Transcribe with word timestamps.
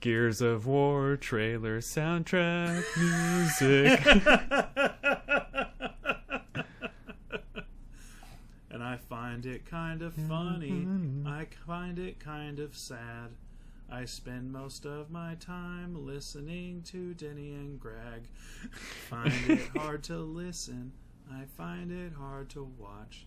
Gears 0.00 0.40
of 0.40 0.66
War 0.66 1.16
trailer 1.16 1.80
soundtrack 1.80 2.84
music. 2.96 4.06
and 8.70 8.82
I 8.82 8.96
find 8.96 9.44
it 9.44 9.66
kind 9.66 10.02
of 10.02 10.14
funny. 10.14 10.86
I 11.26 11.46
find 11.66 11.98
it 11.98 12.20
kind 12.20 12.60
of 12.60 12.76
sad. 12.76 13.30
I 13.90 14.04
spend 14.04 14.52
most 14.52 14.84
of 14.84 15.10
my 15.10 15.34
time 15.34 16.06
listening 16.06 16.82
to 16.88 17.14
Denny 17.14 17.54
and 17.54 17.80
Greg. 17.80 18.28
Find 19.08 19.32
it 19.48 19.68
hard 19.76 20.04
to 20.04 20.18
listen. 20.18 20.92
I 21.32 21.44
find 21.56 21.90
it 21.90 22.12
hard 22.12 22.50
to 22.50 22.70
watch. 22.78 23.26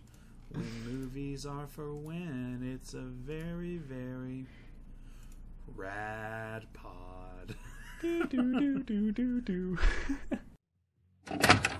When 0.50 0.66
movies 0.86 1.44
are 1.46 1.66
for 1.66 1.94
when 1.94 2.60
it's 2.74 2.94
a 2.94 3.00
very, 3.00 3.78
very 3.78 4.46
rad 5.74 6.66
pod. 6.72 7.54
do, 8.00 8.26
do, 8.28 8.82
do, 8.82 9.12
do, 9.12 9.40
do. 9.40 9.78
All 11.30 11.38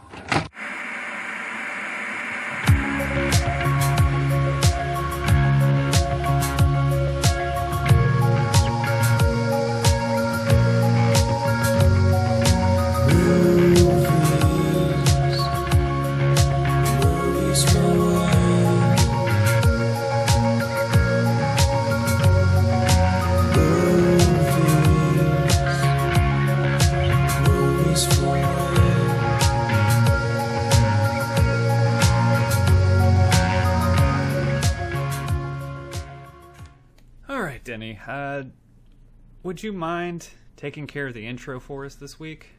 would 39.53 39.63
you 39.63 39.71
mind 39.75 40.31
taking 40.57 40.87
care 40.87 41.09
of 41.09 41.13
the 41.13 41.27
intro 41.27 41.61
for 41.61 41.85
us 41.85 41.95
this 41.97 42.19
week? 42.19 42.53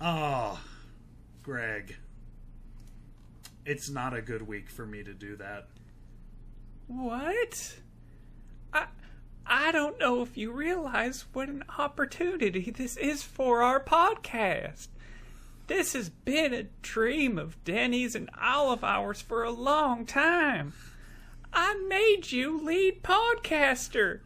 Oh, 0.00 0.58
Greg. 1.42 1.96
It's 3.66 3.90
not 3.90 4.14
a 4.14 4.22
good 4.22 4.48
week 4.48 4.70
for 4.70 4.86
me 4.86 5.02
to 5.02 5.12
do 5.12 5.36
that. 5.36 5.68
What? 6.86 7.76
I 8.72 8.86
I 9.46 9.70
don't 9.70 9.98
know 9.98 10.22
if 10.22 10.38
you 10.38 10.50
realize 10.50 11.26
what 11.34 11.50
an 11.50 11.62
opportunity 11.78 12.70
this 12.70 12.96
is 12.96 13.22
for 13.22 13.60
our 13.60 13.78
podcast. 13.78 14.88
This 15.66 15.92
has 15.92 16.08
been 16.08 16.54
a 16.54 16.68
dream 16.80 17.38
of 17.38 17.62
Denny's 17.64 18.14
and 18.14 18.30
all 18.40 18.72
of 18.72 18.82
ours 18.82 19.20
for 19.20 19.44
a 19.44 19.50
long 19.50 20.06
time. 20.06 20.72
I 21.52 21.74
made 21.86 22.32
you 22.32 22.64
lead 22.64 23.02
podcaster. 23.02 24.20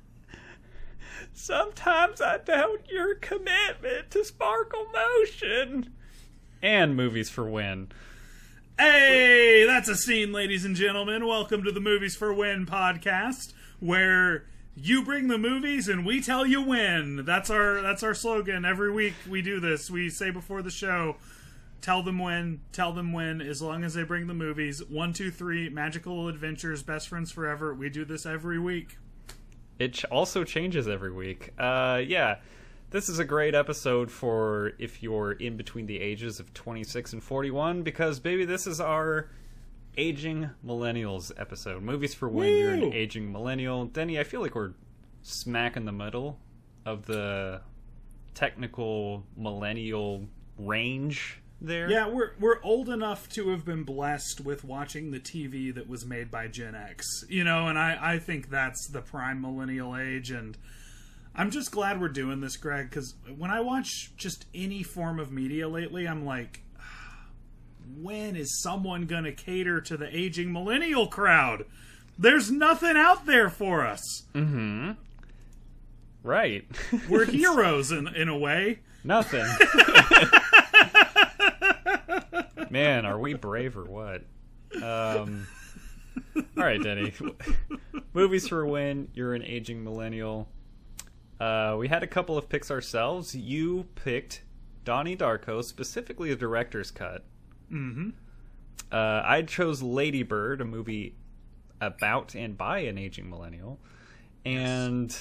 Sometimes 1.35 2.21
I 2.21 2.39
doubt 2.39 2.91
your 2.91 3.15
commitment 3.15 4.11
to 4.11 4.25
Sparkle 4.25 4.87
Motion. 4.93 5.93
And 6.61 6.95
movies 6.95 7.31
for 7.31 7.49
win. 7.49 7.91
Hey, 8.79 9.65
that's 9.67 9.89
a 9.89 9.97
scene, 9.97 10.33
ladies 10.33 10.65
and 10.65 10.77
gentlemen. 10.77 11.27
Welcome 11.27 11.65
to 11.65 11.73
the 11.73 11.81
Movies 11.81 12.15
for 12.15 12.33
Win 12.35 12.67
podcast, 12.67 13.55
where 13.81 14.45
you 14.75 15.05
bring 15.05 15.29
the 15.29 15.39
movies 15.39 15.89
and 15.89 16.05
we 16.05 16.21
tell 16.21 16.47
you 16.47 16.63
when. 16.63 17.25
That's 17.25 17.49
our 17.51 17.81
that's 17.81 18.03
our 18.03 18.15
slogan. 18.15 18.65
Every 18.65 18.93
week 18.93 19.15
we 19.29 19.41
do 19.41 19.59
this. 19.59 19.91
We 19.91 20.11
say 20.11 20.31
before 20.31 20.63
the 20.63 20.71
show, 20.71 21.17
tell 21.81 22.03
them 22.03 22.19
when, 22.19 22.61
tell 22.73 22.93
them 22.93 23.13
when, 23.13 23.41
as 23.41 23.63
long 23.63 23.85
as 23.85 23.95
they 23.95 24.05
bring 24.05 24.27
the 24.27 24.35
movies. 24.35 24.83
One, 24.85 25.13
two, 25.13 25.31
three, 25.31 25.69
magical 25.71 26.29
adventures, 26.29 26.83
best 26.83 27.09
friends 27.09 27.33
forever. 27.33 27.75
We 27.75 27.89
do 27.89 28.05
this 28.05 28.27
every 28.27 28.59
week. 28.59 28.98
It 29.79 29.95
ch- 29.95 30.05
also 30.07 30.45
changes 30.45 30.87
every 30.89 31.13
week. 31.13 31.51
Uh, 31.59 32.01
yeah, 32.07 32.37
this 32.91 33.09
is 33.09 33.19
a 33.19 33.25
great 33.25 33.55
episode 33.55 34.11
for 34.11 34.73
if 34.79 35.03
you're 35.03 35.33
in 35.33 35.57
between 35.57 35.87
the 35.87 36.01
ages 36.01 36.39
of 36.41 36.53
26 36.55 37.15
and 37.15 37.23
41, 37.23 37.83
because 37.83 38.21
baby, 38.21 38.45
this 38.45 38.67
is 38.67 38.81
our 38.81 39.29
aging 39.97 40.51
millennials 40.65 41.33
episode. 41.39 41.83
Movies 41.83 42.15
for 42.15 42.29
when 42.29 42.49
you're 42.57 42.73
an 42.73 42.93
aging 42.93 43.31
millennial. 43.33 43.87
Denny, 43.87 44.19
I 44.19 44.25
feel 44.25 44.41
like 44.41 44.55
we're 44.55 44.73
smack 45.23 45.77
in 45.77 45.85
the 45.85 45.93
middle 45.93 46.39
of 46.85 47.07
the 47.07 47.61
technical 48.35 49.25
millennial 49.37 50.27
range 50.59 51.42
there. 51.67 51.90
Yeah, 51.90 52.08
we're 52.08 52.33
we're 52.39 52.62
old 52.62 52.89
enough 52.89 53.28
to 53.30 53.50
have 53.50 53.64
been 53.64 53.84
blessed 53.84 54.40
with 54.40 54.64
watching 54.64 55.11
the 55.11 55.20
TV 55.20 55.74
that 55.74 55.89
was 55.89 56.05
made 56.05 56.30
by 56.30 56.48
Gen 56.48 56.74
X, 56.74 57.24
you 57.28 57.45
know, 57.45 57.68
and 57.68 57.78
I 57.78 57.98
I 58.00 58.18
think 58.18 58.50
that's 58.50 58.89
the 58.89 59.00
prime 59.00 59.40
millennial 59.40 59.96
age, 59.96 60.30
and 60.30 60.56
I'm 61.34 61.50
just 61.50 61.70
glad 61.70 62.00
we're 62.00 62.08
doing 62.08 62.40
this, 62.40 62.56
Greg, 62.56 62.90
because 62.90 63.14
when 63.36 63.50
I 63.50 63.61
watch 63.61 64.12
just 64.17 64.46
any 64.55 64.83
form 64.83 65.18
of 65.18 65.33
media 65.33 65.68
lately, 65.68 66.06
I'm 66.06 66.24
like, 66.24 66.62
when 67.96 68.36
is 68.36 68.61
someone 68.61 69.06
gonna 69.06 69.33
cater 69.33 69.80
to 69.80 69.96
the 69.96 70.14
aging 70.14 70.52
millennial 70.52 71.06
crowd? 71.06 71.64
There's 72.18 72.50
nothing 72.50 72.96
out 72.96 73.27
there 73.27 73.48
for 73.48 73.86
us. 73.86 74.24
Mm-hmm. 74.34 74.92
Right. 76.23 76.64
We're 77.08 77.24
heroes 77.24 77.90
in 77.90 78.08
in 78.08 78.29
a 78.29 78.36
way. 78.36 78.80
Nothing. 79.05 79.46
Man, 82.73 83.05
are 83.05 83.19
we 83.19 83.35
brave 83.35 83.77
or 83.77 83.85
what? 83.85 84.25
Um, 84.83 85.47
all 86.35 86.43
right, 86.57 86.83
Denny. 86.83 87.13
Movies 88.15 88.49
for 88.49 88.65
when. 88.65 89.09
You're 89.13 89.35
an 89.35 89.43
aging 89.43 89.85
millennial. 89.85 90.49
Uh, 91.39 91.77
we 91.79 91.89
had 91.89 92.03
a 92.03 92.07
couple 92.07 92.39
of 92.39 92.49
picks 92.49 92.71
ourselves. 92.71 93.35
You 93.35 93.89
picked 93.95 94.41
Donnie 94.85 95.15
Darko, 95.15 95.63
specifically 95.63 96.31
the 96.31 96.37
director's 96.37 96.91
cut. 96.91 97.27
Mm-hmm. 97.71 98.09
Uh, 98.91 99.23
I 99.23 99.43
chose 99.43 99.83
Lady 99.83 100.23
Bird, 100.23 100.63
a 100.63 100.65
movie 100.65 101.17
about 101.83 102.35
and 102.35 102.57
by 102.57 102.79
an 102.79 102.97
aging 102.97 103.29
millennial, 103.29 103.81
and 104.47 105.15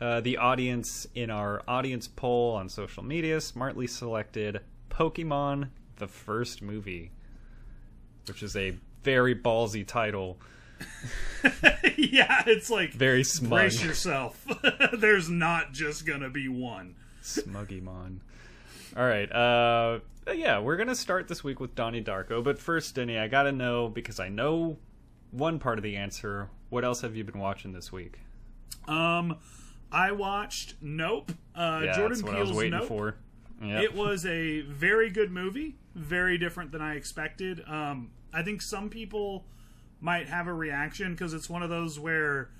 uh, 0.00 0.20
the 0.20 0.36
audience 0.36 1.04
in 1.16 1.30
our 1.30 1.64
audience 1.66 2.06
poll 2.06 2.54
on 2.54 2.68
social 2.68 3.02
media 3.02 3.40
smartly 3.40 3.88
selected 3.88 4.60
Pokemon: 4.88 5.70
The 5.98 6.08
First 6.08 6.62
Movie, 6.62 7.10
which 8.26 8.42
is 8.42 8.56
a 8.56 8.76
very 9.02 9.34
ballsy 9.34 9.86
title, 9.86 10.38
yeah, 11.96 12.42
it's 12.46 12.70
like 12.70 12.92
very 12.92 13.24
smug, 13.24 13.50
brace 13.50 13.82
yourself. 13.82 14.46
There's 14.92 15.28
not 15.28 15.72
just 15.72 16.06
gonna 16.06 16.30
be 16.30 16.48
one. 16.48 16.94
Smuggymon. 17.22 18.18
All 18.96 19.04
right, 19.06 19.30
uh, 19.30 20.00
yeah, 20.34 20.60
we're 20.60 20.76
gonna 20.76 20.94
start 20.94 21.28
this 21.28 21.42
week 21.44 21.60
with 21.60 21.74
Donnie 21.74 22.02
Darko, 22.02 22.42
but 22.42 22.58
first, 22.58 22.94
Denny, 22.94 23.18
I 23.18 23.28
gotta 23.28 23.52
know 23.52 23.88
because 23.88 24.20
I 24.20 24.28
know 24.28 24.78
one 25.30 25.58
part 25.58 25.78
of 25.78 25.82
the 25.82 25.96
answer. 25.96 26.48
What 26.70 26.84
else 26.84 27.00
have 27.00 27.16
you 27.16 27.24
been 27.24 27.38
watching 27.40 27.72
this 27.72 27.90
week? 27.92 28.18
Um, 28.86 29.36
I 29.90 30.12
watched 30.12 30.76
Nope. 30.80 31.32
Uh, 31.54 31.82
yeah, 31.84 31.92
Jordan 31.96 32.08
that's 32.10 32.22
what 32.22 32.34
Peele's 32.34 32.48
I 32.48 32.50
was 32.52 32.58
waiting 32.58 32.78
Nope. 32.78 32.88
for. 32.88 33.16
Yep. 33.62 33.82
It 33.82 33.94
was 33.94 34.24
a 34.24 34.60
very 34.62 35.10
good 35.10 35.32
movie, 35.32 35.74
very 35.98 36.38
different 36.38 36.72
than 36.72 36.80
I 36.82 36.94
expected. 36.96 37.62
Um, 37.68 38.10
I 38.32 38.42
think 38.42 38.62
some 38.62 38.88
people 38.90 39.44
might 40.00 40.28
have 40.28 40.46
a 40.46 40.52
reaction 40.54 41.12
because 41.12 41.34
it's 41.34 41.48
one 41.50 41.62
of 41.62 41.70
those 41.70 41.98
where 41.98 42.50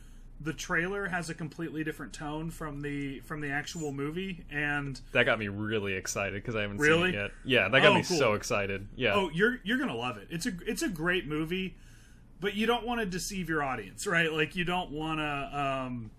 the 0.40 0.52
trailer 0.52 1.06
has 1.08 1.28
a 1.30 1.34
completely 1.34 1.82
different 1.82 2.12
tone 2.12 2.50
from 2.50 2.80
the 2.82 3.20
from 3.20 3.40
the 3.40 3.50
actual 3.50 3.90
movie, 3.92 4.44
and 4.50 5.00
that 5.12 5.24
got 5.26 5.38
me 5.38 5.48
really 5.48 5.94
excited 5.94 6.34
because 6.34 6.54
I 6.54 6.62
haven't 6.62 6.78
Really? 6.78 7.10
seen 7.12 7.18
it 7.20 7.22
yet. 7.22 7.30
Yeah, 7.44 7.68
that 7.68 7.80
got 7.82 7.92
Oh, 7.92 7.94
me 7.94 8.02
cool. 8.04 8.18
so 8.18 8.34
excited. 8.34 8.86
Yeah. 8.96 9.14
oh, 9.14 9.30
you're 9.32 9.58
you're 9.64 9.78
gonna 9.78 9.96
love 9.96 10.16
it. 10.16 10.28
It's 10.30 10.46
a 10.46 10.52
it's 10.66 10.82
a 10.82 10.88
great 10.88 11.26
movie, 11.26 11.76
but 12.40 12.54
you 12.54 12.66
don't 12.66 12.86
want 12.86 13.00
to 13.00 13.06
deceive 13.06 13.48
your 13.48 13.62
audience, 13.64 14.06
right? 14.06 14.32
Like 14.32 14.54
you 14.54 14.64
don't 14.64 14.90
want 14.92 15.18
to 15.18 15.58
um, 15.60 16.10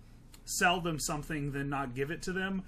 sell 0.44 0.80
them 0.82 0.98
something 0.98 1.52
then 1.52 1.70
not 1.70 1.94
give 1.94 2.10
it 2.10 2.20
to 2.22 2.32
them. 2.32 2.62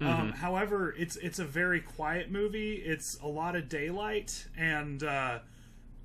Um, 0.00 0.32
however, 0.32 0.94
it's 0.96 1.16
it's 1.16 1.38
a 1.38 1.44
very 1.44 1.80
quiet 1.80 2.30
movie. 2.30 2.74
It's 2.74 3.18
a 3.20 3.26
lot 3.26 3.56
of 3.56 3.68
daylight, 3.68 4.46
and 4.56 5.02
uh, 5.02 5.40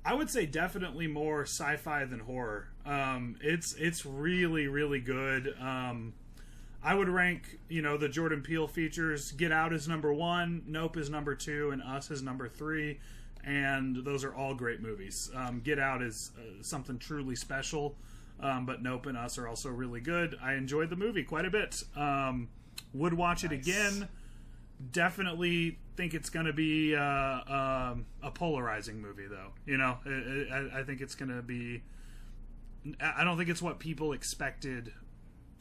I 0.04 0.14
would 0.14 0.28
say 0.30 0.46
definitely 0.46 1.06
more 1.06 1.42
sci-fi 1.42 2.04
than 2.04 2.20
horror. 2.20 2.68
Um, 2.84 3.36
it's 3.40 3.74
it's 3.74 4.04
really 4.04 4.66
really 4.66 5.00
good. 5.00 5.54
Um, 5.60 6.14
I 6.82 6.94
would 6.94 7.08
rank 7.08 7.58
you 7.68 7.82
know 7.82 7.96
the 7.96 8.08
Jordan 8.08 8.42
Peele 8.42 8.66
features. 8.66 9.32
Get 9.32 9.52
Out 9.52 9.72
is 9.72 9.86
number 9.88 10.12
one, 10.12 10.62
Nope 10.66 10.96
is 10.96 11.08
number 11.08 11.34
two, 11.34 11.70
and 11.70 11.82
Us 11.82 12.10
is 12.10 12.22
number 12.22 12.48
three. 12.48 12.98
And 13.46 13.96
those 14.04 14.24
are 14.24 14.34
all 14.34 14.54
great 14.54 14.80
movies. 14.80 15.30
Um, 15.34 15.60
Get 15.62 15.78
Out 15.78 16.02
is 16.02 16.30
uh, 16.38 16.62
something 16.62 16.98
truly 16.98 17.36
special, 17.36 17.94
um, 18.40 18.64
but 18.64 18.82
Nope 18.82 19.06
and 19.06 19.18
Us 19.18 19.36
are 19.36 19.46
also 19.46 19.68
really 19.68 20.00
good. 20.00 20.36
I 20.42 20.54
enjoyed 20.54 20.88
the 20.88 20.96
movie 20.96 21.24
quite 21.24 21.44
a 21.44 21.50
bit. 21.50 21.84
Would 22.92 23.14
watch 23.14 23.44
it 23.44 23.52
again. 23.52 24.08
Definitely 24.92 25.78
think 25.96 26.14
it's 26.14 26.30
going 26.30 26.46
to 26.46 26.52
be 26.52 26.94
uh, 26.94 27.02
um, 27.02 28.06
a 28.22 28.30
polarizing 28.32 29.00
movie, 29.00 29.26
though. 29.26 29.52
You 29.66 29.78
know, 29.78 29.98
I, 30.74 30.82
think 30.82 31.00
it's 31.00 31.14
going 31.14 31.34
to 31.34 31.42
be. 31.42 31.82
I 33.00 33.24
don't 33.24 33.38
think 33.38 33.48
it's 33.48 33.62
what 33.62 33.78
people 33.78 34.12
expected 34.12 34.92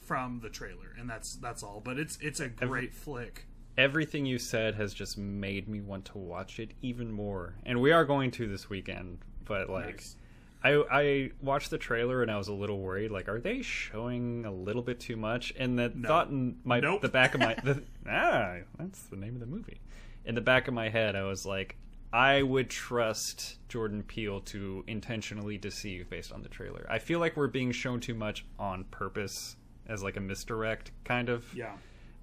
from 0.02 0.40
the 0.42 0.50
trailer, 0.50 0.94
and 1.00 1.10
that's 1.10 1.36
that's 1.36 1.64
all. 1.64 1.82
But 1.84 1.98
it's 1.98 2.18
it's 2.22 2.40
a 2.40 2.50
great 2.50 2.94
flick. 2.94 3.46
Everything 3.78 4.26
you 4.26 4.38
said 4.38 4.76
has 4.76 4.94
just 4.94 5.18
made 5.18 5.68
me 5.68 5.82
want 5.82 6.06
to 6.06 6.18
watch 6.18 6.60
it 6.60 6.74
even 6.82 7.12
more. 7.12 7.56
And 7.66 7.82
we 7.82 7.92
are 7.92 8.06
going 8.06 8.30
to 8.32 8.48
this 8.48 8.70
weekend, 8.70 9.20
but 9.46 9.70
like 9.70 9.96
Nice. 9.98 10.16
I 10.64 10.84
I 10.92 11.32
watched 11.42 11.70
the 11.72 11.78
trailer 11.78 12.22
and 12.22 12.32
I 12.32 12.38
was 12.38 12.48
a 12.48 12.54
little 12.54 12.80
worried 12.80 13.12
like 13.12 13.28
are 13.28 13.40
they 13.40 13.62
showing 13.62 14.46
a 14.46 14.52
little 14.52 14.82
bit 14.82 15.00
too 15.00 15.18
much? 15.18 15.54
And 15.58 15.78
the 15.78 15.90
thought 15.90 16.30
in 16.30 16.58
my 16.64 16.80
Nope. 16.80 17.02
the 17.02 17.10
back 17.10 17.34
of 17.34 17.42
my 17.42 17.56
the, 17.56 17.84
ah, 18.10 18.56
that's 18.78 19.04
the 19.04 19.16
name 19.18 19.34
of 19.36 19.40
the 19.42 19.46
movie. 19.46 19.82
In 20.26 20.36
the 20.36 20.42
back 20.42 20.68
of 20.68 20.74
my 20.74 20.90
head 20.90 21.16
I 21.16 21.24
was 21.24 21.46
like 21.46 21.76
I 22.14 22.44
would 22.44 22.70
trust 22.70 23.58
Jordan 23.70 24.04
Peele 24.04 24.40
to 24.42 24.84
intentionally 24.88 25.58
deceive 25.58 26.10
based 26.12 26.32
on 26.32 26.44
the 26.44 26.50
trailer. 26.50 26.86
I 26.90 27.00
feel 27.00 27.20
like 27.20 27.36
we're 27.36 27.48
being 27.48 27.72
shown 27.72 28.00
too 28.00 28.14
much 28.14 28.46
on 28.60 28.84
purpose 28.86 29.56
as 29.88 30.04
like 30.04 30.16
a 30.16 30.22
misdirect 30.22 30.92
kind 31.04 31.28
of 31.28 31.52
Yeah. 31.54 31.74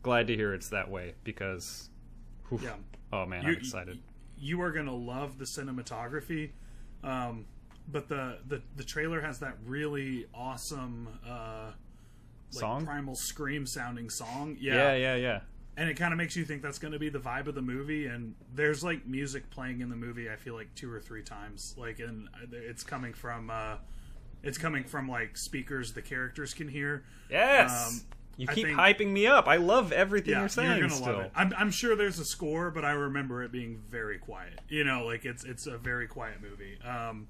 glad 0.03 0.29
to 0.29 0.35
hear 0.37 0.55
it's 0.55 0.69
that 0.71 0.89
way 0.91 1.15
because 1.25 1.91
oof. 2.53 2.63
Yeah. 2.63 2.75
oh 3.13 3.27
man 3.27 3.43
You- 3.43 3.49
i'm 3.51 3.57
excited 3.57 3.99
you 4.39 4.63
are 4.63 4.73
gonna 4.73 4.95
love 4.95 5.37
the 5.37 5.45
cinematography 5.45 6.53
um, 7.05 7.45
but 7.91 8.09
the, 8.09 8.39
the 8.47 8.63
the 8.77 8.85
trailer 8.85 9.21
has 9.21 9.41
that 9.41 9.57
really 9.67 10.27
awesome 10.35 11.09
uh, 11.27 11.71
like 12.53 12.61
Song? 12.61 12.85
primal 12.85 13.15
scream 13.15 13.67
sounding 13.67 14.11
song. 14.11 14.57
Yeah. 14.61 14.95
Yeah 14.95 15.15
yeah 15.17 15.41
and 15.77 15.89
it 15.89 15.95
kind 15.95 16.13
of 16.13 16.19
makes 16.19 16.37
you 16.37 16.45
think 16.45 16.61
that's 16.63 16.79
going 16.79 16.93
to 16.93 16.99
be 16.99 17.09
the 17.09 17.19
vibe 17.19 17.47
of 17.47 17.55
the 17.55 17.63
movie 17.63 18.07
and 18.07 18.35
there's 18.55 18.85
like 18.85 19.07
music 19.07 19.49
playing 19.51 19.81
in 19.81 19.89
the 19.89 19.97
movie 19.97 20.29
i 20.29 20.37
feel 20.37 20.53
like 20.55 20.75
two 20.75 20.93
or 20.93 21.01
three 21.01 21.23
times. 21.23 21.75
Like 21.79 22.01
and 22.01 22.29
it's 22.53 22.83
coming 22.83 23.15
from 23.15 23.51
uh 23.51 23.77
it's 24.43 24.59
coming 24.59 24.85
from 24.85 25.09
like 25.09 25.37
speakers 25.37 25.93
the 25.93 26.03
characters 26.03 26.55
can 26.55 26.69
hear. 26.69 27.05
Yes! 27.31 27.71
Um, 27.89 28.01
you 28.37 28.47
keep 28.47 28.67
think- 28.67 28.79
hyping 28.79 29.09
me 29.13 29.27
up. 29.27 29.49
I 29.49 29.57
love 29.57 29.93
everything 29.93 30.33
yeah 30.33 30.41
you're 30.41 30.49
saying 30.49 30.71
you're 30.71 30.81
gonna 30.89 30.95
still 30.95 31.13
love 31.15 31.25
it. 31.27 31.33
I'm, 31.35 31.53
I'm 31.57 31.71
sure 31.71 31.95
there's 31.97 32.19
a 32.19 32.25
score 32.25 32.71
but 32.71 32.85
i 32.85 32.91
remember 32.93 33.43
it 33.43 33.53
being 33.53 33.81
very 33.89 34.19
quiet. 34.19 34.61
You 34.69 34.85
know 34.85 35.07
like 35.07 35.25
it's 35.25 35.45
it's 35.45 35.67
a 35.67 35.79
very 35.79 36.09
quiet 36.09 36.43
movie. 36.43 36.79
Um 36.83 37.29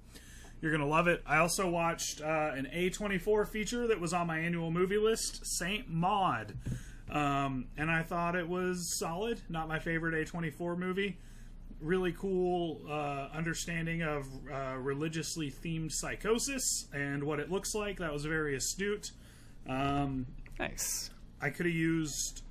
you're 0.61 0.73
gonna 0.73 0.87
love 0.87 1.09
it. 1.09 1.23
I 1.27 1.39
also 1.39 1.69
watched 1.69 2.21
uh, 2.21 2.53
an 2.55 2.69
a24 2.75 3.49
feature 3.49 3.87
that 3.87 4.01
was 4.01 4.12
on 4.12 4.27
my 4.27 4.39
annual 4.39 4.71
movie 4.71 4.99
list 4.99 5.47
saint 5.47 5.89
maud. 5.89 6.55
Um, 7.11 7.67
and 7.77 7.91
i 7.91 8.03
thought 8.03 8.37
it 8.37 8.49
was 8.49 8.97
solid. 8.99 9.41
Not 9.49 9.69
my 9.69 9.79
favorite 9.79 10.29
a24 10.29 10.79
movie. 10.79 11.19
Really 11.81 12.12
cool 12.12 12.83
uh, 12.89 13.29
understanding 13.35 14.03
of 14.03 14.27
uh, 14.53 14.77
religiously 14.77 15.51
themed 15.51 15.93
psychosis 15.93 16.87
and 16.93 17.25
what 17.25 17.41
it 17.41 17.51
looks 17.51 17.75
like. 17.75 17.99
That 17.99 18.12
was 18.12 18.25
very 18.25 18.55
astute. 18.55 19.12
Um, 19.69 20.27
nice. 20.59 21.11
I 21.41 21.51
could 21.51 21.67
have 21.67 21.75
used 21.75 22.43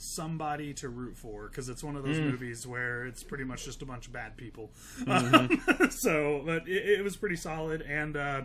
somebody 0.00 0.72
to 0.74 0.88
root 0.88 1.16
for 1.16 1.48
because 1.48 1.68
it's 1.68 1.84
one 1.84 1.94
of 1.94 2.04
those 2.04 2.18
movies 2.18 2.66
where 2.66 3.06
it's 3.06 3.22
pretty 3.22 3.44
much 3.44 3.64
just 3.64 3.82
a 3.82 3.86
bunch 3.86 4.06
of 4.06 4.12
bad 4.12 4.36
people. 4.36 4.70
Um, 5.06 5.60
so, 5.90 6.42
but 6.44 6.66
it, 6.68 6.98
it 7.00 7.04
was 7.04 7.16
pretty 7.16 7.36
solid, 7.36 7.82
and 7.82 8.16
uh, 8.16 8.42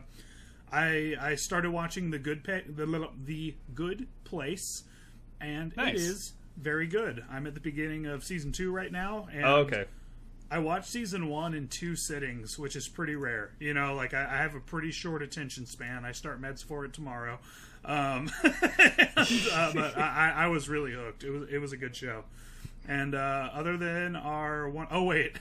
I 0.72 1.16
I 1.20 1.36
started 1.36 1.72
watching 1.72 2.12
the 2.12 2.20
good 2.20 2.44
the 2.68 2.86
little 2.86 3.12
the 3.24 3.56
good 3.74 4.08
place, 4.24 4.84
and 5.40 5.76
Nice. 5.78 5.96
it 5.96 6.02
is 6.02 6.34
very 6.58 6.88
good. 6.88 7.24
I'm 7.30 7.48
at 7.48 7.54
the 7.54 7.62
beginning 7.62 8.06
of 8.06 8.24
season 8.24 8.52
two 8.52 8.72
right 8.72 8.92
now, 8.92 9.28
and 9.32 9.46
oh, 9.46 9.56
okay 9.58 9.86
I 10.50 10.60
watched 10.60 10.88
season 10.88 11.28
one 11.28 11.54
in 11.54 11.68
two 11.68 11.96
sittings, 11.96 12.60
which 12.60 12.76
is 12.76 12.88
pretty 12.88 13.16
rare. 13.16 13.52
You 13.60 13.74
know, 13.74 13.96
like 13.96 14.14
I, 14.14 14.24
I 14.24 14.38
have 14.38 14.56
a 14.56 14.60
pretty 14.60 14.92
short 14.92 15.22
attention 15.22 15.66
span. 15.66 16.06
I 16.06 16.12
start 16.12 16.42
meds 16.42 16.64
for 16.64 16.86
it 16.86 16.94
tomorrow, 16.94 17.40
um, 17.84 18.32
and, 18.44 19.48
uh, 19.52 19.72
but 19.74 19.98
I, 19.98 20.34
I 20.36 20.48
was 20.48 20.70
really 20.70 20.94
hooked. 20.94 21.24
It 21.24 21.32
was 21.32 21.50
it 21.50 21.58
was 21.58 21.74
a 21.74 21.78
good 21.78 21.96
show. 21.96 22.24
And 22.88 23.16
uh, 23.16 23.50
other 23.54 23.78
than 23.78 24.16
our 24.16 24.70
one, 24.70 24.88
oh 24.92 25.04
wait, 25.04 25.38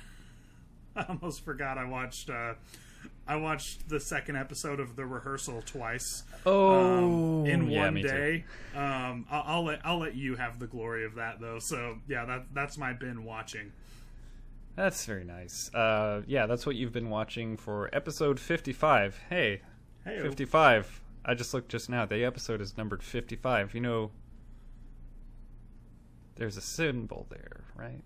I 0.97 1.05
almost 1.09 1.45
forgot. 1.45 1.77
I 1.77 1.85
watched 1.85 2.31
uh, 2.31 2.55
I 3.27 3.37
watched 3.37 3.89
the 3.89 4.01
second 4.01 4.37
episode 4.37 4.81
of 4.81 4.97
the 4.97 5.07
rehearsal 5.07 5.63
twice 5.65 6.25
oh 6.47 7.43
um, 7.43 7.47
in 7.47 7.71
yeah, 7.71 7.85
one 7.85 7.95
day. 7.95 8.45
Um, 8.75 9.27
I'll, 9.31 9.45
I'll 9.47 9.65
let 9.65 9.81
I'll 9.85 9.99
let 9.99 10.15
you 10.15 10.37
have 10.37 10.59
the 10.59 10.67
glory 10.67 11.05
of 11.05 11.17
that 11.17 11.41
though. 11.41 11.59
So 11.59 11.99
yeah, 12.09 12.25
that 12.25 12.47
that's 12.55 12.79
my 12.79 12.93
bin 12.93 13.25
watching. 13.25 13.73
That's 14.77 15.05
very 15.07 15.25
nice. 15.25 15.73
Uh 15.75 16.23
yeah 16.27 16.47
that's 16.47 16.67
what 16.67 16.77
you've 16.77 16.93
been 16.93 17.11
watching 17.11 17.57
for 17.57 17.89
episode 17.93 18.39
55 18.41 19.21
hey 19.31 19.61
Hey, 20.05 20.21
55 20.21 21.01
i 21.25 21.35
just 21.35 21.55
looked 21.55 21.71
just 21.71 21.89
now. 21.89 22.05
The 22.05 22.25
episode 22.25 22.61
is 22.61 22.77
numbered 22.77 23.03
55 23.03 23.75
you 23.75 23.81
know 23.81 24.11
there's 26.37 26.57
a 26.57 26.61
symbol 26.61 27.27
there 27.31 27.65
right? 27.77 28.03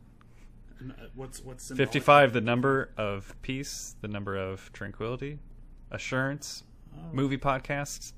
N- 0.81 0.95
uh, 0.97 1.07
What's 1.15 1.43
what's 1.43 1.65
symbolic? 1.65 1.89
55 1.89 2.33
the 2.35 2.41
number 2.41 2.91
of 2.97 3.35
peace 3.43 3.97
the 4.01 4.09
number 4.09 4.37
of 4.37 4.73
tranquility 4.73 5.39
assurance 5.91 6.65
movie 7.13 7.39
podcasts. 7.39 8.13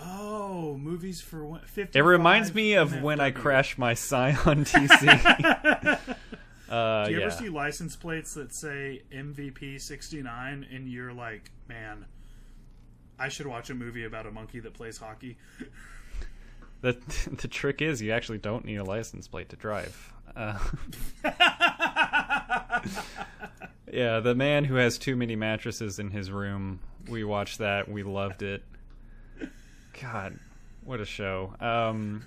Oh, 0.00 0.76
movies 0.80 1.20
for 1.20 1.60
fifty. 1.66 1.98
it 1.98 2.02
reminds 2.02 2.54
me 2.54 2.74
of 2.74 3.02
when 3.02 3.18
i 3.20 3.30
crashed 3.32 3.78
my 3.78 3.94
scion 3.94 4.64
tc 4.64 5.98
uh 6.68 7.06
Do 7.06 7.12
you 7.12 7.18
yeah. 7.18 7.26
ever 7.26 7.34
see 7.34 7.48
license 7.48 7.96
plates 7.96 8.34
that 8.34 8.52
say 8.52 9.02
MVP 9.12 9.80
sixty 9.80 10.22
nine, 10.22 10.66
and 10.72 10.88
you're 10.88 11.12
like, 11.12 11.50
man, 11.68 12.04
I 13.18 13.28
should 13.28 13.46
watch 13.46 13.70
a 13.70 13.74
movie 13.74 14.04
about 14.04 14.26
a 14.26 14.30
monkey 14.30 14.60
that 14.60 14.74
plays 14.74 14.98
hockey. 14.98 15.36
the 16.80 16.96
the 17.40 17.48
trick 17.48 17.82
is 17.82 18.00
you 18.00 18.12
actually 18.12 18.38
don't 18.38 18.64
need 18.64 18.76
a 18.76 18.84
license 18.84 19.26
plate 19.26 19.48
to 19.48 19.56
drive. 19.56 20.12
Uh, 20.36 20.58
yeah 23.92 24.20
the 24.20 24.34
man 24.34 24.64
who 24.64 24.74
has 24.74 24.98
too 24.98 25.16
many 25.16 25.34
mattresses 25.34 25.98
in 25.98 26.10
his 26.10 26.30
room 26.30 26.80
we 27.08 27.24
watched 27.24 27.58
that 27.58 27.88
we 27.88 28.02
loved 28.02 28.42
it. 28.42 28.62
God 30.00 30.38
what 30.84 31.00
a 31.00 31.04
show. 31.04 31.54
Um 31.60 32.24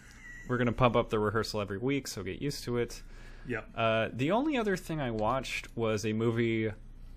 we're 0.47 0.57
gonna 0.57 0.73
pump 0.73 0.95
up 0.95 1.09
the 1.09 1.19
rehearsal 1.19 1.61
every 1.61 1.77
week 1.77 2.07
so 2.07 2.23
get 2.23 2.41
used 2.41 2.63
to 2.65 2.77
it 2.77 3.01
Yep. 3.47 3.69
uh, 3.75 4.09
the 4.13 4.31
only 4.31 4.57
other 4.57 4.77
thing 4.77 5.01
I 5.01 5.11
watched 5.11 5.75
was 5.75 6.05
a 6.05 6.13
movie 6.13 6.71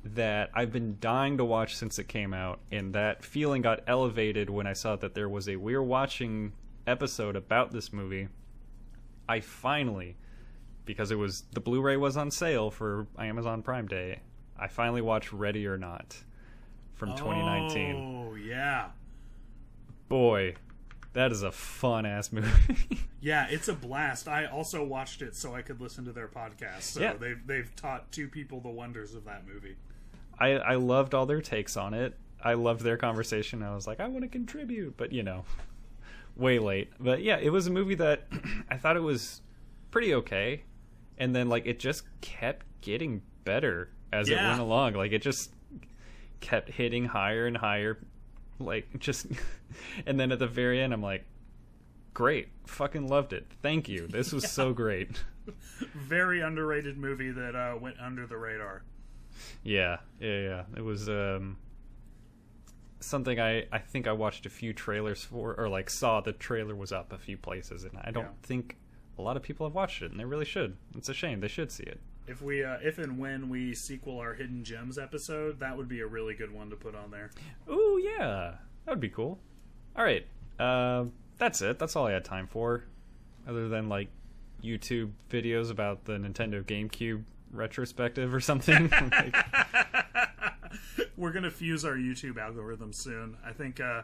that 0.05 0.51
I've 0.55 0.73
been 0.73 0.99
dying 1.01 1.39
to 1.39 1.45
watch 1.45 1.77
since 1.77 1.99
it 1.99 2.09
came 2.09 2.35
out, 2.35 2.61
and 2.71 2.95
that 2.95 3.25
feeling 3.25 3.63
got 3.63 3.81
elevated 3.87 4.51
when 4.51 4.67
I 4.67 4.73
saw 4.75 4.97
that 4.97 5.15
there 5.15 5.29
was 5.29 5.49
a 5.49 5.57
We're 5.57 5.83
Watching 5.83 6.53
episode 6.87 7.37
about 7.37 7.73
this 7.73 7.93
movie. 7.93 8.29
I 9.29 9.41
finally, 9.41 10.17
because 10.85 11.11
it 11.11 11.17
was 11.17 11.45
the 11.53 11.61
Blu-ray 11.61 11.97
was 11.97 12.17
on 12.17 12.31
sale 12.31 12.71
for 12.71 13.07
Amazon 13.19 13.63
Prime 13.63 13.89
Day, 13.89 14.21
I 14.59 14.69
finally 14.69 15.01
watched 15.01 15.33
Ready 15.33 15.67
or 15.67 15.79
Not 15.79 16.17
from 16.95 17.17
2019. 17.17 17.97
Oh 17.97 18.35
yeah, 18.35 18.89
Boy, 20.09 20.55
that 21.15 21.33
is 21.33 21.43
a 21.43 21.51
fun 21.51 22.07
ass 22.07 22.31
movie. 22.31 23.01
yeah. 23.21 23.47
It's 23.49 23.69
a 23.69 23.73
blast. 23.75 24.29
I 24.29 24.45
also 24.47 24.85
watched 24.85 25.23
it 25.23 25.35
so 25.35 25.55
I 25.55 25.63
could 25.63 25.81
listen 25.81 26.05
to 26.05 26.13
their 26.13 26.29
podcast. 26.29 26.83
So 26.83 27.01
Yeah. 27.01 27.15
they've 27.15 27.41
they've 27.47 27.75
taught 27.77 28.13
two 28.13 28.29
people 28.29 28.61
the 28.61 28.69
wonders 28.69 29.15
of 29.15 29.25
that 29.25 29.47
movie. 29.47 29.77
I, 30.39 30.51
I 30.53 30.75
loved 30.75 31.15
all 31.15 31.27
their 31.27 31.41
takes 31.41 31.77
on 31.77 31.95
it. 31.95 32.17
I 32.43 32.55
loved 32.55 32.83
their 32.83 32.97
conversation. 32.99 33.63
I 33.63 33.75
was 33.75 33.87
like, 33.87 34.01
I 34.01 34.09
want 34.09 34.23
to 34.23 34.29
contribute, 34.29 34.97
but 34.97 35.13
you 35.13 35.23
know, 35.23 35.45
way 36.37 36.59
late. 36.59 36.91
But 37.01 37.23
yeah, 37.23 37.39
it 37.39 37.51
was 37.51 37.67
a 37.67 37.71
movie 37.71 37.95
that 37.95 38.27
I 38.71 38.77
thought 38.77 38.97
it 38.97 39.03
was 39.03 39.41
pretty 39.91 40.15
okay, 40.15 40.65
and 41.17 41.35
then 41.35 41.49
like 41.49 41.65
it 41.67 41.79
just 41.79 42.03
kept 42.21 42.67
getting 42.83 43.23
better 43.45 43.91
as 44.13 44.29
it 44.29 44.37
went 44.37 44.61
along. 44.61 44.95
Like 44.95 45.13
it 45.13 45.23
just 45.23 45.53
kept 46.41 46.69
hitting 46.71 47.07
higher 47.07 47.47
and 47.47 47.57
higher, 47.57 47.99
like 48.59 48.87
just, 48.99 49.27
and 50.07 50.19
then 50.19 50.33
at 50.33 50.39
the 50.39 50.47
very 50.47 50.81
end, 50.81 50.93
I'm 50.93 51.03
like, 51.03 51.25
great, 52.13 52.49
fucking 52.67 53.09
loved 53.09 53.33
it. 53.33 53.47
Thank 53.63 53.89
you. 53.89 54.07
This 54.07 54.33
was 54.33 54.51
so 54.51 54.73
great. 54.73 55.23
Very 55.95 56.41
underrated 56.41 56.97
movie 56.97 57.31
that 57.31 57.55
uh, 57.55 57.77
went 57.79 58.01
under 58.01 58.27
the 58.27 58.37
radar. 58.39 58.83
Yeah, 59.63 59.99
yeah, 60.21 60.39
yeah. 60.41 60.63
It 60.77 60.81
was 60.83 61.09
um 61.09 61.59
something 63.01 63.39
I 63.39 63.67
I 63.71 63.79
think 63.79 64.07
I 64.07 64.13
watched 64.13 64.47
a 64.47 64.51
few 64.51 64.73
trailers 64.73 65.23
for 65.23 65.55
or 65.59 65.69
like 65.69 65.91
saw 65.91 66.21
the 66.23 66.33
trailer 66.33 66.75
was 66.75 66.93
up 66.93 67.13
a 67.13 67.19
few 67.19 67.37
places 67.37 67.85
and 67.85 67.99
I 68.03 68.11
don't 68.11 68.25
Yeah. 68.25 68.31
think 68.43 68.77
a 69.19 69.23
lot 69.23 69.37
of 69.37 69.43
people 69.43 69.67
have 69.67 69.75
watched 69.75 70.01
it 70.03 70.11
and 70.11 70.19
they 70.19 70.25
really 70.25 70.45
should. 70.47 70.77
It's 70.97 71.09
a 71.11 71.15
shame. 71.15 71.41
They 71.41 71.49
should 71.49 71.71
see 71.71 71.83
it. 71.85 72.01
If 72.27 72.41
we, 72.41 72.65
uh, 72.65 72.79
if 72.83 72.99
and 72.99 73.19
when 73.19 73.49
we 73.49 73.75
sequel 73.75 74.19
our 74.19 74.35
Hidden 74.35 74.65
Gems 74.65 74.99
episode, 74.99 75.61
that 75.61 75.77
would 75.77 75.89
be 75.89 76.01
a 76.01 76.07
really 76.07 76.35
good 76.35 76.53
one 76.53 76.71
to 76.71 76.77
put 76.77 76.95
on 76.95 77.11
there. 77.11 77.31
Oh 77.69 77.99
yeah. 77.99 78.55
That 78.85 78.93
would 78.93 79.01
be 79.01 79.09
cool. 79.11 79.39
All 79.97 80.05
right. 80.05 80.27
Uh, 80.59 81.07
that's 81.39 81.61
it. 81.63 81.79
That's 81.79 81.97
all 81.97 82.07
I 82.07 82.13
had 82.13 82.25
time 82.25 82.47
for. 82.47 82.85
other 83.47 83.69
than 83.69 83.89
like 83.89 84.09
YouTube 84.63 85.11
videos 85.31 85.71
about 85.71 86.05
the 86.07 86.13
Nintendo 86.15 86.65
GameCube 86.65 87.25
retrospective 87.53 88.33
or 88.35 88.41
something. 88.41 88.89
like, 89.11 89.37
We're 91.17 91.33
gonna 91.33 91.51
fuse 91.51 91.85
our 91.85 91.95
YouTube 91.95 92.39
algorithm 92.39 92.93
soon. 92.93 93.37
I 93.47 93.53
think 93.53 93.81
uh, 93.81 94.03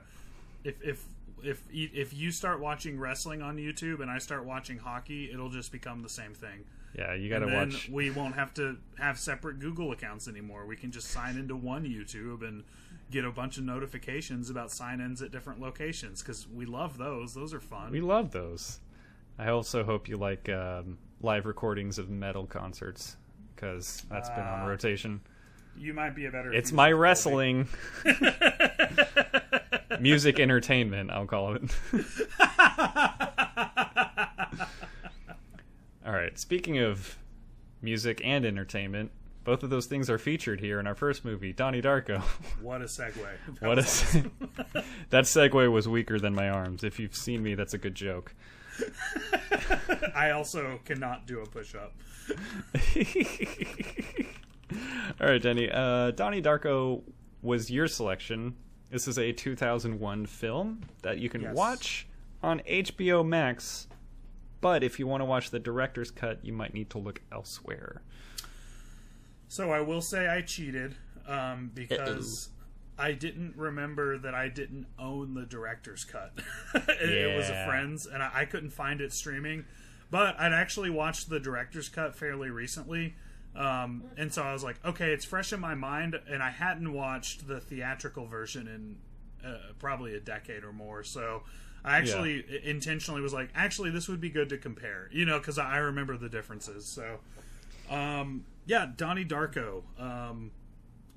if 0.65 0.77
if 0.83 1.05
if 1.43 1.63
if 1.73 2.15
you 2.15 2.31
start 2.31 2.61
watching 2.61 2.99
wrestling 2.99 3.43
on 3.43 3.57
YouTube 3.57 4.01
and 4.01 4.11
I 4.11 4.19
start 4.19 4.45
watching 4.45 4.79
hockey, 4.79 5.31
it'll 5.33 5.49
just 5.49 5.73
become 5.73 6.03
the 6.03 6.09
same 6.09 6.35
thing. 6.35 6.65
Yeah, 6.97 7.15
you 7.15 7.29
gotta 7.29 7.47
And 7.47 7.53
then 7.55 7.69
watch. 7.71 7.89
we 7.91 8.11
won't 8.11 8.35
have 8.35 8.53
to 8.55 8.77
have 8.99 9.19
separate 9.19 9.59
Google 9.61 9.93
accounts 9.93 10.27
anymore. 10.29 10.67
We 10.67 10.77
can 10.77 10.91
just 10.91 11.09
sign 11.09 11.37
into 11.37 11.57
one 11.57 11.85
YouTube 11.85 12.47
and 12.47 12.65
get 13.11 13.25
a 13.25 13.31
bunch 13.31 13.59
of 13.59 13.65
notifications 13.65 14.51
about 14.51 14.71
sign-ins 14.71 15.21
at 15.23 15.31
different 15.33 15.61
locations 15.61 16.23
because 16.23 16.47
we 16.49 16.65
love 16.67 16.97
those. 16.99 17.35
Those 17.35 17.53
are 17.55 17.61
fun. 17.61 17.91
We 17.91 18.01
love 18.01 18.31
those. 18.31 18.79
I 19.39 19.49
also 19.49 19.83
hope 19.85 20.09
you 20.09 20.17
like 20.17 20.49
um, 20.49 20.99
live 21.21 21.47
recordings 21.47 21.99
of 21.99 22.09
metal 22.11 22.47
concerts 22.47 23.17
because 23.57 24.05
that's 24.11 24.29
been 24.31 24.41
on 24.45 24.61
Ah. 24.61 24.67
rotation. 24.67 25.21
you 25.77 25.93
might 25.95 26.15
be 26.15 26.27
a 26.27 26.31
better. 26.31 26.53
It's 26.53 26.73
my 26.73 26.93
wrestling. 26.93 27.69
Music 30.01 30.39
entertainment, 30.41 31.11
I'll 31.11 31.27
call 31.27 31.55
it. 31.55 31.63
All 36.11 36.17
right, 36.17 36.37
speaking 36.37 36.79
of 36.79 37.19
music 37.83 38.21
and 38.25 38.45
entertainment, 38.45 39.13
both 39.45 39.63
of 39.63 39.71
those 39.71 39.87
things 39.87 40.11
are 40.11 40.19
featured 40.19 40.59
here 40.59 40.81
in 40.81 40.89
our 40.89 40.95
first 40.97 41.25
movie, 41.25 41.53
Donnie 41.53 41.81
Darko. 41.81 42.21
What 42.61 42.83
a 42.83 42.87
segue. 42.87 43.15
That 43.61 43.63
What 43.69 43.79
a 43.79 43.85
se- 43.85 44.25
that 45.11 45.25
segue 45.27 45.71
was 45.71 45.87
weaker 45.87 46.19
than 46.19 46.35
my 46.35 46.49
arms. 46.49 46.83
If 46.83 46.99
you've 46.99 47.15
seen 47.15 47.45
me, 47.45 47.55
that's 47.55 47.75
a 47.75 47.79
good 47.79 47.95
joke. 47.95 48.35
I 50.17 50.31
also 50.33 50.81
cannot 50.85 51.29
do 51.29 51.43
a 51.43 51.47
push-up. 51.47 51.93
All 55.21 55.29
right, 55.29 55.41
Denny. 55.41 55.71
Uh, 55.71 56.11
Donnie 56.11 56.43
Darko 56.43 57.03
was 57.41 57.71
your 57.71 57.87
selection. 57.87 58.57
This 58.91 59.07
is 59.07 59.17
a 59.17 59.31
2001 59.31 60.27
film 60.27 60.81
that 61.03 61.19
you 61.19 61.29
can 61.29 61.43
Yes. 61.43 61.55
watch 61.55 62.09
on 62.43 62.63
HBO 62.69 63.25
Max. 63.25 63.87
But 64.61 64.85
if 64.85 64.99
you 64.99 65.07
want 65.07 65.21
to 65.21 65.25
watch 65.25 65.51
the 65.51 65.59
director's 65.59 66.11
cut, 66.11 66.45
you 66.45 66.53
might 66.53 66.75
need 66.75 66.91
to 66.91 66.99
look 66.99 67.23
elsewhere. 67.33 68.03
So 69.49 69.73
I 69.73 69.81
will 69.81 70.03
say 70.03 70.29
I 70.29 70.43
cheated 70.43 70.97
um, 71.27 71.71
because 71.75 72.51
I 72.99 73.13
didn't 73.13 73.57
remember 73.57 74.19
that 74.19 74.35
I 74.35 74.49
didn't 74.49 74.87
own 74.99 75.35
the 75.35 75.47
director's 75.47 76.05
cut. 76.05 76.33
it, 76.75 77.11
it 77.11 77.37
was 77.37 77.49
a 77.49 77.65
friend's, 77.67 78.07
and 78.07 78.23
I, 78.23 78.31
I 78.35 78.45
couldn't 78.45 78.71
find 78.71 79.01
it 79.01 79.13
streaming. 79.13 79.65
But 80.11 80.39
I'd 80.39 80.53
actually 80.53 80.91
watched 80.91 81.31
the 81.31 81.41
director's 81.41 81.89
cut 81.89 82.15
fairly 82.15 82.51
recently. 82.51 83.15
Um, 83.57 84.05
and 84.17 84.33
so 84.33 84.43
I 84.43 84.53
was 84.53 84.63
like, 84.63 84.85
okay, 84.85 85.13
it's 85.13 85.25
fresh 85.25 85.53
in 85.53 85.61
my 85.61 85.75
mind, 85.75 86.19
and 86.29 86.43
I 86.43 86.51
hadn't 86.51 86.93
watched 86.93 87.49
the 87.49 87.61
theatrical 87.61 88.27
version 88.27 88.69
in 88.69 88.97
uh, 89.49 89.73
probably 89.79 90.15
a 90.15 90.21
decade 90.21 90.63
or 90.65 90.73
more. 90.73 91.03
So 91.03 91.43
I 91.85 91.97
actually 91.99 92.45
i- 92.51 92.69
intentionally 92.69 93.21
was 93.21 93.33
like, 93.33 93.49
actually, 93.55 93.91
this 93.91 94.09
would 94.09 94.21
be 94.21 94.31
good 94.31 94.49
to 94.51 94.59
compare, 94.59 95.09
you 95.13 95.25
know, 95.25 95.39
because 95.39 95.59
I 95.59 95.79
remember 95.79 96.17
the 96.17 96.29
differences. 96.29 96.85
So, 96.87 97.19
um, 97.91 98.45
yeah, 98.67 98.87
Donnie 98.97 99.25
Darko. 99.25 99.83
Um, 99.99 100.51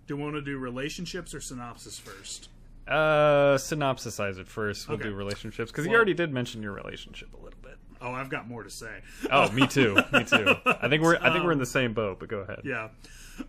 do 0.08 0.16
you 0.16 0.22
want 0.22 0.36
to 0.36 0.42
do 0.42 0.58
relationships 0.58 1.34
or 1.34 1.42
synopsis 1.42 2.00
first? 2.00 2.50
Uh, 2.88 3.56
synopsisize 3.58 4.38
it 4.38 4.48
first. 4.48 4.88
We'll 4.90 4.98
Okay. 4.98 5.10
do 5.10 5.16
relationships 5.16 5.72
because 5.72 5.86
you 5.86 5.94
already 5.96 6.14
did 6.14 6.34
mention 6.34 6.62
your 6.62 6.74
relationship 6.74 7.34
a 7.34 7.38
little 7.38 7.60
bit. 7.62 7.78
Oh, 8.02 8.12
I've 8.12 8.30
got 8.30 8.48
more 8.50 8.64
to 8.64 8.70
say. 8.70 9.00
Oh, 9.32 9.50
me 9.52 9.66
too. 9.68 9.96
Me 10.12 10.26
too. 10.26 10.56
I 10.66 10.90
think 10.90 11.02
we're 11.02 11.16
I 11.22 11.32
think 11.32 11.46
we're 11.46 11.54
in 11.54 11.60
the 11.60 11.66
same 11.80 11.94
boat. 11.94 12.20
But 12.20 12.28
go 12.28 12.40
ahead. 12.40 12.62
Yeah. 12.66 12.90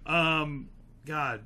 Um, 0.06 0.68
God, 1.06 1.40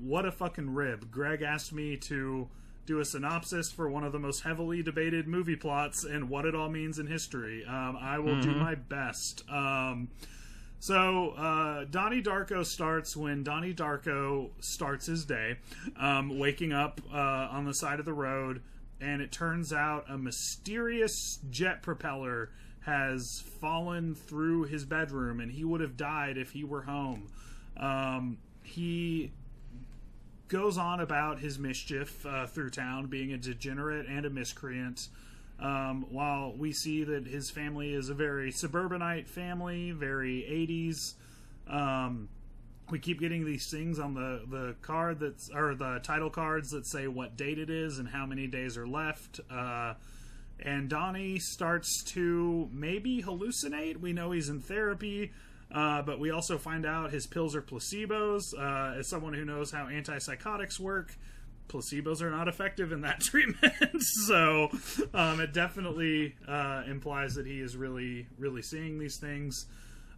what 0.00 0.26
a 0.26 0.32
fucking 0.32 0.74
rib. 0.74 1.12
Greg 1.12 1.42
asked 1.42 1.72
me 1.72 1.96
to 1.98 2.48
do 2.86 3.00
a 3.00 3.04
synopsis 3.04 3.70
for 3.70 3.88
one 3.88 4.04
of 4.04 4.12
the 4.12 4.18
most 4.18 4.42
heavily 4.42 4.82
debated 4.82 5.26
movie 5.26 5.56
plots 5.56 6.04
and 6.04 6.28
what 6.28 6.44
it 6.44 6.54
all 6.54 6.68
means 6.68 6.98
in 6.98 7.06
history. 7.06 7.64
Um, 7.64 7.96
I 8.00 8.18
will 8.18 8.40
do 8.40 8.52
my 8.54 8.74
best. 8.74 9.42
Um, 9.48 10.08
so, 10.80 11.30
uh, 11.30 11.86
Donnie 11.90 12.22
Darko 12.22 12.64
starts 12.64 13.16
when 13.16 13.42
Donnie 13.42 13.72
Darko 13.72 14.50
starts 14.60 15.06
his 15.06 15.24
day, 15.24 15.56
um, 15.98 16.38
waking 16.38 16.74
up 16.74 17.00
uh, 17.10 17.16
on 17.16 17.64
the 17.64 17.72
side 17.72 18.00
of 18.00 18.04
the 18.04 18.12
road, 18.12 18.60
and 19.00 19.22
it 19.22 19.32
turns 19.32 19.72
out 19.72 20.04
a 20.10 20.18
mysterious 20.18 21.38
jet 21.48 21.80
propeller 21.82 22.50
has 22.80 23.42
fallen 23.60 24.14
through 24.14 24.64
his 24.64 24.84
bedroom, 24.84 25.40
and 25.40 25.52
he 25.52 25.64
would 25.64 25.80
have 25.80 25.96
died 25.96 26.36
if 26.36 26.50
he 26.50 26.64
were 26.64 26.82
home. 26.82 27.28
Um, 27.78 28.36
he 28.62 29.32
goes 30.48 30.78
on 30.78 31.00
about 31.00 31.40
his 31.40 31.58
mischief 31.58 32.24
uh, 32.26 32.46
through 32.46 32.70
town, 32.70 33.06
being 33.06 33.32
a 33.32 33.38
degenerate 33.38 34.06
and 34.06 34.26
a 34.26 34.30
miscreant. 34.30 35.08
Um, 35.58 36.06
while 36.10 36.52
we 36.56 36.72
see 36.72 37.04
that 37.04 37.26
his 37.26 37.50
family 37.50 37.94
is 37.94 38.08
a 38.08 38.14
very 38.14 38.50
suburbanite 38.50 39.28
family, 39.28 39.92
very 39.92 40.44
80s. 40.50 41.14
Um, 41.72 42.28
we 42.90 42.98
keep 42.98 43.20
getting 43.20 43.44
these 43.44 43.70
things 43.70 43.98
on 43.98 44.14
the, 44.14 44.42
the 44.48 44.76
card 44.82 45.20
that's 45.20 45.48
or 45.54 45.74
the 45.74 46.00
title 46.02 46.28
cards 46.28 46.70
that 46.70 46.86
say 46.86 47.08
what 47.08 47.36
date 47.36 47.58
it 47.58 47.70
is 47.70 47.98
and 47.98 48.08
how 48.08 48.26
many 48.26 48.46
days 48.46 48.76
are 48.76 48.86
left. 48.86 49.40
Uh, 49.50 49.94
and 50.60 50.88
Donnie 50.88 51.38
starts 51.38 52.02
to 52.12 52.68
maybe 52.72 53.22
hallucinate. 53.22 53.98
We 53.98 54.12
know 54.12 54.32
he's 54.32 54.48
in 54.48 54.60
therapy, 54.60 55.32
uh, 55.74 56.02
but 56.02 56.20
we 56.20 56.30
also 56.30 56.56
find 56.56 56.86
out 56.86 57.10
his 57.10 57.26
pills 57.26 57.56
are 57.56 57.62
placebos. 57.62 58.54
Uh, 58.56 58.98
as 58.98 59.08
someone 59.08 59.34
who 59.34 59.44
knows 59.44 59.72
how 59.72 59.86
antipsychotics 59.86 60.78
work, 60.78 61.16
placebos 61.68 62.22
are 62.22 62.30
not 62.30 62.46
effective 62.46 62.92
in 62.92 63.00
that 63.00 63.20
treatment. 63.20 64.00
so 64.00 64.70
um, 65.12 65.40
it 65.40 65.52
definitely 65.52 66.36
uh, 66.46 66.84
implies 66.86 67.34
that 67.34 67.46
he 67.46 67.60
is 67.60 67.76
really, 67.76 68.28
really 68.38 68.62
seeing 68.62 69.00
these 69.00 69.16
things. 69.16 69.66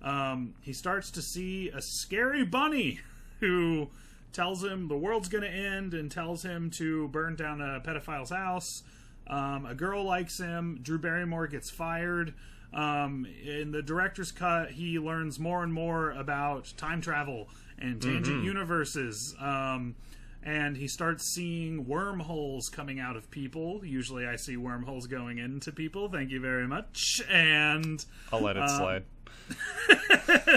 Um, 0.03 0.55
he 0.61 0.75
starts 0.75 1.11
to 1.13 1.23
see 1.23 1.71
a 1.71 1.81
scary 1.81 2.45
bunny 2.45 3.01
who 3.41 3.89
tells 4.33 4.63
him 4.63 4.89
the 4.89 4.97
world's 4.97 5.29
going 5.29 5.45
to 5.45 5.51
end 5.51 5.95
and 5.95 6.11
tells 6.11 6.43
him 6.43 6.71
to 6.73 7.09
burn 7.09 7.35
down 7.35 7.63
a 7.63 7.81
pedophile's 7.81 8.31
house. 8.31 8.83
Um, 9.27 9.65
a 9.65 9.75
girl 9.75 10.05
likes 10.05 10.39
him. 10.39 10.81
Drew 10.83 10.99
Barrymore 10.99 11.47
gets 11.47 11.71
fired. 11.71 12.35
Um, 12.77 13.27
in 13.43 13.73
the 13.73 13.81
director's 13.81 14.31
cut, 14.31 14.73
he 14.73 14.99
learns 14.99 15.41
more 15.41 15.63
and 15.63 15.73
more 15.73 16.11
about 16.11 16.75
time 16.77 17.01
travel 17.01 17.49
and 17.79 18.01
tangent 18.01 18.45
universes. 18.45 19.35
Um, 19.41 19.97
and 20.43 20.77
he 20.77 20.87
starts 20.87 21.25
seeing 21.25 21.89
wormholes 21.89 22.69
coming 22.69 23.01
out 23.01 23.17
of 23.17 23.31
people. 23.31 23.85
Usually, 23.85 24.27
I 24.27 24.37
see 24.37 24.59
wormholes 24.59 25.07
going 25.07 25.39
into 25.39 25.73
people. 25.73 26.09
Thank 26.11 26.31
you 26.31 26.39
very 26.39 26.69
much. 26.69 27.23
And 27.31 28.05
I'll 28.31 28.43
let 28.43 28.59
it 28.59 28.69
slide. 28.69 29.05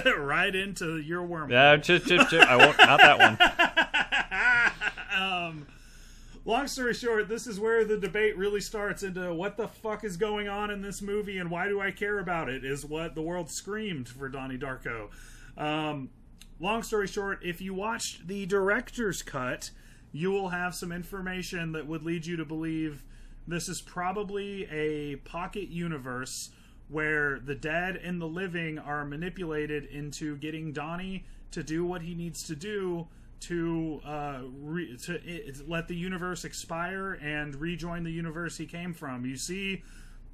right 0.17 0.53
into 0.53 0.97
your 0.97 1.25
wormhole. 1.25 1.51
Yeah, 1.51 1.77
chip, 1.77 2.05
chip, 2.05 2.27
chip. 2.27 2.41
I 2.41 2.57
won't. 2.57 2.77
Not 2.77 2.99
that 2.99 3.19
one. 5.15 5.21
um, 5.23 5.67
long 6.45 6.67
story 6.67 6.93
short, 6.93 7.27
this 7.27 7.47
is 7.47 7.59
where 7.59 7.85
the 7.85 7.97
debate 7.97 8.37
really 8.37 8.61
starts 8.61 9.03
into 9.03 9.33
what 9.33 9.57
the 9.57 9.67
fuck 9.67 10.03
is 10.03 10.17
going 10.17 10.47
on 10.47 10.71
in 10.71 10.81
this 10.81 11.01
movie 11.01 11.37
and 11.37 11.49
why 11.49 11.67
do 11.67 11.81
I 11.81 11.91
care 11.91 12.19
about 12.19 12.49
it? 12.49 12.63
Is 12.63 12.85
what 12.85 13.15
the 13.15 13.21
world 13.21 13.49
screamed 13.49 14.07
for 14.09 14.29
Donnie 14.29 14.57
Darko. 14.57 15.09
Um, 15.57 16.09
long 16.59 16.83
story 16.83 17.07
short, 17.07 17.39
if 17.43 17.61
you 17.61 17.73
watched 17.73 18.27
the 18.27 18.45
director's 18.45 19.21
cut, 19.21 19.71
you 20.11 20.31
will 20.31 20.49
have 20.49 20.73
some 20.73 20.91
information 20.91 21.71
that 21.73 21.85
would 21.87 22.03
lead 22.03 22.25
you 22.25 22.35
to 22.37 22.45
believe 22.45 23.03
this 23.47 23.67
is 23.67 23.81
probably 23.81 24.67
a 24.71 25.17
pocket 25.17 25.69
universe 25.69 26.51
where 26.87 27.39
the 27.39 27.55
dead 27.55 27.95
and 27.95 28.19
the 28.19 28.27
living 28.27 28.79
are 28.79 29.05
manipulated 29.05 29.85
into 29.85 30.35
getting 30.37 30.71
Donnie 30.71 31.25
to 31.51 31.63
do 31.63 31.85
what 31.85 32.01
he 32.01 32.15
needs 32.15 32.43
to 32.43 32.55
do 32.55 33.07
to 33.41 34.01
uh, 34.05 34.41
re- 34.61 34.97
to 34.97 35.15
i 35.15 35.51
let 35.67 35.87
the 35.87 35.95
universe 35.95 36.45
expire 36.45 37.13
and 37.13 37.55
rejoin 37.55 38.03
the 38.03 38.11
universe 38.11 38.57
he 38.57 38.65
came 38.65 38.93
from. 38.93 39.25
You 39.25 39.37
see, 39.37 39.83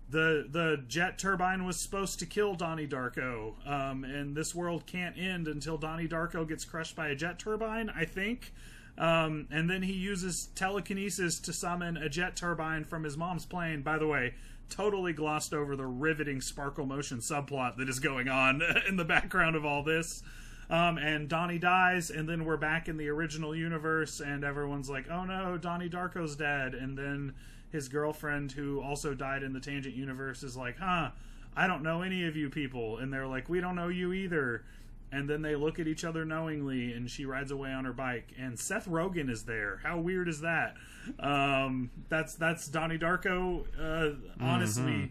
the 0.10 0.48
the 0.50 0.84
jet 0.88 1.18
turbine 1.18 1.66
was 1.66 1.78
supposed 1.80 2.20
to 2.20 2.26
kill 2.26 2.56
Donnie 2.56 2.88
Darko, 2.88 3.54
um, 3.68 4.04
and 4.04 4.36
this 4.36 4.54
world 4.54 4.86
can't 4.86 5.18
end 5.18 5.48
until 5.48 5.78
Donnie 5.78 6.08
Darko 6.08 6.48
gets 6.48 6.66
crushed 6.66 6.96
by 6.96 7.10
a 7.10 7.16
jet 7.16 7.40
turbine. 7.40 7.90
I 7.90 8.06
think. 8.06 8.54
Um, 8.98 9.48
and 9.52 9.70
then 9.70 9.82
he 9.82 9.92
uses 9.92 10.48
telekinesis 10.56 11.40
to 11.42 11.52
summon 11.52 11.98
a 11.98 12.08
jet 12.08 12.38
turbine 12.38 12.86
from 12.86 13.04
his 13.04 13.18
mom's 13.18 13.46
plane. 13.46 13.82
By 13.82 13.98
the 13.98 14.08
way, 14.08 14.36
totally 14.70 15.14
glossed 15.14 15.54
over 15.54 15.76
the 15.76 15.86
riveting 15.86 16.42
sparkle 16.42 16.86
motion 16.86 17.20
subplot 17.20 17.78
that 17.78 17.90
is 17.90 18.00
going 18.00 18.30
on 18.30 18.62
in 18.88 18.96
the 18.96 19.06
background 19.06 19.56
of 19.56 19.66
all 19.66 19.84
this. 19.84 20.24
Um, 20.70 20.98
and 20.98 21.30
Donnie 21.30 21.60
dies, 21.60 22.10
and 22.10 22.28
then 22.28 22.44
we're 22.46 22.58
back 22.58 22.88
in 22.88 22.98
the 22.98 23.08
original 23.10 23.56
universe, 23.56 24.20
and 24.20 24.44
everyone's 24.44 24.90
like, 24.90 25.10
"Oh 25.10 25.24
no, 25.26 25.58
Donnie 25.58 25.90
Darko's 25.90 26.36
dead." 26.36 26.74
And 26.74 26.98
then 26.98 27.34
his 27.72 27.88
girlfriend 27.88 28.54
who 28.54 28.82
also 28.82 29.14
died 29.14 29.44
in 29.44 29.54
the 29.54 29.60
tangent 29.60 29.96
universe 29.96 30.42
is 30.44 30.58
like, 30.58 30.78
"Huh, 30.80 31.12
I 31.56 31.68
don't 31.68 31.84
know 31.84 32.02
any 32.02 32.26
of 32.26 32.36
you 32.36 32.50
people," 32.50 32.98
and 32.98 33.14
they're 33.14 33.28
like, 33.28 33.48
"We 33.48 33.62
don't 33.62 33.76
know 33.76 33.90
you 33.90 34.12
either." 34.14 34.64
And 35.12 35.30
then 35.30 35.44
they 35.44 35.56
look 35.56 35.80
at 35.80 35.88
each 35.88 36.04
other 36.04 36.26
knowingly, 36.26 36.92
and 36.92 37.10
she 37.10 37.26
rides 37.26 37.52
away 37.52 37.72
on 37.72 37.86
her 37.86 37.94
bike. 37.94 38.34
And 38.38 38.60
Seth 38.60 38.88
Rogen 38.88 39.30
is 39.30 39.44
there. 39.44 39.80
How 39.84 40.00
weird 40.00 40.28
is 40.28 40.42
that? 40.42 40.76
Um, 41.20 41.92
that's 42.10 42.34
that's 42.36 42.68
Donnie 42.68 42.98
Darko. 42.98 43.66
Uh, 43.80 44.16
honestly, 44.44 44.84
Mm-hmm. 44.84 45.06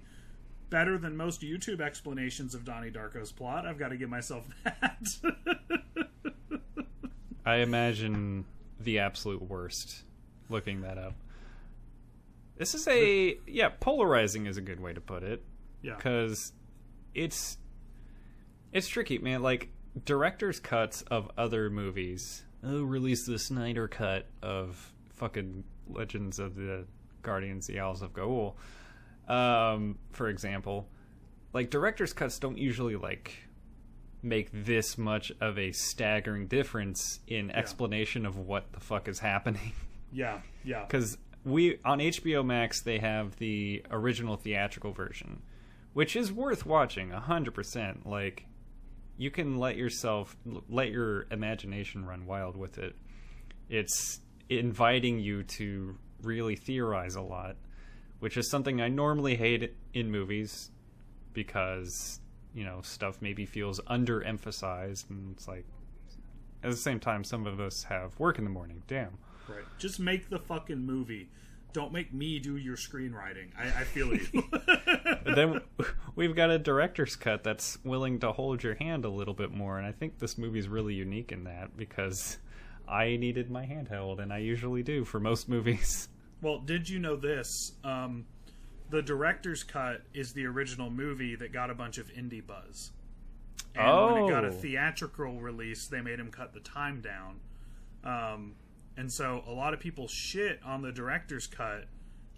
Better 0.74 0.98
than 0.98 1.16
most 1.16 1.40
YouTube 1.42 1.80
explanations 1.80 2.52
of 2.52 2.64
Donnie 2.64 2.90
Darko's 2.90 3.30
plot. 3.30 3.64
I've 3.64 3.78
got 3.78 3.90
to 3.90 3.96
give 3.96 4.10
myself 4.10 4.44
that. 4.64 5.06
I 7.46 7.58
imagine 7.58 8.44
the 8.80 8.98
absolute 8.98 9.40
worst 9.40 10.02
looking 10.48 10.80
that 10.80 10.98
up. 10.98 11.14
This 12.56 12.74
is 12.74 12.88
a 12.88 13.38
yeah, 13.46 13.68
polarizing 13.78 14.46
is 14.46 14.56
a 14.56 14.60
good 14.60 14.80
way 14.80 14.92
to 14.92 15.00
put 15.00 15.22
it 15.22 15.44
yeah, 15.80 15.94
cuz 15.94 16.50
it's 17.14 17.56
it's 18.72 18.88
tricky, 18.88 19.18
man. 19.18 19.42
Like 19.42 19.68
director's 20.04 20.58
cuts 20.58 21.02
of 21.02 21.30
other 21.38 21.70
movies. 21.70 22.42
Oh, 22.64 22.82
release 22.82 23.26
the 23.26 23.38
Snyder 23.38 23.86
cut 23.86 24.26
of 24.42 24.92
fucking 25.10 25.62
Legends 25.88 26.40
of 26.40 26.56
the 26.56 26.88
Guardians 27.22 27.68
the 27.68 27.78
Owls 27.78 28.02
of 28.02 28.12
Ga'Hoole. 28.12 28.56
Um, 29.28 29.98
for 30.12 30.28
example, 30.28 30.88
like 31.52 31.70
director's 31.70 32.12
cuts 32.12 32.38
don't 32.38 32.58
usually 32.58 32.96
like 32.96 33.48
make 34.22 34.48
this 34.52 34.96
much 34.96 35.32
of 35.40 35.58
a 35.58 35.72
staggering 35.72 36.46
difference 36.46 37.20
in 37.26 37.50
explanation 37.50 38.24
of 38.24 38.38
what 38.38 38.72
the 38.72 38.80
fuck 38.80 39.06
is 39.06 39.18
happening 39.18 39.72
yeah, 40.14 40.40
yeah, 40.64 40.84
because 40.84 41.18
we 41.44 41.78
on 41.84 41.98
HBO 41.98 42.44
Max 42.44 42.80
they 42.80 42.98
have 42.98 43.36
the 43.36 43.84
original 43.90 44.36
theatrical 44.36 44.92
version, 44.92 45.42
which 45.92 46.16
is 46.16 46.32
worth 46.32 46.64
watching 46.64 47.10
hundred 47.10 47.52
percent. 47.52 48.06
Like 48.06 48.46
you 49.18 49.30
can 49.30 49.58
let 49.58 49.76
yourself 49.76 50.36
let 50.68 50.90
your 50.90 51.26
imagination 51.30 52.06
run 52.06 52.26
wild 52.26 52.56
with 52.56 52.78
it. 52.78 52.94
It's 53.68 54.20
inviting 54.48 55.18
you 55.18 55.42
to 55.42 55.98
really 56.22 56.56
theorize 56.56 57.16
a 57.16 57.20
lot, 57.22 57.56
which 58.24 58.38
is 58.38 58.48
something 58.48 58.80
I 58.80 58.88
normally 58.88 59.36
hate 59.36 59.74
in 59.92 60.10
movies 60.10 60.70
because 61.34 62.20
you 62.54 62.64
know 62.64 62.80
stuff 62.80 63.18
maybe 63.20 63.44
feels 63.44 63.80
underemphasized 63.80 65.10
and 65.10 65.34
it's 65.36 65.46
like 65.46 65.66
at 66.62 66.70
the 66.70 66.76
same 66.76 66.98
time 66.98 67.22
some 67.22 67.46
of 67.46 67.60
us 67.60 67.82
have 67.82 68.18
work 68.18 68.38
in 68.38 68.44
the 68.44 68.50
morning 68.50 68.82
damn 68.86 69.18
right. 69.46 69.64
Just 69.76 70.00
make 70.00 70.30
the 70.30 70.38
fucking 70.38 70.78
movie. 70.78 71.28
Don't 71.74 71.92
make 71.92 72.14
me 72.14 72.38
do 72.38 72.56
your 72.56 72.76
screenwriting. 72.76 73.48
I, 73.58 73.80
I 73.80 73.84
feel 73.84 74.14
you. 74.14 74.26
Then 75.34 75.60
we've 76.16 76.34
got 76.34 76.50
a 76.50 76.58
director's 76.58 77.16
cut 77.16 77.44
that's 77.44 77.78
willing 77.84 78.20
to 78.20 78.32
hold 78.32 78.62
your 78.62 78.76
hand 78.76 79.04
a 79.04 79.10
little 79.10 79.34
bit 79.34 79.50
more, 79.50 79.76
and 79.76 79.86
I 79.86 79.92
think 79.92 80.18
this 80.18 80.38
movie's 80.38 80.66
really 80.68 80.94
unique 80.94 81.30
in 81.30 81.44
that 81.44 81.76
because 81.76 82.38
I 82.88 83.16
needed 83.16 83.50
my 83.50 83.66
handheld, 83.66 84.20
and 84.20 84.32
I 84.32 84.38
usually 84.38 84.82
do 84.82 85.04
for 85.04 85.18
most 85.20 85.48
movies. 85.50 86.08
Well, 86.44 86.58
did 86.58 86.88
you 86.88 86.98
know 86.98 87.16
this? 87.16 87.72
Um, 87.82 88.26
the 88.90 89.02
director's 89.02 89.64
cut 89.64 90.02
is 90.12 90.34
the 90.34 90.44
original 90.46 90.90
movie 90.90 91.34
that 91.36 91.52
got 91.52 91.70
a 91.70 91.74
bunch 91.74 91.98
of 91.98 92.08
indie 92.12 92.46
buzz. 92.46 92.92
And 93.74 94.14
when 94.14 94.24
it 94.24 94.28
got 94.30 94.44
a 94.44 94.48
Oh. 94.48 94.52
theatrical 94.52 95.40
release, 95.40 95.86
they 95.88 96.00
made 96.00 96.20
him 96.20 96.30
cut 96.30 96.52
the 96.52 96.60
time 96.60 97.00
down. 97.00 97.40
Um, 98.04 98.54
and 98.96 99.10
so 99.10 99.42
a 99.48 99.52
lot 99.52 99.74
of 99.74 99.80
people 99.80 100.06
shit 100.06 100.60
on 100.62 100.82
the 100.82 100.92
director's 100.92 101.46
cut 101.48 101.88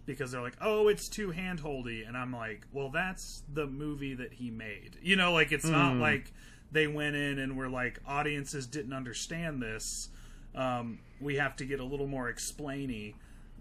because 0.06 0.30
they're 0.30 0.40
like, 0.40 0.56
"Oh, 0.60 0.86
it's 0.88 1.08
too 1.08 1.32
handholdy," 1.32 2.06
and 2.06 2.16
I'm 2.16 2.32
like, 2.32 2.66
"Well, 2.72 2.88
that's 2.90 3.42
the 3.52 3.66
movie 3.66 4.14
that 4.14 4.34
he 4.34 4.50
made." 4.50 4.96
You 5.02 5.16
know, 5.16 5.32
like 5.32 5.50
it's 5.52 5.66
not 5.66 5.96
like 5.96 6.32
they 6.72 6.86
went 6.86 7.16
in 7.16 7.38
and 7.40 7.56
were 7.56 7.68
like, 7.68 7.98
audiences 8.06 8.66
didn't 8.66 8.92
understand 8.92 9.60
this. 9.60 10.08
Um, 10.54 11.00
we 11.20 11.36
have 11.36 11.56
to 11.56 11.64
get 11.66 11.80
a 11.80 11.84
little 11.84 12.06
more 12.06 12.32
explainy. 12.32 13.14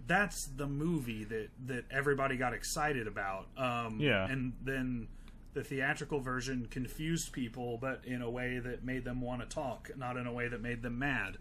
That's 0.06 0.46
the 0.46 0.66
movie 0.66 1.24
that 1.24 1.48
that 1.66 1.84
everybody 1.90 2.36
got 2.36 2.52
excited 2.54 3.06
about. 3.06 3.46
Um, 3.56 3.98
Yeah. 4.00 4.26
and 4.30 4.52
then 4.62 5.08
the 5.54 5.64
theatrical 5.64 6.20
version 6.20 6.66
confused 6.70 7.32
people, 7.32 7.78
but 7.78 8.02
in 8.04 8.20
a 8.22 8.30
way 8.30 8.58
that 8.58 8.84
made 8.84 9.04
them 9.04 9.20
want 9.20 9.40
to 9.40 9.46
talk, 9.48 9.90
not 9.96 10.16
in 10.16 10.26
a 10.26 10.32
way 10.32 10.48
that 10.48 10.60
made 10.60 10.82
them 10.82 10.98
mad. 10.98 11.38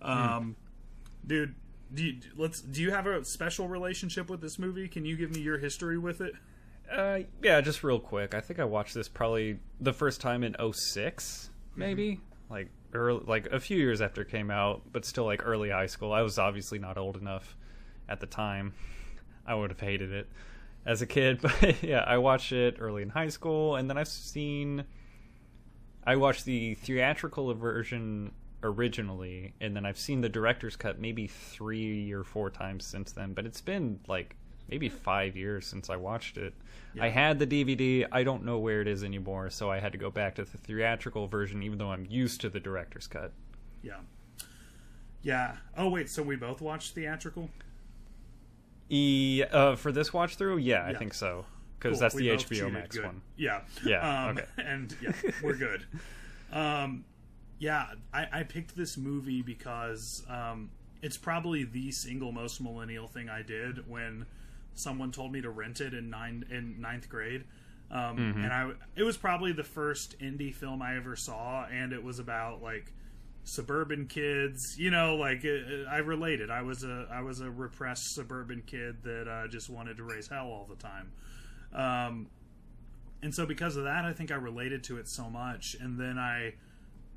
Um, 0.00 0.56
Dude, 1.26 1.54
do 1.92 2.02
you, 2.04 2.20
let's. 2.36 2.60
Do 2.62 2.80
you 2.80 2.90
have 2.90 3.06
a 3.06 3.24
special 3.24 3.68
relationship 3.68 4.30
with 4.30 4.40
this 4.40 4.58
movie? 4.58 4.88
Can 4.88 5.04
you 5.04 5.16
give 5.16 5.30
me 5.34 5.40
your 5.40 5.58
history 5.58 5.98
with 5.98 6.20
it? 6.20 6.32
Uh, 6.90 7.20
yeah, 7.42 7.60
just 7.60 7.84
real 7.84 8.00
quick. 8.00 8.34
I 8.34 8.40
think 8.40 8.58
I 8.58 8.64
watched 8.64 8.94
this 8.94 9.08
probably 9.08 9.58
the 9.80 9.92
first 9.92 10.20
time 10.22 10.42
in 10.42 10.56
6 10.72 11.50
maybe 11.76 12.20
like 12.48 12.70
early, 12.94 13.22
like 13.26 13.46
a 13.52 13.60
few 13.60 13.76
years 13.76 14.00
after 14.00 14.22
it 14.22 14.30
came 14.30 14.50
out, 14.50 14.82
but 14.90 15.04
still 15.04 15.24
like 15.26 15.46
early 15.46 15.68
high 15.70 15.86
school. 15.86 16.12
I 16.12 16.22
was 16.22 16.38
obviously 16.38 16.78
not 16.78 16.96
old 16.96 17.16
enough 17.16 17.56
at 18.08 18.20
the 18.20 18.26
time. 18.26 18.74
I 19.46 19.54
would 19.54 19.70
have 19.70 19.80
hated 19.80 20.12
it 20.12 20.28
as 20.84 21.02
a 21.02 21.06
kid, 21.06 21.40
but 21.42 21.82
yeah, 21.82 22.00
I 22.00 22.18
watched 22.18 22.52
it 22.52 22.76
early 22.78 23.02
in 23.02 23.10
high 23.10 23.28
school, 23.28 23.76
and 23.76 23.88
then 23.88 23.98
I've 23.98 24.08
seen. 24.08 24.84
I 26.04 26.16
watched 26.16 26.46
the 26.46 26.74
theatrical 26.74 27.52
version 27.54 28.32
originally, 28.62 29.54
and 29.60 29.76
then 29.76 29.84
I've 29.84 29.98
seen 29.98 30.20
the 30.20 30.28
director's 30.28 30.76
cut 30.76 30.98
maybe 30.98 31.26
three 31.26 32.12
or 32.12 32.24
four 32.24 32.50
times 32.50 32.86
since 32.86 33.12
then. 33.12 33.34
But 33.34 33.44
it's 33.44 33.60
been 33.60 34.00
like 34.08 34.36
maybe 34.68 34.88
five 34.88 35.36
years 35.36 35.66
since 35.66 35.90
I 35.90 35.96
watched 35.96 36.36
it. 36.36 36.54
I 37.00 37.08
had 37.08 37.38
the 37.38 37.46
DVD. 37.46 38.06
I 38.10 38.24
don't 38.24 38.44
know 38.44 38.58
where 38.58 38.80
it 38.80 38.88
is 38.88 39.04
anymore, 39.04 39.50
so 39.50 39.70
I 39.70 39.78
had 39.78 39.92
to 39.92 39.98
go 39.98 40.10
back 40.10 40.34
to 40.36 40.44
the 40.44 40.58
theatrical 40.58 41.26
version, 41.28 41.62
even 41.62 41.78
though 41.78 41.92
I'm 41.92 42.06
used 42.08 42.40
to 42.40 42.48
the 42.48 42.58
director's 42.58 43.06
cut. 43.06 43.32
Yeah. 43.82 43.98
Yeah. 45.22 45.56
Oh 45.76 45.88
wait, 45.88 46.10
so 46.10 46.22
we 46.22 46.36
both 46.36 46.60
watched 46.60 46.94
theatrical? 46.94 47.50
E 48.90 49.42
uh, 49.50 49.76
for 49.76 49.92
this 49.92 50.12
watch 50.12 50.36
through, 50.36 50.58
yeah, 50.58 50.84
I 50.86 50.94
think 50.94 51.14
so, 51.14 51.44
because 51.78 51.92
Cool. 51.96 52.00
that's 52.00 52.14
We 52.14 52.28
the 52.28 52.36
HBO. 52.36 52.72
Max 52.72 52.96
Good. 52.96 53.04
one. 53.06 53.22
Yeah. 53.36 53.60
Yeah, 53.84 54.26
Um, 54.28 54.38
okay. 54.38 54.46
And 54.58 54.96
yeah, 55.02 55.12
we're 55.42 55.54
good. 55.56 55.84
um, 56.52 57.04
yeah, 57.58 57.86
I, 58.14 58.26
I 58.32 58.42
picked 58.44 58.76
this 58.76 58.96
movie 58.96 59.42
because 59.42 60.22
um, 60.28 60.70
it's 61.02 61.16
probably 61.16 61.64
the 61.64 61.90
single 61.90 62.32
most 62.32 62.60
millennial 62.60 63.06
thing 63.08 63.28
I 63.28 63.42
did 63.42 63.88
when 63.88 64.26
someone 64.74 65.10
told 65.10 65.32
me 65.32 65.40
to 65.40 65.50
rent 65.50 65.80
it 65.80 65.92
in 65.92 66.08
nine 66.08 66.44
in 66.50 66.80
ninth 66.80 67.08
grade. 67.08 67.44
Um, 67.90 68.16
Mm-hmm. 68.16 68.44
And 68.44 68.52
I, 68.52 68.70
it 68.96 69.02
was 69.02 69.16
probably 69.16 69.52
the 69.52 69.64
first 69.64 70.18
indie 70.20 70.54
film 70.54 70.82
I 70.82 70.96
ever 70.96 71.16
saw, 71.16 71.64
and 71.66 71.92
it 71.92 72.02
was 72.02 72.18
about 72.18 72.62
like 72.62 72.92
suburban 73.48 74.06
kids. 74.06 74.76
You 74.78 74.90
know, 74.90 75.16
like 75.16 75.44
I 75.90 75.98
related. 75.98 76.50
I 76.50 76.62
was 76.62 76.84
a 76.84 77.06
I 77.10 77.22
was 77.22 77.40
a 77.40 77.50
repressed 77.50 78.14
suburban 78.14 78.62
kid 78.66 79.02
that 79.02 79.28
uh, 79.28 79.48
just 79.48 79.70
wanted 79.70 79.96
to 79.96 80.04
raise 80.04 80.28
hell 80.28 80.46
all 80.46 80.68
the 80.68 80.76
time. 80.76 81.12
Um, 81.72 82.26
and 83.22 83.34
so 83.34 83.46
because 83.46 83.76
of 83.76 83.84
that, 83.84 84.04
I 84.04 84.12
think 84.12 84.30
I 84.30 84.36
related 84.36 84.84
to 84.84 84.98
it 84.98 85.08
so 85.08 85.28
much. 85.28 85.76
And 85.80 85.98
then 85.98 86.18
I, 86.18 86.54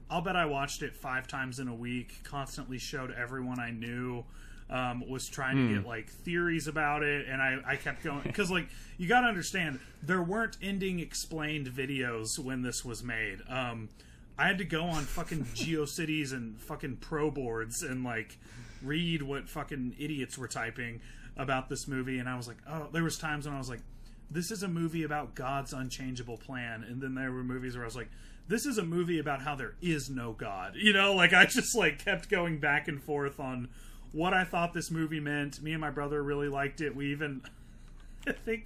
I'll 0.09 0.21
bet 0.21 0.35
I 0.35 0.45
watched 0.45 0.81
it 0.81 0.95
five 0.95 1.27
times 1.27 1.59
in 1.59 1.67
a 1.67 1.75
week. 1.75 2.23
Constantly 2.23 2.77
showed 2.79 3.11
everyone 3.11 3.59
I 3.59 3.71
knew. 3.71 4.23
Um, 4.69 5.03
was 5.09 5.27
trying 5.27 5.57
to 5.57 5.75
get 5.75 5.85
like 5.85 6.09
theories 6.09 6.65
about 6.65 7.03
it, 7.03 7.27
and 7.27 7.41
I, 7.41 7.57
I 7.65 7.75
kept 7.75 8.05
going 8.05 8.21
because 8.23 8.49
like 8.49 8.69
you 8.97 9.05
got 9.05 9.19
to 9.19 9.27
understand 9.27 9.81
there 10.01 10.23
weren't 10.23 10.55
ending 10.61 11.01
explained 11.01 11.67
videos 11.67 12.39
when 12.39 12.61
this 12.61 12.85
was 12.85 13.03
made. 13.03 13.39
Um, 13.49 13.89
I 14.41 14.47
had 14.47 14.57
to 14.57 14.65
go 14.65 14.85
on 14.85 15.03
fucking 15.03 15.45
GeoCities 15.53 16.31
and 16.33 16.59
fucking 16.59 16.97
ProBoards 16.97 17.83
and 17.83 18.03
like 18.03 18.39
read 18.81 19.21
what 19.21 19.47
fucking 19.47 19.95
idiots 19.99 20.35
were 20.35 20.47
typing 20.47 20.99
about 21.37 21.69
this 21.69 21.87
movie, 21.87 22.17
and 22.17 22.27
I 22.27 22.35
was 22.35 22.47
like, 22.47 22.57
oh, 22.67 22.87
there 22.91 23.03
was 23.03 23.19
times 23.19 23.45
when 23.45 23.53
I 23.53 23.59
was 23.59 23.69
like, 23.69 23.81
this 24.31 24.49
is 24.49 24.63
a 24.63 24.67
movie 24.67 25.03
about 25.03 25.35
God's 25.35 25.73
unchangeable 25.73 26.37
plan, 26.37 26.83
and 26.83 26.99
then 26.99 27.13
there 27.13 27.31
were 27.31 27.43
movies 27.43 27.75
where 27.75 27.83
I 27.83 27.85
was 27.85 27.95
like, 27.95 28.09
this 28.47 28.65
is 28.65 28.79
a 28.79 28.83
movie 28.83 29.19
about 29.19 29.43
how 29.43 29.53
there 29.53 29.75
is 29.79 30.09
no 30.09 30.31
God. 30.33 30.73
You 30.75 30.91
know, 30.91 31.13
like 31.13 31.33
I 31.33 31.45
just 31.45 31.77
like 31.77 32.03
kept 32.03 32.27
going 32.27 32.57
back 32.59 32.87
and 32.87 32.99
forth 32.99 33.39
on 33.39 33.69
what 34.11 34.33
I 34.33 34.43
thought 34.43 34.73
this 34.73 34.89
movie 34.89 35.19
meant. 35.19 35.61
Me 35.61 35.71
and 35.71 35.81
my 35.81 35.91
brother 35.91 36.23
really 36.23 36.49
liked 36.49 36.81
it. 36.81 36.95
We 36.95 37.11
even 37.11 37.43
I 38.27 38.31
think 38.33 38.65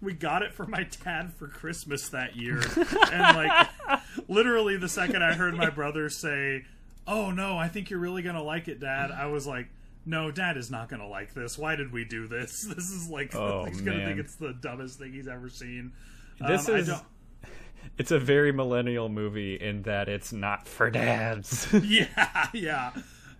we 0.00 0.12
got 0.12 0.42
it 0.42 0.52
for 0.52 0.66
my 0.66 0.86
dad 1.04 1.32
for 1.34 1.48
Christmas 1.48 2.08
that 2.10 2.36
year. 2.36 2.60
and 3.12 3.36
like 3.36 3.68
literally 4.28 4.76
the 4.76 4.88
second 4.88 5.22
I 5.22 5.34
heard 5.34 5.54
my 5.54 5.70
brother 5.70 6.08
say, 6.08 6.64
"Oh 7.06 7.30
no, 7.30 7.56
I 7.58 7.68
think 7.68 7.90
you're 7.90 8.00
really 8.00 8.22
going 8.22 8.36
to 8.36 8.42
like 8.42 8.68
it, 8.68 8.80
dad." 8.80 9.10
I 9.10 9.26
was 9.26 9.46
like, 9.46 9.68
"No, 10.04 10.30
dad 10.30 10.56
is 10.56 10.70
not 10.70 10.88
going 10.88 11.00
to 11.00 11.06
like 11.06 11.34
this. 11.34 11.56
Why 11.58 11.76
did 11.76 11.92
we 11.92 12.04
do 12.04 12.26
this? 12.26 12.64
This 12.74 12.90
is 12.90 13.08
like 13.08 13.34
Oh, 13.34 13.64
he's 13.66 13.80
going 13.80 13.98
to 13.98 14.04
think 14.06 14.18
it's 14.18 14.34
the 14.36 14.52
dumbest 14.52 14.98
thing 14.98 15.12
he's 15.12 15.28
ever 15.28 15.48
seen." 15.48 15.92
This 16.46 16.68
Um, 16.68 16.76
is 16.76 16.90
it's 17.98 18.10
a 18.10 18.18
very 18.18 18.52
millennial 18.52 19.08
movie 19.08 19.54
in 19.56 19.82
that 19.82 20.08
it's 20.08 20.32
not 20.32 20.66
for 20.66 20.90
dads. 20.90 21.68
yeah, 21.84 22.48
yeah. 22.52 22.90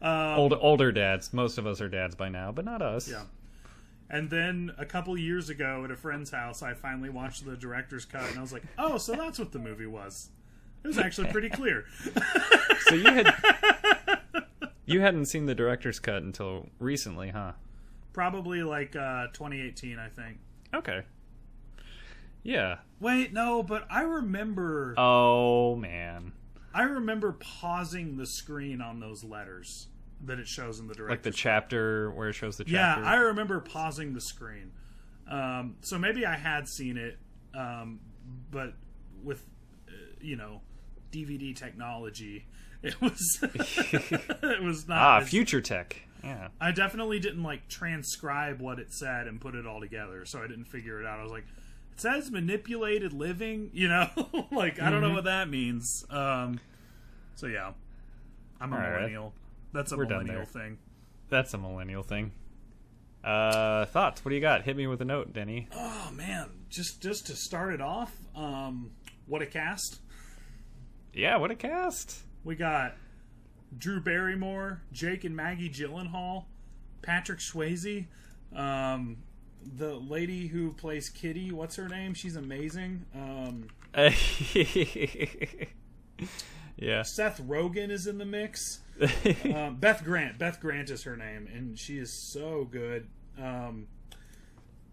Um, 0.00 0.38
Old 0.38 0.52
older 0.54 0.90
dads. 0.92 1.32
Most 1.32 1.58
of 1.58 1.66
us 1.66 1.80
are 1.80 1.88
dads 1.88 2.14
by 2.16 2.28
now, 2.28 2.50
but 2.52 2.64
not 2.64 2.82
us. 2.82 3.08
Yeah. 3.08 3.22
And 4.12 4.28
then 4.28 4.72
a 4.76 4.84
couple 4.84 5.16
years 5.16 5.48
ago 5.48 5.84
at 5.84 5.90
a 5.90 5.96
friend's 5.96 6.30
house, 6.30 6.62
I 6.62 6.74
finally 6.74 7.08
watched 7.08 7.46
the 7.46 7.56
director's 7.56 8.04
cut, 8.04 8.28
and 8.28 8.38
I 8.38 8.42
was 8.42 8.52
like, 8.52 8.64
"Oh, 8.78 8.98
so 8.98 9.14
that's 9.14 9.38
what 9.38 9.52
the 9.52 9.58
movie 9.58 9.86
was." 9.86 10.28
It 10.84 10.88
was 10.88 10.98
actually 10.98 11.28
pretty 11.32 11.48
clear. 11.48 11.86
So 12.88 12.96
you 12.96 13.04
had 13.04 13.34
you 14.84 15.00
hadn't 15.00 15.26
seen 15.26 15.46
the 15.46 15.54
director's 15.54 15.98
cut 15.98 16.22
until 16.24 16.68
recently, 16.78 17.30
huh? 17.30 17.52
Probably 18.12 18.62
like 18.62 18.94
uh, 18.94 19.28
2018, 19.32 19.98
I 19.98 20.08
think. 20.08 20.38
Okay. 20.74 21.02
Yeah. 22.42 22.78
Wait, 23.00 23.32
no, 23.32 23.62
but 23.62 23.86
I 23.90 24.02
remember. 24.02 24.94
Oh 24.98 25.74
man. 25.76 26.32
I 26.74 26.82
remember 26.82 27.32
pausing 27.32 28.16
the 28.18 28.26
screen 28.26 28.82
on 28.82 29.00
those 29.00 29.24
letters 29.24 29.86
that 30.24 30.38
it 30.38 30.46
shows 30.46 30.78
in 30.80 30.86
the 30.86 30.94
director's 30.94 31.16
Like 31.18 31.22
the 31.22 31.30
chapter 31.32 32.10
where 32.12 32.28
it 32.28 32.34
shows 32.34 32.56
the 32.56 32.64
chapter. 32.64 33.02
Yeah. 33.02 33.08
I 33.08 33.16
remember 33.16 33.60
pausing 33.60 34.14
the 34.14 34.20
screen. 34.20 34.70
Um, 35.30 35.76
so 35.80 35.98
maybe 35.98 36.26
I 36.26 36.36
had 36.36 36.68
seen 36.68 36.96
it, 36.96 37.18
um, 37.54 38.00
but 38.50 38.74
with 39.22 39.44
uh, 39.88 39.92
you 40.20 40.36
know 40.36 40.60
DVD 41.10 41.54
technology, 41.56 42.46
it 42.82 43.00
was 43.00 43.38
it 43.42 44.62
was 44.62 44.86
not. 44.88 44.98
ah, 44.98 45.18
as- 45.20 45.28
future 45.28 45.60
tech. 45.60 45.96
Yeah. 46.24 46.48
I 46.60 46.70
definitely 46.70 47.18
didn't 47.18 47.42
like 47.42 47.66
transcribe 47.68 48.60
what 48.60 48.78
it 48.78 48.92
said 48.92 49.26
and 49.26 49.40
put 49.40 49.56
it 49.56 49.66
all 49.66 49.80
together, 49.80 50.24
so 50.24 50.38
I 50.40 50.46
didn't 50.46 50.66
figure 50.66 51.00
it 51.00 51.06
out. 51.06 51.18
I 51.18 51.22
was 51.24 51.32
like, 51.32 51.46
it 51.94 52.00
says 52.00 52.30
manipulated 52.30 53.12
living, 53.12 53.70
you 53.74 53.88
know, 53.88 54.08
like 54.52 54.80
I 54.80 54.88
don't 54.90 55.00
know 55.00 55.10
Mhm. 55.10 55.14
what 55.14 55.24
that 55.24 55.48
means. 55.48 56.04
Um, 56.10 56.60
so 57.34 57.46
yeah, 57.48 57.72
I'm 58.60 58.72
a 58.72 58.76
All 58.76 58.82
right. 58.82 59.02
That's 59.72 59.92
a 59.92 59.96
We're 59.96 60.06
millennial 60.06 60.44
thing. 60.44 60.78
That's 61.28 61.54
a 61.54 61.58
millennial 61.58 62.02
thing. 62.02 62.32
Uh 63.24 63.86
thoughts? 63.86 64.24
What 64.24 64.30
do 64.30 64.34
you 64.34 64.40
got? 64.40 64.62
Hit 64.62 64.76
me 64.76 64.86
with 64.86 65.00
a 65.00 65.04
note, 65.04 65.32
Denny. 65.32 65.68
Oh 65.74 66.10
man, 66.12 66.50
just 66.68 67.00
just 67.00 67.26
to 67.28 67.36
start 67.36 67.72
it 67.72 67.80
off, 67.80 68.12
um, 68.34 68.90
what 69.26 69.42
a 69.42 69.46
cast! 69.46 70.00
Yeah, 71.14 71.36
what 71.36 71.50
a 71.50 71.54
cast. 71.54 72.22
We 72.44 72.56
got 72.56 72.96
Drew 73.78 74.00
Barrymore, 74.00 74.82
Jake 74.92 75.24
and 75.24 75.36
Maggie 75.36 75.70
Gyllenhaal, 75.70 76.46
Patrick 77.02 77.38
Swayze, 77.38 78.06
um, 78.54 79.18
the 79.76 79.94
lady 79.94 80.48
who 80.48 80.72
plays 80.72 81.08
Kitty. 81.08 81.52
What's 81.52 81.76
her 81.76 81.88
name? 81.88 82.14
She's 82.14 82.36
amazing. 82.36 83.06
Um, 83.14 83.68
yeah. 86.76 87.02
Seth 87.02 87.40
Rogen 87.42 87.90
is 87.90 88.06
in 88.06 88.18
the 88.18 88.24
mix. 88.24 88.80
Um, 89.54 89.76
Beth 89.80 90.04
Grant. 90.04 90.38
Beth 90.38 90.60
Grant 90.60 90.90
is 90.90 91.02
her 91.04 91.16
name, 91.16 91.48
and 91.52 91.78
she 91.78 91.98
is 91.98 92.12
so 92.12 92.64
good. 92.70 93.08
Um, 93.40 93.86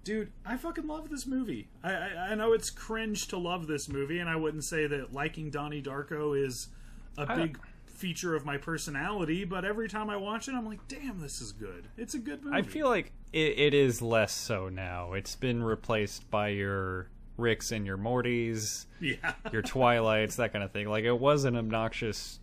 dude, 0.04 0.32
I 0.46 0.58
fucking 0.58 0.88
love 0.88 1.10
this 1.10 1.26
movie. 1.28 1.68
I, 1.84 1.92
I, 1.94 2.10
I 2.32 2.36
know 2.36 2.54
it's 2.54 2.70
cringe 2.70 3.28
to 3.30 3.38
love 3.38 3.68
this 3.68 3.90
movie, 3.90 4.20
and 4.20 4.30
I 4.30 4.36
wouldn't 4.36 4.64
say 4.64 4.88
that 4.88 5.14
liking 5.14 5.50
Donnie 5.50 5.82
Darko 5.82 6.42
is 6.42 6.70
a 7.18 7.26
I- 7.30 7.36
big 7.36 7.60
feature 7.86 8.34
of 8.34 8.46
my 8.46 8.56
personality, 8.58 9.44
but 9.44 9.66
every 9.66 9.90
time 9.90 10.10
I 10.10 10.16
watch 10.16 10.48
it, 10.48 10.54
I'm 10.54 10.66
like, 10.66 10.88
damn, 10.88 11.20
this 11.20 11.42
is 11.42 11.52
good. 11.52 11.90
It's 11.98 12.14
a 12.14 12.20
good 12.20 12.44
movie. 12.46 12.56
I 12.56 12.62
feel 12.62 12.88
like 12.88 13.12
it, 13.34 13.60
it 13.60 13.74
is 13.74 14.02
less 14.02 14.32
so 14.32 14.70
now. 14.70 15.12
It's 15.14 15.36
been 15.36 15.62
replaced 15.62 16.32
by 16.32 16.48
your 16.50 17.10
Ricks 17.36 17.74
and 17.74 17.86
your 17.86 17.98
Mortys, 17.98 18.86
yeah. 19.02 19.34
your 19.52 19.62
Twilights, 19.62 20.38
that 20.38 20.54
kind 20.54 20.64
of 20.64 20.72
thing. 20.72 20.88
Like 20.88 21.04
it 21.04 21.20
was 21.20 21.44
an 21.44 21.58
obnoxious 21.58 22.40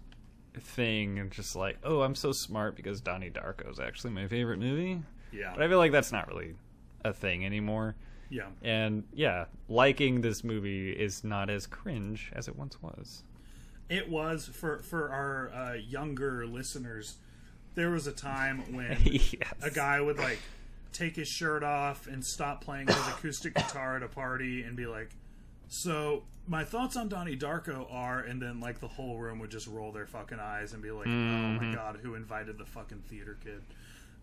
thing, 0.60 1.18
and 1.18 1.30
just 1.30 1.56
like, 1.56 1.78
oh, 1.84 2.02
I'm 2.02 2.14
so 2.14 2.32
smart 2.32 2.76
because 2.76 3.00
Donnie 3.00 3.30
Darko 3.30 3.70
is 3.70 3.80
actually 3.80 4.10
my 4.12 4.26
favorite 4.26 4.58
movie. 4.58 5.02
yeah. 5.32 5.52
But 5.54 5.64
I 5.64 5.68
feel 5.68 5.78
like 5.78 5.92
that's 5.92 6.12
not 6.12 6.28
really 6.28 6.54
a 7.04 7.12
thing 7.12 7.44
anymore. 7.44 7.96
Yeah. 8.28 8.48
And 8.62 9.04
yeah, 9.12 9.46
liking 9.68 10.20
this 10.20 10.42
movie 10.42 10.90
is 10.90 11.24
not 11.24 11.48
as 11.50 11.66
cringe 11.66 12.30
as 12.34 12.48
it 12.48 12.56
once 12.56 12.80
was. 12.82 13.22
It 13.88 14.08
was 14.08 14.46
for 14.46 14.80
for 14.80 15.10
our 15.10 15.52
uh, 15.52 15.74
younger 15.74 16.46
listeners. 16.46 17.16
There 17.74 17.90
was 17.90 18.06
a 18.06 18.12
time 18.12 18.74
when 18.74 18.98
yes. 19.04 19.32
a 19.62 19.70
guy 19.70 20.00
would 20.00 20.18
like 20.18 20.40
take 20.92 21.14
his 21.14 21.28
shirt 21.28 21.62
off 21.62 22.06
and 22.06 22.24
stop 22.24 22.64
playing 22.64 22.88
his 22.88 22.96
acoustic 22.96 23.54
guitar 23.54 23.96
at 23.96 24.02
a 24.02 24.08
party 24.08 24.62
and 24.62 24.76
be 24.76 24.86
like, 24.86 25.10
"So 25.68 26.24
my 26.48 26.64
thoughts 26.64 26.96
on 26.96 27.08
Donnie 27.08 27.36
Darko 27.36 27.86
are," 27.92 28.20
and 28.20 28.40
then 28.40 28.60
like 28.60 28.80
the 28.80 28.88
whole 28.88 29.18
room 29.18 29.38
would 29.40 29.50
just 29.50 29.66
roll 29.66 29.92
their 29.92 30.06
fucking 30.06 30.38
eyes 30.40 30.72
and 30.72 30.82
be 30.82 30.90
like, 30.90 31.06
"Oh 31.06 31.10
Mm-hmm. 31.10 31.66
my 31.70 31.74
god, 31.74 31.98
who 32.02 32.14
invited 32.14 32.58
the 32.58 32.64
fucking 32.64 33.02
theater 33.08 33.36
kid?" 33.42 33.62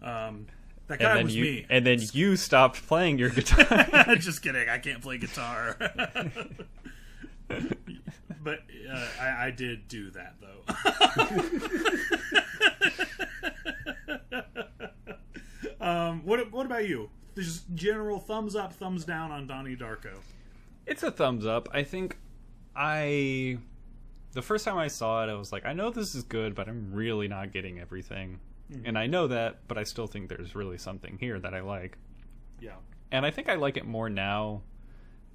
Um, 0.01 0.47
that 0.87 0.99
guy 0.99 1.09
and 1.11 1.17
then 1.19 1.25
was 1.25 1.35
you 1.35 1.43
me. 1.43 1.65
and 1.69 1.85
then 1.85 1.99
you 2.13 2.35
stopped 2.35 2.85
playing 2.87 3.17
your 3.17 3.29
guitar. 3.37 4.15
just 4.17 4.41
kidding. 4.41 4.67
I 4.69 4.77
can't 4.79 5.01
play 5.01 5.17
guitar. 5.17 5.77
but 8.43 8.59
uh, 8.91 9.07
I, 9.21 9.45
I 9.47 9.51
did 9.51 9.87
do 9.87 10.09
that 10.11 10.35
though. 10.41 10.63
um, 15.79 16.23
what 16.25 16.51
what 16.51 16.65
about 16.65 16.87
you? 16.87 17.09
Just 17.35 17.63
general 17.73 18.19
thumbs 18.19 18.55
up, 18.55 18.73
thumbs 18.73 19.05
down 19.05 19.31
on 19.31 19.47
Donnie 19.47 19.75
Darko. 19.75 20.17
It's 20.85 21.03
a 21.03 21.11
thumbs 21.11 21.45
up. 21.45 21.69
I 21.73 21.83
think 21.83 22.17
I 22.75 23.57
the 24.33 24.41
first 24.41 24.65
time 24.65 24.77
I 24.77 24.87
saw 24.87 25.23
it, 25.23 25.29
I 25.29 25.35
was 25.35 25.51
like, 25.51 25.65
I 25.65 25.73
know 25.73 25.91
this 25.91 26.15
is 26.15 26.23
good, 26.23 26.55
but 26.55 26.67
I'm 26.67 26.91
really 26.93 27.27
not 27.27 27.51
getting 27.51 27.79
everything. 27.79 28.39
Hmm. 28.71 28.81
And 28.85 28.97
I 28.97 29.05
know 29.07 29.27
that, 29.27 29.67
but 29.67 29.77
I 29.77 29.83
still 29.83 30.07
think 30.07 30.29
there's 30.29 30.55
really 30.55 30.77
something 30.77 31.17
here 31.19 31.39
that 31.39 31.53
I 31.53 31.61
like. 31.61 31.97
Yeah, 32.59 32.75
And 33.11 33.25
I 33.25 33.31
think 33.31 33.49
I 33.49 33.55
like 33.55 33.77
it 33.77 33.85
more 33.85 34.09
now 34.09 34.61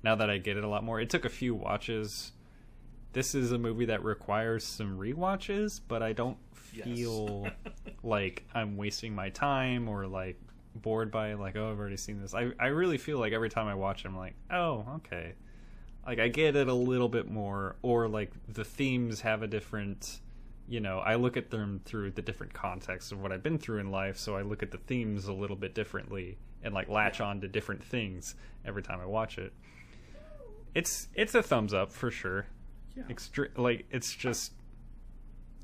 now 0.03 0.15
that 0.15 0.31
I 0.31 0.39
get 0.39 0.57
it 0.57 0.65
a 0.65 0.69
lot 0.69 0.83
more. 0.85 1.01
It 1.01 1.11
took 1.11 1.25
a 1.25 1.29
few 1.29 1.55
watches. 1.55 2.33
This 3.13 3.35
is 3.35 3.53
a 3.53 3.59
movie 3.59 3.87
that 3.87 4.03
requires 4.05 4.65
some 4.65 4.99
rewatches, 4.99 5.81
but 5.87 6.03
I 6.03 6.13
don't 6.13 6.39
Yes. 6.73 6.85
feel 6.87 7.49
like 8.03 8.45
I'm 8.55 8.77
wasting 8.77 9.15
my 9.15 9.31
time 9.31 9.89
or 9.89 10.07
like 10.07 10.39
bored 10.75 11.11
by 11.11 11.35
like, 11.35 11.57
oh, 11.57 11.71
I've 11.71 11.79
already 11.79 11.97
seen 11.97 12.21
this. 12.21 12.35
I, 12.35 12.51
I 12.59 12.67
really 12.67 12.99
feel 12.99 13.19
like 13.19 13.33
every 13.33 13.49
time 13.51 13.67
I 13.67 13.75
watch 13.75 14.05
it, 14.05 14.09
I'm 14.09 14.17
like, 14.17 14.35
oh, 14.51 14.87
okay. 14.97 15.35
Like, 16.07 16.19
I 16.19 16.29
get 16.29 16.57
it 16.57 16.69
a 16.69 16.75
little 16.75 17.09
bit 17.09 17.31
more, 17.31 17.77
or 17.83 18.09
like 18.09 18.33
the 18.49 18.65
themes 18.65 19.21
have 19.21 19.43
a 19.43 19.47
different, 19.47 20.21
you 20.69 20.81
know, 20.81 21.01
I 21.01 21.17
look 21.17 21.37
at 21.37 21.51
them 21.51 21.81
through 21.85 22.13
the 22.13 22.23
different 22.23 22.55
contexts 22.55 23.13
of 23.13 23.21
what 23.21 23.31
I've 23.33 23.43
been 23.43 23.59
through 23.59 23.81
in 23.81 23.91
life, 23.91 24.17
so 24.17 24.37
I 24.37 24.43
look 24.43 24.63
at 24.63 24.71
the 24.71 24.79
themes 24.79 25.27
a 25.27 25.33
little 25.33 25.57
bit 25.57 25.75
differently 25.75 26.39
and 26.63 26.73
like 26.75 26.89
latch 26.89 27.21
on 27.21 27.41
to 27.43 27.49
different 27.49 27.85
things 27.85 28.35
every 28.65 28.83
time 28.83 29.01
I 29.01 29.07
watch 29.07 29.39
it. 29.39 29.53
It's 30.75 31.09
it's 31.15 31.35
a 31.35 31.43
thumbs 31.43 31.73
up 31.75 31.93
for 31.93 32.11
sure. 32.11 32.47
yeah. 32.97 33.05
Extre- 33.09 33.57
like 33.57 33.87
it's 33.91 34.15
just 34.15 34.53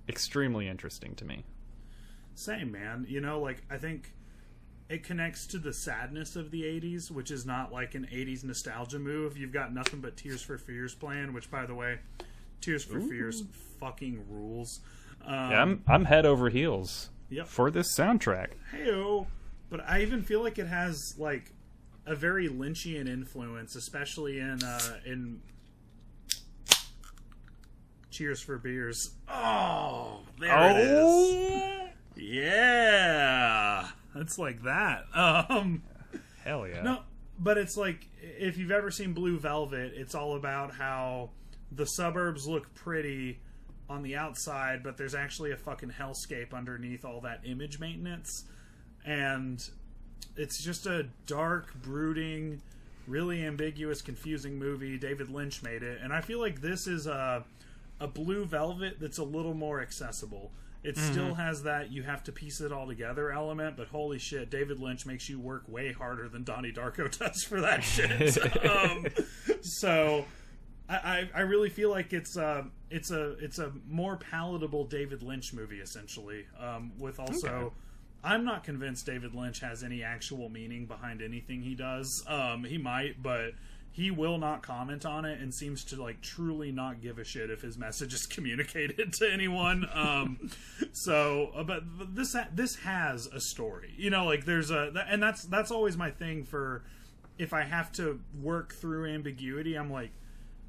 extremely 0.09 0.69
interesting 0.69 1.15
to 1.17 1.25
me. 1.25 1.45
Same 2.35 2.71
man. 2.73 3.07
You 3.09 3.21
know, 3.21 3.41
like 3.41 3.63
I 3.71 3.77
think 3.77 4.13
it 4.89 5.03
connects 5.03 5.47
to 5.49 5.59
the 5.59 5.73
sadness 5.73 6.37
of 6.37 6.51
the 6.51 6.63
80s, 6.63 7.11
which 7.11 7.31
is 7.31 7.47
not 7.47 7.73
like 7.73 7.95
an 7.95 8.07
80s 8.13 8.45
nostalgia 8.45 8.99
move. 8.99 9.37
You've 9.37 9.53
got 9.53 9.73
nothing 9.73 10.01
but 10.01 10.17
Tears 10.17 10.43
for 10.43 10.59
Fears 10.59 10.95
playing, 10.95 11.33
which 11.33 11.51
by 11.51 11.65
the 11.67 11.75
way, 11.75 11.99
Tears 12.61 12.85
for 12.85 13.01
Fears 13.01 13.43
fucking 13.81 14.25
rules. 14.29 14.81
Um, 15.25 15.51
Yeah, 15.51 15.63
I'm 15.63 15.83
I'm 15.89 16.05
head 16.05 16.27
over 16.27 16.51
heels 16.51 17.11
Yep. 17.31 17.47
for 17.49 17.71
this 17.71 17.97
soundtrack. 17.97 18.49
Heyo. 18.73 19.27
But 19.71 19.81
I 19.89 20.03
even 20.03 20.23
feel 20.23 20.43
like 20.43 20.59
it 20.59 20.67
has 20.67 21.15
like 21.19 21.51
a 22.07 22.15
very 22.15 22.49
Lynchian 22.49 23.09
influence, 23.09 23.75
especially 23.75 24.39
in 24.39 24.63
uh, 24.63 24.99
in 25.07 25.41
Cheers 28.11 28.41
for 28.43 28.59
Beers. 28.59 29.15
Oh, 29.29 30.21
there 30.39 30.71
it 30.71 30.77
is. 30.77 31.91
Yeah, 32.17 33.89
it's 34.15 34.39
like 34.39 34.63
that. 34.63 35.05
Um, 35.15 35.83
hell 36.45 36.67
yeah. 36.69 36.83
no, 36.83 37.01
but 37.39 37.59
it's 37.59 37.77
like 37.77 38.09
if 38.23 38.57
you've 38.59 38.71
ever 38.71 38.91
seen 38.91 39.13
Blue 39.13 39.39
Velvet, 39.39 39.93
it's 39.95 40.15
all 40.15 40.37
about 40.37 40.75
how 40.75 41.31
the 41.73 41.87
suburbs 41.87 42.47
look 42.47 42.73
pretty 42.75 43.41
on 43.89 44.03
the 44.03 44.17
outside, 44.17 44.83
but 44.83 44.97
there's 44.97 45.15
actually 45.15 45.53
a 45.53 45.57
fucking 45.57 45.91
hellscape 45.91 46.55
underneath 46.55 47.05
all 47.05 47.21
that 47.21 47.41
image 47.45 47.79
maintenance. 47.79 48.45
And 49.05 49.63
it's 50.37 50.63
just 50.63 50.87
a 50.87 51.07
dark, 51.27 51.75
brooding, 51.83 52.63
really 53.07 53.45
ambiguous, 53.45 54.01
confusing 54.01 54.59
movie. 54.59 54.97
David 54.97 55.31
Lynch 55.31 55.63
made 55.63 55.83
it, 55.83 56.01
and 56.03 56.13
I 56.13 56.21
feel 56.21 56.41
like 56.41 56.61
this 56.61 56.87
is 56.87 57.07
a 57.07 57.45
a 58.01 58.09
Blue 58.09 58.45
Velvet 58.45 58.99
that's 59.01 59.19
a 59.19 59.25
little 59.25 59.55
more 59.55 59.81
accessible. 59.81 60.51
It 60.85 60.99
still 60.99 61.35
has 61.35 61.63
that 61.63 61.91
you 61.91 62.03
have 62.03 62.23
to 62.25 62.33
piece 62.33 62.61
it 62.61 62.71
all 62.71 62.87
together 62.87 63.33
element, 63.33 63.77
but 63.77 63.89
holy 63.89 64.19
shit, 64.19 64.51
David 64.51 64.81
Lynch 64.81 65.07
makes 65.07 65.31
you 65.31 65.41
work 65.41 65.65
way 65.67 65.93
harder 65.93 66.29
than 66.29 66.45
Donnie 66.45 66.73
Darko 66.73 67.17
does 67.19 67.43
for 67.43 67.63
that 67.63 67.83
shit. 67.83 68.37
um, 68.67 69.07
so 69.63 70.27
I, 70.89 71.31
I, 71.35 71.41
really 71.41 71.71
feel 71.71 71.89
like 71.89 72.13
it's 72.13 72.37
a 72.37 72.67
it's 72.91 73.11
a 73.11 73.31
it's 73.39 73.59
a 73.59 73.73
more 73.89 74.19
palatable 74.19 74.85
David 74.85 75.23
Lynch 75.23 75.55
movie 75.55 75.81
essentially, 75.81 76.45
um, 76.61 76.93
with 76.99 77.19
also 77.19 77.73
I'm 78.23 78.45
not 78.45 78.65
convinced 78.65 79.07
David 79.07 79.35
Lynch 79.35 79.61
has 79.61 79.83
any 79.83 80.03
actual 80.03 80.49
meaning 80.49 80.87
behind 80.87 81.23
anything 81.23 81.63
he 81.63 81.75
does. 81.75 82.25
Um, 82.27 82.65
he 82.65 82.79
might, 82.79 83.23
but 83.23 83.53
he 83.95 84.11
will 84.11 84.39
not 84.39 84.61
comment 84.61 85.07
on 85.07 85.25
it 85.25 85.41
and 85.41 85.55
seems 85.55 85.85
to 85.85 86.03
like 86.03 86.21
truly 86.21 86.73
not 86.73 87.01
give 87.01 87.17
a 87.17 87.23
shit 87.23 87.49
if 87.49 87.63
his 87.63 87.79
message 87.79 88.13
is 88.13 88.27
communicated 88.31 89.13
to 89.13 89.33
anyone. 89.33 89.87
Um, 89.95 90.51
so, 90.93 91.53
uh, 91.55 91.63
but, 91.63 91.85
this 92.13 92.35
this 92.53 92.75
has 92.81 93.27
a 93.27 93.41
story, 93.41 93.95
you 93.97 94.11
know, 94.11 94.25
like 94.25 94.47
there's 94.47 94.73
a, 94.73 94.93
and 95.09 95.23
that's 95.23 95.45
that's 95.45 95.71
always 95.71 95.97
my 95.97 96.11
thing 96.11 96.43
for 96.43 96.83
if 97.39 97.53
I 97.53 97.63
have 97.63 97.93
to 97.93 98.19
work 98.43 98.75
through 98.75 99.07
ambiguity. 99.07 99.77
I'm 99.77 99.93
like, 99.93 100.11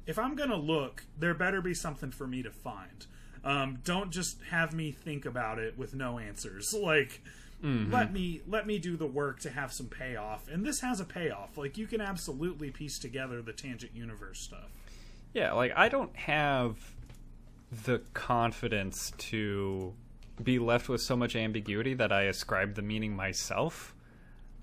if 0.06 0.20
I'm 0.20 0.36
gonna 0.36 0.54
look, 0.54 1.02
there 1.18 1.34
better 1.34 1.60
be 1.60 1.74
something 1.74 2.12
for 2.12 2.28
me 2.28 2.44
to 2.44 2.52
find. 2.52 3.06
Um, 3.42 3.80
don't 3.82 4.12
just 4.12 4.40
have 4.50 4.72
me 4.72 4.92
think 4.92 5.26
about 5.26 5.58
it 5.58 5.76
with 5.76 5.94
no 5.94 6.20
answers. 6.20 6.72
Like, 6.80 7.22
Mm-hmm. 7.64 7.92
let 7.92 8.12
me 8.12 8.42
let 8.46 8.66
me 8.66 8.78
do 8.78 8.96
the 8.96 9.06
work 9.06 9.40
to 9.40 9.50
have 9.50 9.72
some 9.72 9.86
payoff. 9.86 10.46
And 10.48 10.64
this 10.64 10.80
has 10.80 11.00
a 11.00 11.04
payoff. 11.04 11.56
Like, 11.56 11.78
you 11.78 11.86
can 11.86 12.00
absolutely 12.00 12.70
piece 12.70 12.98
together 12.98 13.40
the 13.40 13.52
tangent 13.54 13.92
universe 13.94 14.40
stuff. 14.40 14.68
Yeah, 15.32 15.52
like 15.52 15.72
I 15.76 15.88
don't 15.88 16.14
have 16.16 16.76
the 17.84 18.00
confidence 18.14 19.12
to 19.18 19.94
be 20.42 20.58
left 20.58 20.88
with 20.88 21.00
so 21.00 21.16
much 21.16 21.34
ambiguity 21.34 21.94
that 21.94 22.12
I 22.12 22.22
ascribe 22.24 22.74
the 22.74 22.82
meaning 22.82 23.16
myself. 23.16 23.94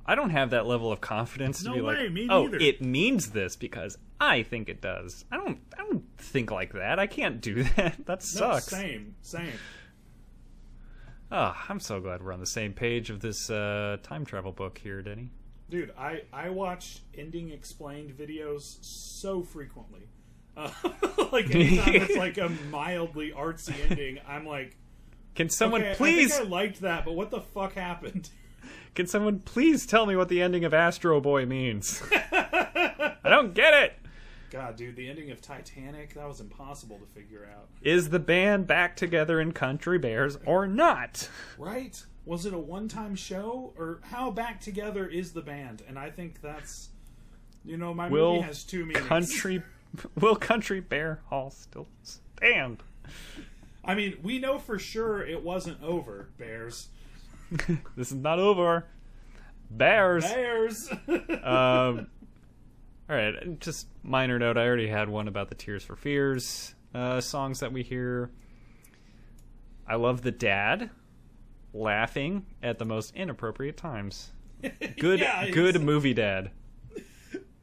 I 0.06 0.16
don't 0.16 0.32
have 0.32 0.50
that 0.52 0.66
level 0.66 0.92
of 0.92 1.00
confidence 1.02 1.64
to 1.64 1.70
No 1.70 1.74
be 1.76 1.82
way, 1.82 2.10
like, 2.10 2.28
"Oh, 2.30 2.46
neither." 2.48 2.58
it 2.58 2.82
means 2.82 3.32
this 3.32 3.56
because 3.56 3.98
I 4.20 4.44
think 4.44 4.68
it 4.70 4.82
does." 4.82 5.26
I 5.32 5.38
don't 5.38 5.60
I 5.78 5.84
don't 5.84 6.04
think 6.18 6.52
like 6.52 6.74
that. 6.74 7.00
I 7.00 7.08
can't 7.08 7.40
do 7.42 7.64
that. 7.76 8.06
That 8.06 8.22
sucks. 8.22 8.66
same, 8.66 9.16
same. 9.22 9.54
Oh, 11.36 11.56
I'm 11.68 11.80
so 11.80 12.00
glad 12.00 12.22
we're 12.22 12.32
on 12.32 12.40
the 12.40 12.46
same 12.46 12.74
page 12.74 13.10
of 13.10 13.20
this 13.20 13.50
uh, 13.50 13.98
time 14.04 14.24
travel 14.24 14.52
book 14.52 14.78
here, 14.78 15.02
Denny. 15.02 15.32
Dude, 15.68 15.92
I 15.98 16.22
I 16.32 16.52
watch 16.52 17.00
ending 17.18 17.50
explained 17.50 18.16
videos 18.16 18.78
so 18.86 19.42
frequently. 19.42 20.02
Uh, 20.56 20.70
like 21.32 21.50
anytime 21.50 21.96
it's 21.96 22.16
like 22.16 22.38
a 22.38 22.50
mildly 22.70 23.32
artsy 23.36 23.74
ending, 23.90 24.20
I'm 24.28 24.46
like, 24.46 24.78
Can 25.34 25.50
someone 25.50 25.82
okay, 25.82 25.96
please 25.96 26.34
I 26.34 26.38
think 26.38 26.50
I 26.50 26.52
liked 26.52 26.82
that, 26.82 27.04
but 27.04 27.14
what 27.14 27.32
the 27.32 27.42
fuck 27.42 27.74
happened? 27.74 28.30
Can 28.94 29.08
someone 29.08 29.40
please 29.40 29.88
tell 29.88 30.06
me 30.06 30.16
what 30.16 30.30
the 30.30 30.40
ending 30.40 30.66
of 30.66 30.74
Astro 30.76 31.20
Boy 31.20 31.48
means? 31.48 32.04
I 32.12 33.16
don't 33.24 33.56
get 33.56 33.74
it. 33.74 33.94
God, 34.54 34.76
dude, 34.76 34.96
the 34.96 35.10
ending 35.10 35.32
of 35.32 35.42
Titanic 35.42 36.14
that 36.14 36.28
was 36.28 36.40
impossible 36.40 37.00
to 37.00 37.06
figure 37.08 37.50
out. 37.52 37.70
Is 37.82 38.10
the 38.10 38.20
band 38.20 38.68
back 38.68 38.96
together 38.96 39.42
in 39.42 39.52
Country 39.52 39.98
Bears 39.98 40.38
or 40.46 40.68
not? 40.68 41.28
Right? 41.58 42.06
Was 42.24 42.46
it 42.46 42.54
a 42.54 42.60
one-time 42.60 43.16
show, 43.16 43.74
or 43.76 44.00
how 44.04 44.30
back 44.30 44.62
together 44.62 45.08
is 45.08 45.32
the 45.32 45.42
band? 45.42 45.82
And 45.88 45.98
I 45.98 46.12
think 46.12 46.40
that's, 46.40 46.90
you 47.66 47.78
know, 47.78 47.96
my 47.96 48.08
Will 48.10 48.36
movie 48.36 48.46
has 48.46 48.64
two 48.64 48.86
meanings. 48.86 49.08
Country 49.08 49.64
Will 50.20 50.36
Country 50.36 50.80
Bear 50.82 51.22
Hall 51.30 51.50
still 51.50 51.88
stand? 52.04 52.84
I 53.84 53.96
mean, 53.96 54.20
we 54.22 54.38
know 54.38 54.60
for 54.60 54.78
sure 54.78 55.26
it 55.26 55.44
wasn't 55.44 55.82
over. 55.82 56.30
Bears, 56.38 56.90
This 57.96 58.12
is 58.12 58.14
not 58.14 58.38
over. 58.38 58.86
Bears. 59.72 60.24
Bears. 60.26 60.92
um, 61.44 62.06
all 63.14 63.20
right, 63.20 63.60
just 63.60 63.88
minor 64.02 64.40
note. 64.40 64.58
I 64.58 64.66
already 64.66 64.88
had 64.88 65.08
one 65.08 65.28
about 65.28 65.50
the 65.50 65.56
Tears 65.56 65.84
for 65.84 65.96
Fears 65.96 66.74
uh, 66.96 67.22
songs 67.22 67.60
that 67.60 67.72
we 67.72 67.84
hear. 67.84 68.32
I 69.88 69.96
love 69.96 70.24
the 70.24 70.32
dad 70.32 70.90
laughing 71.74 72.48
at 72.64 72.80
the 72.80 72.86
most 72.86 73.16
inappropriate 73.16 73.78
times. 73.78 74.32
Good, 75.00 75.20
Yeah, 75.20 75.50
good 75.50 75.82
movie 75.82 76.14
dad. 76.14 76.52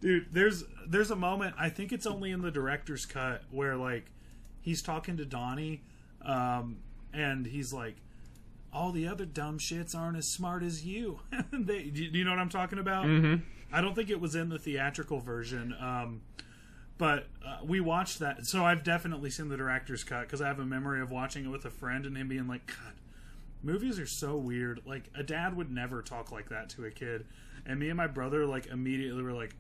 Dude, 0.01 0.27
there's 0.31 0.65
there's 0.87 1.11
a 1.11 1.17
moment. 1.17 1.55
I 1.59 1.69
think 1.69 1.93
it's 1.93 2.07
only 2.07 2.31
in 2.31 2.43
the 2.43 2.51
director's 2.51 3.07
cut 3.07 3.43
where 3.51 3.77
like 3.77 4.07
he's 4.61 4.83
talking 4.83 5.17
to 5.17 5.25
Donnie, 5.25 5.83
um, 6.23 6.79
and 7.13 7.47
he's 7.47 7.73
like, 7.73 7.97
"All 8.73 8.93
the 8.93 9.09
other 9.09 9.25
dumb 9.25 9.59
shits 9.59 9.97
aren't 9.97 10.17
as 10.17 10.29
smart 10.29 10.63
as 10.63 10.85
you." 10.85 11.21
they, 11.53 11.85
do 11.85 12.03
you 12.03 12.25
know 12.25 12.31
what 12.31 12.39
I'm 12.39 12.51
talking 12.51 12.79
about? 12.79 13.07
Mm-hmm. 13.07 13.43
I 13.73 13.81
don't 13.81 13.95
think 13.95 14.11
it 14.11 14.21
was 14.21 14.35
in 14.35 14.49
the 14.49 14.59
theatrical 14.59 15.21
version, 15.21 15.75
um, 15.81 16.23
but 16.99 17.27
uh, 17.47 17.59
we 17.65 17.81
watched 17.81 18.19
that. 18.19 18.47
So 18.47 18.65
I've 18.65 18.85
definitely 18.85 19.31
seen 19.31 19.49
the 19.49 19.57
director's 19.57 20.05
cut 20.05 20.23
because 20.23 20.41
I 20.41 20.49
have 20.49 20.59
a 20.59 20.67
memory 20.67 21.01
of 21.01 21.11
watching 21.11 21.45
it 21.45 21.49
with 21.49 21.65
a 21.65 21.71
friend 21.71 22.05
and 22.07 22.17
him 22.17 22.29
being 22.29 22.47
like, 22.47 22.67
"God, 22.67 22.95
movies 23.63 23.99
are 23.99 24.07
so 24.07 24.37
weird." 24.37 24.81
Like 24.85 25.05
a 25.15 25.23
dad 25.23 25.57
would 25.57 25.71
never 25.71 26.03
talk 26.03 26.31
like 26.33 26.49
that 26.51 26.69
to 26.71 26.85
a 26.85 26.91
kid, 26.91 27.27
and 27.65 27.79
me 27.79 27.89
and 27.89 27.97
my 27.97 28.07
brother 28.07 28.47
like 28.47 28.67
immediately 28.67 29.23
were 29.23 29.33
like. 29.33 29.55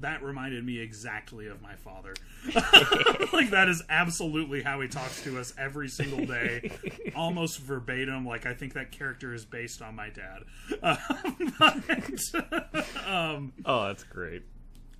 That 0.00 0.22
reminded 0.22 0.64
me 0.64 0.78
exactly 0.80 1.46
of 1.46 1.60
my 1.62 1.74
father. 1.74 2.14
like 3.32 3.50
that 3.50 3.66
is 3.68 3.82
absolutely 3.88 4.62
how 4.62 4.80
he 4.80 4.88
talks 4.88 5.22
to 5.24 5.38
us 5.38 5.52
every 5.58 5.88
single 5.88 6.24
day, 6.24 6.70
almost 7.14 7.58
verbatim. 7.58 8.24
Like 8.26 8.46
I 8.46 8.54
think 8.54 8.74
that 8.74 8.92
character 8.92 9.34
is 9.34 9.44
based 9.44 9.82
on 9.82 9.94
my 9.94 10.08
dad. 10.10 10.44
Um, 10.82 11.52
but, 11.58 12.86
um, 13.06 13.52
Oh, 13.64 13.86
that's 13.86 14.04
great. 14.04 14.42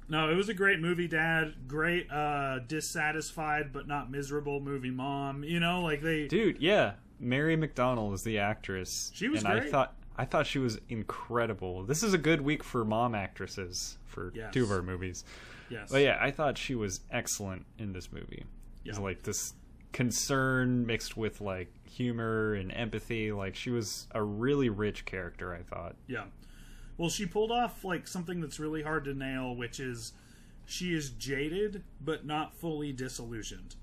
no, 0.08 0.28
it 0.30 0.34
was 0.34 0.48
a 0.48 0.54
great 0.54 0.80
movie, 0.80 1.08
Dad. 1.08 1.54
Great, 1.66 2.10
uh, 2.10 2.58
dissatisfied 2.60 3.72
but 3.72 3.86
not 3.88 4.10
miserable 4.10 4.60
movie, 4.60 4.90
Mom. 4.90 5.42
You 5.44 5.60
know, 5.60 5.80
like 5.82 6.02
they. 6.02 6.26
Dude, 6.28 6.58
yeah. 6.60 6.92
Mary 7.18 7.56
McDonnell 7.56 8.10
was 8.10 8.22
the 8.22 8.38
actress. 8.38 9.10
She 9.14 9.28
was 9.28 9.44
and 9.44 9.52
I 9.52 9.58
great. 9.60 9.70
thought 9.70 9.94
I 10.16 10.25
thought 10.25 10.46
she 10.46 10.59
was 10.59 10.79
incredible. 10.88 11.85
This 11.85 12.03
is 12.03 12.12
a 12.12 12.18
good 12.18 12.40
week 12.42 12.62
for 12.62 12.85
mom 12.85 13.14
actresses 13.14 13.96
for 14.07 14.33
Yes. 14.35 14.53
two 14.53 14.64
of 14.64 14.70
our 14.70 14.83
movies. 14.83 15.25
Yes. 15.70 15.90
But 15.90 16.03
yeah, 16.03 16.18
I 16.20 16.31
thought 16.31 16.59
she 16.59 16.75
was 16.75 17.01
excellent 17.11 17.64
in 17.79 17.92
this 17.92 18.12
movie. 18.12 18.44
Yeah. 18.85 18.99
like 18.99 19.23
this 19.23 19.53
concern 19.92 20.87
mixed 20.87 21.16
with 21.16 21.40
like 21.40 21.73
humor 21.87 22.55
and 22.55 22.73
empathy. 22.73 23.31
Like 23.31 23.55
she 23.55 23.70
was 23.70 24.07
a 24.12 24.23
really 24.23 24.68
rich 24.68 25.05
character, 25.05 25.55
I 25.55 25.62
thought. 25.62 25.96
Yeah. 26.07 26.25
Well, 26.96 27.09
she 27.11 27.27
pulled 27.27 27.51
off 27.53 27.85
like 27.85 28.07
something 28.09 28.40
that's 28.40 28.59
really 28.59 28.83
hard 28.83 29.05
to 29.05 29.14
nail, 29.14 29.55
which 29.55 29.79
is 29.81 30.12
she 30.66 30.94
is 30.94 31.11
jaded 31.11 31.83
but 32.01 32.25
not 32.27 32.55
fully 32.55 32.92
disillusioned. 32.92 33.77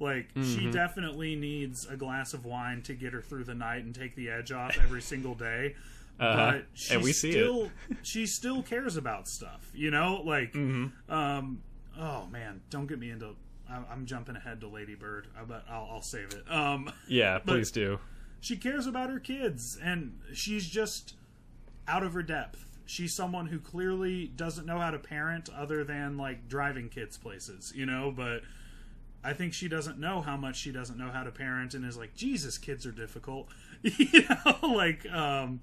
Like 0.00 0.28
she 0.42 0.70
definitely 0.70 1.34
needs 1.36 1.86
a 1.86 1.96
glass 1.96 2.34
of 2.34 2.44
wine 2.44 2.82
to 2.82 2.94
get 2.94 3.12
her 3.12 3.20
through 3.22 3.44
the 3.44 3.54
night 3.54 3.84
and 3.84 3.94
take 3.94 4.14
the 4.14 4.30
edge 4.30 4.52
off 4.52 4.78
every 4.82 5.02
single 5.02 5.34
day. 5.34 5.74
Uh-huh. 6.20 6.52
But 6.52 6.64
she 6.74 6.94
And 6.94 7.02
we 7.02 7.12
see 7.12 7.30
it. 7.30 7.32
still 7.32 7.70
she 8.02 8.26
still 8.26 8.62
cares 8.62 8.96
about 8.96 9.28
stuff, 9.28 9.70
you 9.74 9.90
know? 9.90 10.22
Like 10.24 10.52
Mm-hmm. 10.52 11.12
um 11.12 11.62
oh 11.98 12.26
man, 12.26 12.60
don't 12.70 12.86
get 12.86 12.98
me 12.98 13.10
into 13.10 13.34
I- 13.68 13.84
I'm 13.92 14.06
jumping 14.06 14.36
ahead 14.36 14.60
to 14.62 14.68
Lady 14.68 14.94
Bird, 14.94 15.26
but 15.46 15.64
I'll, 15.68 15.88
I'll 15.92 16.02
save 16.02 16.32
it. 16.32 16.50
Um, 16.50 16.90
Yeah, 17.06 17.38
please 17.44 17.70
do. 17.70 17.98
she 18.40 18.56
cares 18.56 18.86
about 18.86 19.10
her 19.10 19.18
kids 19.20 19.76
and 19.82 20.18
she's 20.32 20.66
just 20.68 21.14
out 21.86 22.02
of 22.02 22.12
her 22.14 22.22
depth 22.22 22.64
she's 22.86 23.12
someone 23.14 23.46
who 23.48 23.58
clearly 23.58 24.26
doesn't 24.36 24.64
know 24.66 24.78
how 24.78 24.90
to 24.90 24.98
parent 24.98 25.48
other 25.54 25.84
than 25.84 26.16
like 26.16 26.48
driving 26.48 26.88
kids 26.88 27.16
places 27.18 27.72
you 27.76 27.84
know 27.84 28.10
but 28.14 28.40
i 29.24 29.32
think 29.32 29.52
she 29.52 29.68
doesn't 29.68 29.98
know 29.98 30.20
how 30.20 30.36
much 30.36 30.56
she 30.56 30.70
doesn't 30.72 30.96
know 30.98 31.10
how 31.10 31.22
to 31.22 31.30
parent 31.30 31.74
and 31.74 31.84
is 31.84 31.96
like 31.96 32.14
jesus 32.14 32.56
kids 32.58 32.86
are 32.86 32.92
difficult 32.92 33.48
you 33.82 34.22
know 34.28 34.68
like 34.74 35.10
um 35.12 35.60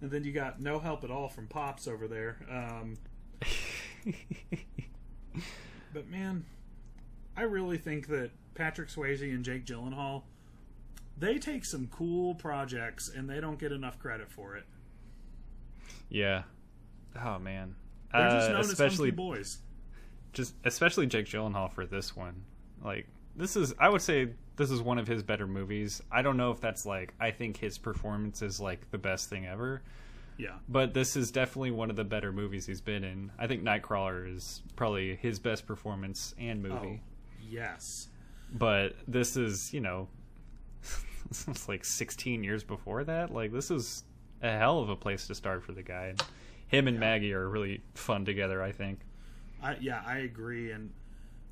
and 0.00 0.10
then 0.10 0.22
you 0.24 0.32
got 0.32 0.60
no 0.60 0.78
help 0.78 1.02
at 1.04 1.10
all 1.10 1.28
from 1.28 1.46
pops 1.46 1.86
over 1.88 2.06
there 2.08 2.36
um 2.50 2.96
but 5.92 6.08
man 6.08 6.44
i 7.36 7.42
really 7.42 7.78
think 7.78 8.08
that 8.08 8.30
patrick 8.54 8.88
swayze 8.88 9.22
and 9.22 9.44
jake 9.44 9.64
gyllenhaal 9.64 10.22
they 11.16 11.36
take 11.38 11.64
some 11.64 11.88
cool 11.88 12.34
projects 12.36 13.08
and 13.12 13.28
they 13.28 13.40
don't 13.40 13.58
get 13.58 13.72
enough 13.72 13.98
credit 13.98 14.30
for 14.30 14.54
it. 14.56 14.62
Yeah. 16.08 16.44
Oh 17.20 17.40
man. 17.40 17.74
They're 18.12 18.30
just 18.30 18.48
Uh, 18.50 18.52
known 18.52 18.60
especially 18.60 19.08
as 19.08 19.14
boys. 19.16 19.58
just 20.32 20.54
especially 20.62 21.08
Jake 21.08 21.26
Gyllenhaal 21.26 21.72
for 21.72 21.84
this 21.86 22.14
one. 22.14 22.44
Like 22.84 23.06
this 23.36 23.56
is 23.56 23.74
I 23.78 23.88
would 23.88 24.02
say 24.02 24.28
this 24.56 24.70
is 24.70 24.80
one 24.82 24.98
of 24.98 25.06
his 25.06 25.22
better 25.22 25.46
movies. 25.46 26.02
I 26.10 26.22
don't 26.22 26.36
know 26.36 26.50
if 26.50 26.60
that's 26.60 26.84
like 26.84 27.14
I 27.20 27.30
think 27.30 27.56
his 27.56 27.78
performance 27.78 28.42
is 28.42 28.60
like 28.60 28.90
the 28.90 28.98
best 28.98 29.28
thing 29.30 29.46
ever, 29.46 29.82
Yeah, 30.36 30.56
but 30.68 30.94
this 30.94 31.14
is 31.16 31.30
definitely 31.30 31.70
one 31.70 31.90
of 31.90 31.96
the 31.96 32.04
better 32.04 32.32
movies 32.32 32.66
he's 32.66 32.80
been 32.80 33.04
in. 33.04 33.30
I 33.38 33.46
think 33.46 33.62
Nightcrawler 33.62 34.34
is 34.34 34.62
probably 34.76 35.14
his 35.16 35.38
best 35.38 35.66
performance 35.66 36.34
and 36.38 36.62
movie. 36.62 37.00
Oh, 37.02 37.38
yes, 37.48 38.08
But 38.52 38.96
this 39.06 39.36
is, 39.36 39.72
you 39.72 39.80
know, 39.80 40.08
this 41.28 41.46
was 41.46 41.68
like 41.68 41.84
16 41.84 42.42
years 42.42 42.64
before 42.64 43.04
that. 43.04 43.32
Like 43.32 43.52
this 43.52 43.70
is 43.70 44.02
a 44.42 44.50
hell 44.50 44.80
of 44.80 44.88
a 44.88 44.96
place 44.96 45.26
to 45.28 45.34
start 45.34 45.62
for 45.62 45.72
the 45.72 45.82
guy. 45.82 46.14
Him 46.68 46.88
and 46.88 46.98
Maggie 46.98 47.32
are 47.32 47.48
really 47.48 47.80
fun 47.94 48.24
together, 48.24 48.62
I 48.62 48.72
think. 48.72 49.00
I 49.62 49.76
yeah 49.80 50.02
I 50.06 50.18
agree. 50.18 50.70
And 50.72 50.90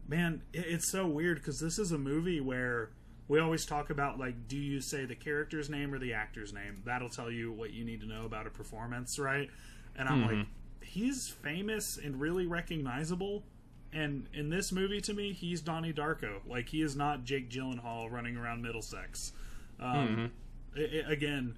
man, 0.08 0.42
it's 0.52 0.90
so 0.90 1.06
weird 1.06 1.38
because 1.38 1.58
this 1.60 1.78
is 1.78 1.92
a 1.92 1.98
movie 1.98 2.40
where 2.40 2.90
we 3.28 3.40
always 3.40 3.64
talk 3.66 3.90
about 3.90 4.18
like, 4.18 4.46
do 4.48 4.56
you 4.56 4.80
say 4.80 5.04
the 5.04 5.16
character's 5.16 5.68
name 5.68 5.92
or 5.92 5.98
the 5.98 6.12
actor's 6.12 6.52
name? 6.52 6.82
That'll 6.84 7.08
tell 7.08 7.30
you 7.30 7.50
what 7.52 7.72
you 7.72 7.84
need 7.84 8.00
to 8.02 8.06
know 8.06 8.24
about 8.24 8.46
a 8.46 8.50
performance, 8.50 9.18
right? 9.18 9.50
And 9.96 10.08
I'm 10.08 10.22
like, 10.38 10.46
he's 10.82 11.28
famous 11.42 11.98
and 12.02 12.20
really 12.20 12.46
recognizable. 12.46 13.42
And 13.92 14.28
in 14.34 14.50
this 14.50 14.72
movie, 14.72 15.00
to 15.02 15.14
me, 15.14 15.32
he's 15.32 15.60
Donnie 15.60 15.92
Darko. 15.92 16.40
Like 16.46 16.68
he 16.68 16.82
is 16.82 16.94
not 16.94 17.24
Jake 17.24 17.50
Gyllenhaal 17.50 18.10
running 18.10 18.36
around 18.36 18.62
Middlesex. 18.62 19.32
Um, 19.80 20.30
i- 20.76 20.80
i- 20.80 21.12
again, 21.12 21.56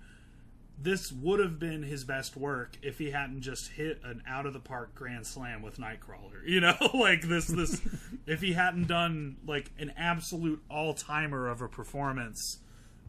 this 0.81 1.11
would 1.11 1.41
have 1.41 1.59
been 1.59 1.83
his 1.83 2.05
best 2.05 2.37
work 2.37 2.77
if 2.83 2.99
he 2.99 3.11
hadn't 3.11 3.41
just 3.41 3.73
hit 3.73 4.01
an 4.05 4.23
out 4.27 4.47
of 4.47 4.53
the 4.53 4.61
park 4.61 4.95
grand 4.95 5.27
slam 5.27 5.61
with 5.61 5.79
Nightcrawler. 5.79 6.47
You 6.47 6.61
know, 6.61 6.77
like 6.95 7.23
this 7.23 7.47
this 7.47 7.81
if 8.27 8.41
he 8.41 8.53
hadn't 8.53 8.87
done 8.87 9.37
like 9.47 9.73
an 9.79 9.93
absolute 9.97 10.62
all 10.71 10.95
timer 10.95 11.49
of 11.49 11.61
a 11.61 11.69
performance, 11.69 12.59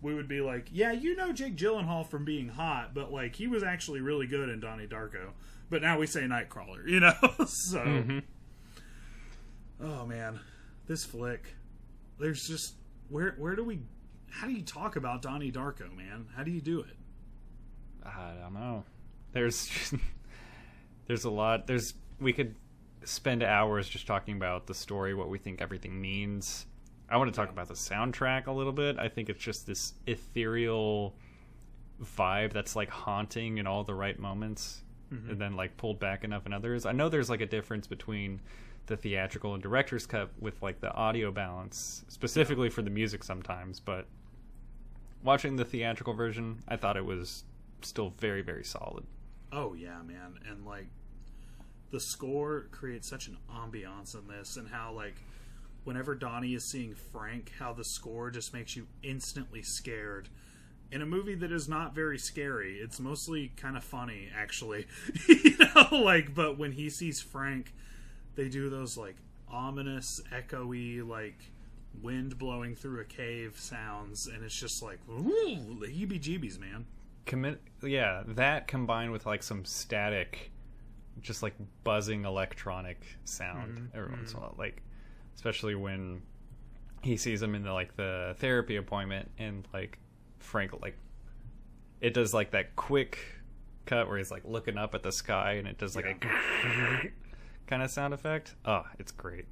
we 0.02 0.16
would 0.16 0.28
be 0.28 0.42
like, 0.42 0.70
yeah, 0.72 0.92
you 0.92 1.16
know 1.16 1.32
Jake 1.32 1.56
Gyllenhaal 1.56 2.08
from 2.08 2.26
being 2.26 2.50
hot, 2.50 2.94
but 2.94 3.12
like 3.12 3.36
he 3.36 3.48
was 3.48 3.64
actually 3.64 4.02
really 4.02 4.26
good 4.26 4.50
in 4.50 4.60
Donnie 4.60 4.88
Darko. 4.88 5.32
But 5.70 5.84
now 5.84 6.00
we 6.00 6.08
say 6.08 6.22
Nightcrawler, 6.22 6.88
you 6.88 7.00
know. 7.00 7.14
so, 7.46 7.80
mm-hmm. 7.80 8.20
oh 9.82 10.06
man, 10.08 10.40
this 10.88 11.06
flick. 11.06 11.54
There's 12.18 12.48
just 12.48 12.74
where 13.10 13.36
where 13.38 13.56
do 13.56 13.64
we? 13.64 13.82
How 14.32 14.48
do 14.48 14.54
you 14.54 14.64
talk 14.64 14.96
about 14.96 15.22
Donnie 15.22 15.52
Darko, 15.52 15.96
man? 15.96 16.28
How 16.36 16.44
do 16.44 16.50
you 16.50 16.62
do 16.62 16.80
it? 16.80 16.96
I 18.17 18.36
don't 18.41 18.54
know. 18.54 18.84
There's 19.32 19.93
there's 21.08 21.26
a 21.26 21.30
lot. 21.30 21.67
There's 21.67 21.93
we 22.19 22.34
could 22.34 22.56
spend 23.06 23.43
hours 23.43 23.88
just 23.88 24.08
talking 24.08 24.36
about 24.36 24.67
the 24.67 24.74
story, 24.74 25.13
what 25.13 25.30
we 25.30 25.38
think 25.38 25.62
everything 25.62 26.00
means. 26.00 26.65
I 27.10 27.17
want 27.17 27.34
to 27.34 27.36
talk 27.36 27.50
about 27.50 27.67
the 27.67 27.74
soundtrack 27.74 28.48
a 28.48 28.52
little 28.52 28.74
bit. 28.74 29.00
I 29.00 29.08
think 29.08 29.30
it's 29.30 29.43
just 29.43 29.65
this 29.65 29.93
ethereal 30.06 31.15
vibe 32.04 32.54
that's 32.54 32.76
like 32.76 32.89
haunting 32.89 33.58
in 33.58 33.67
all 33.67 33.84
the 33.84 33.95
right 33.95 34.17
moments 34.19 34.84
mm-hmm. 35.12 35.32
and 35.32 35.41
then 35.41 35.56
like 35.56 35.76
pulled 35.78 36.00
back 36.00 36.24
enough 36.24 36.45
in 36.45 36.54
others. 36.54 36.86
I 36.86 36.91
know 36.91 37.10
there's 37.10 37.30
like 37.30 37.41
a 37.41 37.45
difference 37.45 37.88
between 37.88 38.41
the 38.86 38.98
theatrical 38.98 39.54
and 39.54 39.62
director's 39.62 40.06
cut 40.06 40.30
with 40.39 40.62
like 40.62 40.80
the 40.82 40.91
audio 40.93 41.32
balance, 41.32 42.04
specifically 42.08 42.69
for 42.69 42.82
the 42.82 42.89
music 42.89 43.24
sometimes, 43.24 43.80
but 43.80 44.08
watching 45.24 45.56
the 45.56 45.65
theatrical 45.65 46.13
version, 46.13 46.60
I 46.67 46.76
thought 46.76 46.98
it 46.98 47.06
was 47.06 47.43
still 47.88 48.13
very 48.18 48.42
very 48.42 48.63
solid. 48.63 49.06
Oh 49.52 49.74
yeah, 49.74 50.02
man, 50.04 50.39
and 50.50 50.65
like 50.65 50.88
the 51.92 52.00
score 52.00 52.68
creates 52.72 53.08
such 53.08 53.28
an 53.28 53.38
ambiance 53.52 54.13
in 54.15 54.28
this, 54.28 54.58
and 54.58 54.70
how 54.70 54.92
like 54.92 55.15
whenever 55.84 56.15
Donnie 56.15 56.54
is 56.54 56.65
seeing 56.65 56.94
Frank, 56.94 57.54
how 57.58 57.74
the 57.74 57.84
score 57.84 58.30
just 58.30 58.54
makes 58.54 58.76
you 58.76 58.88
instantly 59.04 59.62
scared. 59.62 60.30
In 60.92 61.02
a 61.02 61.06
movie 61.06 61.36
that 61.36 61.52
is 61.52 61.70
not 61.70 61.94
very 61.94 62.18
scary, 62.18 62.78
it's 62.78 63.00
mostly 63.00 63.52
kind 63.58 63.78
of 63.78 63.84
funny, 63.84 64.30
actually. 64.36 64.88
you 65.28 65.56
know, 65.58 65.88
like, 65.92 66.34
but 66.34 66.58
when 66.58 66.72
he 66.72 66.89
sees 66.89 67.22
Frank, 67.22 67.74
they 68.36 68.50
do 68.50 68.70
those 68.70 68.98
like 68.98 69.15
ominous, 69.48 70.22
echoey, 70.32 71.08
like 71.08 71.52
wind 72.02 72.38
blowing 72.38 72.76
through 72.76 73.02
a 73.02 73.06
cave 73.06 73.56
sounds, 73.58 74.28
and 74.28 74.44
it's 74.44 74.60
just 74.60 74.82
like, 74.82 75.00
ooh, 75.10 75.78
the 75.80 75.88
heebie-jeebies, 75.88 76.60
man. 76.60 76.86
Commit, 77.30 77.62
yeah, 77.84 78.24
that 78.30 78.68
combined 78.68 79.12
with 79.12 79.28
like 79.28 79.44
some 79.44 79.63
static, 79.63 80.52
just 81.22 81.44
like 81.44 81.54
buzzing 81.84 82.26
electronic 82.26 83.06
sound 83.24 83.78
mm-hmm. 83.78 83.98
every 83.98 84.12
once 84.12 84.32
in 84.32 84.38
a 84.38 84.39
mm-hmm. 84.39 84.48
while, 84.48 84.56
like 84.58 84.82
especially 85.36 85.76
when 85.76 86.24
he 87.04 87.15
sees 87.15 87.42
him 87.42 87.54
in 87.54 87.62
the 87.63 87.72
like 87.72 87.96
the 87.96 88.36
therapy 88.39 88.78
appointment 88.78 89.30
and 89.38 89.68
like 89.74 90.00
Frank 90.39 90.82
like 90.82 90.98
it 92.02 92.15
does 92.15 92.34
like 92.34 92.52
that 92.52 92.76
quick 92.76 93.20
cut 93.86 94.08
where 94.08 94.18
he's 94.18 94.32
like 94.32 94.44
looking 94.44 94.78
up 94.78 94.96
at 94.96 95.04
the 95.04 95.12
sky 95.12 95.54
and 95.54 95.68
it 95.68 95.78
does 95.78 95.96
like 95.96 96.06
a 96.06 96.15
kind 97.68 97.84
of 97.84 97.92
sound 97.92 98.13
effect. 98.13 98.56
Oh, 98.65 98.84
it's 98.98 99.12
great. 99.12 99.46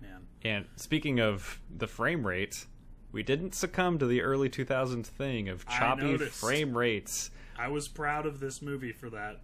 Man, 0.00 0.26
And 0.42 0.66
speaking 0.76 1.20
of 1.20 1.60
the 1.74 1.86
frame 1.86 2.26
rate, 2.26 2.66
we 3.12 3.22
didn't 3.22 3.54
succumb 3.54 3.98
to 3.98 4.06
the 4.06 4.22
early 4.22 4.48
2000s 4.48 5.06
thing 5.06 5.48
of 5.48 5.66
choppy 5.66 6.16
frame 6.16 6.76
rates. 6.76 7.30
I 7.58 7.68
was 7.68 7.86
proud 7.86 8.26
of 8.26 8.40
this 8.40 8.62
movie 8.62 8.92
for 8.92 9.10
that. 9.10 9.40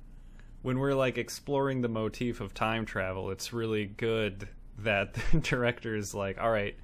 When 0.62 0.78
we're 0.78 0.94
like 0.94 1.18
exploring 1.18 1.82
the 1.82 1.88
motif 1.88 2.40
of 2.40 2.54
time 2.54 2.84
travel, 2.84 3.30
it's 3.30 3.52
really 3.52 3.84
good 3.84 4.48
that 4.78 5.14
the 5.32 5.40
director 5.40 5.94
is 5.94 6.14
like, 6.14 6.38
all 6.40 6.50
right, 6.50 6.76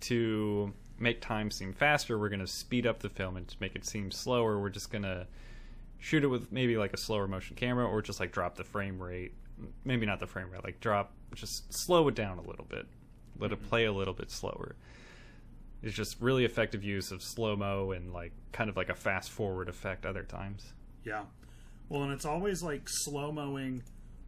to 0.00 0.72
make 0.98 1.20
time 1.20 1.50
seem 1.50 1.72
faster, 1.72 2.18
we're 2.18 2.28
going 2.28 2.40
to 2.40 2.46
speed 2.46 2.86
up 2.86 2.98
the 2.98 3.08
film 3.08 3.36
and 3.36 3.46
to 3.48 3.56
make 3.60 3.76
it 3.76 3.86
seem 3.86 4.10
slower, 4.10 4.58
we're 4.60 4.68
just 4.68 4.90
going 4.90 5.02
to 5.02 5.26
shoot 5.98 6.24
it 6.24 6.28
with 6.28 6.50
maybe 6.52 6.76
like 6.76 6.92
a 6.92 6.96
slower 6.96 7.28
motion 7.28 7.56
camera 7.56 7.86
or 7.86 8.02
just 8.02 8.20
like 8.20 8.32
drop 8.32 8.56
the 8.56 8.64
frame 8.64 9.00
rate. 9.00 9.32
Maybe 9.84 10.06
not 10.06 10.20
the 10.20 10.26
frame 10.26 10.50
rate, 10.50 10.64
like 10.64 10.80
drop, 10.80 11.12
just 11.34 11.72
slow 11.72 12.08
it 12.08 12.14
down 12.14 12.38
a 12.38 12.42
little 12.42 12.64
bit. 12.64 12.86
Let 13.38 13.52
it 13.52 13.58
mm-hmm. 13.58 13.68
play 13.68 13.84
a 13.86 13.92
little 13.92 14.14
bit 14.14 14.30
slower. 14.30 14.76
It's 15.82 15.94
just 15.94 16.20
really 16.20 16.44
effective 16.44 16.82
use 16.82 17.10
of 17.12 17.22
slow 17.22 17.54
mo 17.56 17.92
and 17.92 18.12
like 18.12 18.32
kind 18.52 18.68
of 18.68 18.76
like 18.76 18.88
a 18.88 18.94
fast 18.94 19.30
forward 19.30 19.68
effect 19.68 20.04
other 20.04 20.24
times. 20.24 20.72
Yeah. 21.04 21.24
Well, 21.88 22.02
and 22.02 22.12
it's 22.12 22.24
always 22.24 22.62
like 22.62 22.82
slow 22.86 23.32
moing 23.32 23.82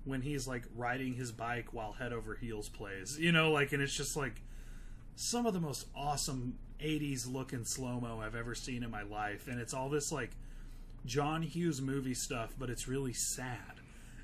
when 0.04 0.22
he's 0.22 0.46
like 0.46 0.64
riding 0.74 1.14
his 1.14 1.32
bike 1.32 1.72
while 1.72 1.92
Head 1.92 2.12
Over 2.12 2.36
Heels 2.36 2.68
plays. 2.68 3.18
You 3.18 3.32
know, 3.32 3.50
like, 3.50 3.72
and 3.72 3.82
it's 3.82 3.96
just 3.96 4.16
like 4.16 4.42
some 5.16 5.44
of 5.44 5.52
the 5.52 5.60
most 5.60 5.86
awesome 5.94 6.58
80s 6.80 7.30
looking 7.30 7.64
slow 7.64 8.00
mo 8.00 8.20
I've 8.20 8.34
ever 8.36 8.54
seen 8.54 8.82
in 8.82 8.90
my 8.90 9.02
life. 9.02 9.46
And 9.48 9.60
it's 9.60 9.74
all 9.74 9.88
this 9.90 10.10
like 10.12 10.30
John 11.04 11.42
Hughes 11.42 11.80
movie 11.82 12.14
stuff, 12.14 12.54
but 12.58 12.70
it's 12.70 12.86
really 12.88 13.12
sad. 13.12 13.56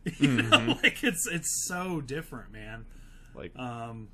You 0.21 0.41
know, 0.43 0.79
like 0.85 1.03
it's 1.03 1.27
it's 1.27 1.67
so 1.67 2.01
different, 2.01 2.53
man. 2.53 2.85
Like 3.35 3.51
Um, 3.59 4.07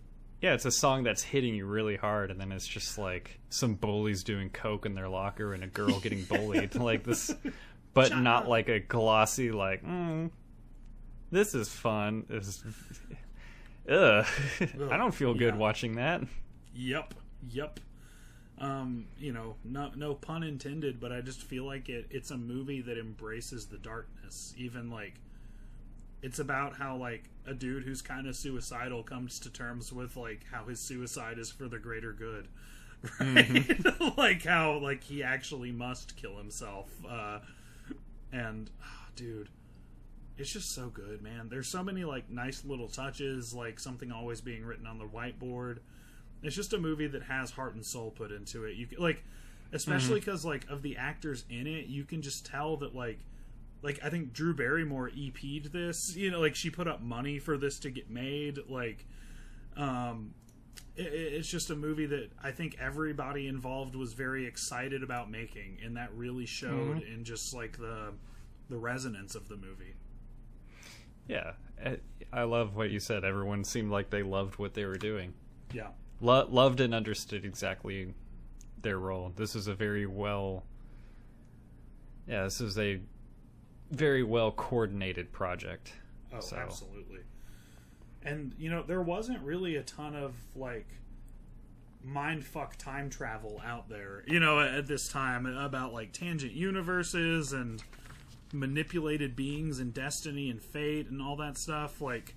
Yeah, 0.42 0.54
it's 0.54 0.64
a 0.64 0.72
song 0.72 1.04
that's 1.04 1.22
hitting 1.22 1.54
you 1.54 1.66
really 1.66 1.94
hard, 1.94 2.32
and 2.32 2.40
then 2.40 2.50
it's 2.50 2.66
just 2.66 2.98
like 2.98 3.38
some 3.48 3.74
bullies 3.74 4.24
doing 4.24 4.50
coke 4.50 4.84
in 4.86 4.94
their 4.94 5.08
locker 5.08 5.54
and 5.54 5.62
a 5.62 5.68
girl 5.68 6.00
getting 6.00 6.24
bullied, 6.24 6.74
like 6.74 7.04
this, 7.04 7.32
but 7.94 8.08
Shut 8.08 8.18
not 8.18 8.42
up. 8.42 8.48
like 8.48 8.68
a 8.68 8.80
glossy 8.80 9.52
like. 9.52 9.84
Mm, 9.84 10.32
this 11.30 11.54
is 11.54 11.68
fun. 11.68 12.26
Is 12.28 12.64
ugh. 13.88 14.26
I 14.90 14.96
don't 14.96 15.14
feel 15.14 15.32
good 15.32 15.54
yeah. 15.54 15.60
watching 15.60 15.94
that. 15.94 16.22
Yep, 16.74 17.14
yep. 17.48 17.78
Um, 18.58 19.06
you 19.18 19.32
know, 19.32 19.54
no 19.64 19.92
no 19.94 20.14
pun 20.14 20.42
intended, 20.42 20.98
but 20.98 21.12
I 21.12 21.20
just 21.20 21.42
feel 21.42 21.64
like 21.64 21.88
it 21.88 22.06
it's 22.10 22.32
a 22.32 22.36
movie 22.36 22.80
that 22.80 22.98
embraces 22.98 23.66
the 23.66 23.78
darkness. 23.78 24.54
Even 24.58 24.90
like 24.90 25.14
it's 26.22 26.38
about 26.38 26.76
how 26.76 26.96
like 26.96 27.24
a 27.46 27.54
dude 27.54 27.82
who's 27.82 28.00
kind 28.00 28.26
of 28.26 28.36
suicidal 28.36 29.02
comes 29.02 29.38
to 29.40 29.50
terms 29.50 29.92
with 29.92 30.16
like 30.16 30.44
how 30.50 30.64
his 30.66 30.80
suicide 30.80 31.38
is 31.38 31.50
for 31.50 31.68
the 31.68 31.78
greater 31.78 32.12
good. 32.12 32.48
Right? 33.18 33.84
like 34.16 34.44
how 34.44 34.78
like 34.78 35.02
he 35.02 35.24
actually 35.24 35.72
must 35.72 36.16
kill 36.16 36.36
himself. 36.36 36.88
Uh 37.08 37.40
and 38.32 38.70
ah, 38.82 39.06
dude, 39.16 39.48
it's 40.38 40.52
just 40.52 40.72
so 40.72 40.88
good, 40.88 41.22
man. 41.22 41.48
There's 41.48 41.68
so 41.68 41.82
many 41.82 42.04
like 42.04 42.30
nice 42.30 42.64
little 42.64 42.88
touches, 42.88 43.52
like 43.52 43.78
something 43.78 44.10
always 44.10 44.40
being 44.40 44.64
written 44.64 44.86
on 44.86 44.98
the 44.98 45.04
whiteboard. 45.04 45.78
It's 46.42 46.56
just 46.56 46.72
a 46.72 46.78
movie 46.78 47.06
that 47.06 47.24
has 47.24 47.52
heart 47.52 47.74
and 47.74 47.84
soul 47.84 48.10
put 48.10 48.32
into 48.32 48.64
it. 48.64 48.74
You 48.76 48.86
can, 48.86 48.98
like, 48.98 49.22
especially 49.72 50.18
because 50.18 50.44
like 50.44 50.68
of 50.68 50.82
the 50.82 50.96
actors 50.96 51.44
in 51.50 51.66
it, 51.66 51.86
you 51.86 52.04
can 52.04 52.22
just 52.22 52.46
tell 52.46 52.76
that 52.78 52.94
like, 52.94 53.20
like 53.82 53.98
I 54.04 54.08
think 54.10 54.32
Drew 54.32 54.54
Barrymore 54.54 55.10
EP'd 55.16 55.72
this. 55.72 56.14
You 56.16 56.30
know, 56.30 56.40
like 56.40 56.54
she 56.54 56.70
put 56.70 56.86
up 56.88 57.00
money 57.02 57.38
for 57.38 57.56
this 57.56 57.78
to 57.80 57.90
get 57.90 58.08
made. 58.10 58.58
Like, 58.68 59.06
um, 59.76 60.34
it, 60.96 61.06
it- 61.06 61.32
it's 61.34 61.48
just 61.48 61.70
a 61.70 61.74
movie 61.76 62.06
that 62.06 62.30
I 62.42 62.50
think 62.52 62.76
everybody 62.80 63.48
involved 63.48 63.94
was 63.94 64.12
very 64.12 64.46
excited 64.46 65.02
about 65.02 65.30
making, 65.30 65.78
and 65.84 65.96
that 65.96 66.12
really 66.14 66.46
showed 66.46 67.02
in 67.02 67.24
just 67.24 67.52
like 67.54 67.78
the 67.78 68.12
the 68.68 68.76
resonance 68.78 69.34
of 69.34 69.48
the 69.48 69.56
movie. 69.56 69.94
Yeah, 71.28 71.52
I- 71.84 71.98
I 72.32 72.42
love 72.44 72.74
what 72.76 72.90
you 72.90 73.00
said. 73.00 73.24
Everyone 73.24 73.64
seemed 73.64 73.90
like 73.90 74.10
they 74.10 74.22
loved 74.22 74.58
what 74.58 74.74
they 74.74 74.84
were 74.86 74.96
doing. 74.96 75.34
Yeah. 75.74 75.88
Lo- 76.20 76.46
loved 76.50 76.80
and 76.80 76.94
understood 76.94 77.44
exactly 77.44 78.14
their 78.80 78.98
role. 78.98 79.32
This 79.36 79.54
is 79.56 79.66
a 79.66 79.74
very 79.74 80.06
well, 80.06 80.64
yeah, 82.26 82.44
this 82.44 82.60
is 82.60 82.78
a 82.78 83.00
very 83.92 84.22
well 84.24 84.50
coordinated 84.50 85.30
project. 85.32 85.92
Oh, 86.32 86.40
So- 86.40 86.56
absolutely. 86.56 87.20
And 88.24 88.54
you 88.58 88.70
know, 88.70 88.82
there 88.82 89.02
wasn't 89.02 89.40
really 89.42 89.76
a 89.76 89.82
ton 89.82 90.14
of 90.14 90.34
like 90.56 90.88
mind 92.04 92.44
fuck 92.44 92.76
time 92.76 93.10
travel 93.10 93.60
out 93.64 93.88
there, 93.88 94.24
you 94.26 94.40
know, 94.40 94.60
at 94.60 94.86
this 94.86 95.08
time 95.08 95.46
about 95.46 95.92
like 95.92 96.12
tangent 96.12 96.52
universes 96.52 97.52
and 97.52 97.82
manipulated 98.52 99.34
beings 99.36 99.78
and 99.78 99.92
destiny 99.94 100.50
and 100.50 100.62
fate 100.62 101.08
and 101.08 101.20
all 101.22 101.36
that 101.36 101.56
stuff. 101.58 102.00
Like, 102.00 102.34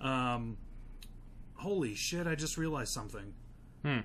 um, 0.00 0.56
holy 1.56 1.94
shit! 1.94 2.26
I 2.26 2.34
just 2.34 2.56
realized 2.58 2.92
something. 2.92 3.34
Hmm. 3.82 4.00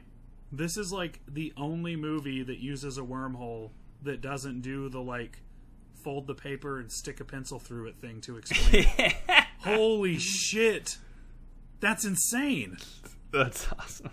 This 0.51 0.77
is 0.77 0.93
like 0.93 1.19
the 1.27 1.51
only 1.57 1.95
movie 1.97 2.41
that 2.43 2.59
uses 2.59 2.97
a 2.97 3.01
wormhole 3.01 3.71
that 4.01 4.21
doesn't 4.21 4.61
do 4.61 4.87
the 4.87 5.01
like 5.01 5.39
fold 6.03 6.27
the 6.27 6.35
paper 6.35 6.79
and 6.79 6.91
stick 6.91 7.19
a 7.19 7.25
pencil 7.25 7.59
through 7.59 7.87
it 7.87 7.95
thing 7.99 8.21
to 8.21 8.37
explain. 8.37 8.85
it. 8.97 9.13
Holy 9.59 10.17
shit. 10.17 10.97
That's 11.79 12.05
insane. 12.05 12.77
That's 13.31 13.67
awesome. 13.77 14.11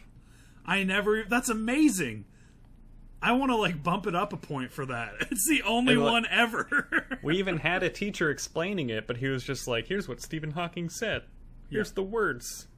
I 0.67 0.83
never 0.85 1.25
that's 1.29 1.49
amazing. 1.49 2.25
I 3.23 3.33
want 3.33 3.51
to 3.53 3.57
like 3.57 3.83
bump 3.83 4.07
it 4.07 4.15
up 4.15 4.33
a 4.33 4.37
point 4.37 4.71
for 4.73 4.85
that. 4.87 5.15
It's 5.31 5.49
the 5.49 5.63
only 5.63 5.97
one 5.97 6.27
ever. 6.31 7.19
We 7.23 7.39
even 7.39 7.59
had 7.59 7.83
a 7.83 7.89
teacher 7.91 8.29
explaining 8.31 8.91
it, 8.91 9.07
but 9.07 9.17
he 9.19 9.29
was 9.29 9.43
just 9.45 9.67
like, 9.69 9.87
"Here's 9.87 10.09
what 10.09 10.21
Stephen 10.21 10.51
Hawking 10.51 10.89
said. 10.91 11.23
Here's 11.71 11.89
Yeah. 11.91 11.95
the 11.95 12.03
words." 12.03 12.69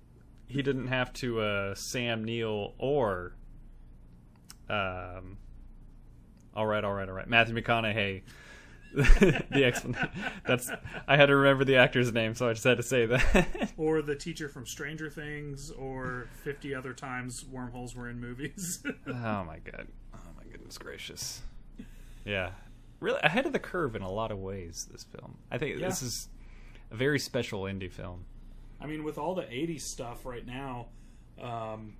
He 0.48 0.62
didn't 0.62 0.86
have 0.86 1.12
to 1.14 1.40
uh, 1.40 1.74
Sam 1.74 2.22
Neill 2.22 2.74
or 2.78 3.34
um. 4.68 5.38
All 6.54 6.66
right, 6.66 6.82
all 6.84 6.92
right, 6.94 7.08
all 7.08 7.14
right. 7.14 7.28
Matthew 7.28 7.54
McConaughey. 7.54 8.22
the 8.94 9.64
explanation. 9.64 10.10
That's 10.46 10.70
I 11.06 11.16
had 11.16 11.26
to 11.26 11.36
remember 11.36 11.64
the 11.64 11.76
actor's 11.76 12.12
name, 12.12 12.34
so 12.34 12.48
I 12.48 12.52
just 12.52 12.64
had 12.64 12.76
to 12.76 12.82
say 12.82 13.06
that. 13.06 13.72
or 13.76 14.02
the 14.02 14.16
teacher 14.16 14.48
from 14.48 14.66
Stranger 14.66 15.10
Things 15.10 15.70
or 15.70 16.28
50 16.44 16.74
other 16.74 16.92
times 16.92 17.44
wormholes 17.44 17.94
were 17.94 18.08
in 18.08 18.20
movies. 18.20 18.82
oh 19.06 19.44
my 19.44 19.58
god. 19.58 19.88
Oh 20.14 20.30
my 20.36 20.44
goodness 20.50 20.78
gracious. 20.78 21.42
Yeah. 22.24 22.50
Really 23.00 23.20
ahead 23.22 23.46
of 23.46 23.52
the 23.52 23.58
curve 23.58 23.94
in 23.94 24.02
a 24.02 24.10
lot 24.10 24.30
of 24.30 24.38
ways 24.38 24.88
this 24.90 25.04
film. 25.04 25.36
I 25.50 25.58
think 25.58 25.78
this 25.78 26.02
is 26.02 26.28
a 26.90 26.96
very 26.96 27.18
special 27.18 27.62
indie 27.62 27.90
film. 27.90 28.24
I 28.80 28.86
mean, 28.86 29.04
with 29.04 29.18
all 29.18 29.34
the 29.34 29.42
'80s 29.42 29.82
stuff 29.82 30.24
right 30.24 30.46
now, 30.46 30.86
um, 31.40 31.94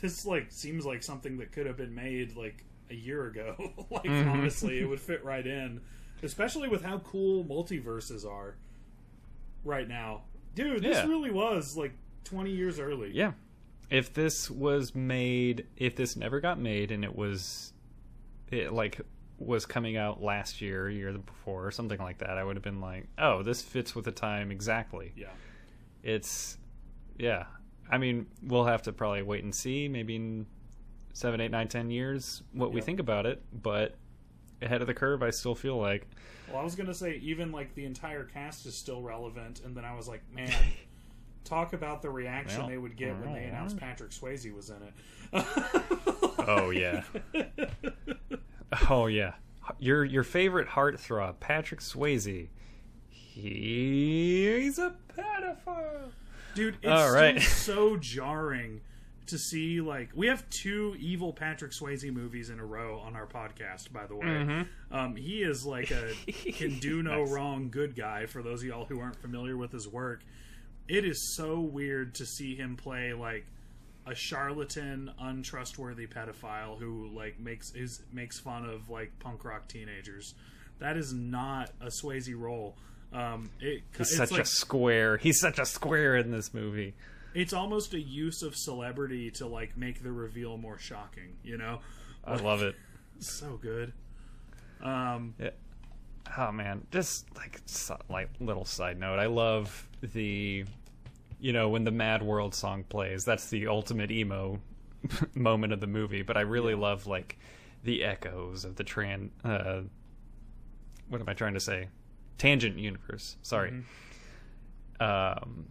this 0.00 0.24
like 0.24 0.46
seems 0.50 0.84
like 0.84 1.02
something 1.02 1.38
that 1.38 1.52
could 1.52 1.66
have 1.66 1.76
been 1.76 1.94
made 1.94 2.36
like 2.36 2.64
a 2.90 2.94
year 2.94 3.26
ago. 3.26 3.56
like 3.90 4.08
honestly, 4.08 4.80
it 4.80 4.84
would 4.84 5.00
fit 5.00 5.24
right 5.24 5.46
in, 5.46 5.80
especially 6.22 6.68
with 6.68 6.82
how 6.84 6.98
cool 7.00 7.44
multiverses 7.44 8.26
are 8.26 8.56
right 9.64 9.88
now. 9.88 10.22
Dude, 10.54 10.82
this 10.82 10.96
Yeah. 10.98 11.06
really 11.06 11.30
was 11.30 11.76
like 11.76 11.92
20 12.24 12.50
years 12.50 12.78
early. 12.78 13.10
Yeah. 13.12 13.32
If 13.90 14.12
this 14.14 14.50
was 14.50 14.94
made, 14.94 15.66
if 15.76 15.96
this 15.96 16.16
never 16.16 16.40
got 16.40 16.58
made 16.58 16.90
and 16.90 17.04
it 17.04 17.14
was 17.14 17.72
it 18.50 18.72
like 18.72 19.00
was 19.38 19.64
coming 19.66 19.96
out 19.96 20.22
last 20.22 20.60
year, 20.60 20.88
year 20.90 21.12
before, 21.18 21.66
or 21.66 21.70
something 21.70 21.98
like 21.98 22.18
that, 22.18 22.38
I 22.38 22.44
would 22.44 22.54
have 22.56 22.62
been 22.62 22.80
like, 22.80 23.08
"Oh, 23.18 23.42
this 23.42 23.62
fits 23.62 23.94
with 23.94 24.04
the 24.04 24.12
time 24.12 24.50
exactly." 24.50 25.12
Yeah. 25.16 25.30
It's 26.02 26.58
yeah. 27.18 27.46
I 27.90 27.98
mean, 27.98 28.26
we'll 28.42 28.64
have 28.66 28.82
to 28.82 28.92
probably 28.92 29.22
wait 29.22 29.42
and 29.44 29.54
see, 29.54 29.88
maybe 29.88 30.16
in 30.16 30.46
seven, 31.12 31.40
eight, 31.40 31.50
nine, 31.50 31.68
ten 31.68 31.90
years, 31.90 32.42
what 32.52 32.72
we 32.72 32.80
think 32.80 33.00
about 33.00 33.26
it. 33.26 33.42
But 33.52 33.96
ahead 34.62 34.80
of 34.80 34.86
the 34.86 34.94
curve, 34.94 35.22
I 35.22 35.30
still 35.30 35.54
feel 35.54 35.76
like 35.76 36.06
Well, 36.48 36.60
I 36.60 36.64
was 36.64 36.74
gonna 36.74 36.94
say 36.94 37.16
even 37.22 37.52
like 37.52 37.74
the 37.74 37.84
entire 37.84 38.24
cast 38.24 38.66
is 38.66 38.74
still 38.74 39.02
relevant, 39.02 39.60
and 39.64 39.76
then 39.76 39.84
I 39.84 39.94
was 39.94 40.08
like, 40.08 40.22
man, 40.32 40.52
talk 41.44 41.72
about 41.72 42.02
the 42.02 42.10
reaction 42.10 42.60
Well, 42.60 42.68
they 42.68 42.78
would 42.78 42.96
get 42.96 43.18
when 43.18 43.32
they 43.34 43.44
announced 43.44 43.76
Patrick 43.76 44.10
Swayze 44.10 44.54
was 44.54 44.70
in 44.70 44.76
it. 44.82 45.44
Oh 46.46 46.70
yeah. 46.70 47.02
oh 48.90 49.06
yeah. 49.06 49.34
Your 49.78 50.04
your 50.04 50.24
favorite 50.24 50.68
heartthrob, 50.68 51.40
Patrick 51.40 51.80
Swayze. 51.80 52.48
He's 53.08 54.78
a 54.78 54.94
pedophile. 55.16 56.10
Dude, 56.54 56.76
it's 56.82 56.90
All 56.90 57.12
right. 57.12 57.40
so 57.40 57.96
jarring 58.00 58.80
to 59.26 59.38
see 59.38 59.80
like 59.80 60.10
we 60.14 60.26
have 60.26 60.48
two 60.50 60.96
evil 60.98 61.32
Patrick 61.32 61.72
Swayze 61.72 62.12
movies 62.12 62.50
in 62.50 62.58
a 62.58 62.64
row 62.64 62.98
on 63.00 63.14
our 63.16 63.26
podcast. 63.26 63.92
By 63.92 64.06
the 64.06 64.16
way, 64.16 64.26
Mm-hmm. 64.26 64.94
um, 64.96 65.16
he 65.16 65.42
is 65.42 65.64
like 65.64 65.90
a 65.90 66.12
can 66.52 66.78
do 66.78 67.02
no 67.02 67.22
wrong 67.22 67.68
good 67.70 67.94
guy. 67.94 68.26
For 68.26 68.42
those 68.42 68.62
of 68.62 68.68
y'all 68.68 68.84
who 68.84 69.00
aren't 69.00 69.16
familiar 69.20 69.56
with 69.56 69.72
his 69.72 69.86
work, 69.88 70.22
it 70.88 71.04
is 71.04 71.34
so 71.36 71.60
weird 71.60 72.14
to 72.16 72.26
see 72.26 72.54
him 72.56 72.76
play 72.76 73.12
like 73.12 73.46
a 74.04 74.14
charlatan, 74.14 75.10
untrustworthy 75.20 76.08
pedophile 76.08 76.76
who 76.78 77.08
like 77.14 77.38
makes 77.38 77.72
is 77.74 78.02
makes 78.12 78.40
fun 78.40 78.64
of 78.64 78.90
like 78.90 79.12
punk 79.20 79.44
rock 79.44 79.68
teenagers. 79.68 80.34
That 80.80 80.96
is 80.96 81.12
not 81.12 81.70
a 81.80 81.86
Swayze 81.86 82.36
role. 82.36 82.74
Um, 83.12 83.50
it, 83.60 83.82
He's 83.96 84.08
it's 84.08 84.16
such 84.16 84.32
like, 84.32 84.40
a 84.40 84.44
square. 84.46 85.16
He's 85.18 85.38
such 85.38 85.58
a 85.60 85.66
square 85.66 86.16
in 86.16 86.30
this 86.32 86.52
movie. 86.52 86.94
It's 87.34 87.52
almost 87.52 87.94
a 87.94 88.00
use 88.00 88.42
of 88.42 88.56
celebrity 88.56 89.30
to 89.30 89.46
like 89.46 89.76
make 89.76 90.02
the 90.02 90.12
reveal 90.12 90.56
more 90.56 90.78
shocking 90.78 91.36
you 91.42 91.56
know 91.56 91.78
I 92.24 92.36
love 92.36 92.62
it. 92.62 92.76
so 93.18 93.58
good 93.60 93.92
um 94.82 95.34
Yeah. 95.38 95.50
Oh 96.38 96.52
man, 96.52 96.86
just 96.90 97.26
like 97.36 97.60
so- 97.66 97.98
like 98.08 98.30
little 98.40 98.64
side 98.64 98.98
note. 98.98 99.18
I 99.18 99.26
love 99.26 99.88
the 100.02 100.64
you 101.40 101.52
know 101.52 101.68
when 101.68 101.82
the 101.84 101.90
Mad 101.90 102.22
World 102.22 102.54
song 102.54 102.84
plays. 102.84 103.24
That's 103.24 103.50
the 103.50 103.66
ultimate 103.66 104.10
emo 104.12 104.60
moment 105.34 105.72
of 105.72 105.80
the 105.80 105.88
movie. 105.88 106.22
But 106.22 106.36
I 106.36 106.42
really 106.42 106.74
love 106.76 107.06
like 107.08 107.38
the 107.82 108.04
echoes 108.04 108.64
of 108.64 108.76
the 108.76 108.84
tran. 108.84 109.30
Uh, 109.44 109.82
what 111.08 111.20
am 111.20 111.28
I 111.28 111.34
trying 111.34 111.54
to 111.54 111.60
say? 111.60 111.88
Tangent 112.38 112.78
universe. 112.78 113.36
Sorry. 113.42 113.82
Um, 115.00 115.66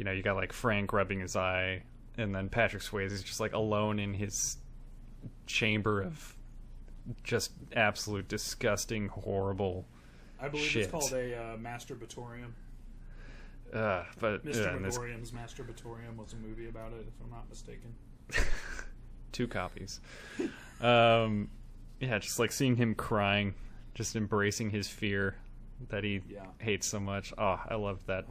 you 0.00 0.04
know, 0.04 0.12
you 0.12 0.22
got 0.22 0.34
like 0.34 0.54
Frank 0.54 0.94
rubbing 0.94 1.20
his 1.20 1.36
eye, 1.36 1.82
and 2.16 2.34
then 2.34 2.48
Patrick 2.48 2.82
Swayze 2.82 3.12
is 3.12 3.22
just 3.22 3.38
like 3.38 3.52
alone 3.52 3.98
in 3.98 4.14
his 4.14 4.56
chamber 5.46 6.00
of 6.00 6.34
just 7.22 7.52
absolute 7.76 8.26
disgusting, 8.26 9.08
horrible. 9.08 9.84
i 10.40 10.48
believe 10.48 10.64
Shit. 10.64 10.82
it's 10.84 10.90
called 10.90 11.12
a 11.12 11.36
uh, 11.36 11.56
masturbatorium 11.58 12.52
Uh, 13.74 14.04
but 14.18 14.42
mr 14.46 14.80
there's 14.80 15.32
masturbatorium 15.32 16.16
was 16.16 16.32
a 16.32 16.36
movie 16.36 16.68
about 16.68 16.92
it 16.94 17.04
if 17.06 17.14
i'm 17.22 17.30
not 17.30 17.46
mistaken 17.50 17.94
two 19.32 19.46
copies. 19.46 20.00
Um, 20.80 21.50
yeah, 22.00 22.18
just 22.20 22.38
like 22.38 22.50
seeing 22.52 22.74
him 22.74 22.94
crying, 22.94 23.52
just 23.92 24.16
embracing 24.16 24.70
his 24.70 24.88
fear 24.88 25.36
that 25.90 26.04
he 26.04 26.22
Yeah. 26.26 26.46
hates 26.56 26.86
so 26.86 26.98
much. 26.98 27.34
Oh, 27.36 27.60
I 27.68 27.74
loved 27.74 28.06
that. 28.06 28.24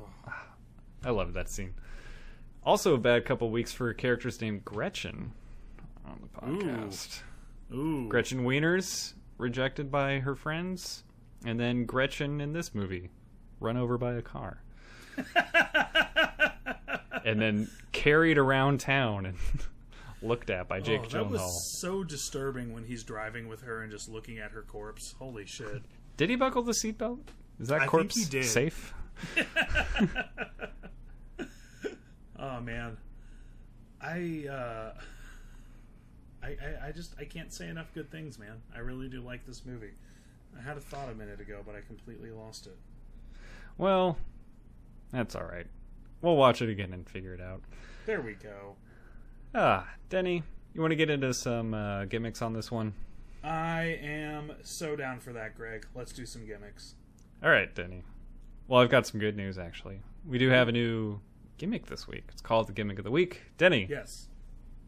I 1.04 1.12
love 1.12 1.34
that 1.34 1.50
scene. 1.50 1.74
Also, 2.64 2.94
a 2.94 2.98
bad 2.98 3.26
couple 3.26 3.50
weeks 3.50 3.72
for 3.72 3.90
a 3.90 3.96
characters 3.96 4.42
named 4.42 4.66
Gretchen 4.66 5.32
on 6.06 6.20
the 6.22 6.28
podcast. 6.40 7.22
ooh 7.74 8.08
Gretchen 8.10 8.44
Wieners 8.44 9.14
rejected 9.38 9.90
by 9.90 10.20
her 10.20 10.36
friends, 10.36 11.04
and 11.46 11.60
then 11.60 11.86
Gretchen 11.86 12.42
in 12.42 12.54
this 12.54 12.76
movie 12.76 13.10
run 13.60 13.78
over 13.78 13.98
by 13.98 14.14
a 14.14 14.22
car, 14.22 14.62
and 17.26 17.42
then 17.42 17.70
carried 17.92 18.38
around 18.38 18.80
town 18.82 19.26
and 19.26 19.38
looked 20.22 20.50
at 20.50 20.68
by 20.68 20.80
oh, 20.80 20.82
Jake 20.82 21.02
oh, 21.02 21.04
that 21.04 21.12
Gyllenhaal. 21.12 21.32
was 21.32 21.80
so 21.80 22.04
disturbing 22.04 22.74
when 22.74 22.84
he's 22.84 23.04
driving 23.04 23.48
with 23.48 23.62
her 23.62 23.82
and 23.84 23.92
just 23.92 24.10
looking 24.10 24.38
at 24.38 24.52
her 24.52 24.64
corpse 24.64 25.16
holy 25.18 25.46
shit 25.46 25.82
Did 26.18 26.30
he 26.30 26.36
buckle 26.36 26.62
the 26.62 26.74
seatbelt? 26.74 27.20
Is 27.60 27.70
that 27.70 27.82
I 27.82 27.88
corpse 27.88 28.30
safe? 28.48 28.94
oh 32.40 32.60
man 32.62 32.98
i 34.02 34.46
uh 34.50 34.94
I, 36.42 36.48
I, 36.48 36.88
I 36.88 36.92
just 36.92 37.16
I 37.20 37.26
can't 37.26 37.52
say 37.52 37.68
enough 37.68 37.94
good 37.94 38.10
things, 38.10 38.40
man. 38.40 38.62
I 38.74 38.80
really 38.80 39.10
do 39.10 39.22
like 39.22 39.46
this 39.46 39.66
movie. 39.66 39.92
I 40.58 40.62
had 40.62 40.78
a 40.78 40.80
thought 40.80 41.10
a 41.10 41.16
minute 41.16 41.40
ago, 41.40 41.60
but 41.66 41.76
I 41.76 41.82
completely 41.82 42.32
lost 42.32 42.66
it. 42.66 42.78
Well, 43.78 44.18
that's 45.12 45.36
all 45.36 45.44
right. 45.44 45.68
We'll 46.22 46.36
watch 46.36 46.62
it 46.62 46.70
again 46.70 46.94
and 46.94 47.10
figure 47.10 47.34
it 47.34 47.42
out. 47.42 47.62
There 48.06 48.22
we 48.22 48.34
go. 48.34 48.76
Ah, 49.54 49.88
Denny, 50.10 50.44
you 50.74 50.82
want 50.82 50.92
to 50.92 50.96
get 50.96 51.10
into 51.10 51.34
some 51.34 51.74
uh, 51.74 52.06
gimmicks 52.06 52.42
on 52.42 52.54
this 52.54 52.72
one? 52.72 52.94
I 53.44 54.00
am 54.02 54.52
so 54.64 54.96
down 54.96 55.20
for 55.20 55.34
that, 55.34 55.56
Greg. 55.56 55.88
Let's 55.96 56.12
do 56.12 56.26
some 56.26 56.46
gimmicks. 56.46 56.96
All 57.44 57.50
right, 57.50 57.74
Denny. 57.74 58.04
Well, 58.68 58.82
I've 58.82 58.90
got 58.90 59.08
some 59.08 59.20
good 59.20 59.36
news 59.36 59.58
actually. 59.58 60.02
We 60.28 60.38
do 60.38 60.50
have 60.50 60.68
a 60.68 60.72
new 60.72 61.20
gimmick 61.60 61.86
this 61.86 62.08
week. 62.08 62.24
It's 62.32 62.42
called 62.42 62.68
the 62.68 62.74
gimmick 62.74 62.98
of 62.98 63.04
the 63.04 63.12
week. 63.12 63.44
Denny, 63.58 63.86
Yes. 63.90 64.28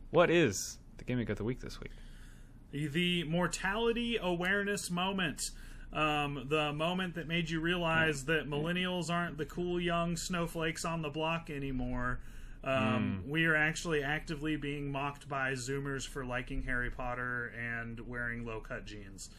what 0.09 0.31
is 0.31 0.77
the 0.97 1.03
gimmick 1.03 1.29
of 1.29 1.37
the 1.37 1.43
week 1.43 1.59
this 1.59 1.79
week? 1.79 1.91
The 2.71 3.23
mortality 3.25 4.17
awareness 4.19 4.89
moment. 4.89 5.51
Um, 5.93 6.45
the 6.49 6.71
moment 6.71 7.15
that 7.15 7.27
made 7.27 7.49
you 7.49 7.59
realize 7.59 8.23
that 8.25 8.49
millennials 8.49 9.09
aren't 9.09 9.37
the 9.37 9.45
cool 9.45 9.77
young 9.79 10.15
snowflakes 10.15 10.85
on 10.85 11.01
the 11.01 11.09
block 11.09 11.49
anymore. 11.49 12.21
Um, 12.63 13.23
We 13.27 13.45
are 13.45 13.55
actually 13.57 14.01
actively 14.01 14.55
being 14.55 14.89
mocked 14.91 15.27
by 15.27 15.51
Zoomers 15.53 16.07
for 16.07 16.23
liking 16.23 16.63
Harry 16.63 16.89
Potter 16.91 17.51
and 17.59 17.99
wearing 18.07 18.45
low 18.45 18.61
cut 18.61 18.85
jeans. 18.85 19.29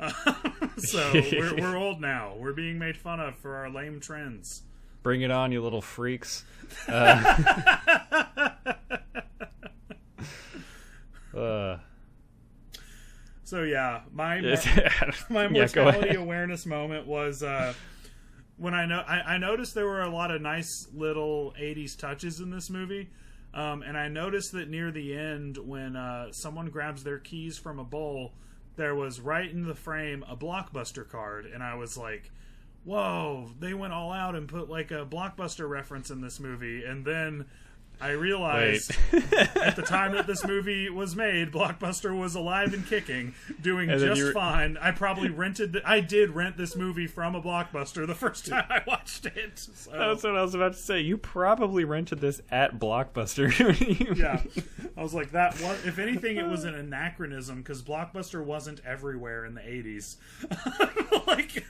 so 0.78 1.10
we're, 1.14 1.54
we're 1.60 1.76
old 1.84 2.00
now. 2.00 2.34
We're 2.36 2.54
being 2.54 2.78
made 2.78 2.96
fun 2.96 3.20
of 3.20 3.36
for 3.36 3.54
our 3.56 3.70
lame 3.70 4.00
trends. 4.00 4.62
Bring 5.02 5.22
it 5.22 5.30
on, 5.30 5.52
you 5.52 5.62
little 5.62 5.80
freaks. 5.82 6.44
Uh, 6.88 7.78
So 13.50 13.64
yeah, 13.64 14.02
my 14.12 14.36
Yeah, 14.40 15.10
my 15.28 15.48
mortality 15.48 16.10
ahead. 16.10 16.16
awareness 16.16 16.66
moment 16.66 17.08
was 17.08 17.42
uh, 17.42 17.74
when 18.56 18.74
I 18.74 18.86
know 18.86 19.02
I, 19.08 19.34
I 19.34 19.38
noticed 19.38 19.74
there 19.74 19.86
were 19.86 20.02
a 20.02 20.08
lot 20.08 20.30
of 20.30 20.40
nice 20.40 20.86
little 20.94 21.52
'80s 21.60 21.98
touches 21.98 22.38
in 22.38 22.50
this 22.50 22.70
movie, 22.70 23.10
um, 23.52 23.82
and 23.82 23.98
I 23.98 24.06
noticed 24.06 24.52
that 24.52 24.68
near 24.70 24.92
the 24.92 25.16
end 25.16 25.58
when 25.58 25.96
uh, 25.96 26.30
someone 26.30 26.66
grabs 26.68 27.02
their 27.02 27.18
keys 27.18 27.58
from 27.58 27.80
a 27.80 27.84
bowl, 27.84 28.34
there 28.76 28.94
was 28.94 29.18
right 29.20 29.50
in 29.50 29.64
the 29.66 29.74
frame 29.74 30.24
a 30.28 30.36
blockbuster 30.36 31.08
card, 31.08 31.46
and 31.46 31.62
I 31.62 31.74
was 31.74 31.96
like. 31.96 32.30
Whoa! 32.84 33.50
They 33.58 33.74
went 33.74 33.92
all 33.92 34.12
out 34.12 34.34
and 34.34 34.48
put 34.48 34.70
like 34.70 34.90
a 34.90 35.06
blockbuster 35.06 35.68
reference 35.68 36.10
in 36.10 36.20
this 36.20 36.40
movie, 36.40 36.84
and 36.84 37.04
then 37.04 37.46
I 38.00 38.10
realized 38.10 38.92
at 39.12 39.76
the 39.76 39.82
time 39.86 40.12
that 40.12 40.26
this 40.26 40.44
movie 40.44 40.88
was 40.88 41.14
made, 41.14 41.52
Blockbuster 41.52 42.18
was 42.18 42.34
alive 42.34 42.72
and 42.72 42.86
kicking, 42.86 43.34
doing 43.60 43.90
And 43.90 44.00
just 44.00 44.32
fine. 44.32 44.78
I 44.78 44.92
probably 44.92 45.28
rented. 45.28 45.74
The, 45.74 45.88
I 45.88 46.00
did 46.00 46.30
rent 46.30 46.56
this 46.56 46.74
movie 46.74 47.06
from 47.06 47.34
a 47.34 47.42
Blockbuster 47.42 48.06
the 48.06 48.14
first 48.14 48.46
time 48.46 48.64
I 48.70 48.82
watched 48.86 49.26
it. 49.26 49.58
So, 49.58 49.90
That's 49.90 50.24
what 50.24 50.36
I 50.36 50.42
was 50.42 50.54
about 50.54 50.72
to 50.72 50.78
say. 50.78 51.00
You 51.00 51.18
probably 51.18 51.84
rented 51.84 52.20
this 52.20 52.40
at 52.50 52.78
Blockbuster. 52.78 53.50
yeah, 54.16 54.42
I 54.96 55.02
was 55.02 55.12
like 55.12 55.32
that. 55.32 55.60
Was, 55.60 55.84
if 55.84 55.98
anything, 55.98 56.38
it 56.38 56.46
was 56.46 56.64
an 56.64 56.74
anachronism 56.74 57.58
because 57.58 57.82
Blockbuster 57.82 58.44
wasn't 58.44 58.80
everywhere 58.84 59.44
in 59.44 59.54
the 59.54 59.60
'80s. 59.60 60.16
like, 61.26 61.64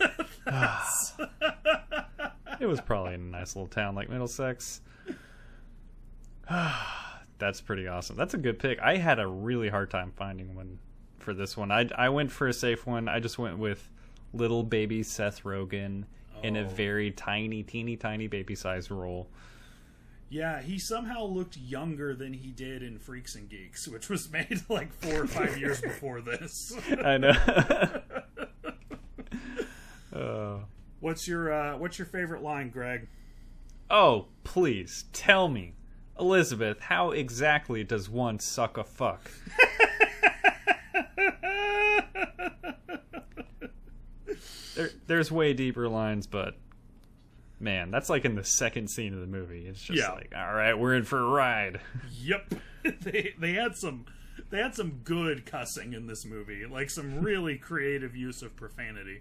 It 2.60 2.66
was 2.66 2.80
probably 2.80 3.14
in 3.14 3.20
a 3.20 3.24
nice 3.24 3.56
little 3.56 3.68
town 3.68 3.94
like 3.94 4.10
Middlesex. 4.10 4.82
That's 7.38 7.60
pretty 7.60 7.86
awesome. 7.88 8.16
That's 8.16 8.34
a 8.34 8.38
good 8.38 8.58
pick. 8.58 8.78
I 8.80 8.96
had 8.96 9.18
a 9.18 9.26
really 9.26 9.68
hard 9.68 9.90
time 9.90 10.12
finding 10.16 10.54
one 10.54 10.78
for 11.18 11.32
this 11.32 11.56
one. 11.56 11.70
I 11.70 11.88
I 11.96 12.08
went 12.10 12.30
for 12.32 12.48
a 12.48 12.52
safe 12.52 12.86
one. 12.86 13.08
I 13.08 13.20
just 13.20 13.38
went 13.38 13.58
with 13.58 13.88
little 14.32 14.62
baby 14.62 15.02
Seth 15.02 15.42
Rogen 15.44 16.04
in 16.42 16.56
a 16.56 16.62
Oh. 16.62 16.68
very 16.68 17.10
tiny, 17.10 17.62
teeny, 17.62 17.96
tiny 17.96 18.26
baby 18.26 18.54
size 18.54 18.90
role. 18.90 19.28
yeah, 20.28 20.60
he 20.62 20.78
somehow 20.78 21.24
looked 21.24 21.56
younger 21.56 22.14
than 22.14 22.32
he 22.32 22.50
did 22.52 22.82
in 22.82 22.98
Freaks 22.98 23.34
and 23.34 23.48
Geeks, 23.48 23.88
which 23.88 24.08
was 24.08 24.30
made 24.30 24.62
like 24.68 24.92
four 24.92 25.22
or 25.22 25.26
five 25.26 25.58
years 25.58 25.80
before 25.82 26.20
this. 26.20 26.72
I 27.04 27.16
know. 27.18 27.32
oh. 30.14 30.60
What's 31.00 31.26
your 31.26 31.52
uh, 31.52 31.78
What's 31.78 31.98
your 31.98 32.06
favorite 32.06 32.42
line, 32.42 32.68
Greg? 32.70 33.08
oh, 33.92 34.26
please 34.44 35.06
tell 35.12 35.48
me, 35.48 35.72
Elizabeth, 36.18 36.80
how 36.80 37.10
exactly 37.12 37.82
does 37.84 38.08
one 38.10 38.38
suck 38.38 38.76
a 38.76 38.84
fuck? 38.84 39.30
there, 44.76 44.90
there's 45.06 45.30
way 45.32 45.52
deeper 45.52 45.88
lines, 45.88 46.26
but 46.26 46.54
man, 47.58 47.90
that's 47.90 48.08
like 48.08 48.24
in 48.24 48.34
the 48.34 48.44
second 48.44 48.88
scene 48.90 49.12
of 49.14 49.20
the 49.20 49.26
movie. 49.26 49.66
It's 49.66 49.80
just 49.80 49.98
Yeah. 49.98 50.12
like, 50.12 50.32
all 50.36 50.54
right, 50.54 50.74
we're 50.78 50.94
in 50.94 51.04
for 51.04 51.18
a 51.18 51.28
ride. 51.28 51.80
Yep, 52.20 52.54
they 53.02 53.34
they 53.38 53.52
had 53.54 53.76
some 53.76 54.06
they 54.50 54.58
had 54.58 54.74
some 54.74 55.00
good 55.04 55.46
cussing 55.46 55.92
in 55.92 56.06
this 56.06 56.24
movie, 56.24 56.66
like 56.66 56.90
some 56.90 57.20
really 57.20 57.56
creative 57.58 58.14
use 58.16 58.42
of 58.42 58.56
profanity. 58.56 59.20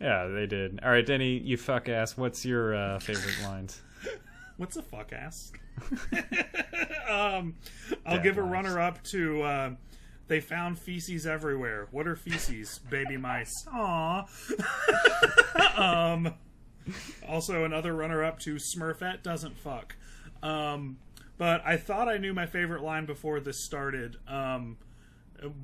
Yeah, 0.00 0.28
they 0.28 0.46
did. 0.46 0.78
All 0.84 0.90
right, 0.90 1.04
Denny, 1.04 1.38
you 1.38 1.56
fuck 1.56 1.88
ass. 1.88 2.16
What's 2.16 2.44
your 2.44 2.74
uh, 2.74 2.98
favorite 3.00 3.42
lines? 3.42 3.80
What's 4.56 4.76
a 4.76 4.82
fuck 4.82 5.12
ass? 5.12 5.52
um, 7.08 7.54
I'll 8.06 8.16
Dad 8.16 8.22
give 8.22 8.38
a 8.38 8.42
runner 8.42 8.80
up 8.80 9.02
to. 9.04 9.42
Uh, 9.42 9.70
they 10.28 10.40
found 10.40 10.78
feces 10.78 11.26
everywhere. 11.26 11.88
What 11.90 12.06
are 12.06 12.16
feces? 12.16 12.80
Baby 12.90 13.16
mice. 13.16 13.66
Aw. 13.72 14.26
um, 15.76 16.34
also, 17.26 17.64
another 17.64 17.94
runner 17.94 18.22
up 18.22 18.38
to 18.40 18.56
Smurfette 18.56 19.22
doesn't 19.22 19.56
fuck. 19.56 19.96
Um, 20.42 20.98
but 21.38 21.62
I 21.64 21.76
thought 21.76 22.08
I 22.08 22.18
knew 22.18 22.34
my 22.34 22.46
favorite 22.46 22.82
line 22.82 23.06
before 23.06 23.40
this 23.40 23.64
started. 23.64 24.16
Um, 24.26 24.76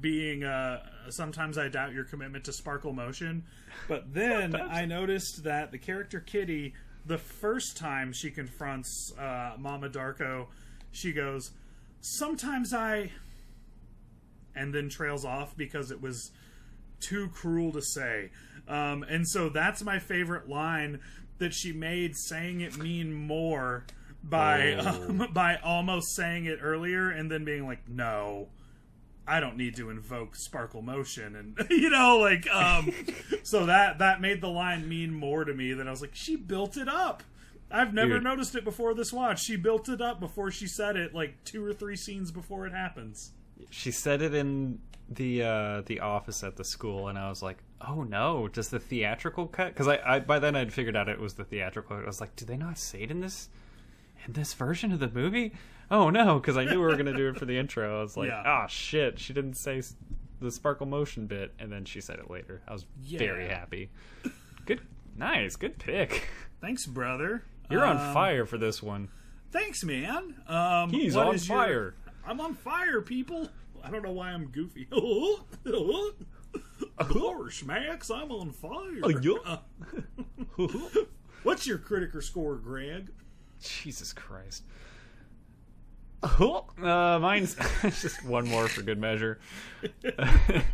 being 0.00 0.44
uh, 0.44 0.84
sometimes 1.10 1.58
I 1.58 1.68
doubt 1.68 1.92
your 1.92 2.04
commitment 2.04 2.44
to 2.44 2.52
sparkle 2.52 2.92
motion, 2.92 3.44
but 3.88 4.14
then 4.14 4.54
I 4.70 4.84
noticed 4.84 5.44
that 5.44 5.72
the 5.72 5.78
character 5.78 6.20
Kitty, 6.20 6.74
the 7.06 7.18
first 7.18 7.76
time 7.76 8.12
she 8.12 8.30
confronts 8.30 9.12
uh, 9.18 9.54
Mama 9.58 9.88
Darko, 9.88 10.46
she 10.92 11.12
goes, 11.12 11.50
"Sometimes 12.00 12.72
I," 12.72 13.10
and 14.54 14.74
then 14.74 14.88
trails 14.88 15.24
off 15.24 15.56
because 15.56 15.90
it 15.90 16.00
was 16.00 16.30
too 17.00 17.28
cruel 17.28 17.72
to 17.72 17.82
say. 17.82 18.30
Um, 18.68 19.02
and 19.02 19.28
so 19.28 19.48
that's 19.48 19.82
my 19.82 19.98
favorite 19.98 20.48
line 20.48 21.00
that 21.38 21.52
she 21.52 21.72
made, 21.72 22.16
saying 22.16 22.60
it 22.60 22.78
mean 22.78 23.12
more 23.12 23.84
by 24.22 24.74
Oh. 24.78 25.08
um, 25.08 25.28
by 25.34 25.56
almost 25.56 26.14
saying 26.14 26.46
it 26.46 26.58
earlier 26.62 27.10
and 27.10 27.30
then 27.30 27.44
being 27.44 27.66
like, 27.66 27.88
no. 27.88 28.48
I 29.26 29.40
don't 29.40 29.56
need 29.56 29.76
to 29.76 29.90
invoke 29.90 30.36
sparkle 30.36 30.82
motion 30.82 31.34
and 31.36 31.66
you 31.70 31.90
know 31.90 32.18
like 32.18 32.48
um 32.52 32.92
so 33.42 33.66
that 33.66 33.98
that 33.98 34.20
made 34.20 34.40
the 34.40 34.48
line 34.48 34.88
mean 34.88 35.14
more 35.14 35.44
to 35.44 35.54
me 35.54 35.72
that 35.72 35.86
I 35.86 35.90
was 35.90 36.00
like 36.00 36.14
she 36.14 36.36
built 36.36 36.76
it 36.76 36.88
up. 36.88 37.22
I've 37.70 37.94
never 37.94 38.14
Dude. 38.14 38.24
noticed 38.24 38.54
it 38.54 38.64
before 38.64 38.94
this 38.94 39.12
watch. 39.12 39.42
She 39.42 39.56
built 39.56 39.88
it 39.88 40.00
up 40.00 40.20
before 40.20 40.50
she 40.50 40.66
said 40.66 40.96
it 40.96 41.14
like 41.14 41.42
two 41.44 41.64
or 41.64 41.72
three 41.72 41.96
scenes 41.96 42.30
before 42.30 42.66
it 42.66 42.72
happens. 42.72 43.32
She 43.70 43.90
said 43.90 44.22
it 44.22 44.34
in 44.34 44.78
the 45.08 45.42
uh, 45.42 45.82
the 45.86 46.00
office 46.00 46.42
at 46.44 46.56
the 46.56 46.64
school, 46.64 47.08
and 47.08 47.18
I 47.18 47.28
was 47.28 47.42
like, 47.42 47.58
"Oh 47.80 48.02
no, 48.02 48.48
just 48.48 48.70
the 48.70 48.78
theatrical 48.78 49.46
cut?" 49.46 49.68
Because 49.68 49.88
I, 49.88 49.98
I 50.04 50.20
by 50.20 50.38
then 50.38 50.56
I'd 50.56 50.72
figured 50.72 50.96
out 50.96 51.08
it 51.08 51.20
was 51.20 51.34
the 51.34 51.44
theatrical. 51.44 51.96
I 51.96 52.04
was 52.04 52.20
like, 52.20 52.36
"Do 52.36 52.44
they 52.44 52.56
not 52.56 52.78
say 52.78 53.02
it 53.02 53.10
in 53.10 53.20
this 53.20 53.48
in 54.26 54.32
this 54.32 54.54
version 54.54 54.92
of 54.92 55.00
the 55.00 55.10
movie?" 55.10 55.52
Oh 55.90 56.10
no, 56.10 56.38
because 56.38 56.56
I 56.56 56.64
knew 56.64 56.80
we 56.80 56.86
were 56.86 56.96
gonna 56.96 57.16
do 57.16 57.28
it 57.28 57.36
for 57.36 57.44
the 57.44 57.56
intro. 57.58 57.98
I 57.98 58.02
was 58.02 58.16
like, 58.16 58.28
Yeah. 58.28 58.42
"Ah 58.44 58.66
shit, 58.66 59.18
she 59.18 59.32
didn't 59.32 59.54
say 59.54 59.82
the 60.40 60.50
sparkle 60.50 60.86
motion 60.86 61.26
bit," 61.26 61.52
and 61.58 61.70
then 61.72 61.84
she 61.84 62.00
said 62.00 62.18
it 62.18 62.30
later. 62.30 62.62
I 62.66 62.72
was 62.72 62.84
very 63.02 63.48
happy. 63.48 63.90
Good, 64.66 64.80
nice, 65.16 65.56
good 65.56 65.78
pick. 65.78 66.28
Thanks, 66.60 66.86
brother. 66.86 67.44
You're 67.70 67.84
on 67.84 67.96
Um, 67.98 68.14
fire 68.14 68.46
for 68.46 68.58
this 68.58 68.82
one. 68.82 69.08
Thanks, 69.50 69.84
man. 69.84 70.34
Um, 70.48 70.90
He's 70.90 71.16
on 71.16 71.34
is 71.34 71.48
your- 71.48 71.58
fire. 71.58 71.94
I'm 72.26 72.40
on 72.40 72.54
fire, 72.54 73.00
people. 73.02 73.50
I 73.82 73.90
don't 73.90 74.02
know 74.02 74.12
why 74.12 74.30
I'm 74.30 74.46
goofy. 74.46 74.86
Gosh, 76.96 77.64
Max, 77.64 78.10
I'm 78.10 78.30
on 78.32 78.50
fire. 78.52 79.00
Oh, 79.02 79.08
yeah. 79.08 79.34
Uh, 79.44 80.66
what's 81.42 81.66
your 81.66 81.78
critiker 81.78 82.20
score, 82.20 82.56
Greg? 82.56 83.10
Jesus 83.60 84.12
Christ. 84.12 84.62
Uh, 86.24 87.18
mine's 87.20 87.56
just 87.82 88.24
one 88.24 88.48
more 88.48 88.68
for 88.68 88.82
good 88.82 88.98
measure. 88.98 89.38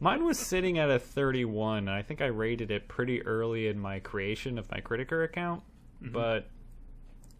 Mine 0.00 0.24
was 0.24 0.38
sitting 0.38 0.78
at 0.78 0.90
a 0.90 0.98
31. 0.98 1.88
I 1.88 2.02
think 2.02 2.20
I 2.20 2.26
rated 2.26 2.70
it 2.70 2.88
pretty 2.88 3.22
early 3.22 3.68
in 3.68 3.78
my 3.78 4.00
creation 4.00 4.58
of 4.58 4.70
my 4.70 4.80
Critiker 4.80 5.22
account, 5.22 5.62
Mm-hmm. 6.02 6.12
but 6.12 6.48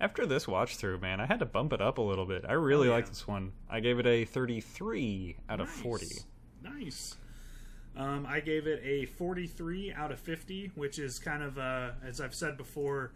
after 0.00 0.24
this 0.24 0.48
watch 0.48 0.76
through, 0.76 1.00
man, 1.00 1.20
I 1.20 1.26
had 1.26 1.40
to 1.40 1.44
bump 1.46 1.72
it 1.74 1.80
up 1.82 1.98
a 1.98 2.02
little 2.02 2.24
bit. 2.24 2.44
I 2.48 2.52
really 2.52 2.88
Oh, 2.88 2.92
like 2.92 3.08
this 3.08 3.26
one. 3.26 3.52
I 3.68 3.80
gave 3.80 3.98
it 3.98 4.06
a 4.06 4.24
33 4.24 5.36
out 5.50 5.60
of 5.60 5.68
40. 5.68 6.06
Nice. 6.62 7.16
Um, 7.96 8.24
I 8.26 8.40
gave 8.40 8.66
it 8.66 8.80
a 8.82 9.04
43 9.06 9.92
out 9.92 10.10
of 10.12 10.18
50, 10.20 10.72
which 10.76 10.98
is 10.98 11.18
kind 11.18 11.42
of, 11.42 11.58
uh, 11.58 11.90
as 12.06 12.20
I've 12.20 12.34
said 12.34 12.56
before, 12.56 13.12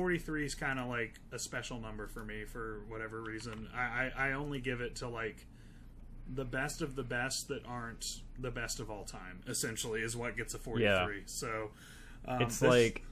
43 0.00 0.44
is 0.44 0.54
kind 0.54 0.78
of 0.78 0.88
like 0.88 1.14
a 1.32 1.38
special 1.38 1.80
number 1.80 2.06
for 2.06 2.22
me 2.22 2.44
for 2.44 2.82
whatever 2.86 3.22
reason. 3.22 3.66
I, 3.74 4.10
I, 4.14 4.28
I 4.28 4.32
only 4.32 4.60
give 4.60 4.82
it 4.82 4.96
to 4.96 5.08
like 5.08 5.46
the 6.34 6.44
best 6.44 6.82
of 6.82 6.96
the 6.96 7.02
best 7.02 7.48
that 7.48 7.64
aren't 7.64 8.20
the 8.38 8.50
best 8.50 8.78
of 8.78 8.90
all 8.90 9.04
time. 9.04 9.40
Essentially, 9.48 10.02
is 10.02 10.14
what 10.14 10.36
gets 10.36 10.52
a 10.52 10.58
43. 10.58 10.84
Yeah. 10.84 11.06
So 11.24 11.70
um, 12.28 12.42
It's 12.42 12.60
like 12.60 13.06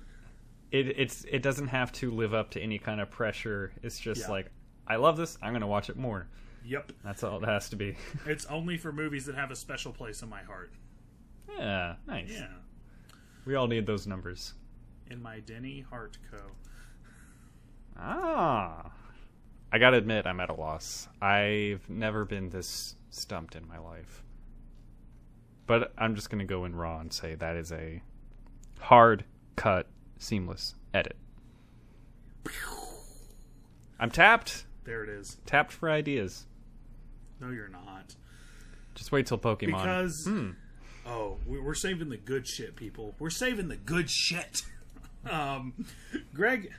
it 0.72 0.88
it's 0.98 1.24
it 1.24 1.40
doesn't 1.40 1.68
have 1.68 1.90
to 1.92 2.10
live 2.10 2.34
up 2.34 2.50
to 2.50 2.60
any 2.60 2.78
kind 2.78 3.00
of 3.00 3.10
pressure. 3.10 3.72
It's 3.82 3.98
just 3.98 4.20
Yeah. 4.20 4.28
like 4.32 4.50
I 4.86 4.96
love 4.96 5.16
this. 5.16 5.38
I'm 5.40 5.52
going 5.52 5.62
to 5.62 5.66
watch 5.66 5.88
it 5.88 5.96
more. 5.96 6.26
yep, 6.66 6.92
That's 7.02 7.24
all 7.24 7.42
it 7.42 7.46
has 7.46 7.70
to 7.70 7.76
be. 7.76 7.96
it's 8.26 8.44
only 8.44 8.76
for 8.76 8.92
movies 8.92 9.24
that 9.24 9.36
have 9.36 9.50
a 9.50 9.56
special 9.56 9.90
place 9.90 10.20
in 10.20 10.28
my 10.28 10.42
heart. 10.42 10.70
yeah, 11.58 11.94
nice. 12.06 12.28
Yeah, 12.30 12.48
We 13.46 13.54
all 13.54 13.68
need 13.68 13.86
those 13.86 14.06
numbers. 14.06 14.52
in 15.10 15.22
my 15.22 15.40
Denny 15.40 15.80
Heart 15.80 16.18
Co. 16.30 16.36
Ah. 17.98 18.90
I 19.72 19.78
gotta 19.78 19.96
admit, 19.96 20.26
I'm 20.26 20.40
at 20.40 20.50
a 20.50 20.54
loss. 20.54 21.08
I've 21.20 21.88
never 21.88 22.24
been 22.24 22.50
this 22.50 22.96
stumped 23.10 23.56
in 23.56 23.66
my 23.66 23.78
life. 23.78 24.22
But 25.66 25.92
I'm 25.96 26.14
just 26.14 26.30
gonna 26.30 26.44
go 26.44 26.64
in 26.64 26.76
raw 26.76 27.00
and 27.00 27.12
say 27.12 27.34
that 27.34 27.56
is 27.56 27.72
a 27.72 28.02
hard 28.80 29.24
cut, 29.56 29.88
seamless 30.18 30.74
edit. 30.92 31.16
I'm 33.98 34.10
tapped. 34.10 34.66
There 34.84 35.02
it 35.02 35.08
is. 35.08 35.38
Tapped 35.46 35.72
for 35.72 35.90
ideas. 35.90 36.46
No, 37.40 37.50
you're 37.50 37.68
not. 37.68 38.16
Just 38.94 39.10
wait 39.10 39.26
till 39.26 39.38
Pokemon. 39.38 39.66
because 39.66 40.28
oh, 41.06 41.38
we- 41.46 41.60
we're 41.60 41.74
saving 41.74 42.10
the 42.10 42.16
good 42.16 42.46
shit, 42.46 42.76
people. 42.76 43.14
We're 43.18 43.30
saving 43.30 43.68
the 43.68 43.76
good 43.76 44.10
shit. 44.10 44.62
um, 45.30 45.86
Greg, 46.34 46.70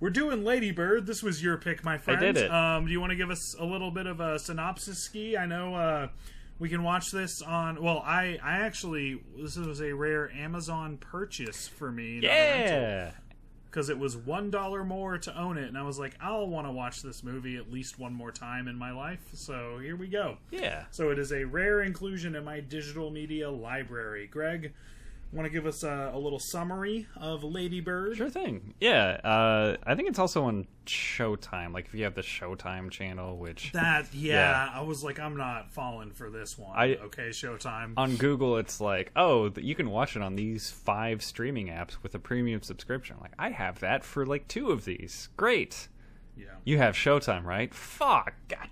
we're 0.00 0.10
doing 0.10 0.44
Lady 0.44 0.70
Bird. 0.70 1.06
This 1.06 1.22
was 1.22 1.42
your 1.42 1.56
pick, 1.56 1.84
my 1.84 1.98
friend. 1.98 2.20
I 2.20 2.22
did 2.24 2.36
it. 2.36 2.50
Um, 2.50 2.86
do 2.86 2.92
you 2.92 3.00
want 3.00 3.10
to 3.10 3.16
give 3.16 3.30
us 3.30 3.54
a 3.58 3.64
little 3.64 3.90
bit 3.90 4.06
of 4.06 4.20
a 4.20 4.38
synopsis? 4.38 4.98
Ski. 4.98 5.36
I 5.36 5.46
know. 5.46 5.74
Uh, 5.74 6.08
we 6.58 6.68
can 6.68 6.82
watch 6.82 7.10
this 7.10 7.40
on. 7.42 7.82
Well, 7.82 8.02
I 8.04 8.38
I 8.42 8.58
actually 8.58 9.20
this 9.36 9.56
was 9.56 9.80
a 9.80 9.92
rare 9.92 10.30
Amazon 10.32 10.96
purchase 10.98 11.68
for 11.68 11.92
me. 11.92 12.20
yeah. 12.22 13.10
because 13.70 13.90
it 13.90 13.98
was 13.98 14.16
one 14.16 14.50
dollar 14.50 14.82
more 14.84 15.18
to 15.18 15.38
own 15.38 15.56
it, 15.58 15.68
and 15.68 15.78
I 15.78 15.82
was 15.82 15.98
like, 15.98 16.16
I'll 16.20 16.48
want 16.48 16.66
to 16.66 16.72
watch 16.72 17.02
this 17.02 17.22
movie 17.22 17.56
at 17.56 17.70
least 17.70 17.98
one 17.98 18.12
more 18.12 18.32
time 18.32 18.66
in 18.66 18.76
my 18.76 18.90
life. 18.90 19.20
So 19.34 19.78
here 19.78 19.94
we 19.94 20.08
go. 20.08 20.38
Yeah. 20.50 20.84
So 20.90 21.10
it 21.10 21.18
is 21.18 21.32
a 21.32 21.44
rare 21.44 21.82
inclusion 21.82 22.34
in 22.34 22.44
my 22.44 22.60
digital 22.60 23.10
media 23.10 23.48
library. 23.50 24.26
Greg, 24.26 24.72
want 25.32 25.46
to 25.46 25.50
give 25.50 25.66
us 25.66 25.82
a, 25.82 26.10
a 26.14 26.18
little 26.18 26.38
summary 26.38 27.06
of 27.16 27.44
Lady 27.44 27.80
Bird? 27.80 28.16
Sure 28.16 28.30
thing. 28.30 28.74
Yeah. 28.80 29.20
Uh, 29.22 29.76
I 29.86 29.94
think 29.94 30.08
it's 30.08 30.18
also 30.18 30.44
on 30.44 30.66
Showtime. 30.86 31.72
Like 31.72 31.86
if 31.86 31.94
you 31.94 32.04
have 32.04 32.14
the 32.14 32.22
Showtime 32.22 32.90
channel, 32.90 33.36
which 33.36 33.72
That 33.72 34.06
yeah, 34.14 34.32
Yeah. 34.72 34.80
I 34.80 34.82
was 34.82 35.02
like, 35.04 35.18
I'm 35.20 35.36
not 35.36 35.70
falling 35.72 36.12
for 36.12 36.30
this 36.30 36.56
one. 36.58 36.76
I- 36.76 36.96
okay, 36.96 37.28
Showtime. 37.28 37.94
on 37.96 38.16
Google 38.16 38.56
it's 38.58 38.80
like, 38.80 39.10
oh, 39.16 39.50
you 39.56 39.74
can 39.74 39.90
watch 39.90 40.16
it 40.16 40.22
on 40.22 40.36
these 40.36 40.70
five 40.70 41.22
streaming 41.22 41.66
apps 41.68 42.02
with 42.02 42.14
a 42.14 42.18
premium 42.18 42.62
subscription. 42.62 43.16
Like 43.20 43.32
I 43.38 43.50
have 43.50 43.80
that 43.80 44.04
for 44.04 44.24
like 44.26 44.48
two 44.48 44.70
of 44.70 44.84
these. 44.84 45.28
Great. 45.36 45.88
Yeah. 46.38 46.46
You 46.64 46.78
have 46.78 46.94
Showtime, 46.94 47.44
right? 47.44 47.72
Fuck. 47.74 48.34
God. 48.48 48.68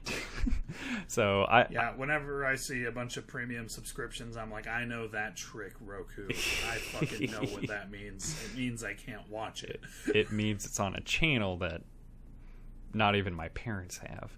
so 1.07 1.45
I 1.45 1.67
Yeah, 1.71 1.93
whenever 1.97 2.45
I 2.45 2.55
see 2.57 2.85
a 2.85 2.93
bunch 2.93 3.17
of 3.17 3.27
premium 3.27 3.69
subscriptions, 3.69 4.37
I'm 4.37 4.51
like, 4.51 4.67
I 4.67 4.85
know 4.85 5.09
that 5.09 5.37
trick, 5.37 5.75
Roku. 5.81 6.29
I 6.31 6.77
fucking 6.79 7.31
know 7.31 7.41
what 7.41 7.67
that 7.69 7.91
means. 7.91 8.37
It 8.45 8.57
means 8.57 8.85
I 8.85 8.95
can't 8.95 9.29
watch 9.31 9.65
it. 9.65 9.81
it 10.15 10.31
means 10.33 10.65
it's 10.65 10.81
on 10.81 10.95
a 10.95 11.01
channel 11.01 11.57
that 11.59 11.83
not 12.95 13.17
even 13.17 13.35
my 13.35 13.49
parents 13.49 13.99
have. 13.99 14.37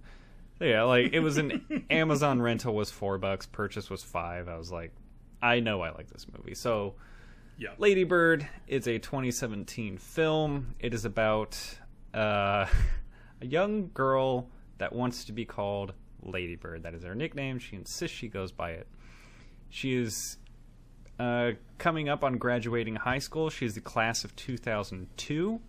Yeah, 0.60 0.82
like 0.84 1.12
it 1.12 1.20
was 1.20 1.36
an 1.38 1.84
Amazon 1.90 2.42
rental 2.42 2.74
was 2.74 2.90
four 2.90 3.18
bucks, 3.18 3.46
purchase 3.46 3.88
was 3.90 4.02
five. 4.02 4.48
I 4.48 4.56
was 4.56 4.72
like, 4.72 4.92
I 5.40 5.60
know 5.60 5.82
I 5.82 5.90
like 5.90 6.08
this 6.10 6.26
movie. 6.36 6.54
So 6.54 6.94
Yeah. 7.58 7.70
Lady 7.78 8.04
Bird 8.04 8.48
is 8.66 8.88
a 8.88 8.98
2017 8.98 9.98
film. 9.98 10.74
It 10.80 10.94
is 10.94 11.04
about 11.04 11.56
uh, 12.12 12.66
a 13.40 13.46
young 13.46 13.90
girl 13.94 14.48
that 14.78 14.92
wants 14.92 15.24
to 15.24 15.32
be 15.32 15.44
called 15.44 15.92
Ladybird. 16.22 16.82
That 16.82 16.94
is 16.94 17.02
her 17.04 17.14
nickname. 17.14 17.58
She 17.58 17.76
insists 17.76 18.16
she 18.16 18.28
goes 18.28 18.52
by 18.52 18.72
it. 18.72 18.86
She 19.68 19.94
is 19.94 20.38
uh, 21.18 21.52
coming 21.78 22.08
up 22.08 22.24
on 22.24 22.38
graduating 22.38 22.96
high 22.96 23.18
school. 23.18 23.50
She 23.50 23.66
is 23.66 23.74
the 23.74 23.80
class 23.80 24.24
of 24.24 24.34
2002. 24.36 25.60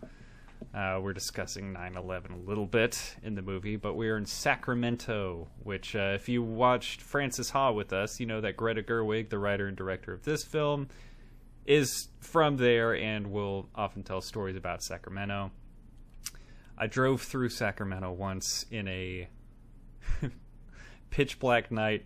Uh, 0.73 0.99
we're 1.01 1.13
discussing 1.13 1.73
9 1.73 1.95
11 1.95 2.31
a 2.31 2.37
little 2.37 2.65
bit 2.65 3.15
in 3.23 3.35
the 3.35 3.41
movie, 3.41 3.77
but 3.77 3.93
we're 3.93 4.17
in 4.17 4.25
Sacramento, 4.25 5.47
which, 5.63 5.95
uh, 5.95 6.11
if 6.15 6.27
you 6.27 6.43
watched 6.43 7.01
Frances 7.01 7.49
Ha 7.51 7.71
with 7.71 7.93
us, 7.93 8.19
you 8.19 8.25
know 8.25 8.41
that 8.41 8.57
Greta 8.57 8.83
Gerwig, 8.83 9.29
the 9.29 9.39
writer 9.39 9.67
and 9.67 9.77
director 9.77 10.13
of 10.13 10.23
this 10.23 10.43
film, 10.43 10.89
is 11.65 12.09
from 12.19 12.57
there 12.57 12.95
and 12.95 13.31
will 13.31 13.69
often 13.73 14.03
tell 14.03 14.21
stories 14.21 14.57
about 14.57 14.83
Sacramento. 14.83 15.51
I 16.79 16.87
drove 16.87 17.21
through 17.21 17.49
Sacramento 17.49 18.13
once 18.13 18.65
in 18.71 18.87
a 18.87 19.27
pitch 21.09 21.37
black 21.37 21.71
night, 21.71 22.05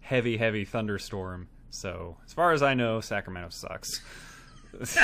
heavy, 0.00 0.36
heavy 0.36 0.64
thunderstorm. 0.64 1.48
So, 1.70 2.16
as 2.26 2.32
far 2.32 2.52
as 2.52 2.60
I 2.60 2.74
know, 2.74 3.00
Sacramento 3.00 3.50
sucks. 3.50 4.02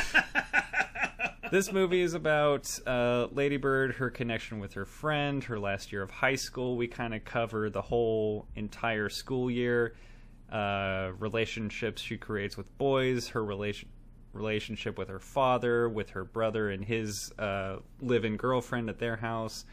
this 1.53 1.73
movie 1.73 2.01
is 2.01 2.15
about 2.15 2.69
uh, 2.89 3.29
Lady 3.31 3.57
Bird, 3.57 3.95
her 3.95 4.11
connection 4.11 4.59
with 4.59 4.73
her 4.73 4.85
friend, 4.85 5.45
her 5.45 5.61
last 5.61 5.93
year 5.93 6.03
of 6.03 6.11
high 6.11 6.35
school. 6.35 6.77
We 6.77 6.89
kind 6.89 7.15
of 7.15 7.25
cover 7.25 7.71
the 7.71 7.83
whole 7.83 8.49
entire 8.57 9.09
school 9.09 9.49
year, 9.49 9.95
uh, 10.51 11.13
relationships 11.21 12.03
she 12.03 12.17
creates 12.17 12.57
with 12.57 12.77
boys, 12.79 13.29
her 13.29 13.45
relation 13.45 13.89
relationship 14.35 14.99
with 14.99 15.09
her 15.09 15.19
father, 15.19 15.89
with 15.89 16.11
her 16.11 16.25
brother 16.25 16.71
and 16.71 16.85
his 16.85 17.33
uh, 17.39 17.77
live-in 18.01 18.37
girlfriend 18.37 18.89
at 18.89 18.99
their 18.99 19.17
house. 19.17 19.65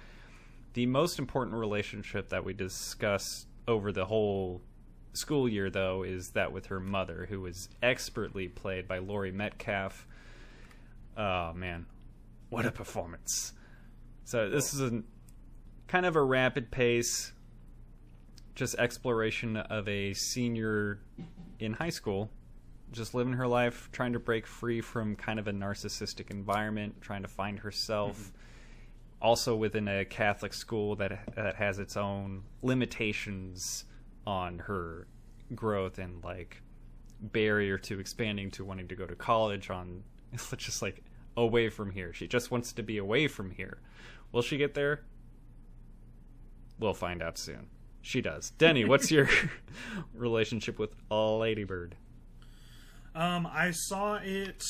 The 0.73 0.85
most 0.85 1.19
important 1.19 1.57
relationship 1.57 2.29
that 2.29 2.45
we 2.45 2.53
discuss 2.53 3.45
over 3.67 3.91
the 3.91 4.05
whole 4.05 4.61
school 5.13 5.49
year, 5.49 5.69
though, 5.69 6.03
is 6.03 6.29
that 6.29 6.51
with 6.51 6.67
her 6.67 6.79
mother, 6.79 7.27
who 7.29 7.45
is 7.45 7.69
expertly 7.83 8.47
played 8.47 8.87
by 8.87 8.99
Laurie 8.99 9.31
Metcalf. 9.31 10.07
Oh 11.17 11.53
man, 11.53 11.85
what 12.49 12.65
a 12.65 12.71
performance! 12.71 13.53
So 14.23 14.49
this 14.49 14.73
is 14.73 14.79
a 14.79 15.03
kind 15.87 16.05
of 16.05 16.15
a 16.15 16.23
rapid 16.23 16.71
pace, 16.71 17.33
just 18.55 18.75
exploration 18.75 19.57
of 19.57 19.87
a 19.89 20.13
senior 20.13 20.99
in 21.59 21.73
high 21.73 21.89
school, 21.89 22.29
just 22.91 23.13
living 23.13 23.33
her 23.33 23.47
life, 23.47 23.89
trying 23.91 24.13
to 24.13 24.19
break 24.19 24.45
free 24.45 24.81
from 24.81 25.15
kind 25.15 25.39
of 25.39 25.47
a 25.47 25.51
narcissistic 25.51 26.29
environment, 26.29 27.01
trying 27.01 27.21
to 27.21 27.27
find 27.27 27.59
herself. 27.59 28.17
Mm-hmm. 28.17 28.37
Also 29.21 29.55
within 29.55 29.87
a 29.87 30.03
Catholic 30.03 30.53
school 30.53 30.95
that 30.95 31.35
that 31.35 31.55
has 31.55 31.77
its 31.77 31.95
own 31.95 32.43
limitations 32.63 33.85
on 34.25 34.59
her 34.59 35.07
growth 35.53 35.99
and 35.99 36.23
like 36.23 36.61
barrier 37.21 37.77
to 37.77 37.99
expanding 37.99 38.49
to 38.51 38.65
wanting 38.65 38.87
to 38.87 38.95
go 38.95 39.05
to 39.05 39.15
college 39.15 39.69
on 39.69 40.03
just 40.57 40.81
like 40.81 41.03
away 41.37 41.69
from 41.69 41.91
here. 41.91 42.13
She 42.13 42.27
just 42.27 42.51
wants 42.51 42.73
to 42.73 42.83
be 42.83 42.97
away 42.97 43.27
from 43.27 43.51
here. 43.51 43.79
Will 44.31 44.41
she 44.41 44.57
get 44.57 44.73
there? 44.73 45.01
We'll 46.79 46.93
find 46.93 47.21
out 47.21 47.37
soon. 47.37 47.67
She 48.01 48.21
does. 48.21 48.51
Denny, 48.51 48.85
what's 48.85 49.11
your 49.11 49.29
relationship 50.13 50.79
with 50.79 50.95
Lady 51.09 51.63
Bird? 51.63 51.95
Um, 53.15 53.47
I 53.51 53.71
saw 53.71 54.15
it 54.15 54.63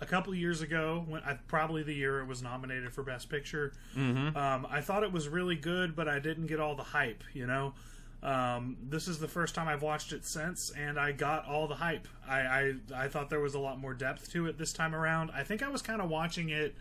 a 0.00 0.06
couple 0.06 0.34
years 0.34 0.62
ago 0.62 1.04
when 1.06 1.22
I, 1.22 1.34
probably 1.46 1.82
the 1.82 1.94
year 1.94 2.20
it 2.20 2.26
was 2.26 2.42
nominated 2.42 2.92
for 2.92 3.02
Best 3.02 3.28
Picture. 3.28 3.72
Mm-hmm. 3.96 4.36
Um, 4.36 4.66
I 4.70 4.80
thought 4.80 5.02
it 5.02 5.12
was 5.12 5.28
really 5.28 5.56
good, 5.56 5.94
but 5.94 6.08
I 6.08 6.18
didn't 6.18 6.46
get 6.46 6.60
all 6.60 6.74
the 6.74 6.82
hype. 6.82 7.22
You 7.32 7.46
know, 7.46 7.74
um, 8.22 8.76
this 8.88 9.08
is 9.08 9.18
the 9.18 9.28
first 9.28 9.54
time 9.54 9.68
I've 9.68 9.82
watched 9.82 10.12
it 10.12 10.26
since, 10.26 10.72
and 10.76 10.98
I 10.98 11.12
got 11.12 11.46
all 11.46 11.68
the 11.68 11.74
hype. 11.74 12.08
I, 12.28 12.40
I 12.40 12.74
I 12.94 13.08
thought 13.08 13.30
there 13.30 13.40
was 13.40 13.54
a 13.54 13.58
lot 13.58 13.78
more 13.78 13.94
depth 13.94 14.30
to 14.32 14.46
it 14.46 14.58
this 14.58 14.72
time 14.72 14.94
around. 14.94 15.30
I 15.34 15.42
think 15.42 15.62
I 15.62 15.68
was 15.68 15.82
kind 15.82 16.00
of 16.00 16.08
watching 16.08 16.50
it 16.50 16.74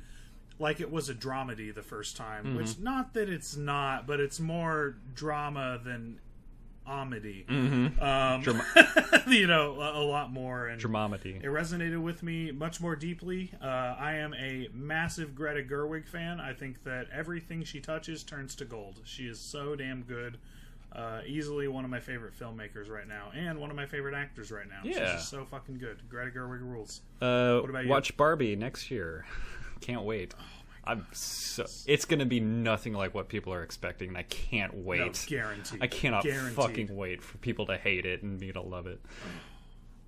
like 0.60 0.82
it 0.82 0.92
was 0.92 1.08
a 1.08 1.14
dramedy 1.14 1.74
the 1.74 1.82
first 1.82 2.18
time, 2.18 2.58
which 2.58 2.78
not 2.80 3.14
that 3.14 3.30
it's 3.30 3.56
not, 3.56 4.06
but 4.06 4.20
it's 4.20 4.40
more 4.40 4.98
drama 5.16 5.80
than 5.84 6.20
comedy. 6.90 7.46
Um, 7.50 8.44
you 9.28 9.46
know, 9.46 9.80
a, 9.80 10.00
a 10.00 10.04
lot 10.04 10.32
more 10.32 10.68
and 10.68 10.82
Dramamedy. 10.82 11.38
it 11.38 11.46
resonated 11.46 12.02
with 12.02 12.24
me 12.24 12.52
much 12.52 12.82
more 12.82 12.96
deeply. 12.96 13.52
Uh, 13.62 13.66
I 14.00 14.16
am 14.16 14.34
a 14.34 14.70
massive 14.74 15.36
Greta 15.36 15.62
Gerwig 15.62 16.08
fan. 16.08 16.40
I 16.40 16.54
think 16.54 16.84
that 16.86 17.08
everything 17.14 17.64
she 17.64 17.80
touches 17.80 18.24
turns 18.24 18.56
to 18.56 18.66
gold. 18.66 19.02
She 19.04 19.28
is 19.28 19.40
so 19.40 19.76
damn 19.76 20.02
good. 20.02 20.38
Uh, 20.92 21.22
easily 21.28 21.68
one 21.68 21.86
of 21.86 21.92
my 21.92 22.00
favorite 22.00 22.34
filmmakers 22.38 22.90
right 22.90 23.08
now, 23.08 23.28
and 23.36 23.60
one 23.60 23.70
of 23.70 23.76
my 23.76 23.86
favorite 23.86 24.16
actors 24.16 24.52
right 24.52 24.68
now. 24.68 24.80
She's 24.84 24.96
Yeah. 24.98 25.14
just 25.14 25.30
so 25.30 25.46
fucking 25.46 25.78
good. 25.78 26.02
Greta 26.10 26.32
Gerwig 26.32 26.62
rules. 26.62 27.02
Uh, 27.22 27.60
What 27.60 27.70
about 27.70 27.84
you? 27.84 27.90
watch 27.92 28.18
Barbie 28.18 28.56
next 28.56 28.90
year. 28.90 29.26
Can't 29.82 30.02
wait. 30.02 30.34
I'm 30.90 31.06
so. 31.12 31.66
It's 31.86 32.06
gonna 32.06 32.26
be 32.26 32.40
nothing 32.40 32.94
like 32.94 33.14
what 33.14 33.30
people 33.30 33.54
are 33.54 33.64
expecting, 33.64 34.10
and 34.10 34.18
I 34.18 34.24
can't 34.24 34.74
No, 34.76 34.82
wait. 34.84 35.26
guaranteed. 35.28 35.82
I 35.84 35.88
cannot 35.88 36.24
Guaranteed. 36.24 36.56
fucking 36.56 36.96
wait 36.96 37.22
for 37.22 37.38
people 37.38 37.66
to 37.68 37.78
hate 37.78 38.06
it 38.06 38.24
and 38.24 38.40
me 38.40 38.52
to 38.52 38.62
love 38.62 38.88
it. 38.88 39.00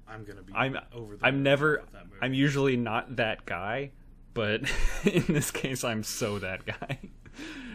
I'm 0.07 0.23
gonna 0.25 0.41
be 0.41 0.53
I'm 0.53 0.77
over. 0.93 1.15
The 1.17 1.25
I'm 1.25 1.43
never. 1.43 1.83
I'm 2.21 2.33
usually 2.33 2.75
not 2.77 3.15
that 3.17 3.45
guy, 3.45 3.91
but 4.33 4.61
in 5.05 5.23
this 5.27 5.51
case 5.51 5.83
I'm 5.83 6.03
so 6.03 6.39
that 6.39 6.65
guy. 6.65 6.99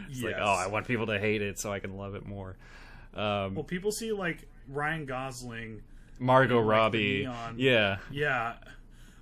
It's 0.09 0.22
like, 0.22 0.36
oh, 0.38 0.44
I 0.44 0.68
want 0.68 0.86
people 0.86 1.07
to 1.07 1.18
hate 1.18 1.42
it 1.42 1.59
so 1.59 1.72
I 1.72 1.80
can 1.80 1.96
love 1.96 2.14
it 2.14 2.24
more. 2.24 2.57
Um, 3.12 3.54
Well, 3.57 3.64
people 3.64 3.90
see 3.90 4.12
like 4.12 4.46
Ryan 4.68 5.04
Gosling 5.04 5.82
Margot 6.20 6.61
like 6.61 6.68
Robbie, 6.70 7.28
yeah, 7.57 7.96
Yeah. 8.11 8.54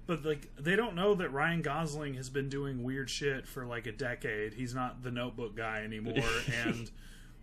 But 0.07 0.25
like 0.25 0.51
they 0.59 0.77
don't 0.77 0.95
know 0.95 1.15
that 1.15 1.33
Ryan 1.33 1.63
Gosling 1.63 2.15
has 2.15 2.29
been 2.29 2.49
doing 2.49 2.83
weird 2.83 3.09
shit 3.09 3.47
for 3.47 3.65
like 3.65 3.87
a 3.87 3.93
decade. 3.93 4.55
He's 4.55 4.75
not 4.75 5.03
the 5.03 5.11
notebook 5.11 5.57
guy 5.57 5.83
anymore 5.83 6.23
and 6.67 6.91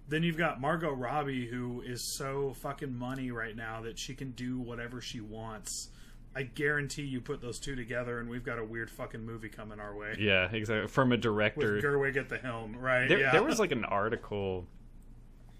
then 0.07 0.23
you've 0.23 0.37
got 0.37 0.59
Margot 0.61 0.91
Robbie 0.91 1.47
who 1.47 1.81
is 1.81 2.15
so 2.15 2.53
fucking 2.61 2.95
money 2.95 3.31
right 3.31 3.55
now 3.55 3.81
that 3.81 3.97
she 3.97 4.13
can 4.13 4.31
do 4.31 4.59
whatever 4.59 5.01
she 5.01 5.21
wants. 5.21 5.89
I 6.35 6.43
guarantee 6.43 7.03
you 7.03 7.19
put 7.19 7.41
those 7.41 7.59
two 7.59 7.75
together 7.75 8.19
and 8.19 8.29
we've 8.29 8.43
got 8.43 8.57
a 8.59 8.63
weird 8.63 8.89
fucking 8.89 9.25
movie 9.25 9.49
coming 9.49 9.79
our 9.79 9.95
way. 9.95 10.15
yeah, 10.19 10.49
exactly. 10.51 10.87
From 10.87 11.11
a 11.11 11.15
With 11.15 11.21
director, 11.21 11.81
Gerwig 11.81 12.15
at 12.15 12.29
the 12.29 12.37
helm, 12.37 12.77
right? 12.77 13.09
there, 13.09 13.19
yeah. 13.19 13.31
there 13.31 13.43
was 13.43 13.59
like 13.59 13.71
an 13.71 13.83
article 13.83 14.65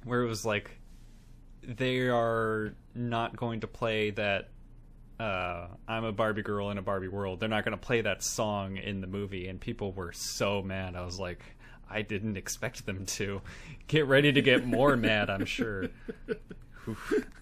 where 0.04 0.22
it 0.22 0.28
was 0.28 0.46
like 0.46 0.72
they 1.64 2.08
are 2.08 2.74
not 2.96 3.36
going 3.36 3.62
to 3.62 3.68
play 3.68 4.12
that 4.12 4.50
uh, 5.22 5.68
I'm 5.88 6.04
a 6.04 6.12
Barbie 6.12 6.42
girl 6.42 6.72
in 6.72 6.78
a 6.78 6.82
Barbie 6.82 7.08
world. 7.08 7.40
They're 7.40 7.50
not 7.50 7.64
going 7.64 7.78
to 7.78 7.86
play 7.86 8.02
that 8.02 8.24
song 8.24 8.78
in 8.78 9.02
the 9.02 9.08
movie, 9.08 9.48
and 9.48 9.60
people 9.60 9.92
were 9.92 10.12
so 10.12 10.62
mad. 10.62 10.96
I 10.96 11.06
was 11.06 11.20
like, 11.20 11.44
I 11.90 12.02
didn't 12.02 12.38
expect 12.38 12.86
them 12.86 13.06
to. 13.06 13.42
Get 13.88 14.08
ready 14.08 14.32
to 14.32 14.42
get 14.42 14.66
more 14.66 14.98
mad. 14.98 15.30
I'm 15.30 15.46
sure. 15.46 15.90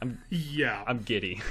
I'm 0.01 0.19
Yeah. 0.29 0.83
I'm 0.85 0.99
giddy. 0.99 1.41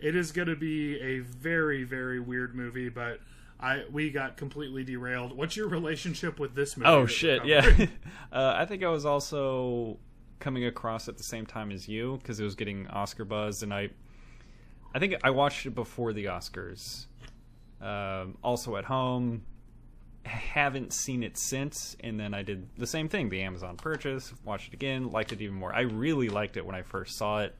it 0.00 0.14
is 0.14 0.30
going 0.30 0.48
to 0.48 0.56
be 0.56 1.00
a 1.00 1.20
very 1.20 1.82
very 1.82 2.20
weird 2.20 2.54
movie, 2.54 2.88
but 2.88 3.20
I 3.58 3.84
we 3.90 4.10
got 4.10 4.36
completely 4.36 4.84
derailed. 4.84 5.36
What's 5.36 5.56
your 5.56 5.66
relationship 5.68 6.38
with 6.38 6.54
this 6.54 6.76
movie? 6.76 6.88
Oh 6.88 7.06
shit! 7.06 7.44
Yeah, 7.44 7.66
uh, 8.32 8.54
I 8.56 8.64
think 8.66 8.84
I 8.84 8.88
was 8.88 9.04
also 9.04 9.98
coming 10.38 10.66
across 10.66 11.08
at 11.08 11.16
the 11.16 11.24
same 11.24 11.44
time 11.44 11.72
as 11.72 11.88
you 11.88 12.18
because 12.22 12.38
it 12.38 12.44
was 12.44 12.54
getting 12.54 12.86
Oscar 12.88 13.24
buzz, 13.24 13.64
and 13.64 13.74
I, 13.74 13.90
I 14.94 14.98
think 14.98 15.14
I 15.22 15.30
watched 15.30 15.66
it 15.66 15.74
before 15.74 16.12
the 16.12 16.26
Oscars. 16.26 17.06
Um, 17.80 18.38
also 18.42 18.76
at 18.76 18.84
home, 18.84 19.42
haven't 20.24 20.92
seen 20.92 21.22
it 21.22 21.36
since, 21.38 21.96
and 22.00 22.18
then 22.18 22.34
I 22.34 22.42
did 22.42 22.68
the 22.76 22.86
same 22.86 23.08
thing: 23.08 23.28
the 23.28 23.42
Amazon 23.42 23.76
purchase, 23.76 24.32
watched 24.44 24.68
it 24.68 24.74
again, 24.74 25.10
liked 25.10 25.32
it 25.32 25.40
even 25.40 25.56
more. 25.56 25.72
I 25.74 25.82
really 25.82 26.28
liked 26.28 26.56
it 26.56 26.66
when 26.66 26.74
I 26.74 26.82
first 26.82 27.16
saw 27.16 27.40
it. 27.40 27.54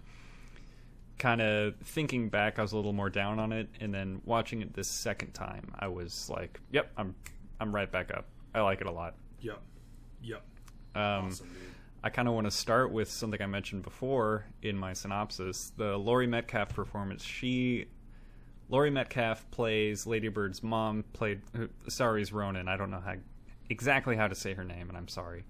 Kind 1.19 1.41
of 1.41 1.75
thinking 1.83 2.29
back, 2.29 2.59
I 2.59 2.63
was 2.63 2.73
a 2.73 2.77
little 2.77 2.93
more 2.93 3.11
down 3.11 3.39
on 3.41 3.53
it, 3.53 3.69
and 3.81 3.93
then 3.93 4.21
watching 4.25 4.63
it 4.63 4.75
this 4.75 4.89
second 4.89 5.33
time, 5.33 5.73
I 5.79 5.89
was 5.89 6.31
like, 6.31 6.61
"Yep, 6.73 6.93
I'm, 6.97 7.15
I'm 7.61 7.75
right 7.75 7.91
back 7.91 8.13
up. 8.13 8.27
I 8.55 8.61
like 8.61 8.81
it 8.81 8.87
a 8.87 8.93
lot." 8.93 9.15
Yep. 9.41 9.61
Yep. 10.23 10.43
Um, 10.95 11.03
Awesome. 11.03 11.49
I 12.03 12.11
kind 12.11 12.29
of 12.29 12.35
want 12.35 12.47
to 12.47 12.51
start 12.51 12.93
with 12.93 13.11
something 13.11 13.43
I 13.43 13.47
mentioned 13.47 13.83
before 13.83 14.47
in 14.63 14.77
my 14.77 14.93
synopsis. 14.93 15.73
The 15.77 15.97
Laurie 15.97 16.29
Metcalf 16.29 16.69
performance. 16.69 17.25
She, 17.25 17.87
Laurie 18.69 18.91
Metcalf 18.91 19.51
plays 19.51 20.07
Lady 20.07 20.29
Bird's 20.29 20.63
mom. 20.63 21.05
Played 21.13 21.41
uh, 21.55 21.67
Saoirse 21.89 22.33
Ronan. 22.33 22.69
I 22.69 22.77
don't 22.77 22.91
know 22.91 23.01
how 23.05 23.15
exactly 23.69 24.17
how 24.17 24.29
to 24.29 24.35
say 24.35 24.55
her 24.55 24.65
name, 24.65 24.89
and 24.89 24.97
I'm 24.97 25.09
sorry, 25.09 25.45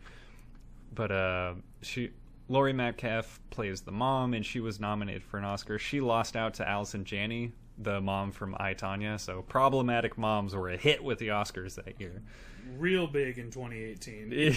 but 0.94 1.12
uh, 1.12 1.55
she. 1.82 2.11
Laurie 2.51 2.72
Metcalf 2.72 3.40
plays 3.51 3.82
the 3.82 3.92
mom, 3.92 4.32
and 4.32 4.44
she 4.44 4.59
was 4.59 4.80
nominated 4.80 5.22
for 5.22 5.36
an 5.36 5.44
Oscar. 5.44 5.78
She 5.78 6.01
lost 6.01 6.34
out 6.34 6.55
to 6.55 6.66
Allison 6.66 7.05
Janney, 7.05 7.53
the 7.76 8.01
mom 8.01 8.32
from 8.32 8.57
I 8.59 8.72
Tonya. 8.72 9.20
So 9.20 9.42
problematic 9.42 10.16
moms 10.16 10.57
were 10.57 10.70
a 10.70 10.76
hit 10.78 11.05
with 11.05 11.18
the 11.18 11.28
Oscars 11.28 11.74
that 11.74 12.01
year. 12.01 12.22
Real 12.78 13.07
big 13.07 13.36
in 13.36 13.51
2018. 13.51 14.57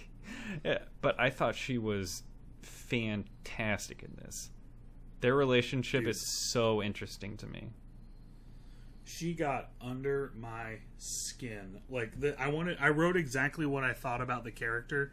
yeah, 0.64 0.78
but 1.00 1.18
I 1.20 1.30
thought 1.30 1.54
she 1.56 1.78
was 1.78 2.22
fantastic 2.62 4.02
in 4.02 4.16
this. 4.22 4.50
Their 5.20 5.34
relationship 5.36 6.02
Dude. 6.02 6.10
is 6.10 6.20
so 6.20 6.82
interesting 6.82 7.36
to 7.38 7.46
me. 7.46 7.70
she 9.04 9.34
got 9.34 9.70
under 9.80 10.32
my 10.36 10.78
skin. 10.98 11.80
Like 11.88 12.18
the, 12.20 12.40
I 12.40 12.48
wanted, 12.48 12.78
I 12.80 12.88
wrote 12.90 13.16
exactly 13.16 13.66
what 13.66 13.84
I 13.84 13.92
thought 13.92 14.20
about 14.20 14.44
the 14.44 14.52
character. 14.52 15.12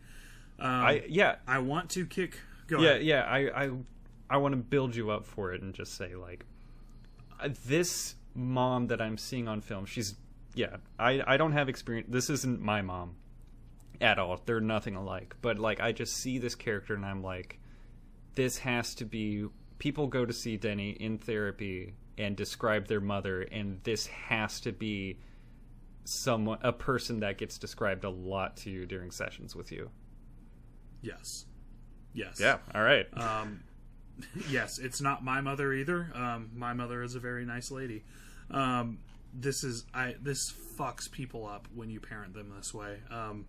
Um, 0.59 0.67
I 0.69 1.03
yeah 1.07 1.35
I 1.47 1.59
want 1.59 1.89
to 1.91 2.05
kick. 2.05 2.39
Go 2.67 2.79
yeah 2.79 2.89
ahead. 2.91 3.03
yeah 3.03 3.21
I 3.23 3.65
I 3.65 3.71
I 4.29 4.37
want 4.37 4.53
to 4.53 4.57
build 4.57 4.95
you 4.95 5.09
up 5.09 5.25
for 5.25 5.53
it 5.53 5.61
and 5.61 5.73
just 5.73 5.95
say 5.95 6.15
like 6.15 6.45
uh, 7.39 7.49
this 7.65 8.15
mom 8.35 8.87
that 8.87 9.01
I'm 9.01 9.17
seeing 9.17 9.47
on 9.47 9.61
film. 9.61 9.85
She's 9.85 10.15
yeah. 10.53 10.77
I 10.99 11.21
I 11.25 11.37
don't 11.37 11.53
have 11.53 11.69
experience. 11.69 12.07
This 12.11 12.29
isn't 12.29 12.61
my 12.61 12.81
mom 12.81 13.15
at 14.01 14.19
all. 14.19 14.41
They're 14.45 14.61
nothing 14.61 14.95
alike. 14.95 15.35
But 15.41 15.59
like 15.59 15.79
I 15.79 15.91
just 15.91 16.17
see 16.17 16.37
this 16.37 16.55
character 16.55 16.93
and 16.93 17.05
I'm 17.05 17.23
like, 17.23 17.59
this 18.35 18.57
has 18.59 18.95
to 18.95 19.05
be. 19.05 19.47
People 19.79 20.07
go 20.07 20.25
to 20.25 20.33
see 20.33 20.57
Denny 20.57 20.91
in 20.91 21.17
therapy 21.17 21.93
and 22.17 22.35
describe 22.35 22.87
their 22.87 22.99
mother, 22.99 23.41
and 23.43 23.79
this 23.83 24.07
has 24.07 24.59
to 24.61 24.73
be 24.73 25.19
someone 26.03 26.59
a 26.61 26.73
person 26.73 27.21
that 27.21 27.37
gets 27.37 27.57
described 27.57 28.03
a 28.03 28.09
lot 28.09 28.57
to 28.57 28.69
you 28.69 28.85
during 28.85 29.11
sessions 29.11 29.55
with 29.55 29.71
you. 29.71 29.89
Yes. 31.01 31.45
Yes. 32.13 32.39
Yeah. 32.39 32.57
All 32.75 32.81
right. 32.81 33.07
Um, 33.13 33.63
yes, 34.49 34.79
it's 34.79 35.01
not 35.01 35.23
my 35.23 35.41
mother 35.41 35.71
either. 35.73 36.11
Um, 36.13 36.49
my 36.53 36.73
mother 36.73 37.01
is 37.03 37.15
a 37.15 37.19
very 37.19 37.45
nice 37.45 37.71
lady. 37.71 38.03
Um, 38.51 38.99
this 39.33 39.63
is 39.63 39.85
I. 39.93 40.15
This 40.21 40.51
fucks 40.77 41.09
people 41.09 41.45
up 41.45 41.67
when 41.73 41.89
you 41.89 41.99
parent 41.99 42.33
them 42.33 42.51
this 42.55 42.73
way. 42.73 42.97
Um, 43.11 43.45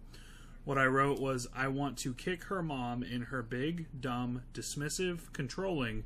what 0.64 0.78
I 0.78 0.86
wrote 0.86 1.20
was 1.20 1.46
I 1.54 1.68
want 1.68 1.96
to 1.98 2.14
kick 2.14 2.44
her 2.44 2.62
mom 2.62 3.02
in 3.02 3.22
her 3.22 3.42
big, 3.42 3.86
dumb, 3.98 4.42
dismissive, 4.52 5.32
controlling, 5.32 6.04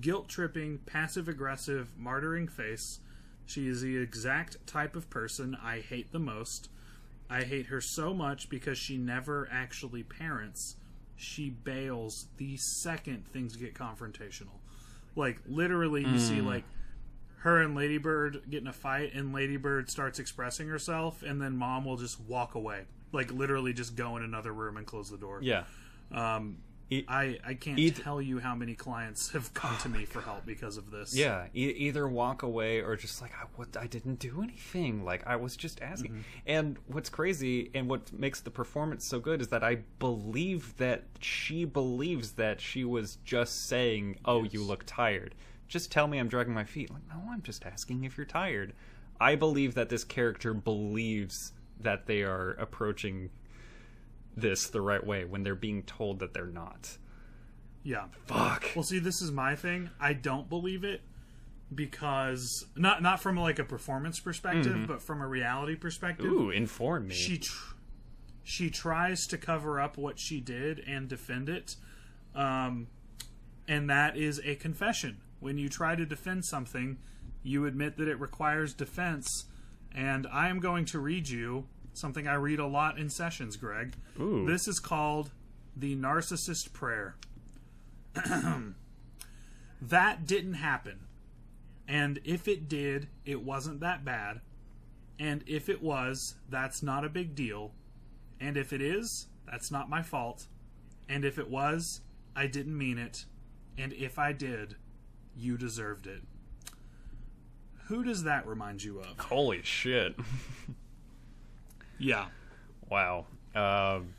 guilt 0.00 0.28
tripping, 0.28 0.78
passive 0.78 1.28
aggressive, 1.28 1.88
martyring 2.00 2.50
face. 2.50 3.00
She 3.46 3.68
is 3.68 3.82
the 3.82 3.96
exact 3.96 4.66
type 4.66 4.96
of 4.96 5.10
person 5.10 5.56
I 5.62 5.80
hate 5.80 6.12
the 6.12 6.18
most. 6.18 6.68
I 7.30 7.42
hate 7.42 7.66
her 7.66 7.80
so 7.80 8.12
much 8.12 8.48
because 8.48 8.78
she 8.78 8.96
never 8.96 9.48
actually 9.50 10.02
parents. 10.02 10.76
She 11.16 11.48
bails 11.50 12.26
the 12.36 12.56
second 12.56 13.26
things 13.26 13.56
get 13.56 13.74
confrontational. 13.74 14.58
Like 15.16 15.40
literally 15.46 16.02
you 16.02 16.18
see 16.18 16.40
hmm. 16.40 16.46
like 16.46 16.64
her 17.38 17.60
and 17.60 17.74
Ladybird 17.74 18.42
get 18.50 18.62
in 18.62 18.66
a 18.66 18.72
fight 18.72 19.14
and 19.14 19.32
Ladybird 19.32 19.90
starts 19.90 20.18
expressing 20.18 20.68
herself 20.68 21.22
and 21.22 21.40
then 21.40 21.56
mom 21.56 21.84
will 21.84 21.96
just 21.96 22.20
walk 22.20 22.54
away. 22.54 22.84
Like 23.14 23.32
literally 23.32 23.72
just 23.72 23.96
go 23.96 24.16
in 24.16 24.22
another 24.22 24.52
room 24.52 24.76
and 24.76 24.86
close 24.86 25.08
the 25.10 25.18
door. 25.18 25.38
Yeah. 25.42 25.64
Um 26.12 26.58
E- 26.90 27.04
I 27.08 27.38
I 27.42 27.54
can't 27.54 27.78
Eith- 27.78 28.02
tell 28.02 28.20
you 28.20 28.38
how 28.40 28.54
many 28.54 28.74
clients 28.74 29.30
have 29.30 29.54
come 29.54 29.74
to 29.78 29.88
me 29.88 30.04
for 30.04 30.20
help 30.20 30.44
because 30.44 30.76
of 30.76 30.90
this. 30.90 31.16
Yeah, 31.16 31.46
e- 31.54 31.70
either 31.70 32.06
walk 32.06 32.42
away 32.42 32.82
or 32.82 32.94
just 32.94 33.22
like 33.22 33.32
I, 33.32 33.46
what, 33.56 33.74
I 33.78 33.86
didn't 33.86 34.18
do 34.18 34.42
anything. 34.42 35.02
Like 35.02 35.26
I 35.26 35.36
was 35.36 35.56
just 35.56 35.80
asking. 35.80 36.24
And 36.46 36.76
what's 36.86 37.08
crazy 37.08 37.70
and 37.74 37.88
what 37.88 38.12
makes 38.12 38.40
the 38.42 38.50
performance 38.50 39.06
so 39.06 39.18
good 39.18 39.40
is 39.40 39.48
that 39.48 39.64
I 39.64 39.76
believe 39.98 40.76
that 40.76 41.04
she 41.20 41.64
believes 41.64 42.32
that 42.32 42.60
she 42.60 42.84
was 42.84 43.16
just 43.24 43.66
saying, 43.66 44.18
"Oh, 44.26 44.44
you 44.44 44.62
look 44.62 44.84
tired." 44.86 45.34
Just 45.66 45.90
tell 45.90 46.06
me 46.06 46.18
I'm 46.18 46.28
dragging 46.28 46.52
my 46.52 46.64
feet. 46.64 46.90
Like, 46.90 47.08
no, 47.08 47.32
I'm 47.32 47.40
just 47.40 47.64
asking 47.64 48.04
if 48.04 48.18
you're 48.18 48.26
tired. 48.26 48.74
I 49.18 49.36
believe 49.36 49.74
that 49.74 49.88
this 49.88 50.04
character 50.04 50.52
believes 50.52 51.52
that 51.80 52.06
they 52.06 52.22
are 52.22 52.50
approaching 52.52 53.30
this 54.36 54.68
the 54.68 54.80
right 54.80 55.04
way 55.04 55.24
when 55.24 55.42
they're 55.42 55.54
being 55.54 55.82
told 55.82 56.18
that 56.20 56.34
they're 56.34 56.46
not. 56.46 56.98
Yeah. 57.82 58.06
Fuck. 58.26 58.70
Well, 58.74 58.82
see, 58.82 58.98
this 58.98 59.20
is 59.20 59.30
my 59.30 59.54
thing. 59.54 59.90
I 60.00 60.14
don't 60.14 60.48
believe 60.48 60.84
it 60.84 61.02
because 61.74 62.66
not 62.76 63.02
not 63.02 63.20
from 63.20 63.36
like 63.36 63.58
a 63.58 63.64
performance 63.64 64.20
perspective, 64.20 64.86
but 64.86 65.02
from 65.02 65.20
a 65.20 65.26
reality 65.26 65.76
perspective. 65.76 66.26
Ooh, 66.26 66.50
inform 66.50 67.08
me. 67.08 67.14
She 67.14 67.38
tr- 67.38 67.74
she 68.42 68.70
tries 68.70 69.26
to 69.26 69.38
cover 69.38 69.80
up 69.80 69.96
what 69.96 70.18
she 70.18 70.40
did 70.40 70.80
and 70.80 71.08
defend 71.08 71.48
it, 71.48 71.76
um, 72.34 72.88
and 73.66 73.88
that 73.88 74.16
is 74.16 74.40
a 74.44 74.54
confession. 74.56 75.18
When 75.40 75.58
you 75.58 75.68
try 75.68 75.94
to 75.94 76.06
defend 76.06 76.44
something, 76.44 76.98
you 77.42 77.66
admit 77.66 77.96
that 77.98 78.08
it 78.08 78.18
requires 78.20 78.74
defense. 78.74 79.46
And 79.94 80.26
I 80.32 80.48
am 80.48 80.58
going 80.58 80.84
to 80.86 80.98
read 80.98 81.28
you 81.28 81.66
something 81.92 82.26
I 82.26 82.34
read 82.34 82.58
a 82.58 82.66
lot 82.66 82.98
in 82.98 83.08
sessions, 83.08 83.56
Greg. 83.56 83.94
Ooh. 84.20 84.44
This 84.46 84.66
is 84.66 84.80
called 84.80 85.30
the 85.76 85.96
narcissist 85.96 86.72
prayer. 86.72 87.16
that 89.82 90.26
didn't 90.26 90.54
happen. 90.54 91.00
And 91.86 92.20
if 92.24 92.48
it 92.48 92.68
did, 92.68 93.08
it 93.24 93.42
wasn't 93.42 93.80
that 93.80 94.04
bad. 94.04 94.40
And 95.18 95.44
if 95.46 95.68
it 95.68 95.82
was, 95.82 96.34
that's 96.48 96.82
not 96.82 97.04
a 97.04 97.08
big 97.08 97.34
deal. 97.34 97.72
And 98.40 98.56
if 98.56 98.72
it 98.72 98.80
is, 98.80 99.28
that's 99.46 99.70
not 99.70 99.88
my 99.88 100.02
fault. 100.02 100.46
And 101.08 101.24
if 101.24 101.38
it 101.38 101.50
was, 101.50 102.00
I 102.34 102.46
didn't 102.46 102.76
mean 102.76 102.98
it. 102.98 103.26
And 103.76 103.92
if 103.92 104.18
I 104.18 104.32
did, 104.32 104.76
you 105.36 105.56
deserved 105.56 106.06
it. 106.06 106.22
Who 107.86 108.02
does 108.02 108.24
that 108.24 108.46
remind 108.46 108.82
you 108.82 109.00
of? 109.00 109.18
Holy 109.18 109.62
shit. 109.62 110.14
Yeah. 111.98 112.26
Wow. 112.90 113.26
Um, 113.54 114.14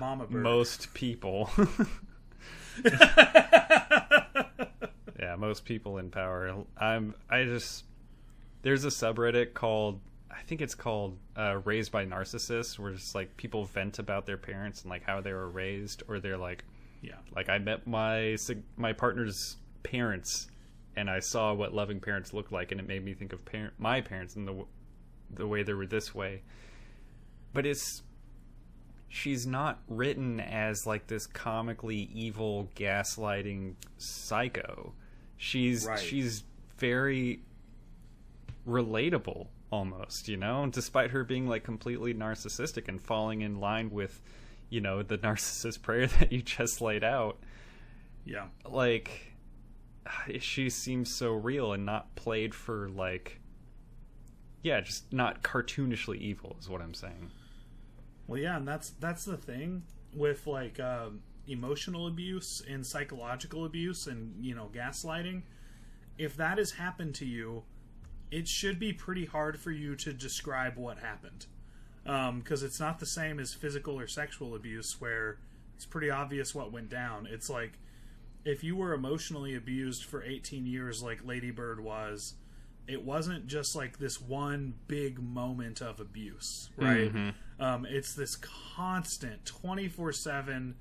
Mama 0.00 0.26
Bird. 0.26 0.42
most 0.42 0.94
people. 0.94 1.50
yeah, 5.18 5.36
most 5.38 5.64
people 5.64 5.98
in 5.98 6.10
power. 6.10 6.64
I'm. 6.78 7.14
I 7.28 7.44
just. 7.44 7.84
There's 8.62 8.84
a 8.84 8.88
subreddit 8.88 9.54
called. 9.54 10.00
I 10.30 10.42
think 10.42 10.60
it's 10.60 10.74
called 10.74 11.18
uh, 11.36 11.60
"Raised 11.64 11.92
by 11.92 12.04
Narcissists," 12.04 12.78
where 12.78 12.92
just 12.92 13.14
like 13.14 13.36
people 13.36 13.64
vent 13.64 13.98
about 13.98 14.26
their 14.26 14.36
parents 14.36 14.82
and 14.82 14.90
like 14.90 15.04
how 15.04 15.20
they 15.20 15.32
were 15.32 15.48
raised, 15.48 16.02
or 16.08 16.20
they're 16.20 16.36
like, 16.36 16.64
yeah. 17.02 17.14
like 17.34 17.48
I 17.48 17.58
met 17.58 17.86
my 17.86 18.36
sig- 18.36 18.64
my 18.76 18.92
partner's 18.92 19.56
parents, 19.82 20.48
and 20.96 21.10
I 21.10 21.20
saw 21.20 21.52
what 21.52 21.74
loving 21.74 22.00
parents 22.00 22.32
look 22.32 22.50
like, 22.50 22.72
and 22.72 22.80
it 22.80 22.86
made 22.88 23.04
me 23.04 23.14
think 23.14 23.32
of 23.32 23.44
parent 23.44 23.74
my 23.78 24.00
parents 24.00 24.34
and 24.36 24.46
the 24.46 24.52
w- 24.52 24.68
the 25.34 25.46
way 25.46 25.62
they 25.62 25.72
were 25.74 25.86
this 25.86 26.14
way. 26.14 26.42
But 27.52 27.66
it's 27.66 28.02
she's 29.08 29.46
not 29.46 29.80
written 29.88 30.40
as 30.40 30.86
like 30.86 31.06
this 31.06 31.26
comically 31.26 32.10
evil 32.12 32.68
gaslighting 32.74 33.74
psycho. 33.98 34.92
She's 35.36 35.86
Right. 35.86 35.98
she's 35.98 36.44
very 36.78 37.40
relatable 38.66 39.46
almost, 39.70 40.28
you 40.28 40.36
know, 40.36 40.66
despite 40.70 41.10
her 41.10 41.24
being 41.24 41.46
like 41.48 41.64
completely 41.64 42.14
narcissistic 42.14 42.88
and 42.88 43.00
falling 43.00 43.40
in 43.42 43.60
line 43.60 43.90
with, 43.90 44.20
you 44.70 44.80
know, 44.80 45.02
the 45.02 45.18
narcissist 45.26 45.82
prayer 45.82 46.06
that 46.06 46.32
you 46.32 46.42
just 46.42 46.80
laid 46.80 47.04
out. 47.04 47.38
Yeah. 48.24 48.46
Like 48.64 49.32
she 50.40 50.70
seems 50.70 51.14
so 51.14 51.32
real 51.32 51.72
and 51.72 51.86
not 51.86 52.14
played 52.16 52.54
for 52.54 52.88
like 52.88 53.40
yeah, 54.66 54.80
just 54.80 55.12
not 55.12 55.44
cartoonishly 55.44 56.18
evil 56.18 56.56
is 56.58 56.68
what 56.68 56.80
I'm 56.80 56.92
saying. 56.92 57.30
Well, 58.26 58.40
yeah, 58.40 58.56
and 58.56 58.66
that's 58.66 58.90
that's 58.98 59.24
the 59.24 59.36
thing 59.36 59.84
with 60.12 60.46
like 60.46 60.80
um, 60.80 61.20
emotional 61.46 62.08
abuse 62.08 62.62
and 62.68 62.84
psychological 62.84 63.64
abuse 63.64 64.08
and 64.08 64.44
you 64.44 64.56
know 64.56 64.68
gaslighting. 64.74 65.42
If 66.18 66.36
that 66.38 66.58
has 66.58 66.72
happened 66.72 67.14
to 67.16 67.26
you, 67.26 67.62
it 68.32 68.48
should 68.48 68.80
be 68.80 68.92
pretty 68.92 69.26
hard 69.26 69.60
for 69.60 69.70
you 69.70 69.94
to 69.96 70.12
describe 70.12 70.76
what 70.76 70.98
happened, 70.98 71.46
because 72.02 72.64
it's 72.64 72.80
not 72.80 72.98
the 72.98 73.06
same 73.06 73.38
as 73.38 73.54
physical 73.54 73.98
or 74.00 74.08
sexual 74.08 74.56
abuse 74.56 75.00
where 75.00 75.38
it's 75.76 75.86
pretty 75.86 76.10
obvious 76.10 76.54
what 76.54 76.72
went 76.72 76.88
down. 76.88 77.28
It's 77.30 77.48
like 77.48 77.78
if 78.46 78.64
you 78.64 78.76
were 78.76 78.94
emotionally 78.94 79.54
abused 79.54 80.04
for 80.04 80.22
18 80.22 80.66
years, 80.66 81.02
like 81.02 81.24
Lady 81.24 81.50
Bird 81.50 81.80
was. 81.80 82.34
It 82.88 83.04
wasn't 83.04 83.48
just 83.48 83.74
like 83.74 83.98
this 83.98 84.20
one 84.20 84.74
big 84.86 85.18
moment 85.20 85.80
of 85.80 85.98
abuse, 85.98 86.70
right? 86.76 87.10
Um, 87.58 87.84
it's 87.84 88.14
this 88.14 88.36
constant 88.36 89.44
24 89.44 90.12
7 90.12 90.76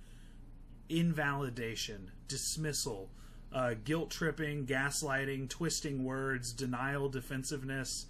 invalidation, 0.87 2.11
dismissal, 2.27 3.09
uh, 3.51 3.73
guilt 3.83 4.11
tripping, 4.11 4.67
gaslighting, 4.67 5.49
twisting 5.49 6.03
words, 6.03 6.51
denial, 6.53 7.09
defensiveness, 7.09 8.05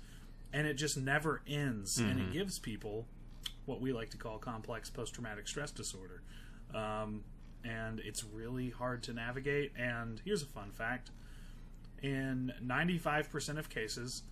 and 0.51 0.67
it 0.67 0.73
just 0.73 0.97
never 0.97 1.41
ends. 1.47 1.97
And 2.09 2.19
it 2.19 2.33
gives 2.33 2.59
people 2.59 3.07
what 3.65 3.79
we 3.79 3.93
like 3.93 4.09
to 4.09 4.17
call 4.17 4.37
complex 4.37 4.89
post 4.89 5.13
traumatic 5.13 5.47
stress 5.47 5.71
disorder. 5.71 6.21
Um, 6.73 7.23
and 7.65 7.99
it's 8.01 8.23
really 8.23 8.69
hard 8.69 9.03
to 9.03 9.13
navigate. 9.13 9.71
And 9.77 10.21
here's 10.23 10.43
a 10.43 10.47
fun 10.47 10.71
fact 10.71 11.11
in 12.01 12.53
95% 12.63 13.57
of 13.57 13.69
cases, 13.69 14.23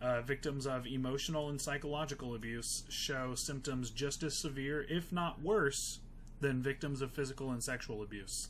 uh, 0.00 0.20
victims 0.20 0.66
of 0.66 0.86
emotional 0.86 1.48
and 1.48 1.60
psychological 1.60 2.34
abuse 2.34 2.84
show 2.88 3.34
symptoms 3.34 3.90
just 3.90 4.22
as 4.22 4.34
severe, 4.34 4.86
if 4.88 5.12
not 5.12 5.42
worse, 5.42 6.00
than 6.40 6.62
victims 6.62 7.00
of 7.00 7.10
physical 7.12 7.50
and 7.50 7.62
sexual 7.62 8.02
abuse. 8.02 8.48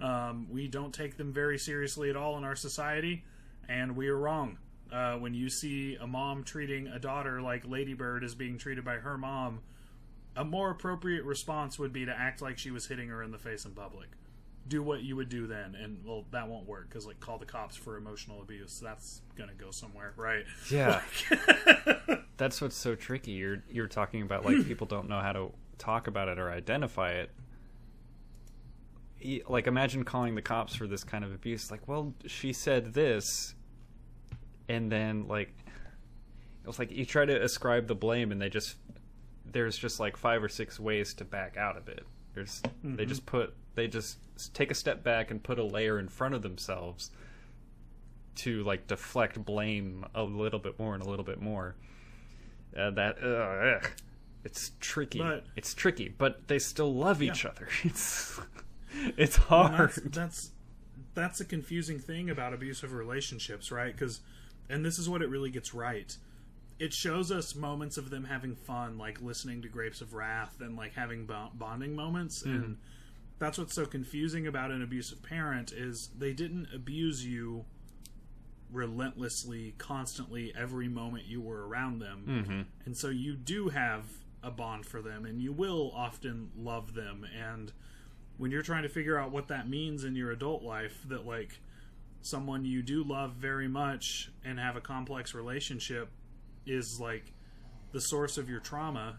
Um, 0.00 0.46
we 0.50 0.68
don't 0.68 0.92
take 0.92 1.16
them 1.16 1.32
very 1.32 1.58
seriously 1.58 2.10
at 2.10 2.16
all 2.16 2.36
in 2.36 2.44
our 2.44 2.56
society, 2.56 3.24
and 3.68 3.96
we 3.96 4.08
are 4.08 4.16
wrong. 4.16 4.58
Uh, 4.92 5.14
when 5.14 5.34
you 5.34 5.48
see 5.48 5.96
a 5.96 6.06
mom 6.06 6.44
treating 6.44 6.86
a 6.86 6.98
daughter 6.98 7.40
like 7.40 7.66
Ladybird 7.66 8.22
is 8.22 8.34
being 8.34 8.58
treated 8.58 8.84
by 8.84 8.96
her 8.96 9.16
mom, 9.16 9.60
a 10.36 10.44
more 10.44 10.70
appropriate 10.70 11.24
response 11.24 11.78
would 11.78 11.92
be 11.92 12.04
to 12.06 12.12
act 12.12 12.42
like 12.42 12.58
she 12.58 12.70
was 12.70 12.86
hitting 12.86 13.08
her 13.08 13.22
in 13.22 13.30
the 13.30 13.38
face 13.38 13.64
in 13.64 13.72
public. 13.72 14.08
Do 14.66 14.82
what 14.82 15.02
you 15.02 15.14
would 15.16 15.28
do 15.28 15.46
then, 15.46 15.74
and 15.74 15.98
well, 16.06 16.24
that 16.30 16.48
won't 16.48 16.66
work 16.66 16.88
because 16.88 17.06
like 17.06 17.20
call 17.20 17.36
the 17.38 17.44
cops 17.44 17.76
for 17.76 17.98
emotional 17.98 18.40
abuse. 18.40 18.80
That's 18.82 19.20
gonna 19.36 19.52
go 19.52 19.70
somewhere, 19.70 20.14
right? 20.16 20.46
Yeah. 20.70 21.02
That's 22.38 22.60
what's 22.62 22.76
so 22.76 22.94
tricky. 22.94 23.32
You're 23.32 23.62
you're 23.68 23.88
talking 23.88 24.22
about 24.22 24.44
like 24.44 24.66
people 24.66 24.86
don't 24.86 25.08
know 25.08 25.20
how 25.20 25.32
to 25.32 25.52
talk 25.76 26.06
about 26.06 26.28
it 26.28 26.38
or 26.38 26.50
identify 26.50 27.12
it. 27.12 27.30
Like 29.46 29.66
imagine 29.66 30.04
calling 30.04 30.34
the 30.34 30.42
cops 30.42 30.74
for 30.74 30.86
this 30.86 31.04
kind 31.04 31.24
of 31.24 31.32
abuse 31.34 31.70
like, 31.70 31.86
"Well, 31.86 32.14
she 32.26 32.54
said 32.54 32.94
this." 32.94 33.54
And 34.66 34.90
then 34.90 35.28
like 35.28 35.54
it 36.62 36.66
was 36.66 36.78
like 36.78 36.90
you 36.90 37.04
try 37.04 37.26
to 37.26 37.42
ascribe 37.42 37.86
the 37.86 37.94
blame 37.94 38.32
and 38.32 38.40
they 38.40 38.48
just 38.48 38.76
there's 39.54 39.78
just 39.78 40.00
like 40.00 40.16
five 40.16 40.42
or 40.42 40.48
six 40.48 40.78
ways 40.78 41.14
to 41.14 41.24
back 41.24 41.56
out 41.56 41.76
of 41.76 41.88
it. 41.88 42.04
There's 42.34 42.60
they 42.82 43.06
just 43.06 43.24
put 43.24 43.54
they 43.76 43.86
just 43.86 44.18
take 44.52 44.70
a 44.70 44.74
step 44.74 45.02
back 45.04 45.30
and 45.30 45.42
put 45.42 45.58
a 45.58 45.64
layer 45.64 45.98
in 45.98 46.08
front 46.08 46.34
of 46.34 46.42
themselves 46.42 47.10
to 48.36 48.64
like 48.64 48.88
deflect 48.88 49.42
blame 49.42 50.04
a 50.14 50.24
little 50.24 50.58
bit 50.58 50.78
more 50.78 50.94
and 50.94 51.02
a 51.02 51.08
little 51.08 51.24
bit 51.24 51.40
more. 51.40 51.76
Uh, 52.76 52.90
that 52.90 53.18
uh, 53.22 53.76
ugh. 53.76 53.90
it's 54.42 54.72
tricky. 54.80 55.20
But- 55.20 55.44
it's 55.54 55.72
tricky, 55.72 56.08
but 56.08 56.48
they 56.48 56.58
still 56.58 56.92
love 56.92 57.22
each 57.22 57.46
other. 57.46 57.68
It's 57.84 58.40
it's 59.16 59.36
hard. 59.36 59.90
that's 59.90 60.10
that's 60.10 60.50
that's 61.14 61.40
a 61.40 61.44
confusing 61.44 62.00
thing 62.00 62.28
about 62.28 62.52
abusive 62.52 62.92
relationships, 62.92 63.70
right? 63.70 63.92
Because, 63.92 64.20
and 64.68 64.84
this 64.84 64.98
is 64.98 65.08
what 65.08 65.22
it 65.22 65.28
really 65.28 65.50
gets 65.50 65.72
right. 65.72 66.16
It 66.78 66.92
shows 66.92 67.30
us 67.30 67.54
moments 67.54 67.96
of 67.96 68.10
them 68.10 68.24
having 68.24 68.56
fun, 68.56 68.98
like 68.98 69.22
listening 69.22 69.62
to 69.62 69.68
Grapes 69.68 70.00
of 70.00 70.12
Wrath 70.12 70.56
and 70.60 70.76
like 70.76 70.94
having 70.94 71.26
bo- 71.26 71.50
bonding 71.54 71.94
moments, 71.94 72.42
hmm. 72.42 72.50
and 72.50 72.76
that's 73.38 73.58
what's 73.58 73.74
so 73.74 73.86
confusing 73.86 74.46
about 74.46 74.70
an 74.70 74.82
abusive 74.82 75.22
parent 75.22 75.72
is 75.72 76.10
they 76.16 76.32
didn't 76.32 76.68
abuse 76.74 77.24
you 77.24 77.64
relentlessly, 78.72 79.74
constantly, 79.78 80.52
every 80.58 80.88
moment 80.88 81.24
you 81.26 81.40
were 81.40 81.66
around 81.66 82.00
them, 82.00 82.24
mm-hmm. 82.26 82.62
and 82.84 82.96
so 82.96 83.08
you 83.08 83.36
do 83.36 83.68
have 83.68 84.04
a 84.42 84.50
bond 84.50 84.84
for 84.84 85.00
them, 85.00 85.24
and 85.24 85.40
you 85.40 85.52
will 85.52 85.92
often 85.94 86.50
love 86.56 86.94
them, 86.94 87.24
and 87.40 87.72
when 88.36 88.50
you're 88.50 88.62
trying 88.62 88.82
to 88.82 88.88
figure 88.88 89.18
out 89.18 89.30
what 89.30 89.48
that 89.48 89.68
means 89.68 90.04
in 90.04 90.16
your 90.16 90.30
adult 90.32 90.62
life 90.62 91.04
that 91.08 91.26
like 91.26 91.60
someone 92.22 92.64
you 92.64 92.82
do 92.82 93.04
love 93.04 93.32
very 93.32 93.68
much 93.68 94.30
and 94.44 94.58
have 94.58 94.76
a 94.76 94.80
complex 94.80 95.34
relationship 95.34 96.08
is 96.66 97.00
like 97.00 97.32
the 97.92 98.00
source 98.00 98.38
of 98.38 98.48
your 98.48 98.60
trauma 98.60 99.16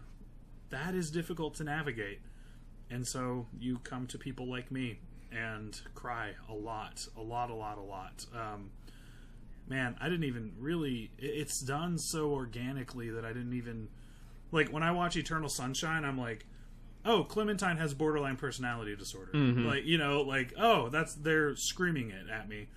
that 0.70 0.94
is 0.94 1.10
difficult 1.10 1.54
to 1.54 1.64
navigate. 1.64 2.20
And 2.90 3.06
so 3.06 3.46
you 3.58 3.78
come 3.78 4.06
to 4.08 4.18
people 4.18 4.48
like 4.48 4.70
me 4.70 4.98
and 5.32 5.80
cry 5.94 6.32
a 6.48 6.54
lot 6.54 7.06
a 7.16 7.22
lot 7.22 7.50
a 7.50 7.54
lot 7.54 7.78
a 7.78 7.82
lot. 7.82 8.26
Um, 8.34 8.70
man 9.68 9.96
i 10.00 10.04
didn't 10.08 10.22
even 10.22 10.52
really 10.60 11.10
it's 11.18 11.60
done 11.60 11.98
so 11.98 12.30
organically 12.30 13.10
that 13.10 13.24
i 13.24 13.32
didn't 13.32 13.52
even 13.52 13.88
like 14.52 14.68
when 14.68 14.84
i 14.84 14.92
watch 14.92 15.16
eternal 15.16 15.48
sunshine 15.48 16.04
i'm 16.04 16.16
like 16.16 16.46
oh 17.04 17.24
clementine 17.24 17.76
has 17.76 17.92
borderline 17.92 18.36
personality 18.36 18.94
disorder. 18.96 19.32
Like 19.66 19.84
you 19.84 19.98
know 19.98 20.22
like 20.22 20.52
oh 20.56 20.88
that's 20.88 21.14
they're 21.14 21.56
screaming 21.56 22.10
it 22.10 22.30
at 22.30 22.48
me 22.48 22.68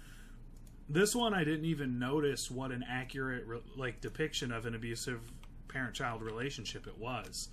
this 0.89 1.15
one 1.15 1.33
i 1.33 1.43
didn't 1.43 1.65
even 1.65 1.99
notice 1.99 2.49
what 2.51 2.71
an 2.71 2.83
accurate 2.89 3.45
re- 3.45 3.61
like 3.77 4.01
depiction 4.01 4.51
of 4.51 4.65
an 4.65 4.75
abusive 4.75 5.21
parent-child 5.67 6.21
relationship 6.21 6.87
it 6.87 6.97
was 6.97 7.49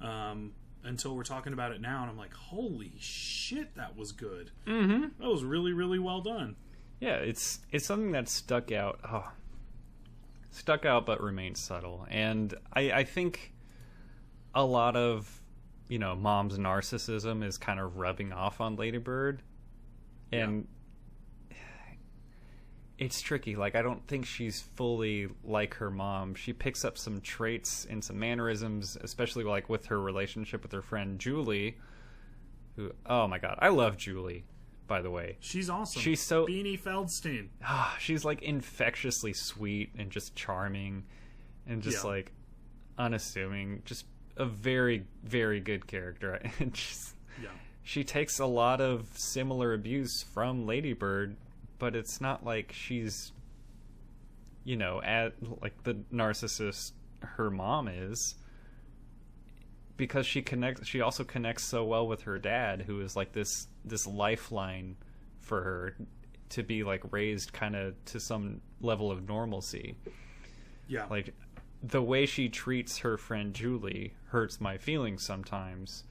um, 0.00 0.52
until 0.84 1.16
we're 1.16 1.22
talking 1.24 1.52
about 1.52 1.72
it 1.72 1.80
now 1.80 2.02
and 2.02 2.10
i'm 2.10 2.18
like 2.18 2.34
holy 2.34 2.92
shit 2.98 3.74
that 3.74 3.96
was 3.96 4.12
good 4.12 4.50
mm-hmm. 4.66 5.06
that 5.18 5.28
was 5.28 5.42
really 5.42 5.72
really 5.72 5.98
well 5.98 6.20
done 6.20 6.54
Yeah, 7.00 7.16
it's 7.16 7.58
it's 7.70 7.84
something 7.84 8.12
that 8.12 8.28
stuck 8.28 8.72
out. 8.72 9.00
Oh, 9.06 9.30
stuck 10.50 10.86
out, 10.86 11.04
but 11.04 11.20
remained 11.20 11.56
subtle. 11.58 12.06
And 12.08 12.54
I, 12.72 12.92
I 12.92 13.04
think 13.04 13.52
a 14.54 14.64
lot 14.64 14.96
of 14.96 15.42
you 15.88 15.98
know 15.98 16.14
mom's 16.14 16.56
narcissism 16.56 17.44
is 17.44 17.58
kind 17.58 17.80
of 17.80 17.96
rubbing 17.96 18.32
off 18.32 18.60
on 18.60 18.76
Ladybird, 18.76 19.42
and 20.32 20.66
it's 22.98 23.20
tricky. 23.20 23.56
Like 23.56 23.74
I 23.74 23.82
don't 23.82 24.06
think 24.06 24.24
she's 24.26 24.60
fully 24.76 25.28
like 25.44 25.74
her 25.74 25.90
mom. 25.90 26.34
She 26.34 26.52
picks 26.52 26.84
up 26.84 26.96
some 26.96 27.20
traits 27.20 27.86
and 27.88 28.02
some 28.04 28.18
mannerisms, 28.18 28.96
especially 29.00 29.44
like 29.44 29.68
with 29.68 29.86
her 29.86 30.00
relationship 30.00 30.62
with 30.62 30.72
her 30.72 30.82
friend 30.82 31.18
Julie. 31.18 31.76
Who? 32.76 32.92
Oh 33.06 33.26
my 33.28 33.38
god, 33.38 33.58
I 33.60 33.68
love 33.68 33.96
Julie. 33.96 34.44
By 34.86 35.00
the 35.00 35.10
way, 35.10 35.38
she's 35.40 35.70
awesome 35.70 36.02
She's 36.02 36.20
so- 36.20 36.46
beanie 36.46 36.78
feldstein 36.78 37.48
ah, 37.64 37.96
she's 37.98 38.22
like 38.22 38.42
infectiously 38.42 39.32
sweet 39.32 39.90
and 39.96 40.10
just 40.10 40.34
charming 40.36 41.04
and 41.66 41.82
just 41.82 42.04
Yeah. 42.04 42.10
like 42.10 42.32
unassuming 42.98 43.82
just 43.84 44.04
a 44.36 44.44
very 44.44 45.06
very 45.22 45.60
good 45.60 45.86
character 45.86 46.34
and 46.60 46.74
just 46.74 47.14
yeah 47.42 47.48
she 47.82 48.04
takes 48.04 48.38
a 48.38 48.46
lot 48.46 48.80
of 48.80 49.06
similar 49.14 49.72
abuse 49.72 50.22
from 50.22 50.66
ladybird 50.66 51.36
but 51.84 51.94
it's 51.94 52.18
not 52.18 52.42
like 52.42 52.72
she's 52.72 53.30
you 54.64 54.74
know 54.74 55.02
at 55.02 55.34
like 55.60 55.82
the 55.82 55.92
narcissist 56.10 56.92
her 57.20 57.50
mom 57.50 57.88
is 57.88 58.36
because 59.98 60.24
she 60.24 60.40
connects 60.40 60.88
she 60.88 61.02
also 61.02 61.24
connects 61.24 61.62
so 61.62 61.84
well 61.84 62.08
with 62.08 62.22
her 62.22 62.38
dad 62.38 62.80
who 62.86 63.02
is 63.02 63.14
like 63.16 63.32
this 63.32 63.68
this 63.84 64.06
lifeline 64.06 64.96
for 65.40 65.62
her 65.62 65.94
to 66.48 66.62
be 66.62 66.82
like 66.82 67.02
raised 67.12 67.52
kind 67.52 67.76
of 67.76 68.02
to 68.06 68.18
some 68.18 68.62
level 68.80 69.10
of 69.10 69.28
normalcy. 69.28 69.94
Yeah. 70.88 71.04
Like 71.10 71.34
the 71.82 72.00
way 72.00 72.24
she 72.24 72.48
treats 72.48 72.96
her 72.98 73.18
friend 73.18 73.52
Julie 73.52 74.14
hurts 74.28 74.58
my 74.58 74.78
feelings 74.78 75.22
sometimes 75.22 76.04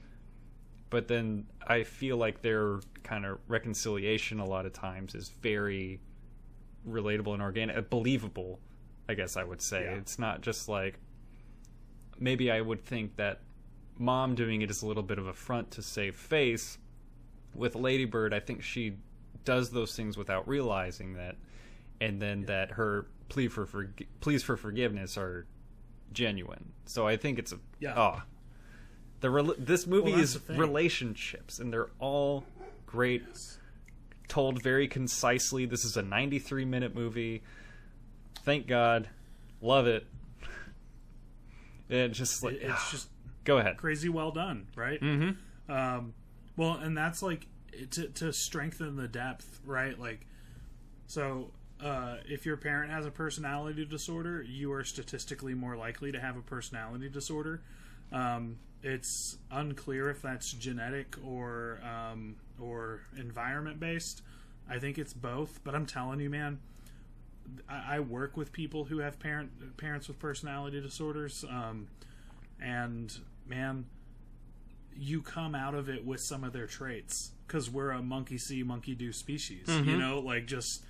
but 0.90 1.08
then 1.08 1.46
I 1.66 1.82
feel 1.82 2.16
like 2.16 2.42
their 2.42 2.80
kind 3.02 3.24
of 3.26 3.38
reconciliation 3.48 4.38
a 4.40 4.44
lot 4.44 4.66
of 4.66 4.72
times 4.72 5.14
is 5.14 5.28
very 5.28 6.00
relatable 6.88 7.32
and 7.34 7.42
organic, 7.42 7.76
uh, 7.76 7.80
believable. 7.82 8.60
I 9.08 9.14
guess 9.14 9.36
I 9.36 9.44
would 9.44 9.60
say 9.60 9.84
Yeah. 9.84 9.96
it's 9.96 10.18
not 10.18 10.40
just 10.40 10.68
like 10.68 10.98
maybe 12.18 12.50
I 12.50 12.60
would 12.60 12.84
think 12.84 13.16
that 13.16 13.40
mom 13.98 14.34
doing 14.34 14.62
it 14.62 14.70
is 14.70 14.82
a 14.82 14.86
little 14.86 15.02
bit 15.02 15.18
of 15.18 15.26
a 15.26 15.32
front 15.32 15.70
to 15.72 15.82
save 15.82 16.16
face. 16.16 16.78
With 17.54 17.74
Ladybird, 17.74 18.32
I 18.34 18.40
think 18.40 18.62
she 18.62 18.96
does 19.44 19.70
those 19.70 19.94
things 19.94 20.16
without 20.16 20.48
realizing 20.48 21.14
that, 21.14 21.36
and 22.00 22.20
then 22.20 22.42
that 22.46 22.72
her 22.72 23.06
plea 23.28 23.48
for 23.48 23.66
forg- 23.66 24.06
pleas 24.20 24.42
for 24.42 24.56
forgiveness 24.56 25.16
are 25.18 25.46
genuine. 26.12 26.72
So 26.86 27.06
I 27.06 27.16
think 27.16 27.38
it's 27.38 27.52
a 27.52 27.58
Yeah. 27.80 27.94
oh, 27.98 28.22
the 29.24 29.30
rel- 29.30 29.54
this 29.56 29.86
movie 29.86 30.10
Well, 30.12 30.20
is 30.20 30.38
relationships, 30.50 31.58
and 31.58 31.72
they're 31.72 31.88
all 31.98 32.44
great, 32.84 33.22
told 34.28 34.62
very 34.62 34.86
concisely. 34.86 35.64
This 35.64 35.82
is 35.82 35.96
a 35.96 36.02
93 36.02 36.66
minute 36.66 36.94
movie. 36.94 37.42
Thank 38.42 38.66
God, 38.66 39.08
love 39.62 39.86
it. 39.86 40.06
It 41.88 42.08
just 42.10 42.42
like 42.42 42.56
It- 42.56 42.64
it's 42.64 42.90
just 42.90 43.08
go 43.44 43.56
ahead. 43.56 43.78
crazy 43.78 44.10
well 44.10 44.30
done, 44.30 44.66
right? 44.76 45.00
Mm-hmm. 45.00 45.72
Um, 45.72 46.12
well, 46.58 46.74
and 46.74 46.94
that's 46.94 47.22
like 47.22 47.46
to 47.92 48.08
to 48.08 48.30
strengthen 48.30 48.96
the 48.96 49.08
depth, 49.08 49.58
right? 49.64 49.98
Like, 49.98 50.26
so 51.06 51.50
uh, 51.80 52.18
if 52.28 52.44
your 52.44 52.58
parent 52.58 52.90
has 52.90 53.06
a 53.06 53.10
personality 53.10 53.86
disorder, 53.86 54.42
you 54.42 54.70
are 54.72 54.84
statistically 54.84 55.54
more 55.54 55.76
likely 55.78 56.12
to 56.12 56.20
have 56.20 56.36
a 56.36 56.42
personality 56.42 57.08
disorder. 57.08 57.62
Um, 58.12 58.58
it's 58.84 59.38
unclear 59.50 60.10
if 60.10 60.20
that's 60.20 60.52
genetic 60.52 61.16
or 61.24 61.80
um, 61.82 62.36
or 62.60 63.00
environment 63.16 63.80
based. 63.80 64.22
I 64.68 64.78
think 64.78 64.98
it's 64.98 65.14
both, 65.14 65.60
but 65.64 65.74
I'm 65.74 65.86
telling 65.86 66.20
you, 66.20 66.28
man, 66.30 66.60
I, 67.68 67.96
I 67.96 68.00
work 68.00 68.36
with 68.36 68.52
people 68.52 68.84
who 68.84 68.98
have 68.98 69.18
parent 69.18 69.76
parents 69.78 70.06
with 70.06 70.18
personality 70.18 70.80
disorders, 70.82 71.44
um, 71.48 71.88
and 72.60 73.12
man, 73.46 73.86
you 74.94 75.22
come 75.22 75.54
out 75.54 75.74
of 75.74 75.88
it 75.88 76.04
with 76.04 76.20
some 76.20 76.44
of 76.44 76.52
their 76.52 76.66
traits 76.66 77.30
because 77.46 77.70
we're 77.70 77.90
a 77.90 78.02
monkey 78.02 78.36
see, 78.38 78.62
monkey 78.62 78.94
do 78.94 79.12
species. 79.12 79.66
You 79.68 79.96
know, 79.96 80.20
like 80.20 80.46
just 80.46 80.84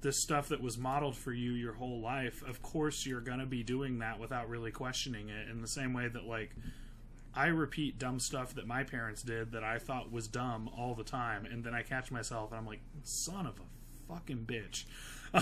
this 0.00 0.20
stuff 0.20 0.48
that 0.48 0.60
was 0.60 0.76
modeled 0.76 1.16
for 1.16 1.32
you 1.32 1.52
your 1.52 1.74
whole 1.74 2.00
life. 2.00 2.42
Of 2.46 2.60
course, 2.60 3.06
you're 3.06 3.20
gonna 3.20 3.46
be 3.46 3.62
doing 3.62 4.00
that 4.00 4.18
without 4.18 4.48
really 4.48 4.72
questioning 4.72 5.28
it. 5.28 5.48
In 5.48 5.62
the 5.62 5.68
same 5.68 5.92
way 5.92 6.08
that 6.08 6.24
like. 6.24 6.50
I 7.36 7.46
repeat 7.48 7.98
dumb 7.98 8.18
stuff 8.18 8.54
that 8.54 8.66
my 8.66 8.82
parents 8.82 9.22
did 9.22 9.52
that 9.52 9.62
I 9.62 9.78
thought 9.78 10.10
was 10.10 10.26
dumb 10.26 10.70
all 10.76 10.94
the 10.94 11.04
time, 11.04 11.44
and 11.46 11.62
then 11.62 11.74
I 11.74 11.82
catch 11.82 12.10
myself 12.10 12.50
and 12.50 12.58
I'm 12.58 12.66
like, 12.66 12.80
"Son 13.02 13.46
of 13.46 13.60
a 13.60 14.12
fucking 14.12 14.46
bitch!" 14.46 14.84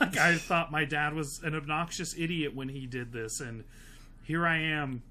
like 0.00 0.16
I 0.16 0.36
thought 0.36 0.70
my 0.70 0.84
dad 0.84 1.14
was 1.14 1.42
an 1.42 1.54
obnoxious 1.54 2.14
idiot 2.16 2.54
when 2.54 2.68
he 2.68 2.86
did 2.86 3.12
this, 3.12 3.40
and 3.40 3.64
here 4.22 4.46
I 4.46 4.58
am 4.58 5.02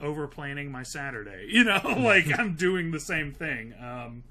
over 0.00 0.26
planning 0.26 0.70
my 0.72 0.82
Saturday. 0.82 1.46
You 1.50 1.64
know, 1.64 1.80
like 1.98 2.26
I'm 2.38 2.54
doing 2.54 2.90
the 2.92 3.00
same 3.00 3.32
thing. 3.32 3.74
Um, 3.80 4.22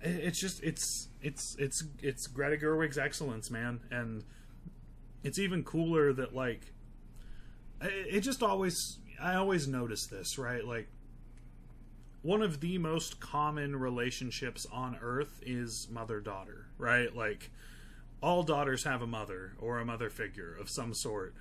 it- 0.00 0.24
it's 0.24 0.40
just 0.40 0.62
it's 0.62 1.08
it's 1.22 1.54
it's 1.58 1.84
it's 2.02 2.26
Greta 2.28 2.56
Gerwig's 2.56 2.96
excellence, 2.98 3.50
man, 3.50 3.80
and 3.90 4.24
it's 5.22 5.38
even 5.38 5.62
cooler 5.64 6.12
that 6.14 6.34
like 6.34 6.72
it, 7.82 8.16
it 8.16 8.20
just 8.20 8.42
always 8.42 8.98
I 9.20 9.34
always 9.34 9.68
notice 9.68 10.06
this, 10.06 10.38
right? 10.38 10.64
Like 10.64 10.88
one 12.22 12.42
of 12.42 12.60
the 12.60 12.78
most 12.78 13.20
common 13.20 13.76
relationships 13.76 14.66
on 14.72 14.98
earth 15.00 15.40
is 15.44 15.88
mother 15.90 16.20
daughter, 16.20 16.66
right? 16.78 17.14
Like 17.14 17.50
all 18.22 18.42
daughters 18.42 18.84
have 18.84 19.02
a 19.02 19.06
mother 19.06 19.52
or 19.58 19.78
a 19.78 19.84
mother 19.84 20.10
figure 20.10 20.54
of 20.60 20.68
some 20.68 20.94
sort. 20.94 21.34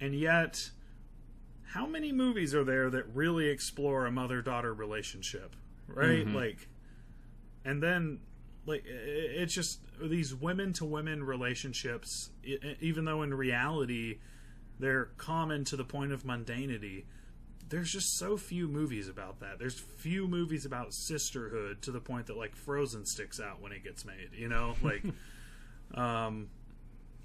And 0.00 0.14
yet 0.14 0.70
how 1.72 1.86
many 1.86 2.12
movies 2.12 2.54
are 2.54 2.64
there 2.64 2.90
that 2.90 3.04
really 3.14 3.48
explore 3.48 4.06
a 4.06 4.10
mother 4.10 4.42
daughter 4.42 4.74
relationship, 4.74 5.54
right? 5.86 6.24
Mm-hmm. 6.26 6.34
Like 6.34 6.68
and 7.64 7.82
then 7.82 8.20
like 8.66 8.84
it's 8.86 9.54
just 9.54 9.80
these 10.00 10.34
women 10.34 10.72
to 10.74 10.84
women 10.84 11.22
relationships 11.24 12.30
even 12.80 13.04
though 13.04 13.22
in 13.22 13.34
reality 13.34 14.18
they're 14.80 15.06
common 15.16 15.64
to 15.66 15.76
the 15.76 15.84
point 15.84 16.12
of 16.12 16.24
mundanity. 16.24 17.04
There's 17.68 17.90
just 17.90 18.18
so 18.18 18.36
few 18.36 18.66
movies 18.66 19.08
about 19.08 19.40
that. 19.40 19.58
There's 19.58 19.78
few 19.78 20.26
movies 20.26 20.64
about 20.64 20.92
sisterhood 20.92 21.82
to 21.82 21.92
the 21.92 22.00
point 22.00 22.26
that 22.26 22.36
like 22.36 22.56
frozen 22.56 23.06
sticks 23.06 23.38
out 23.38 23.60
when 23.60 23.72
it 23.72 23.84
gets 23.84 24.04
made 24.04 24.30
you 24.32 24.48
know? 24.48 24.74
Like 24.82 25.04
um 25.94 26.48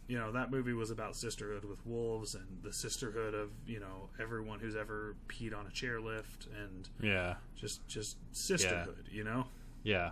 you 0.08 0.20
know 0.20 0.32
that 0.34 0.52
movie 0.52 0.74
was 0.74 0.92
about 0.92 1.16
sisterhood 1.16 1.66
with 1.66 1.84
wolves 1.86 2.36
and 2.36 2.46
the 2.64 2.74
sisterhood 2.74 3.34
of 3.34 3.50
you 3.66 3.80
know 3.80 4.10
everyone 4.22 4.60
who's 4.60 4.76
ever 4.76 5.16
peed 5.28 5.58
on 5.58 5.66
a 5.66 5.70
chairlift 5.70 6.48
and 6.64 6.90
Yeah, 7.02 7.36
just 7.56 7.88
just 7.88 8.18
sisterhood 8.32 9.08
you 9.12 9.24
know? 9.24 9.46
Yeah, 9.84 10.12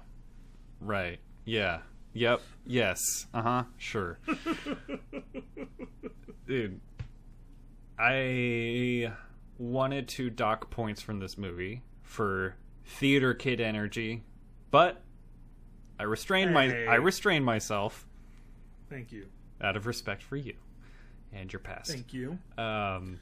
right. 0.79 1.19
Yeah, 1.45 1.79
yep, 2.13 2.41
yes, 2.65 2.99
uh 3.33 3.41
huh, 3.41 3.63
sure. 3.77 4.17
Dude, 6.47 6.79
I 8.03 9.13
wanted 9.57 10.09
to 10.09 10.29
dock 10.29 10.69
points 10.69 11.01
from 11.01 11.19
this 11.19 11.37
movie 11.37 11.83
for 12.01 12.55
theater 12.85 13.33
kid 13.33 13.61
energy, 13.61 14.23
but 14.71 15.01
I 15.97 16.03
restrained 16.03 16.53
my 16.53 16.85
I 16.85 16.95
restrained 16.95 17.45
myself 17.45 18.05
thank 18.89 19.13
you 19.13 19.27
out 19.61 19.77
of 19.77 19.87
respect 19.87 20.21
for 20.21 20.35
you 20.35 20.55
and 21.31 21.51
your 21.51 21.61
past. 21.61 21.91
thank 21.91 22.13
you 22.13 22.37
Um, 22.57 23.19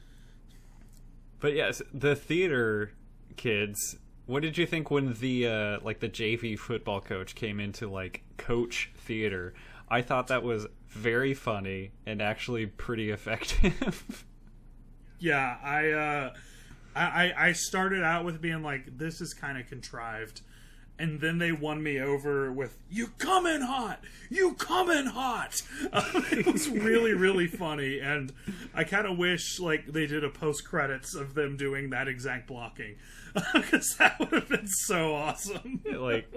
but 1.38 1.54
yes, 1.54 1.80
the 1.94 2.16
theater 2.16 2.92
kids. 3.36 3.96
What 4.26 4.42
did 4.42 4.58
you 4.58 4.66
think 4.66 4.90
when 4.90 5.14
the 5.14 5.46
uh, 5.46 5.78
like 5.82 6.00
the 6.00 6.08
JV 6.08 6.58
football 6.58 7.00
coach 7.00 7.36
came 7.36 7.60
into 7.60 7.88
like 7.88 8.24
coach 8.36 8.90
theater? 8.96 9.54
I 9.88 10.02
thought 10.02 10.26
that 10.26 10.42
was 10.42 10.66
very 10.88 11.34
funny 11.34 11.92
and 12.04 12.20
actually 12.20 12.66
pretty 12.66 13.10
effective. 13.10 14.24
Yeah, 15.22 15.56
I 15.62 15.90
uh 15.90 16.34
I 16.94 17.32
I 17.36 17.52
started 17.52 18.02
out 18.02 18.24
with 18.24 18.40
being 18.40 18.62
like 18.62 18.98
this 18.98 19.20
is 19.20 19.32
kind 19.32 19.56
of 19.58 19.66
contrived. 19.68 20.42
And 20.98 21.20
then 21.20 21.38
they 21.38 21.52
won 21.52 21.82
me 21.82 21.98
over 21.98 22.52
with 22.52 22.76
"You 22.90 23.08
come 23.18 23.46
in 23.46 23.62
hot, 23.62 24.04
you 24.28 24.54
come 24.54 24.90
in 24.90 25.06
hot." 25.06 25.60
Uh, 25.92 26.04
it 26.30 26.46
was 26.46 26.68
really, 26.68 27.14
really 27.14 27.46
funny, 27.46 27.98
and 27.98 28.32
I 28.74 28.84
kind 28.84 29.06
of 29.06 29.16
wish 29.16 29.58
like 29.58 29.86
they 29.86 30.06
did 30.06 30.22
a 30.22 30.28
post 30.28 30.68
credits 30.68 31.14
of 31.14 31.34
them 31.34 31.56
doing 31.56 31.90
that 31.90 32.08
exact 32.08 32.46
blocking, 32.46 32.96
because 33.54 33.96
that 33.98 34.20
would 34.20 34.32
have 34.32 34.48
been 34.48 34.68
so 34.68 35.14
awesome. 35.14 35.82
like 35.90 36.30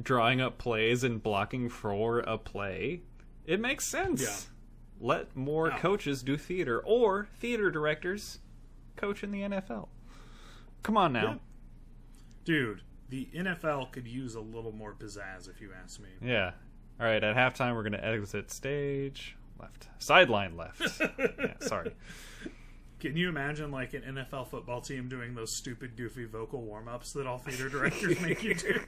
drawing 0.00 0.40
up 0.40 0.58
plays 0.58 1.02
and 1.02 1.22
blocking 1.22 1.68
for 1.68 2.20
a 2.20 2.38
play. 2.38 3.00
It 3.46 3.60
makes 3.60 3.90
sense. 3.90 4.22
Yeah. 4.22 4.49
Let 5.00 5.34
more 5.34 5.70
coaches 5.70 6.22
do 6.22 6.36
theater 6.36 6.80
or 6.84 7.28
theater 7.38 7.70
directors 7.70 8.38
coach 8.96 9.24
in 9.24 9.30
the 9.30 9.40
NFL. 9.40 9.88
Come 10.82 10.96
on 10.96 11.12
now. 11.14 11.22
Yeah. 11.22 11.34
Dude, 12.44 12.82
the 13.08 13.28
NFL 13.34 13.92
could 13.92 14.06
use 14.06 14.34
a 14.34 14.40
little 14.40 14.72
more 14.72 14.94
pizzazz, 14.94 15.48
if 15.48 15.60
you 15.60 15.70
ask 15.82 16.00
me. 16.00 16.08
Yeah. 16.22 16.52
All 17.00 17.06
right. 17.06 17.22
At 17.22 17.34
halftime, 17.34 17.74
we're 17.74 17.82
gonna 17.82 17.98
exit 18.02 18.50
stage 18.50 19.36
left, 19.58 19.88
sideline 19.98 20.56
left. 20.56 21.00
yeah, 21.18 21.54
sorry. 21.60 21.92
Can 22.98 23.16
you 23.16 23.30
imagine 23.30 23.70
like 23.70 23.94
an 23.94 24.02
NFL 24.02 24.48
football 24.48 24.82
team 24.82 25.08
doing 25.08 25.34
those 25.34 25.56
stupid, 25.56 25.96
goofy 25.96 26.26
vocal 26.26 26.60
warm 26.60 26.86
ups 26.86 27.12
that 27.14 27.26
all 27.26 27.38
theater 27.38 27.70
directors 27.70 28.20
make 28.20 28.42
you 28.42 28.54
do? 28.54 28.80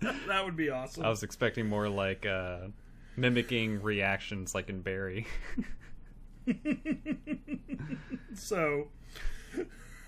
that 0.26 0.42
would 0.44 0.56
be 0.56 0.70
awesome. 0.70 1.04
I 1.04 1.10
was 1.10 1.22
expecting 1.22 1.68
more 1.68 1.88
like 1.88 2.24
uh, 2.24 2.68
mimicking 3.16 3.82
reactions, 3.82 4.54
like 4.54 4.68
in 4.68 4.82
Barry. 4.82 5.26
So, 8.34 8.88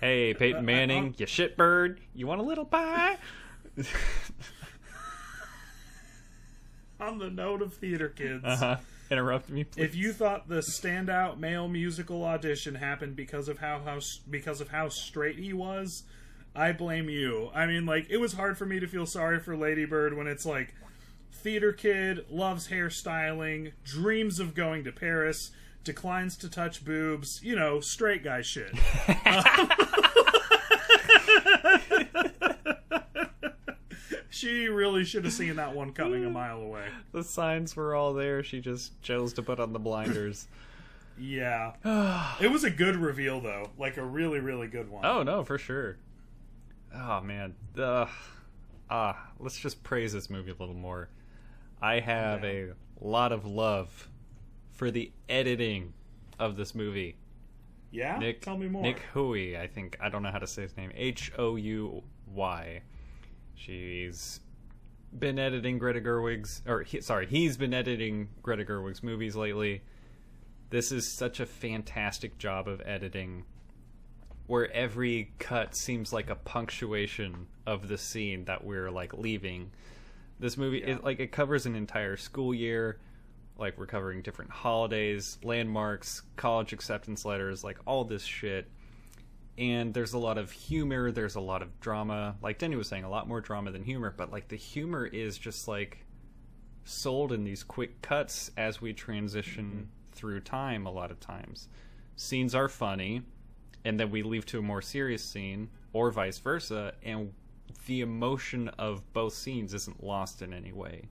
hey, 0.01 0.33
uh, 0.33 0.37
Peyton 0.37 0.59
uh, 0.59 0.63
Manning, 0.63 1.09
uh, 1.09 1.13
you 1.17 1.25
shitbird. 1.25 1.99
You 2.13 2.27
want 2.27 2.41
a 2.41 2.43
little 2.43 2.65
pie? 2.65 3.17
on 6.99 7.17
the 7.19 7.29
note 7.29 7.61
of 7.61 7.73
theater 7.75 8.09
kids, 8.09 8.43
uh-huh. 8.43 8.77
Interrupt 9.11 9.49
me, 9.49 9.65
please. 9.65 9.83
if 9.83 9.95
you 9.95 10.13
thought 10.13 10.47
the 10.47 10.61
standout 10.61 11.37
male 11.37 11.67
musical 11.67 12.23
audition 12.23 12.75
happened 12.75 13.15
because 13.15 13.47
of 13.47 13.59
how, 13.59 13.81
how 13.83 13.99
because 14.29 14.61
of 14.61 14.69
how 14.69 14.89
straight 14.89 15.37
he 15.37 15.53
was, 15.53 16.03
I 16.55 16.71
blame 16.71 17.09
you. 17.09 17.51
I 17.53 17.65
mean, 17.67 17.85
like 17.85 18.07
it 18.09 18.17
was 18.17 18.33
hard 18.33 18.57
for 18.57 18.65
me 18.65 18.79
to 18.79 18.87
feel 18.87 19.05
sorry 19.05 19.39
for 19.39 19.55
Lady 19.55 19.85
Bird 19.85 20.15
when 20.15 20.27
it's 20.27 20.45
like 20.45 20.73
theater 21.33 21.73
kid 21.73 22.25
loves 22.29 22.69
hairstyling, 22.69 23.73
dreams 23.83 24.39
of 24.39 24.55
going 24.55 24.83
to 24.85 24.91
Paris, 24.91 25.51
declines 25.83 26.37
to 26.37 26.49
touch 26.49 26.85
boobs, 26.85 27.41
you 27.43 27.55
know, 27.55 27.79
straight 27.79 28.23
guy 28.23 28.41
shit. 28.41 28.71
she 34.29 34.67
really 34.69 35.03
should 35.03 35.25
have 35.25 35.33
seen 35.33 35.55
that 35.57 35.75
one 35.75 35.91
coming 35.91 36.23
a 36.25 36.29
mile 36.29 36.61
away. 36.61 36.87
The 37.11 37.23
signs 37.23 37.75
were 37.75 37.95
all 37.95 38.13
there. 38.13 38.43
She 38.43 38.61
just 38.61 38.99
chose 39.01 39.33
to 39.33 39.43
put 39.43 39.59
on 39.59 39.73
the 39.73 39.79
blinders. 39.79 40.47
Yeah. 41.19 41.73
it 42.41 42.51
was 42.51 42.63
a 42.63 42.69
good 42.69 42.95
reveal 42.95 43.41
though. 43.41 43.69
Like 43.77 43.97
a 43.97 44.05
really, 44.05 44.39
really 44.39 44.67
good 44.67 44.89
one. 44.89 45.05
oh 45.05 45.23
no, 45.23 45.43
for 45.43 45.57
sure. 45.57 45.97
Oh 46.95 47.21
man. 47.21 47.55
Uh, 47.77 48.05
ah, 48.89 49.27
let's 49.39 49.59
just 49.59 49.83
praise 49.83 50.13
this 50.13 50.29
movie 50.29 50.51
a 50.51 50.55
little 50.57 50.75
more. 50.75 51.09
I 51.83 51.99
have 51.99 52.45
a 52.45 52.69
lot 53.01 53.33
of 53.33 53.45
love 53.45 54.09
for 54.71 54.89
the 54.89 55.11
editing 55.27 55.93
of 56.39 56.55
this 56.55 56.73
movie. 56.73 57.17
Yeah? 57.91 58.17
Nick, 58.17 58.41
Tell 58.41 58.57
me 58.57 58.69
more. 58.69 58.81
Nick 58.81 59.01
Houy, 59.13 59.59
I 59.59 59.67
think. 59.67 59.97
I 60.01 60.07
don't 60.07 60.23
know 60.23 60.31
how 60.31 60.39
to 60.39 60.47
say 60.47 60.61
his 60.61 60.77
name. 60.77 60.91
H 60.95 61.33
O 61.37 61.57
U 61.57 62.01
Y. 62.33 62.81
She's 63.55 64.39
been 65.19 65.37
editing 65.37 65.77
Greta 65.77 65.99
Gerwig's, 65.99 66.61
or 66.65 66.83
he, 66.83 67.01
sorry, 67.01 67.27
he's 67.27 67.57
been 67.57 67.73
editing 67.73 68.29
Greta 68.41 68.63
Gerwig's 68.63 69.03
movies 69.03 69.35
lately. 69.35 69.83
This 70.69 70.89
is 70.89 71.11
such 71.11 71.41
a 71.41 71.45
fantastic 71.45 72.37
job 72.37 72.69
of 72.69 72.81
editing, 72.85 73.43
where 74.47 74.71
every 74.71 75.33
cut 75.37 75.75
seems 75.75 76.13
like 76.13 76.29
a 76.29 76.35
punctuation 76.35 77.47
of 77.67 77.89
the 77.89 77.97
scene 77.97 78.45
that 78.45 78.63
we're 78.63 78.89
like 78.89 79.13
leaving. 79.13 79.71
This 80.39 80.57
movie, 80.57 80.79
Yeah. 80.79 80.95
it, 80.95 81.03
like, 81.03 81.19
it 81.19 81.31
covers 81.31 81.65
an 81.65 81.75
entire 81.75 82.17
school 82.17 82.53
year 82.53 82.99
like 83.57 83.77
we're 83.77 83.85
covering 83.85 84.21
different 84.21 84.51
holidays, 84.51 85.37
landmarks, 85.43 86.23
college 86.35 86.73
acceptance 86.73 87.25
letters, 87.25 87.63
like 87.63 87.77
all 87.85 88.03
this 88.03 88.23
shit. 88.23 88.69
And 89.57 89.93
there's 89.93 90.13
a 90.13 90.17
lot 90.17 90.37
of 90.37 90.51
humor, 90.51 91.11
there's 91.11 91.35
a 91.35 91.41
lot 91.41 91.61
of 91.61 91.79
drama. 91.79 92.35
Like 92.41 92.57
Denny 92.57 92.75
was 92.75 92.87
saying, 92.87 93.03
a 93.03 93.09
lot 93.09 93.27
more 93.27 93.41
drama 93.41 93.71
than 93.71 93.83
humor, 93.83 94.13
but 94.15 94.31
like 94.31 94.47
the 94.47 94.55
humor 94.55 95.05
is 95.05 95.37
just 95.37 95.67
like 95.67 96.05
sold 96.83 97.31
in 97.31 97.43
these 97.43 97.63
quick 97.63 98.01
cuts 98.01 98.49
as 98.57 98.81
we 98.81 98.93
transition 98.93 99.65
mm-hmm. 99.65 100.13
through 100.13 100.39
time 100.41 100.87
a 100.87 100.91
lot 100.91 101.11
of 101.11 101.19
times. 101.19 101.67
Scenes 102.15 102.55
are 102.55 102.67
funny, 102.67 103.21
and 103.85 103.99
then 103.99 104.09
we 104.09 104.23
leave 104.23 104.45
to 104.47 104.59
a 104.59 104.61
more 104.61 104.81
serious 104.81 105.23
scene, 105.23 105.69
or 105.93 106.11
vice 106.11 106.39
versa, 106.39 106.93
and 107.03 107.31
the 107.85 108.01
emotion 108.01 108.69
of 108.69 109.11
both 109.13 109.33
scenes 109.33 109.73
isn't 109.73 110.03
lost 110.03 110.41
in 110.41 110.53
any 110.53 110.71
way. 110.71 111.09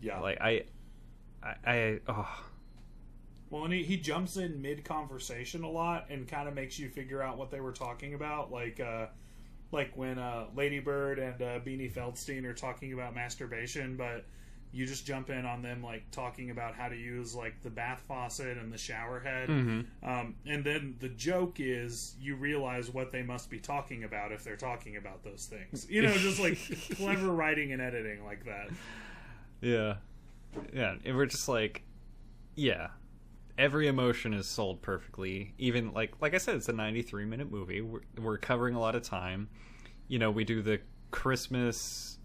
yeah. 0.00 0.20
Like 0.20 0.38
I 0.40 0.64
I, 1.42 1.54
I 1.66 2.00
oh 2.08 2.44
Well, 3.50 3.64
and 3.64 3.72
he, 3.72 3.82
he 3.82 3.96
jumps 3.96 4.36
in 4.36 4.60
mid 4.60 4.84
conversation 4.84 5.62
a 5.64 5.70
lot 5.70 6.06
and 6.10 6.26
kind 6.28 6.48
of 6.48 6.54
makes 6.54 6.78
you 6.78 6.88
figure 6.88 7.22
out 7.22 7.38
what 7.38 7.50
they 7.50 7.60
were 7.60 7.72
talking 7.72 8.14
about. 8.14 8.52
Like, 8.52 8.80
uh, 8.80 9.06
like 9.72 9.96
when 9.96 10.18
uh, 10.18 10.46
Lady 10.54 10.80
Bird 10.80 11.18
and 11.18 11.40
uh, 11.40 11.60
Beanie 11.60 11.92
Feldstein 11.92 12.44
are 12.44 12.54
talking 12.54 12.92
about 12.92 13.14
masturbation, 13.14 13.96
but 13.96 14.24
you 14.72 14.86
just 14.86 15.06
jump 15.06 15.30
in 15.30 15.44
on 15.46 15.62
them 15.62 15.82
like 15.82 16.10
talking 16.10 16.50
about 16.50 16.74
how 16.74 16.88
to 16.88 16.96
use 16.96 17.34
like 17.34 17.60
the 17.62 17.70
bath 17.70 18.02
faucet 18.06 18.58
and 18.58 18.72
the 18.72 18.78
shower 18.78 19.20
head. 19.20 19.48
Um, 20.02 20.34
and 20.46 20.62
then 20.64 20.96
the 21.00 21.08
joke 21.08 21.56
is 21.58 22.14
you 22.20 22.36
realize 22.36 22.90
what 22.90 23.10
they 23.12 23.22
must 23.22 23.50
be 23.50 23.58
talking 23.58 24.04
about 24.04 24.30
if 24.32 24.44
they're 24.44 24.56
talking 24.56 24.96
about 24.96 25.22
those 25.24 25.46
things. 25.46 25.86
You 25.88 26.02
know, 26.02 26.12
just 26.12 26.38
like 26.40 26.58
clever 26.96 27.28
writing 27.32 27.72
and 27.72 27.80
editing 27.82 28.24
like 28.24 28.44
that. 28.44 28.68
yeah 29.60 29.94
yeah 30.72 30.94
and 31.04 31.16
we're 31.16 31.26
just 31.26 31.48
like 31.48 31.82
yeah 32.54 32.88
every 33.58 33.86
emotion 33.88 34.32
is 34.32 34.46
sold 34.46 34.80
perfectly 34.82 35.52
even 35.58 35.92
like 35.92 36.12
like 36.20 36.34
i 36.34 36.38
said 36.38 36.54
it's 36.56 36.68
a 36.68 36.72
93 36.72 37.24
minute 37.24 37.50
movie 37.50 37.80
we're, 37.80 38.00
we're 38.20 38.38
covering 38.38 38.74
a 38.74 38.80
lot 38.80 38.94
of 38.94 39.02
time 39.02 39.48
you 40.08 40.18
know 40.18 40.30
we 40.30 40.44
do 40.44 40.62
the 40.62 40.80
christmas 41.10 42.17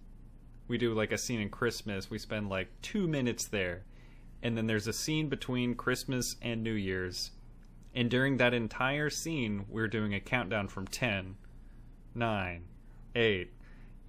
we 0.67 0.77
do 0.77 0.93
like 0.93 1.11
a 1.11 1.17
scene 1.17 1.39
in 1.39 1.49
christmas 1.49 2.09
we 2.09 2.17
spend 2.17 2.49
like 2.49 2.69
two 2.81 3.07
minutes 3.07 3.45
there 3.45 3.83
and 4.41 4.57
then 4.57 4.67
there's 4.67 4.87
a 4.87 4.93
scene 4.93 5.29
between 5.29 5.75
christmas 5.75 6.35
and 6.41 6.63
new 6.63 6.73
year's 6.73 7.31
and 7.95 8.09
during 8.09 8.37
that 8.37 8.53
entire 8.53 9.09
scene 9.09 9.65
we're 9.69 9.87
doing 9.87 10.13
a 10.13 10.19
countdown 10.19 10.67
from 10.67 10.87
10 10.87 11.35
9 12.15 12.63
8 13.15 13.51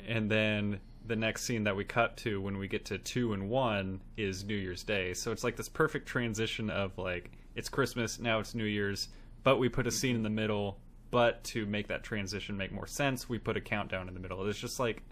and 0.07 0.31
then 0.31 0.81
the 1.07 1.17
next 1.17 1.45
scene 1.45 1.65
that 1.65 1.77
we 1.77 1.85
cut 1.85 2.17
to 2.17 2.41
when 2.41 2.59
we 2.59 2.67
get 2.67 2.85
to 2.87 2.99
two 2.99 3.33
and 3.35 3.49
one 3.49 4.01
is 4.17 4.45
New 4.45 4.55
Year's 4.55 4.83
Day. 4.83 5.13
So 5.13 5.33
it's 5.33 5.45
like 5.45 5.57
this 5.57 5.69
perfect 5.69 6.07
transition 6.07 6.71
of 6.71 6.97
like 6.97 7.33
it's 7.55 7.69
Christmas 7.69 8.19
now 8.19 8.41
it's 8.41 8.55
New 8.55 8.65
Year's, 8.65 9.09
but 9.43 9.59
we 9.59 9.69
put 9.69 9.87
a 9.87 9.91
scene 9.91 10.17
in 10.17 10.23
the 10.23 10.31
middle. 10.31 10.79
But 11.11 11.45
to 11.45 11.65
make 11.67 11.87
that 11.89 12.03
transition 12.03 12.57
make 12.57 12.73
more 12.73 12.89
sense, 12.89 13.29
we 13.29 13.39
put 13.39 13.57
a 13.57 13.61
countdown 13.61 14.09
in 14.09 14.15
the 14.15 14.21
middle. 14.21 14.45
It's 14.49 14.59
just 14.59 14.81
like 14.81 15.03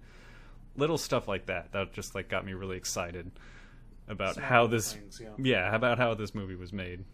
little 0.76 0.98
stuff 0.98 1.28
like 1.28 1.46
that 1.46 1.72
that 1.72 1.92
just 1.92 2.14
like 2.14 2.28
got 2.28 2.44
me 2.44 2.52
really 2.54 2.76
excited 2.76 3.30
about 4.08 4.34
Small 4.34 4.46
how 4.46 4.66
this 4.66 4.92
things, 4.94 5.20
yeah. 5.22 5.30
yeah 5.38 5.74
about 5.74 5.98
how 5.98 6.14
this 6.14 6.34
movie 6.34 6.56
was 6.56 6.72
made. 6.72 7.04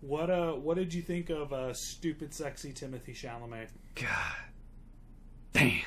What 0.00 0.28
uh, 0.30 0.52
what 0.52 0.76
did 0.76 0.92
you 0.92 1.02
think 1.02 1.30
of 1.30 1.52
uh, 1.52 1.72
stupid, 1.72 2.34
sexy 2.34 2.72
Timothée 2.72 3.14
Chalamet? 3.14 3.68
God 3.94 4.36
damn. 5.52 5.82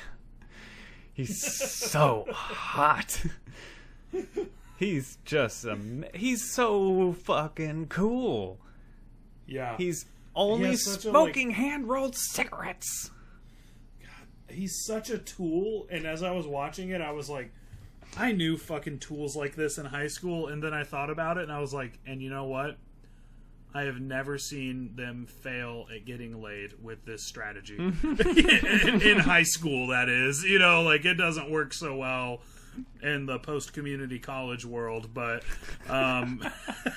He's 1.14 1.42
so 1.44 2.26
hot. 2.32 3.24
He's 4.78 5.18
just 5.26 5.66
am- 5.66 6.06
he's 6.14 6.52
so 6.52 7.14
fucking 7.14 7.88
cool. 7.88 8.60
Yeah, 9.48 9.76
He's 9.78 10.06
only 10.36 10.74
a, 10.74 10.78
smoking 10.78 11.52
hand 11.52 11.88
rolled 11.88 12.16
cigarettes. 12.16 13.10
He's 14.58 14.76
such 14.76 15.10
a 15.10 15.18
tool. 15.18 15.88
And 15.90 16.06
as 16.06 16.24
I 16.24 16.32
was 16.32 16.48
watching 16.48 16.90
it, 16.90 17.02
I 17.02 17.12
was 17.12 17.30
like, 17.30 17.52
I 18.18 18.32
knew 18.32 18.58
fucking 18.58 19.00
tools 19.00 19.36
like 19.36 19.56
this 19.56 19.78
in 19.78 19.86
high 19.86 20.08
school, 20.08 20.48
and 20.48 20.64
then 20.64 20.74
I 20.74 20.84
thought 20.84 21.10
about 21.10 21.38
it, 21.38 21.44
and 21.44 21.52
I 21.52 21.60
was 21.60 21.74
like, 21.74 22.00
and 22.06 22.22
you 22.22 22.30
know 22.30 22.46
what? 22.46 22.78
I 23.74 23.84
have 23.84 24.00
never 24.00 24.38
seen 24.38 24.96
them 24.96 25.28
fail 25.28 25.88
at 25.94 26.06
getting 26.06 26.42
laid 26.42 26.82
with 26.82 27.06
this 27.06 27.24
strategy 27.24 27.76
in, 27.78 29.02
in 29.02 29.20
high 29.20 29.44
school. 29.44 29.88
That 29.88 30.10
is, 30.10 30.44
you 30.44 30.58
know, 30.58 30.82
like 30.82 31.06
it 31.06 31.16
doesn't 31.16 31.52
work 31.52 31.74
so 31.74 31.96
well 31.96 32.40
in 33.04 33.26
the 33.26 33.38
post 33.40 33.74
community 33.74 34.20
college 34.20 34.66
world, 34.66 35.14
but 35.14 35.44
um, 35.90 36.44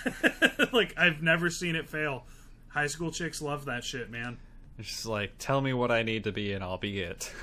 like 0.73 0.95
I've 0.97 1.23
never 1.23 1.51
seen 1.51 1.75
it 1.75 1.89
fail. 1.89 2.25
High 2.69 2.87
school 2.87 3.11
chicks 3.11 3.43
love 3.43 3.65
that 3.67 3.85
shit, 3.85 4.11
man. 4.11 4.39
Just 4.81 5.07
like, 5.07 5.33
tell 5.39 5.61
me 5.61 5.73
what 5.73 5.91
I 5.91 6.03
need 6.03 6.25
to 6.25 6.33
be 6.33 6.53
and 6.53 6.65
I'll 6.65 6.79
be 6.79 7.01
it. 7.01 7.33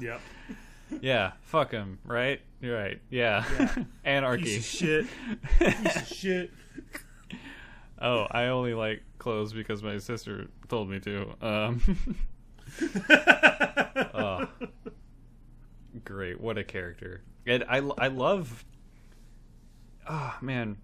Yep. 0.00 0.20
yeah, 1.00 1.32
fuck 1.42 1.70
him, 1.70 1.98
right? 2.04 2.40
You're 2.60 2.76
right. 2.76 3.00
Yeah. 3.08 3.44
Anarchy. 4.04 4.44
Piece 4.44 4.58
of 4.58 4.64
shit. 4.64 5.06
Piece 5.58 5.96
of 5.96 6.06
shit. 6.08 6.50
Oh, 8.04 8.26
I 8.28 8.46
only 8.46 8.74
like 8.74 9.00
clothes 9.18 9.52
because 9.52 9.80
my 9.80 9.98
sister 9.98 10.48
told 10.68 10.90
me 10.90 10.98
to. 10.98 11.34
Um, 11.40 11.80
oh, 14.12 14.48
great! 16.04 16.40
What 16.40 16.58
a 16.58 16.64
character! 16.64 17.22
And 17.46 17.62
I, 17.68 17.76
I 17.76 18.08
love. 18.08 18.64
Oh 20.08 20.34
man, 20.40 20.78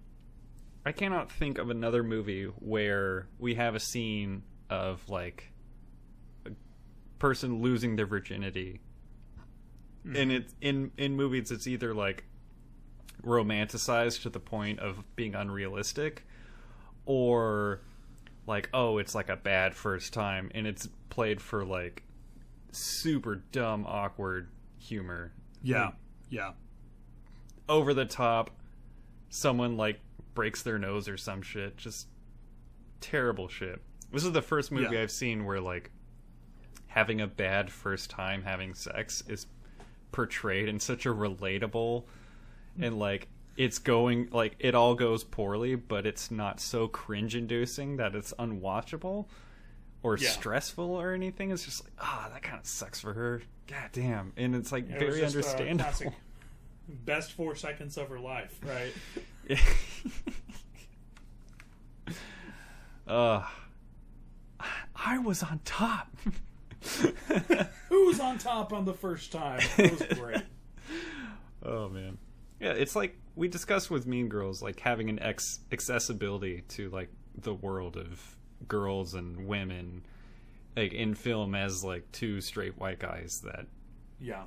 I 0.85 0.93
cannot 0.93 1.29
think 1.29 1.57
of 1.57 1.69
another 1.69 2.03
movie 2.03 2.45
where 2.45 3.27
we 3.37 3.55
have 3.55 3.75
a 3.75 3.81
scene 3.81 4.43
of 4.69 5.01
like 5.09 5.51
person 7.19 7.61
losing 7.61 7.95
their 7.95 8.05
virginity, 8.07 8.79
hmm. 10.03 10.15
and 10.15 10.31
it's 10.31 10.55
in 10.61 10.91
in 10.97 11.15
movies. 11.15 11.51
It's 11.51 11.67
either 11.67 11.93
like 11.93 12.23
romanticized 13.23 14.21
to 14.23 14.29
the 14.29 14.39
point 14.39 14.79
of 14.79 15.03
being 15.15 15.35
unrealistic 15.35 16.25
or 17.05 17.81
like 18.47 18.69
oh 18.73 18.97
it's 18.97 19.13
like 19.13 19.29
a 19.29 19.35
bad 19.35 19.75
first 19.75 20.13
time 20.13 20.49
and 20.55 20.65
it's 20.65 20.87
played 21.09 21.41
for 21.41 21.65
like 21.65 22.03
super 22.71 23.35
dumb 23.51 23.85
awkward 23.87 24.49
humor 24.77 25.33
Yeah. 25.61 25.91
Yeah. 26.29 26.51
over 27.67 27.93
the 27.93 28.05
top 28.05 28.51
someone 29.29 29.75
like 29.75 29.99
breaks 30.33 30.61
their 30.61 30.79
nose 30.79 31.09
or 31.09 31.17
some 31.17 31.41
shit 31.41 31.75
just 31.75 32.07
terrible 33.01 33.49
shit 33.49 33.81
this 34.13 34.23
is 34.23 34.31
the 34.31 34.41
first 34.41 34.71
movie 34.71 34.95
Yeah. 34.95 35.01
i've 35.01 35.11
seen 35.11 35.43
where 35.45 35.59
like 35.59 35.91
having 36.89 37.21
a 37.21 37.27
bad 37.27 37.71
first 37.71 38.09
time 38.09 38.43
having 38.43 38.73
sex 38.73 39.23
is 39.27 39.47
portrayed 40.11 40.67
in 40.67 40.79
such 40.79 41.05
a 41.05 41.09
relatable 41.09 42.03
and 42.81 42.97
like 42.99 43.27
it's 43.57 43.77
going 43.77 44.27
like 44.31 44.55
it 44.59 44.73
all 44.75 44.95
goes 44.95 45.23
poorly 45.23 45.75
but 45.75 46.05
it's 46.05 46.31
not 46.31 46.59
so 46.59 46.87
cringe 46.87 47.35
inducing 47.35 47.97
that 47.97 48.15
it's 48.15 48.33
unwatchable 48.39 49.25
or 50.01 50.17
Yeah. 50.17 50.29
stressful 50.29 50.95
or 50.95 51.13
anything 51.13 51.51
it's 51.51 51.63
just 51.65 51.83
like 51.83 51.93
ah 51.99 52.29
that 52.33 52.41
kind 52.41 52.59
of 52.59 52.65
sucks 52.65 52.99
for 52.99 53.13
her 53.13 53.41
god 53.67 53.89
damn 53.93 54.33
and 54.35 54.55
it's 54.55 54.71
like 54.71 54.89
It 54.89 54.97
very 54.99 55.19
just, 55.21 55.35
uh, 55.35 55.39
understandable 55.39 55.83
classic 55.85 56.13
best 57.05 57.33
four 57.33 57.55
seconds 57.55 57.97
of 57.97 58.09
her 58.09 58.19
life, 58.19 58.59
right? 58.65 58.91
uh, 63.07 63.43
I 64.95 65.17
was 65.19 65.43
on 65.43 65.59
top. 65.65 66.07
Who 67.89 68.05
was 68.07 68.19
on 68.19 68.37
top 68.37 68.73
on 68.73 68.85
the 68.85 68.93
first 68.93 69.31
time? 69.31 69.61
That 69.77 69.91
was 69.91 70.17
great. 70.19 70.41
oh 71.63 71.89
man, 71.89 72.17
yeah. 72.59 72.71
It's 72.71 72.95
like 72.95 73.17
we 73.35 73.47
discussed 73.47 73.89
with 73.91 74.07
Mean 74.07 74.27
Girls, 74.29 74.61
like 74.61 74.79
having 74.79 75.09
an 75.09 75.19
ex- 75.21 75.59
accessibility 75.71 76.63
to 76.69 76.89
like 76.89 77.09
the 77.37 77.53
world 77.53 77.97
of 77.97 78.35
girls 78.67 79.13
and 79.13 79.47
women, 79.47 80.05
like 80.75 80.93
in 80.93 81.13
film 81.15 81.55
as 81.55 81.83
like 81.83 82.11
two 82.11 82.41
straight 82.41 82.77
white 82.77 82.99
guys 82.99 83.41
that, 83.45 83.65
Yeah. 84.19 84.43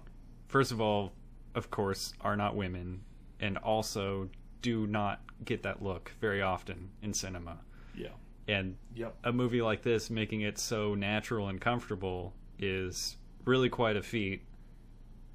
first 0.48 0.72
of 0.72 0.80
all, 0.80 1.12
of 1.54 1.70
course, 1.70 2.12
are 2.20 2.36
not 2.36 2.56
women, 2.56 3.02
and 3.40 3.56
also 3.58 4.28
do 4.62 4.86
not 4.86 5.20
get 5.44 5.62
that 5.64 5.82
look 5.82 6.12
very 6.20 6.40
often 6.42 6.90
in 7.02 7.12
cinema. 7.14 7.58
Yeah. 7.94 8.08
And 8.48 8.76
Yep. 8.94 9.16
a 9.24 9.32
movie 9.32 9.62
like 9.62 9.82
this 9.82 10.10
making 10.10 10.40
it 10.40 10.58
so 10.58 10.94
natural 10.94 11.48
and 11.48 11.60
comfortable 11.60 12.34
is 12.58 13.16
really 13.44 13.68
quite 13.68 13.96
a 13.96 14.02
feat. 14.02 14.42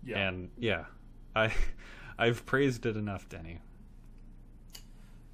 Yeah. 0.03 0.27
And 0.27 0.49
yeah, 0.57 0.85
I 1.35 1.53
I've 2.17 2.45
praised 2.45 2.85
it 2.85 2.97
enough, 2.97 3.27
Denny. 3.29 3.59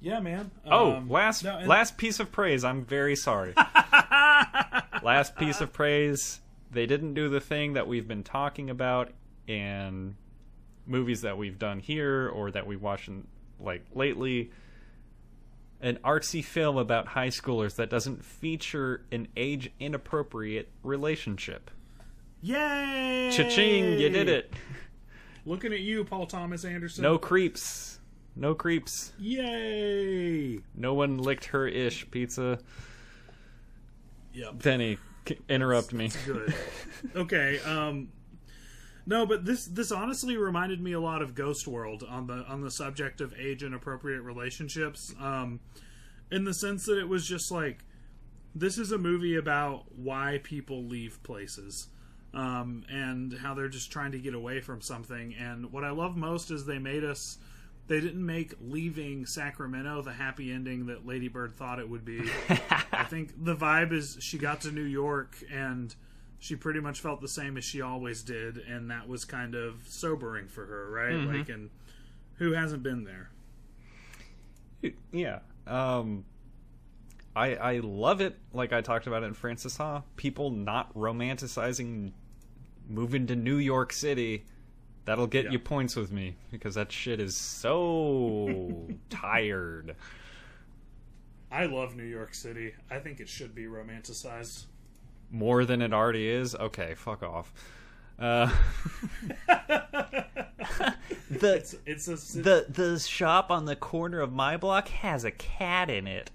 yeah, 0.00 0.20
man. 0.20 0.50
Oh, 0.66 0.94
Um, 0.96 1.08
last 1.08 1.44
no, 1.44 1.58
last 1.60 1.96
piece 1.96 2.20
of 2.20 2.30
praise. 2.30 2.62
I'm 2.64 2.84
very 2.84 3.16
sorry. 3.16 3.54
last 5.02 5.36
piece 5.36 5.60
of 5.60 5.72
praise. 5.72 6.40
They 6.70 6.86
didn't 6.86 7.14
do 7.14 7.28
the 7.28 7.40
thing 7.40 7.74
that 7.74 7.86
we've 7.86 8.06
been 8.08 8.22
talking 8.24 8.68
about 8.70 9.12
in 9.46 10.16
movies 10.86 11.22
that 11.22 11.38
we've 11.38 11.58
done 11.58 11.78
here 11.78 12.28
or 12.28 12.50
that 12.50 12.66
we 12.66 12.76
watched 12.76 13.08
in, 13.08 13.26
like 13.60 13.84
lately. 13.94 14.50
An 15.84 15.98
artsy 16.02 16.42
film 16.42 16.78
about 16.78 17.08
high 17.08 17.28
schoolers 17.28 17.76
that 17.76 17.90
doesn't 17.90 18.24
feature 18.24 19.04
an 19.12 19.28
age 19.36 19.70
inappropriate 19.78 20.70
relationship. 20.82 21.70
Yay! 22.40 23.30
Cha-ching! 23.30 23.98
You 24.00 24.08
did 24.08 24.30
it. 24.30 24.50
Looking 25.44 25.74
at 25.74 25.80
you, 25.80 26.02
Paul 26.06 26.24
Thomas 26.24 26.64
Anderson. 26.64 27.02
No 27.02 27.18
creeps. 27.18 28.00
No 28.34 28.54
creeps. 28.54 29.12
Yay! 29.18 30.60
No 30.74 30.94
one 30.94 31.18
licked 31.18 31.44
her 31.46 31.68
ish 31.68 32.10
pizza. 32.10 32.58
Yep. 34.32 34.60
Denny, 34.60 34.96
c- 35.28 35.38
interrupt 35.50 35.92
me. 35.92 36.10
Good. 36.24 36.54
okay. 37.14 37.60
Um. 37.60 38.08
No, 39.06 39.26
but 39.26 39.44
this 39.44 39.66
this 39.66 39.92
honestly 39.92 40.36
reminded 40.36 40.80
me 40.80 40.92
a 40.92 41.00
lot 41.00 41.20
of 41.20 41.34
Ghost 41.34 41.66
World 41.66 42.04
on 42.08 42.26
the 42.26 42.44
on 42.48 42.62
the 42.62 42.70
subject 42.70 43.20
of 43.20 43.34
age 43.38 43.62
and 43.62 43.74
appropriate 43.74 44.22
relationships. 44.22 45.14
Um, 45.20 45.60
in 46.30 46.44
the 46.44 46.54
sense 46.54 46.86
that 46.86 46.98
it 46.98 47.08
was 47.08 47.26
just 47.26 47.50
like 47.50 47.84
this 48.54 48.78
is 48.78 48.92
a 48.92 48.98
movie 48.98 49.36
about 49.36 49.84
why 49.96 50.40
people 50.42 50.84
leave 50.84 51.22
places. 51.22 51.88
Um, 52.32 52.84
and 52.88 53.32
how 53.32 53.54
they're 53.54 53.68
just 53.68 53.92
trying 53.92 54.10
to 54.10 54.18
get 54.18 54.34
away 54.34 54.60
from 54.60 54.80
something. 54.80 55.36
And 55.38 55.70
what 55.70 55.84
I 55.84 55.90
love 55.90 56.16
most 56.16 56.50
is 56.50 56.66
they 56.66 56.80
made 56.80 57.04
us. 57.04 57.38
They 57.86 58.00
didn't 58.00 58.26
make 58.26 58.54
leaving 58.60 59.24
Sacramento 59.24 60.02
the 60.02 60.12
happy 60.12 60.50
ending 60.50 60.86
that 60.86 61.06
Lady 61.06 61.28
Bird 61.28 61.54
thought 61.54 61.78
it 61.78 61.88
would 61.88 62.04
be. 62.04 62.28
I 62.92 63.04
think 63.04 63.44
the 63.44 63.54
vibe 63.54 63.92
is 63.92 64.16
she 64.20 64.38
got 64.38 64.62
to 64.62 64.72
New 64.72 64.82
York 64.82 65.36
and 65.52 65.94
she 66.44 66.56
pretty 66.56 66.78
much 66.78 67.00
felt 67.00 67.22
the 67.22 67.28
same 67.28 67.56
as 67.56 67.64
she 67.64 67.80
always 67.80 68.22
did, 68.22 68.58
and 68.58 68.90
that 68.90 69.08
was 69.08 69.24
kind 69.24 69.54
of 69.54 69.76
sobering 69.86 70.46
for 70.46 70.66
her, 70.66 70.90
right? 70.90 71.14
Like, 71.14 71.48
and 71.48 71.70
who 72.34 72.52
hasn't 72.52 72.82
been 72.82 73.04
there? 73.04 73.30
Yeah. 75.10 75.38
Um 75.66 76.26
I 77.34 77.54
I 77.54 77.78
love 77.78 78.20
it 78.20 78.38
like 78.52 78.74
I 78.74 78.82
talked 78.82 79.06
about 79.06 79.22
it 79.22 79.26
in 79.26 79.32
Frances 79.32 79.78
Ha. 79.78 80.02
People 80.16 80.50
not 80.50 80.92
romanticizing 80.94 82.12
moving 82.90 83.26
to 83.28 83.36
New 83.36 83.56
York 83.56 83.94
City. 83.94 84.44
That'll 85.06 85.26
get 85.26 85.46
Yeah. 85.46 85.52
you 85.52 85.58
points 85.60 85.96
with 85.96 86.12
me 86.12 86.36
because 86.50 86.74
that 86.74 86.92
shit 86.92 87.20
is 87.20 87.34
so 87.34 88.90
tired. 89.08 89.96
I 91.50 91.64
love 91.64 91.96
New 91.96 92.04
York 92.04 92.34
City. 92.34 92.74
I 92.90 92.98
think 92.98 93.20
it 93.20 93.30
should 93.30 93.54
be 93.54 93.64
romanticized. 93.64 94.66
More 95.34 95.64
than 95.64 95.82
it 95.82 95.92
already 95.92 96.28
is. 96.28 96.54
Okay, 96.54 96.94
fuck 96.94 97.24
off. 97.24 97.52
Uh 98.20 98.54
the 101.28 101.56
It's 101.56 101.74
it's 101.84 102.06
a 102.06 102.14
the 102.40 102.66
the 102.68 103.00
shop 103.00 103.50
on 103.50 103.64
the 103.64 103.74
corner 103.74 104.20
of 104.20 104.32
my 104.32 104.56
block 104.56 104.86
has 104.88 105.24
a 105.24 105.32
cat 105.32 105.90
in 105.90 106.06
it. 106.06 106.30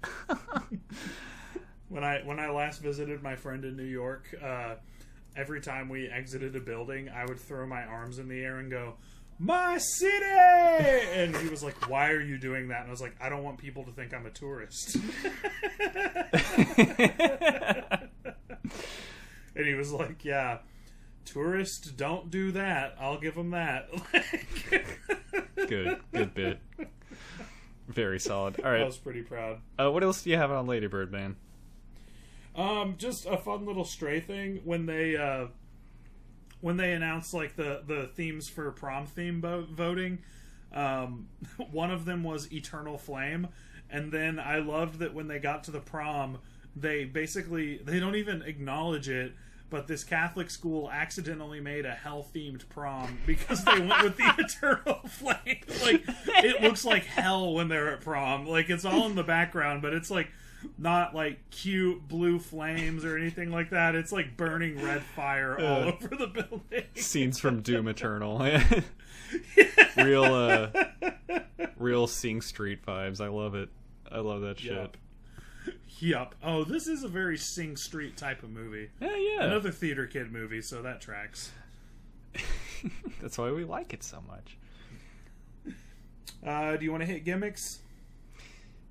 when 1.88 2.04
I 2.04 2.20
when 2.26 2.38
I 2.38 2.50
last 2.50 2.82
visited 2.82 3.22
my 3.22 3.36
friend 3.36 3.64
in 3.64 3.74
New 3.74 3.84
York, 3.84 4.34
uh, 4.42 4.74
every 5.34 5.62
time 5.62 5.88
we 5.88 6.06
exited 6.06 6.54
a 6.54 6.60
building, 6.60 7.08
I 7.08 7.24
would 7.24 7.40
throw 7.40 7.66
my 7.66 7.84
arms 7.84 8.18
in 8.18 8.28
the 8.28 8.44
air 8.44 8.58
and 8.58 8.70
go, 8.70 8.96
"My 9.38 9.78
city!" 9.78 10.26
And 10.26 11.34
he 11.36 11.48
was 11.48 11.62
like, 11.62 11.88
"Why 11.88 12.10
are 12.10 12.20
you 12.20 12.36
doing 12.36 12.68
that?" 12.68 12.80
And 12.80 12.88
I 12.88 12.90
was 12.90 13.00
like, 13.00 13.16
"I 13.18 13.30
don't 13.30 13.42
want 13.44 13.56
people 13.56 13.84
to 13.84 13.92
think 13.92 14.12
I'm 14.12 14.26
a 14.26 14.30
tourist." 14.30 14.98
and 19.56 19.66
he 19.66 19.74
was 19.74 19.92
like, 19.92 20.24
"Yeah." 20.24 20.58
Tourists 21.26 21.88
don't 21.88 22.30
do 22.30 22.50
that. 22.52 22.96
I'll 22.98 23.20
give 23.20 23.36
them 23.36 23.50
that. 23.50 23.88
good, 25.68 26.00
good 26.12 26.34
bit. 26.34 26.58
Very 27.86 28.18
solid. 28.18 28.58
All 28.60 28.70
right, 28.70 28.80
I 28.80 28.84
was 28.84 28.96
pretty 28.96 29.22
proud. 29.22 29.60
Uh, 29.78 29.92
what 29.92 30.02
else 30.02 30.22
do 30.22 30.30
you 30.30 30.36
have 30.36 30.50
on 30.50 30.66
Ladybird, 30.66 31.12
man? 31.12 31.36
Um, 32.56 32.96
just 32.98 33.26
a 33.26 33.36
fun 33.36 33.64
little 33.66 33.84
stray 33.84 34.20
thing 34.20 34.60
when 34.64 34.86
they 34.86 35.16
uh, 35.16 35.46
when 36.60 36.76
they 36.76 36.92
announced 36.92 37.32
like 37.34 37.56
the 37.56 37.82
the 37.86 38.10
themes 38.14 38.48
for 38.48 38.70
prom 38.72 39.06
theme 39.06 39.40
bo- 39.40 39.66
voting. 39.70 40.18
Um, 40.72 41.28
one 41.70 41.90
of 41.90 42.04
them 42.04 42.22
was 42.22 42.52
Eternal 42.52 42.98
Flame, 42.98 43.48
and 43.88 44.12
then 44.12 44.38
I 44.38 44.58
loved 44.58 45.00
that 45.00 45.14
when 45.14 45.28
they 45.28 45.38
got 45.38 45.64
to 45.64 45.70
the 45.70 45.80
prom, 45.80 46.38
they 46.76 47.04
basically 47.04 47.78
they 47.78 47.98
don't 48.00 48.16
even 48.16 48.42
acknowledge 48.42 49.08
it. 49.08 49.32
But 49.70 49.86
this 49.86 50.02
Catholic 50.02 50.50
school 50.50 50.90
accidentally 50.90 51.60
made 51.60 51.86
a 51.86 51.92
hell 51.94 52.26
themed 52.34 52.68
prom 52.70 53.18
because 53.24 53.64
they 53.64 53.78
went 53.78 54.02
with 54.02 54.16
the 54.16 54.34
eternal 54.38 55.00
flame. 55.08 55.60
Like 55.84 56.02
it 56.44 56.60
looks 56.60 56.84
like 56.84 57.04
hell 57.04 57.52
when 57.54 57.68
they're 57.68 57.92
at 57.92 58.00
prom. 58.00 58.46
Like 58.48 58.68
it's 58.68 58.84
all 58.84 59.06
in 59.06 59.14
the 59.14 59.22
background, 59.22 59.80
but 59.80 59.92
it's 59.92 60.10
like 60.10 60.26
not 60.76 61.14
like 61.14 61.38
cute 61.50 62.08
blue 62.08 62.40
flames 62.40 63.04
or 63.04 63.16
anything 63.16 63.52
like 63.52 63.70
that. 63.70 63.94
It's 63.94 64.10
like 64.10 64.36
burning 64.36 64.82
red 64.82 65.02
fire 65.04 65.56
all 65.60 65.64
Uh. 65.84 65.92
over 65.92 66.16
the 66.16 66.26
building. 66.26 66.84
Scenes 66.96 67.38
from 67.38 67.62
Doom 67.62 67.86
Eternal. 67.86 68.38
real, 69.96 70.24
uh, 70.24 70.68
real 71.78 72.06
Sing 72.08 72.40
Street 72.40 72.84
vibes. 72.84 73.20
I 73.20 73.28
love 73.28 73.54
it. 73.54 73.68
I 74.10 74.18
love 74.18 74.40
that 74.40 74.58
shit. 74.58 74.72
Yup. 74.72 74.96
Yup. 75.98 76.34
Oh, 76.42 76.64
this 76.64 76.86
is 76.86 77.04
a 77.04 77.08
very 77.08 77.36
Sing 77.36 77.76
Street 77.76 78.16
type 78.16 78.42
of 78.42 78.50
movie. 78.50 78.90
Yeah, 79.00 79.16
yeah. 79.16 79.44
Another 79.44 79.70
theater 79.70 80.06
kid 80.06 80.32
movie, 80.32 80.62
so 80.62 80.82
that 80.82 81.00
tracks. 81.00 81.52
That's 83.20 83.36
why 83.36 83.50
we 83.52 83.64
like 83.64 83.92
it 83.92 84.02
so 84.02 84.22
much. 84.26 84.56
Uh, 86.46 86.76
do 86.76 86.84
you 86.84 86.90
want 86.90 87.02
to 87.02 87.06
hit 87.06 87.24
gimmicks? 87.24 87.80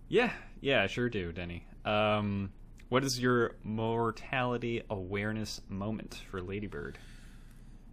Yeah, 0.07 0.31
yeah, 0.61 0.83
I 0.83 0.87
sure 0.87 1.09
do, 1.09 1.31
Denny. 1.31 1.65
Um, 1.83 2.51
what 2.89 3.03
is 3.03 3.19
your 3.19 3.55
mortality 3.63 4.83
awareness 4.89 5.61
moment 5.67 6.21
for 6.29 6.41
Ladybird? 6.41 6.97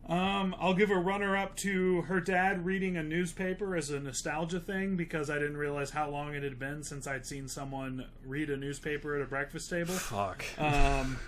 Um, 0.08 0.54
I'll 0.60 0.74
give 0.74 0.90
a 0.90 0.96
runner 0.96 1.36
up 1.36 1.56
to 1.56 2.02
her 2.02 2.20
dad 2.20 2.64
reading 2.64 2.96
a 2.96 3.02
newspaper 3.02 3.74
as 3.74 3.90
a 3.90 3.98
nostalgia 3.98 4.60
thing 4.60 4.96
because 4.96 5.28
I 5.28 5.34
didn't 5.34 5.56
realize 5.56 5.90
how 5.90 6.08
long 6.08 6.34
it 6.34 6.44
had 6.44 6.60
been 6.60 6.84
since 6.84 7.08
I'd 7.08 7.26
seen 7.26 7.48
someone 7.48 8.06
read 8.24 8.48
a 8.48 8.56
newspaper 8.56 9.16
at 9.16 9.22
a 9.22 9.24
breakfast 9.24 9.68
table. 9.68 9.94
Fuck. 9.94 10.44
Um, 10.58 11.18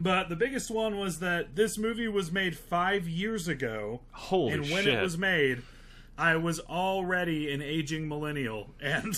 but 0.00 0.28
the 0.28 0.36
biggest 0.36 0.70
one 0.70 0.96
was 0.96 1.18
that 1.18 1.56
this 1.56 1.76
movie 1.76 2.06
was 2.06 2.30
made 2.30 2.56
five 2.56 3.08
years 3.08 3.48
ago, 3.48 4.02
Holy 4.12 4.52
and 4.52 4.62
when 4.70 4.84
shit. 4.84 4.94
it 4.94 5.02
was 5.02 5.18
made, 5.18 5.62
I 6.16 6.36
was 6.36 6.60
already 6.60 7.52
an 7.52 7.62
aging 7.62 8.08
millennial, 8.08 8.70
and 8.80 9.16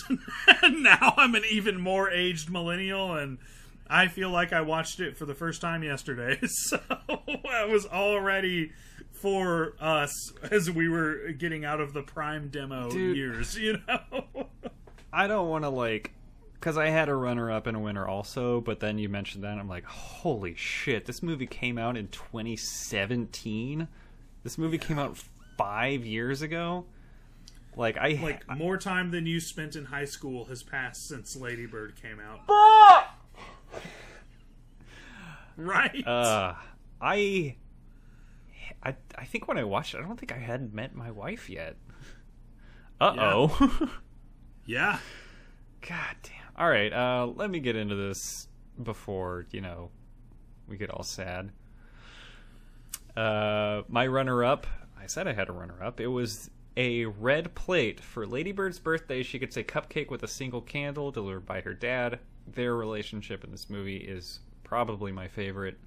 now 0.83 1.13
I'm 1.19 1.35
an 1.35 1.43
even 1.51 1.81
more 1.81 2.11
aged 2.11 2.51
millennial, 2.51 3.15
and 3.15 3.39
I 3.89 4.09
feel 4.09 4.31
like 4.31 4.53
I 4.53 4.63
watched 4.63 5.01
it 5.01 5.17
for 5.17 5.27
the 5.27 5.35
first 5.35 5.61
time 5.61 5.83
yesterday. 5.83 6.41
So 6.49 6.81
I 6.89 7.65
was 7.67 7.87
already 7.87 8.73
for 9.13 9.75
us 9.81 10.33
as 10.51 10.71
we 10.71 10.89
were 10.89 11.33
getting 11.33 11.65
out 11.65 11.81
of 11.81 11.93
the 11.93 12.03
prime 12.03 12.49
demo 12.49 12.91
Dude. 12.91 13.17
years, 13.17 13.57
you 13.57 13.79
know. 13.87 14.47
I 15.13 15.27
don't 15.27 15.49
want 15.49 15.65
to 15.65 15.71
like 15.71 16.13
because 16.55 16.79
I 16.79 16.89
had 16.89 17.09
a 17.09 17.15
runner 17.15 17.51
up 17.51 17.67
and 17.67 17.77
a 17.77 17.81
winner 17.81 18.07
also, 18.07 18.61
but 18.61 18.81
then 18.81 18.99
you 18.99 19.09
mentioned 19.09 19.45
that 19.45 19.53
and 19.53 19.61
I'm 19.61 19.69
like, 19.69 19.85
holy 19.85 20.55
shit! 20.55 21.07
This 21.07 21.23
movie 21.23 21.47
came 21.47 21.79
out 21.79 21.97
in 21.97 22.09
2017. 22.09 23.87
This 24.43 24.59
movie 24.59 24.79
came 24.79 24.99
out 24.99 25.19
five 25.57 26.05
years 26.07 26.43
ago. 26.43 26.87
Like 27.77 27.97
I 27.97 28.19
like 28.23 28.49
more 28.57 28.77
time 28.77 29.11
than 29.11 29.27
you 29.27 29.41
spent 29.41 29.77
in 29.77 29.87
high 29.87 30.05
school 30.05 30.45
has 30.47 30.63
passed 30.63 31.09
since 31.09 31.37
Lady 31.37 31.67
Bird 31.67 31.95
came 32.01 32.19
out. 32.21 32.41
right? 35.57 36.07
uh, 36.07 36.55
I, 37.01 37.57
I, 38.83 38.95
I 39.17 39.25
think 39.25 39.49
when 39.49 39.59
I 39.59 39.65
watched 39.65 39.95
it, 39.95 39.99
I 39.99 40.03
don't 40.03 40.19
think 40.19 40.33
I 40.33 40.39
had 40.39 40.75
met 40.75 40.95
my 40.95 41.11
wife 41.11 41.49
yet. 41.49 41.77
Uh 43.01 43.17
oh. 43.19 43.91
Yeah. 44.67 44.99
God 45.83 46.17
damn. 46.23 46.33
All 46.57 46.69
right, 46.69 46.93
uh, 46.93 47.27
let 47.27 47.51
me 47.51 47.61
get 47.61 47.77
into 47.77 47.95
this 47.95 48.49
before 48.83 49.47
you 49.51 49.61
know 49.61 49.91
we 50.69 50.77
get 50.77 50.91
all 50.91 51.03
sad. 51.03 51.51
Uh, 53.17 53.83
my 53.89 54.07
runner-up. 54.07 54.67
I 54.99 55.07
said 55.07 55.29
I 55.29 55.35
had 55.35 55.49
a 55.49 55.53
runner-up. 55.53 56.01
It 56.01 56.07
was 56.07 56.51
a 56.77 57.05
red 57.05 57.55
plate 57.55 58.01
for 58.01 58.27
Ladybird's 58.27 58.79
birthday. 58.79 59.23
She 59.23 59.39
gets 59.39 59.57
a 59.57 59.63
cupcake 59.63 60.11
with 60.11 60.23
a 60.23 60.29
single 60.29 60.63
candle 60.63 61.11
delivered 61.11 61.45
by 61.45 61.61
her 61.61 61.75
dad. 61.75 62.21
Their 62.47 62.75
relationship 62.77 63.45
in 63.45 63.51
this 63.51 63.69
movie 63.71 63.97
is 63.97 64.41
probably 64.65 65.13
my 65.13 65.29
favorite. 65.29 65.79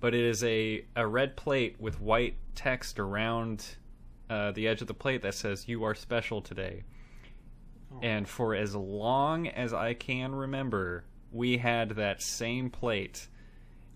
But 0.00 0.14
it 0.14 0.20
is 0.24 0.44
a, 0.44 0.84
a 0.96 1.06
red 1.06 1.36
plate 1.36 1.76
with 1.78 2.00
white 2.00 2.36
text 2.54 2.98
around 2.98 3.64
uh, 4.28 4.52
the 4.52 4.68
edge 4.68 4.80
of 4.82 4.86
the 4.86 4.94
plate 4.94 5.22
that 5.22 5.34
says, 5.34 5.66
You 5.68 5.84
are 5.84 5.94
special 5.94 6.40
today. 6.42 6.84
And 8.02 8.28
for 8.28 8.54
as 8.56 8.74
long 8.74 9.46
as 9.46 9.72
I 9.72 9.94
can 9.94 10.34
remember, 10.34 11.04
we 11.30 11.58
had 11.58 11.90
that 11.90 12.22
same 12.22 12.68
plate 12.68 13.28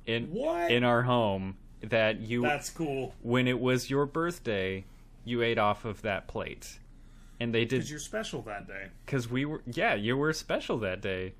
in 0.06 0.26
What? 0.32 0.70
in 0.70 0.84
our 0.84 1.02
home 1.02 1.56
that 1.82 2.20
you 2.20 2.42
That's 2.42 2.70
cool. 2.70 3.12
when 3.22 3.48
it 3.48 3.58
was 3.58 3.90
your 3.90 4.06
birthday, 4.06 4.84
you 5.24 5.42
ate 5.42 5.58
off 5.58 5.84
of 5.84 6.02
that 6.02 6.28
plate. 6.28 6.78
And 7.40 7.52
they 7.52 7.60
did 7.64 7.70
Because 7.70 7.84
did 7.86 7.90
you're 7.90 7.98
special 8.00 8.42
that 8.42 8.66
day. 8.68 8.86
because 9.04 9.28
we 9.28 9.44
were 9.44 9.62
yeah 9.66 9.94
you 9.94 10.16
were 10.16 10.32
special 10.32 10.78
that 10.78 11.00
day 11.00 11.34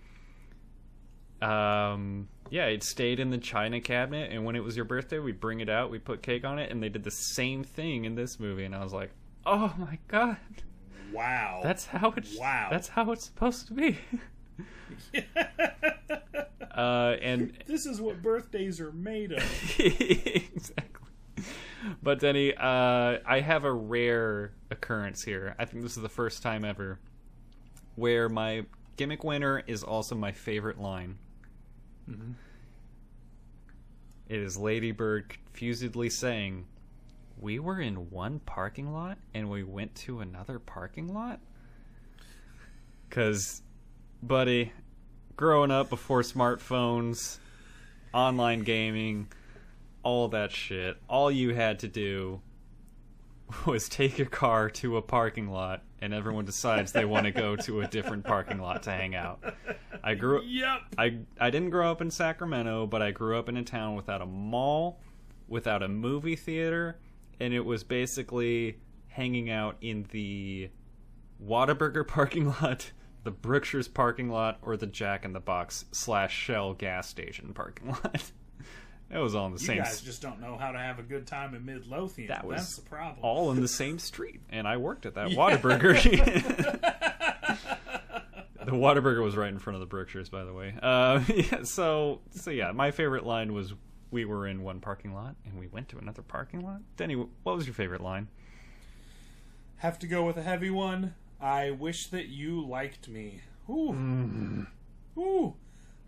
um 1.42 2.28
yeah 2.50 2.66
it 2.66 2.82
stayed 2.82 3.20
in 3.20 3.30
the 3.30 3.38
china 3.38 3.80
cabinet 3.80 4.32
and 4.32 4.44
when 4.44 4.56
it 4.56 4.64
was 4.64 4.74
your 4.74 4.84
birthday 4.84 5.18
we 5.18 5.30
bring 5.32 5.60
it 5.60 5.68
out 5.68 5.90
we 5.90 5.98
put 5.98 6.22
cake 6.22 6.44
on 6.44 6.58
it 6.58 6.70
and 6.70 6.82
they 6.82 6.88
did 6.88 7.04
the 7.04 7.10
same 7.10 7.62
thing 7.62 8.04
in 8.04 8.14
this 8.14 8.40
movie 8.40 8.64
and 8.64 8.74
i 8.74 8.82
was 8.82 8.92
like 8.92 9.10
oh 9.46 9.72
my 9.78 9.98
god 10.08 10.36
Wow. 11.12 11.60
that's 11.62 11.86
how 11.86 12.12
it's 12.16 12.36
Wow. 12.36 12.68
that's 12.70 12.88
how 12.88 13.12
it's 13.12 13.24
supposed 13.24 13.66
to 13.68 13.74
be 13.74 13.98
uh 16.74 17.16
and 17.22 17.52
this 17.66 17.86
is 17.86 18.00
what 18.00 18.22
birthdays 18.22 18.80
are 18.80 18.92
made 18.92 19.32
of. 19.32 19.42
exactly. 19.78 21.08
But 22.02 22.18
Denny, 22.20 22.54
uh, 22.54 23.18
I 23.24 23.40
have 23.40 23.64
a 23.64 23.72
rare 23.72 24.52
occurrence 24.70 25.22
here. 25.22 25.54
I 25.58 25.64
think 25.64 25.82
this 25.82 25.96
is 25.96 26.02
the 26.02 26.08
first 26.08 26.42
time 26.42 26.64
ever 26.64 26.98
where 27.94 28.28
my 28.28 28.66
gimmick 28.96 29.24
winner 29.24 29.62
is 29.66 29.82
also 29.82 30.14
my 30.14 30.32
favorite 30.32 30.80
line. 30.80 31.18
Mm-hmm. 32.08 32.32
It 34.28 34.38
is 34.40 34.56
Lady 34.56 34.92
Bird 34.92 35.28
confusedly 35.28 36.10
saying, 36.10 36.66
"We 37.38 37.58
were 37.58 37.80
in 37.80 38.10
one 38.10 38.40
parking 38.40 38.92
lot 38.92 39.18
and 39.34 39.50
we 39.50 39.62
went 39.62 39.94
to 39.96 40.20
another 40.20 40.58
parking 40.58 41.12
lot." 41.12 41.40
Cuz 43.10 43.62
buddy, 44.22 44.72
growing 45.36 45.70
up 45.70 45.88
before 45.88 46.22
smartphones, 46.22 47.38
online 48.12 48.60
gaming, 48.60 49.28
all 50.02 50.28
that 50.28 50.52
shit, 50.52 50.96
all 51.08 51.30
you 51.30 51.54
had 51.54 51.78
to 51.80 51.88
do 51.88 52.40
was 53.66 53.88
take 53.88 54.18
your 54.18 54.28
car 54.28 54.68
to 54.70 54.96
a 54.96 55.02
parking 55.02 55.48
lot 55.48 55.82
and 56.00 56.12
everyone 56.14 56.44
decides 56.44 56.92
they 56.92 57.04
want 57.04 57.24
to 57.24 57.30
go 57.30 57.56
to 57.56 57.80
a 57.80 57.86
different 57.86 58.24
parking 58.24 58.58
lot 58.60 58.82
to 58.84 58.90
hang 58.90 59.14
out. 59.14 59.42
I 60.04 60.14
grew 60.14 60.42
Yep. 60.42 60.80
I 60.96 61.18
I 61.40 61.50
didn't 61.50 61.70
grow 61.70 61.90
up 61.90 62.00
in 62.00 62.10
Sacramento, 62.10 62.86
but 62.86 63.02
I 63.02 63.10
grew 63.10 63.38
up 63.38 63.48
in 63.48 63.56
a 63.56 63.62
town 63.64 63.94
without 63.96 64.20
a 64.22 64.26
mall, 64.26 65.00
without 65.46 65.82
a 65.82 65.88
movie 65.88 66.36
theater, 66.36 66.98
and 67.40 67.52
it 67.54 67.64
was 67.64 67.84
basically 67.84 68.78
hanging 69.08 69.50
out 69.50 69.76
in 69.80 70.06
the 70.10 70.70
Whataburger 71.44 72.06
parking 72.08 72.46
lot, 72.48 72.92
the 73.24 73.30
Brookshire's 73.30 73.88
parking 73.88 74.28
lot, 74.30 74.58
or 74.62 74.76
the 74.76 74.86
Jack 74.86 75.24
in 75.24 75.32
the 75.32 75.40
Box 75.40 75.84
slash 75.92 76.34
Shell 76.34 76.74
gas 76.74 77.08
station 77.08 77.52
parking 77.54 77.88
lot. 78.04 78.30
That 79.10 79.20
was 79.20 79.34
all 79.34 79.46
in 79.46 79.54
the 79.54 79.60
You 79.60 79.66
same 79.66 79.76
You 79.78 79.82
guys 79.84 80.02
just 80.02 80.20
don't 80.20 80.38
know 80.38 80.58
how 80.58 80.70
to 80.70 80.78
have 80.78 80.98
a 80.98 81.02
good 81.02 81.26
time 81.26 81.54
in 81.54 81.64
Midlothian. 81.64 82.28
That 82.28 82.44
was 82.44 82.56
That's 82.60 82.76
the 82.76 82.82
problem. 82.82 83.18
all 83.22 83.50
in 83.52 83.60
the 83.62 83.66
same 83.68 83.98
street, 83.98 84.40
and 84.50 84.68
I 84.68 84.76
worked 84.76 85.06
at 85.06 85.14
that 85.14 85.30
Yeah. 85.30 85.36
Whataburger. 85.38 87.17
The 88.68 88.76
Whataburger 88.76 89.22
was 89.22 89.36
right 89.36 89.48
in 89.48 89.58
front 89.58 89.80
of 89.80 89.88
the 89.88 89.96
Brookshires, 89.96 90.30
by 90.30 90.44
the 90.44 90.52
way. 90.52 90.74
Uh, 90.82 91.22
yeah, 91.34 91.62
so, 91.62 92.20
so 92.30 92.50
yeah, 92.50 92.72
my 92.72 92.90
favorite 92.90 93.24
line 93.24 93.54
was 93.54 93.72
we 94.10 94.24
were 94.24 94.46
in 94.46 94.62
one 94.62 94.80
parking 94.80 95.14
lot 95.14 95.36
and 95.44 95.58
we 95.58 95.66
went 95.66 95.88
to 95.90 95.98
another 95.98 96.22
parking 96.22 96.60
lot. 96.60 96.80
Denny, 96.96 97.14
what 97.14 97.56
was 97.56 97.66
your 97.66 97.74
favorite 97.74 98.00
line? 98.00 98.28
Have 99.78 99.98
to 100.00 100.06
go 100.06 100.24
with 100.24 100.36
a 100.36 100.42
heavy 100.42 100.70
one. 100.70 101.14
I 101.40 101.70
wish 101.70 102.08
that 102.08 102.28
you 102.28 102.66
liked 102.66 103.08
me. 103.08 103.42
Ooh. 103.70 103.92
Mm. 103.92 104.66
Ooh. 105.16 105.54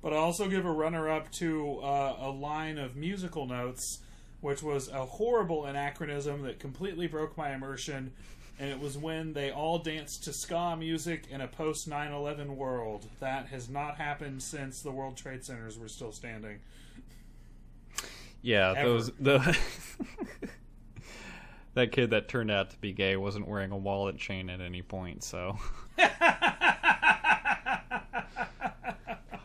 But 0.02 0.12
I 0.12 0.16
also 0.16 0.48
give 0.48 0.64
a 0.64 0.70
runner 0.70 1.08
up 1.08 1.30
to 1.32 1.78
uh, 1.82 2.16
a 2.20 2.30
line 2.30 2.78
of 2.78 2.96
musical 2.96 3.46
notes, 3.46 4.00
which 4.40 4.62
was 4.62 4.88
a 4.88 5.04
horrible 5.04 5.66
anachronism 5.66 6.42
that 6.42 6.58
completely 6.58 7.06
broke 7.06 7.36
my 7.36 7.52
immersion. 7.54 8.12
And 8.60 8.68
it 8.68 8.78
was 8.78 8.98
when 8.98 9.32
they 9.32 9.50
all 9.50 9.78
danced 9.78 10.24
to 10.24 10.34
ska 10.34 10.76
music 10.76 11.24
in 11.30 11.40
a 11.40 11.48
post 11.48 11.88
9 11.88 12.12
11 12.12 12.56
world. 12.58 13.06
That 13.18 13.46
has 13.46 13.70
not 13.70 13.96
happened 13.96 14.42
since 14.42 14.82
the 14.82 14.90
World 14.90 15.16
Trade 15.16 15.42
Centers 15.42 15.78
were 15.78 15.88
still 15.88 16.12
standing. 16.12 16.58
Yeah, 18.42 18.74
Ever. 18.76 18.88
those 18.88 19.12
the 19.12 19.58
that 21.74 21.90
kid 21.90 22.10
that 22.10 22.28
turned 22.28 22.50
out 22.50 22.68
to 22.72 22.78
be 22.78 22.92
gay 22.92 23.16
wasn't 23.16 23.48
wearing 23.48 23.70
a 23.70 23.78
wallet 23.78 24.18
chain 24.18 24.50
at 24.50 24.60
any 24.60 24.82
point, 24.82 25.24
so 25.24 25.58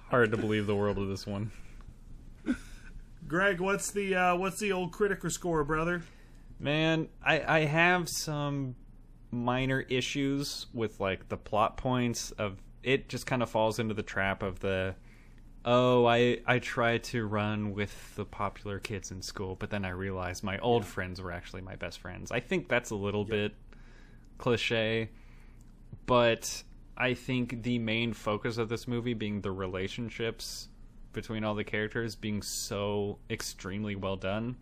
hard 0.09 0.31
to 0.31 0.37
believe 0.37 0.67
the 0.67 0.75
world 0.75 0.97
of 0.97 1.07
this 1.07 1.25
one. 1.25 1.51
Greg, 3.29 3.61
what's 3.61 3.91
the 3.91 4.13
uh, 4.13 4.35
what's 4.35 4.59
the 4.59 4.73
old 4.73 4.91
Criticker 4.91 5.31
score, 5.31 5.63
brother? 5.63 6.03
Man, 6.59 7.07
I 7.23 7.59
I 7.59 7.59
have 7.61 8.09
some 8.09 8.75
minor 9.35 9.81
issues 9.81 10.67
with 10.73 10.99
like 10.99 11.29
the 11.29 11.37
plot 11.37 11.77
points 11.77 12.31
of 12.31 12.61
it 12.83 13.09
just 13.09 13.25
kind 13.25 13.43
of 13.43 13.49
falls 13.49 13.79
into 13.79 13.93
the 13.93 14.03
trap 14.03 14.43
of 14.43 14.59
the 14.59 14.95
oh, 15.65 16.05
I 16.05 16.39
I 16.45 16.59
try 16.59 16.99
to 16.99 17.25
run 17.25 17.73
with 17.73 18.15
the 18.15 18.25
popular 18.25 18.79
kids 18.79 19.11
in 19.11 19.21
school, 19.21 19.55
but 19.55 19.69
then 19.69 19.83
I 19.83 19.89
realized 19.89 20.43
my 20.43 20.57
old 20.59 20.85
friends 20.85 21.21
were 21.21 21.31
actually 21.31 21.61
my 21.61 21.75
best 21.75 21.99
friends. 21.99 22.31
I 22.31 22.39
think 22.39 22.69
that's 22.69 22.91
a 22.91 22.95
little 22.95 23.25
bit 23.25 23.53
cliche, 24.37 25.09
but 26.05 26.63
I 26.97 27.13
think 27.13 27.63
the 27.63 27.79
main 27.79 28.13
focus 28.13 28.57
of 28.57 28.69
this 28.69 28.87
movie 28.87 29.13
being 29.13 29.41
the 29.41 29.51
relationships 29.51 30.69
between 31.13 31.43
all 31.43 31.55
the 31.55 31.63
characters 31.63 32.15
being 32.15 32.41
so 32.41 33.17
extremely 33.29 33.95
well 33.95 34.17
done 34.17 34.57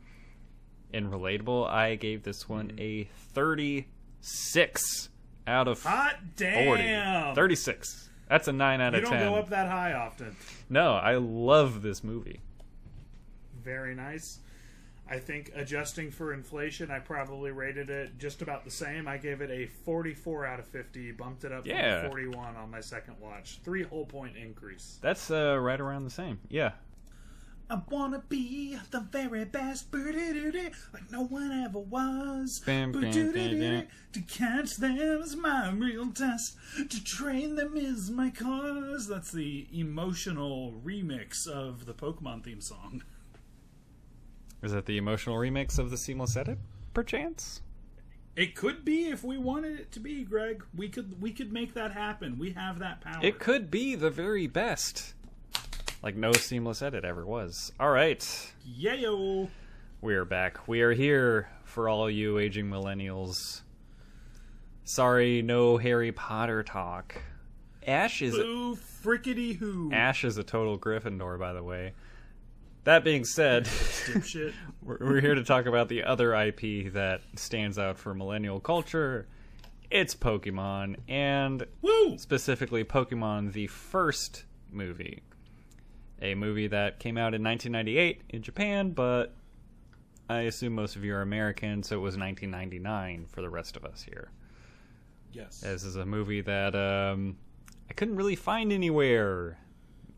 and 0.93 1.11
relatable, 1.11 1.67
I 1.67 1.95
gave 1.95 2.23
this 2.23 2.47
one 2.47 2.69
mm-hmm. 2.69 2.79
a 2.79 3.09
36 4.23 5.09
out 5.45 5.67
of 5.67 5.83
Hot 5.83 6.15
40. 6.37 6.81
damn! 6.83 7.35
36. 7.35 8.09
That's 8.29 8.47
a 8.47 8.53
9 8.53 8.79
out 8.81 8.93
You 8.93 8.99
of 8.99 9.03
don't 9.03 9.13
10. 9.13 9.29
go 9.29 9.35
up 9.35 9.49
that 9.49 9.69
high 9.69 9.93
often. 9.93 10.35
No, 10.69 10.93
I 10.93 11.15
love 11.15 11.81
this 11.81 12.03
movie. 12.03 12.39
Very 13.61 13.93
nice. 13.95 14.39
I 15.09 15.19
think 15.19 15.51
adjusting 15.53 16.09
for 16.09 16.33
inflation, 16.33 16.89
I 16.89 16.99
probably 16.99 17.51
rated 17.51 17.89
it 17.89 18.17
just 18.17 18.41
about 18.41 18.63
the 18.63 18.71
same. 18.71 19.07
I 19.07 19.17
gave 19.17 19.41
it 19.41 19.51
a 19.51 19.67
44 19.83 20.45
out 20.45 20.59
of 20.59 20.67
50, 20.67 21.11
bumped 21.11 21.43
it 21.43 21.51
up 21.51 21.67
Yeah. 21.67 22.01
from 22.03 22.11
41 22.11 22.55
on 22.55 22.71
my 22.71 22.79
second 22.79 23.15
watch. 23.19 23.59
Three 23.63 23.83
whole 23.83 24.05
point 24.05 24.37
increase. 24.37 24.99
That's 25.01 25.29
uh, 25.29 25.57
right 25.59 25.79
around 25.79 26.05
the 26.05 26.09
same. 26.09 26.39
Yeah. 26.47 26.71
I 27.73 27.81
wanna 27.89 28.21
be 28.29 28.77
the 28.91 28.99
very 28.99 29.45
best, 29.45 29.87
like 29.91 31.11
no 31.11 31.23
one 31.23 31.51
ever 31.51 31.79
was. 31.79 32.61
Bam, 32.63 32.91
bam, 32.91 33.01
Boo-doo-doo-doo, 33.01 33.59
bam, 33.59 33.59
bam. 33.59 33.87
To 34.11 34.21
catch 34.21 34.75
them 34.75 34.95
is 34.99 35.35
my 35.35 35.71
real 35.71 36.11
test. 36.11 36.55
To 36.87 37.03
train 37.03 37.55
them 37.55 37.75
is 37.75 38.11
my 38.11 38.29
cause. 38.29 39.07
That's 39.07 39.31
the 39.31 39.65
emotional 39.73 40.75
remix 40.85 41.47
of 41.47 41.87
the 41.87 41.95
Pokemon 41.95 42.43
theme 42.43 42.61
song. 42.61 43.01
Is 44.61 44.71
that 44.71 44.85
the 44.85 44.99
emotional 44.99 45.37
remix 45.37 45.79
of 45.79 45.89
the 45.89 45.97
seamless 45.97 46.37
edit, 46.37 46.59
perchance? 46.93 47.63
It 48.35 48.53
could 48.55 48.85
be 48.85 49.07
if 49.07 49.23
we 49.23 49.39
wanted 49.39 49.79
it 49.79 49.91
to 49.93 49.99
be, 49.99 50.23
Greg. 50.23 50.63
We 50.75 50.89
could 50.89 51.19
we 51.19 51.31
could 51.31 51.51
make 51.51 51.73
that 51.73 51.93
happen. 51.93 52.37
We 52.37 52.51
have 52.51 52.77
that 52.79 53.01
power. 53.01 53.19
It 53.23 53.39
could 53.39 53.71
be 53.71 53.95
the 53.95 54.11
very 54.11 54.45
best. 54.45 55.15
Like 56.03 56.17
no 56.17 56.33
seamless 56.33 56.81
edit 56.81 57.05
ever 57.05 57.25
was. 57.25 57.71
All 57.79 57.89
right. 57.89 58.19
Yayo. 58.67 59.49
We 60.01 60.15
are 60.15 60.25
back. 60.25 60.67
We 60.67 60.81
are 60.81 60.91
here 60.91 61.47
for 61.63 61.87
all 61.87 62.09
you 62.09 62.39
aging 62.39 62.65
millennials. 62.65 63.61
Sorry, 64.83 65.41
no 65.41 65.77
Harry 65.77 66.11
Potter 66.11 66.61
talk. 66.61 67.21
Ash 67.87 68.21
is 68.21 68.35
Boo 68.35 68.75
frickety 68.75 69.55
who. 69.55 69.93
Ash 69.93 70.25
is 70.25 70.37
a 70.37 70.43
total 70.43 70.77
Gryffindor, 70.77 71.39
by 71.39 71.53
the 71.53 71.63
way. 71.63 71.93
that 72.83 73.05
being 73.05 73.23
said, 73.23 73.69
we're, 74.83 74.97
we're 74.99 75.21
here 75.21 75.35
to 75.35 75.43
talk 75.45 75.67
about 75.67 75.87
the 75.87 76.03
other 76.03 76.35
IP 76.35 76.91
that 76.91 77.21
stands 77.37 77.79
out 77.79 77.97
for 77.97 78.13
millennial 78.13 78.59
culture. 78.59 79.25
It's 79.89 80.15
Pokemon, 80.15 80.97
and 81.07 81.65
Woo! 81.81 82.17
specifically 82.17 82.83
Pokemon 82.83 83.53
the 83.53 83.67
first 83.67 84.43
movie. 84.69 85.21
A 86.23 86.35
movie 86.35 86.67
that 86.67 86.99
came 86.99 87.17
out 87.17 87.33
in 87.33 87.43
1998 87.43 88.21
in 88.29 88.41
Japan, 88.41 88.91
but 88.91 89.35
I 90.29 90.41
assume 90.41 90.73
most 90.73 90.95
of 90.95 91.03
you 91.03 91.13
are 91.15 91.21
American, 91.21 91.83
so 91.83 91.97
it 91.97 91.99
was 91.99 92.15
1999 92.17 93.25
for 93.29 93.41
the 93.41 93.49
rest 93.49 93.75
of 93.75 93.83
us 93.83 94.01
here. 94.03 94.31
Yes. 95.33 95.59
This 95.59 95.83
is 95.83 95.97
a 95.97 96.05
movie 96.05 96.39
that 96.41 96.75
um, 96.75 97.35
I 97.89 97.93
couldn't 97.93 98.15
really 98.15 98.37
find 98.37 98.71
anywhere. 98.71 99.57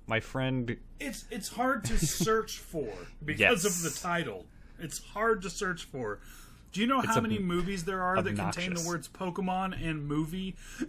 My 0.08 0.20
friend, 0.20 0.78
It's 1.00 1.26
it's 1.32 1.48
hard 1.50 1.84
to 1.86 1.98
search 2.06 2.60
for 2.60 2.88
because 3.24 3.64
Yes. 3.64 3.66
of 3.66 3.82
the 3.82 4.00
title. 4.00 4.46
It's 4.78 5.00
hard 5.00 5.42
to 5.42 5.50
search 5.50 5.86
for. 5.86 6.20
Do 6.72 6.82
you 6.82 6.88
know 6.88 7.02
how 7.02 7.16
ob- 7.18 7.24
many 7.24 7.40
movies 7.40 7.86
there 7.86 8.04
are 8.04 8.22
that 8.22 8.36
contain 8.36 8.74
the 8.76 8.84
words 8.86 9.08
Pokemon 9.08 9.82
and 9.84 10.06
movie? 10.08 10.56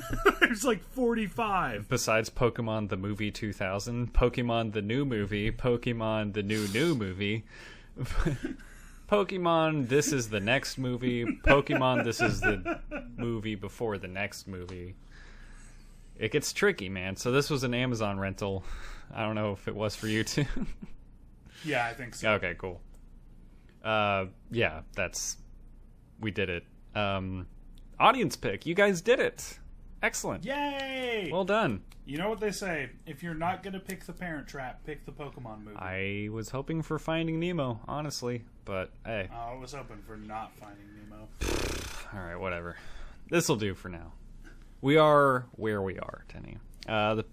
There's 0.40 0.64
like 0.64 0.82
45. 0.92 1.88
besides 1.88 2.30
Pokemon 2.30 2.88
the 2.88 2.96
movie 2.96 3.30
2000, 3.30 4.12
Pokemon 4.12 4.72
the 4.72 4.82
new 4.82 5.04
movie, 5.04 5.50
Pokemon 5.50 6.32
the 6.34 6.42
new 6.42 6.66
new 6.68 6.94
movie, 6.94 7.44
Pokemon 9.08 9.88
this 9.88 10.12
is 10.12 10.28
the 10.28 10.40
next 10.40 10.78
movie, 10.78 11.24
Pokemon 11.24 12.04
this 12.04 12.20
is 12.20 12.40
the 12.40 12.80
movie 13.16 13.54
before 13.54 13.98
the 13.98 14.08
next 14.08 14.46
movie. 14.48 14.94
It 16.18 16.30
gets 16.30 16.52
tricky, 16.52 16.88
man. 16.88 17.16
So 17.16 17.32
this 17.32 17.50
was 17.50 17.64
an 17.64 17.74
Amazon 17.74 18.20
rental. 18.20 18.64
I 19.12 19.22
don't 19.22 19.34
know 19.34 19.52
if 19.52 19.66
it 19.68 19.74
was 19.74 19.96
for 19.96 20.06
you 20.06 20.24
too. 20.24 20.46
Yeah, 21.64 21.86
I 21.86 21.94
think 21.94 22.14
so. 22.14 22.32
Okay, 22.32 22.54
cool. 22.58 22.80
Uh, 23.84 24.26
yeah, 24.50 24.82
that's 24.94 25.36
we 26.20 26.30
did 26.30 26.48
it. 26.48 26.64
Um, 26.94 27.46
audience 27.98 28.36
pick. 28.36 28.66
You 28.66 28.74
guys 28.74 29.00
did 29.00 29.20
it. 29.20 29.58
Excellent. 30.02 30.44
Yay! 30.44 31.30
Well 31.32 31.44
done. 31.44 31.82
you 32.04 32.18
know 32.18 32.28
what 32.28 32.40
they 32.40 32.50
say: 32.50 32.90
if 33.06 33.22
you're 33.22 33.34
not 33.34 33.62
gonna 33.62 33.78
pick 33.78 34.04
the 34.04 34.12
Parent 34.12 34.48
Trap, 34.48 34.84
pick 34.84 35.04
the 35.06 35.12
Pokemon 35.12 35.64
movie. 35.64 35.76
I 35.76 36.28
was 36.32 36.50
hoping 36.50 36.82
for 36.82 36.98
Finding 36.98 37.38
Nemo, 37.38 37.80
honestly, 37.86 38.44
but 38.64 38.90
hey, 39.06 39.28
I 39.32 39.54
was 39.54 39.72
hoping 39.72 39.98
for 40.06 40.16
not 40.16 40.52
finding 40.56 40.86
Nemo. 40.96 41.28
all 42.14 42.20
right, 42.20 42.36
whatever. 42.36 42.76
This 43.30 43.48
will 43.48 43.56
do 43.56 43.74
for 43.74 43.88
now. 43.88 44.12
We 44.80 44.96
are 44.96 45.46
where 45.52 45.80
we 45.80 45.98
are, 45.98 46.24
Denny. 46.32 46.58
Uh, 46.88 47.14
the 47.14 47.24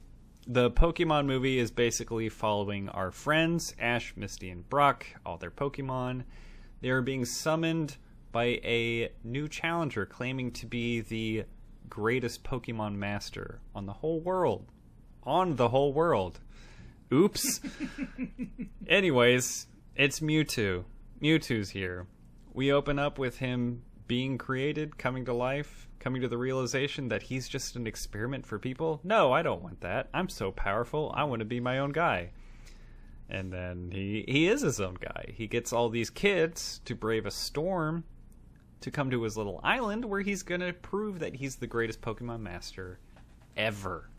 the 0.45 0.71
Pokemon 0.71 1.25
movie 1.25 1.59
is 1.59 1.71
basically 1.71 2.29
following 2.29 2.89
our 2.89 3.11
friends 3.11 3.73
Ash, 3.79 4.13
Misty, 4.15 4.49
and 4.49 4.67
Brock, 4.69 5.07
all 5.25 5.37
their 5.37 5.51
Pokemon. 5.51 6.23
They 6.81 6.89
are 6.89 7.01
being 7.01 7.25
summoned 7.25 7.97
by 8.31 8.59
a 8.63 9.09
new 9.23 9.47
challenger 9.47 10.05
claiming 10.05 10.51
to 10.51 10.65
be 10.67 11.01
the 11.01 11.45
greatest 11.89 12.43
Pokemon 12.43 12.95
master 12.95 13.59
on 13.73 13.85
the 13.85 13.93
whole 13.93 14.19
world. 14.19 14.71
On 15.23 15.55
the 15.55 15.69
whole 15.69 15.93
world. 15.93 16.39
Oops. 17.11 17.61
Anyways, 18.87 19.67
it's 19.95 20.19
Mewtwo. 20.19 20.85
Mewtwo's 21.21 21.71
here. 21.71 22.07
We 22.53 22.71
open 22.71 22.99
up 22.99 23.17
with 23.19 23.37
him 23.39 23.83
being 24.07 24.37
created, 24.37 24.97
coming 24.97 25.25
to 25.25 25.33
life, 25.33 25.87
coming 25.99 26.21
to 26.21 26.27
the 26.27 26.37
realization 26.37 27.09
that 27.09 27.23
he's 27.23 27.47
just 27.47 27.75
an 27.75 27.87
experiment 27.87 28.45
for 28.45 28.57
people. 28.57 28.99
No, 29.03 29.31
I 29.31 29.41
don't 29.41 29.61
want 29.61 29.81
that. 29.81 30.09
I'm 30.13 30.29
so 30.29 30.51
powerful. 30.51 31.13
I 31.15 31.23
want 31.25 31.39
to 31.39 31.45
be 31.45 31.59
my 31.59 31.79
own 31.79 31.91
guy. 31.91 32.31
And 33.29 33.53
then 33.53 33.91
he 33.91 34.25
he 34.27 34.47
is 34.47 34.61
his 34.61 34.81
own 34.81 34.95
guy. 34.99 35.33
He 35.35 35.45
gets 35.45 35.71
all 35.71 35.89
these 35.89 36.09
kids 36.09 36.81
to 36.85 36.95
brave 36.95 37.27
a 37.27 37.31
storm 37.31 38.03
to 38.81 38.91
come 38.91 39.10
to 39.11 39.23
his 39.23 39.38
little 39.38 39.60
island 39.64 40.06
where 40.06 40.22
he's 40.22 40.43
going 40.43 40.61
to 40.61 40.73
prove 40.73 41.19
that 41.19 41.35
he's 41.35 41.57
the 41.57 41.68
greatest 41.68 42.01
Pokemon 42.01 42.41
master 42.41 42.99
ever 43.57 44.10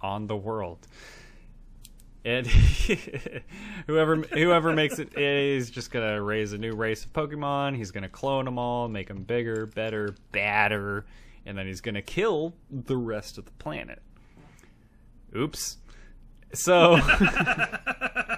on 0.00 0.26
the 0.26 0.36
world. 0.36 0.86
And 2.24 2.46
whoever 3.86 4.16
whoever 4.16 4.74
makes 4.74 4.98
it 4.98 5.16
is 5.16 5.70
just 5.70 5.90
gonna 5.90 6.20
raise 6.20 6.52
a 6.52 6.58
new 6.58 6.74
race 6.74 7.04
of 7.04 7.12
Pokemon. 7.12 7.76
He's 7.76 7.90
gonna 7.90 8.08
clone 8.08 8.44
them 8.44 8.58
all, 8.58 8.88
make 8.88 9.08
them 9.08 9.22
bigger, 9.22 9.66
better, 9.66 10.14
badder, 10.32 11.06
and 11.46 11.56
then 11.56 11.66
he's 11.66 11.80
gonna 11.80 12.02
kill 12.02 12.54
the 12.70 12.96
rest 12.96 13.38
of 13.38 13.44
the 13.44 13.52
planet. 13.52 14.02
Oops. 15.34 15.78
So 16.54 16.96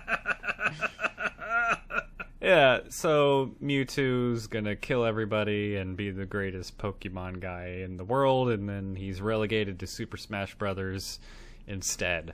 Yeah, 2.41 2.81
so 2.89 3.53
Mewtwo's 3.63 4.47
gonna 4.47 4.75
kill 4.75 5.05
everybody 5.05 5.77
and 5.77 5.95
be 5.97 6.11
the 6.11 6.25
greatest 6.25 6.79
Pokemon 6.79 7.41
guy 7.41 7.81
in 7.85 7.99
the 7.99 8.05
world, 8.05 8.49
and 8.51 8.67
then 8.69 8.97
he's 8.97 9.21
relegated 9.21 9.79
to 9.81 9.87
Super 9.87 10.17
Smash 10.17 10.55
Brothers 10.55 11.19
instead. 11.67 12.33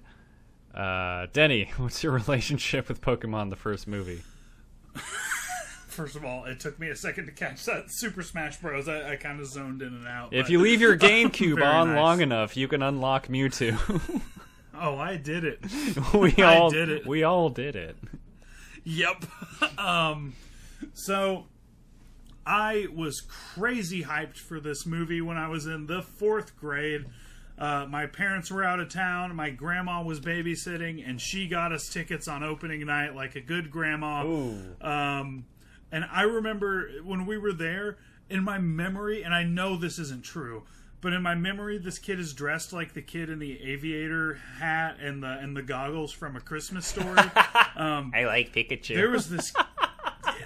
Uh, 0.73 1.27
Denny, 1.33 1.73
what's 1.79 2.03
your 2.05 2.13
relationship 2.13 2.89
with 2.89 3.01
Pokemon 3.01 3.51
the 3.51 3.57
first 3.57 3.89
movie? 3.89 4.23
First 5.89 6.15
of 6.15 6.27
all, 6.27 6.45
it 6.45 6.61
took 6.61 6.79
me 6.79 6.91
a 6.91 6.95
second 6.95 7.25
to 7.25 7.33
catch 7.33 7.65
that 7.65 7.85
Super 7.91 8.23
Smash 8.23 8.59
Bros. 8.61 8.87
I, 8.87 9.13
I 9.13 9.17
kind 9.17 9.41
of 9.41 9.47
zoned 9.47 9.81
in 9.81 9.89
and 9.89 10.07
out. 10.07 10.33
If 10.35 10.45
but- 10.45 10.51
you 10.53 10.61
leave 10.61 10.81
your 10.81 10.97
GameCube 10.99 11.65
on 11.65 11.89
nice. 11.89 11.97
long 11.97 12.21
enough, 12.21 12.55
you 12.57 12.69
can 12.69 12.83
unlock 12.83 13.29
Mewtwo. 13.29 14.23
oh, 14.79 14.99
I 14.99 15.17
did 15.17 15.45
it. 15.45 15.61
we 16.15 16.35
I 16.43 16.59
all 16.59 16.71
did 16.71 16.91
it. 16.91 17.07
We 17.07 17.25
all 17.25 17.49
did 17.49 17.75
it. 17.77 17.97
Yep. 18.87 19.25
um, 19.79 20.35
so 20.95 21.47
I 22.47 22.87
was 22.95 23.21
crazy 23.21 24.05
hyped 24.05 24.39
for 24.39 24.61
this 24.61 24.87
movie 24.87 25.21
when 25.21 25.37
I 25.37 25.49
was 25.49 25.67
in 25.67 25.87
the 25.87 26.03
fourth 26.03 26.57
grade. 26.57 27.07
Uh, 27.59 27.87
my 27.89 28.07
parents 28.07 28.51
were 28.51 28.63
out 28.63 28.79
of 28.79 28.89
town. 28.89 29.35
My 29.35 29.51
grandma 29.51 30.03
was 30.03 30.21
babysitting, 30.21 31.07
and 31.07 31.21
she 31.21 31.49
got 31.49 31.73
us 31.73 31.89
tickets 31.89 32.29
on 32.29 32.45
opening 32.45 32.87
night, 32.87 33.15
like 33.15 33.35
a 33.35 33.41
good 33.41 33.71
grandma. 33.71 34.23
Um, 34.81 35.47
and 35.91 36.05
I 36.11 36.23
remember 36.23 36.91
when 37.03 37.27
we 37.27 37.39
were 37.39 37.53
there, 37.53 37.97
in 38.29 38.45
my 38.45 38.59
memory, 38.59 39.23
and 39.23 39.35
I 39.35 39.43
know 39.45 39.77
this 39.77 39.99
isn't 39.99 40.25
true, 40.25 40.65
but 41.01 41.13
in 41.13 41.23
my 41.23 41.35
memory, 41.35 41.79
this 41.79 41.99
kid 41.99 42.19
is 42.19 42.33
dressed 42.33 42.73
like 42.73 42.95
the 42.95 43.03
kid 43.03 43.29
in 43.29 43.39
the 43.39 43.61
aviator 43.63 44.35
hat 44.59 44.97
and 45.01 45.23
the 45.23 45.39
and 45.39 45.57
the 45.57 45.63
goggles 45.63 46.13
from 46.13 46.37
A 46.37 46.41
Christmas 46.41 46.87
Story. 46.87 47.17
I 47.37 48.25
like 48.25 48.53
Pikachu. 48.53 48.95
There 48.95 49.11
was 49.11 49.29
this. 49.29 49.53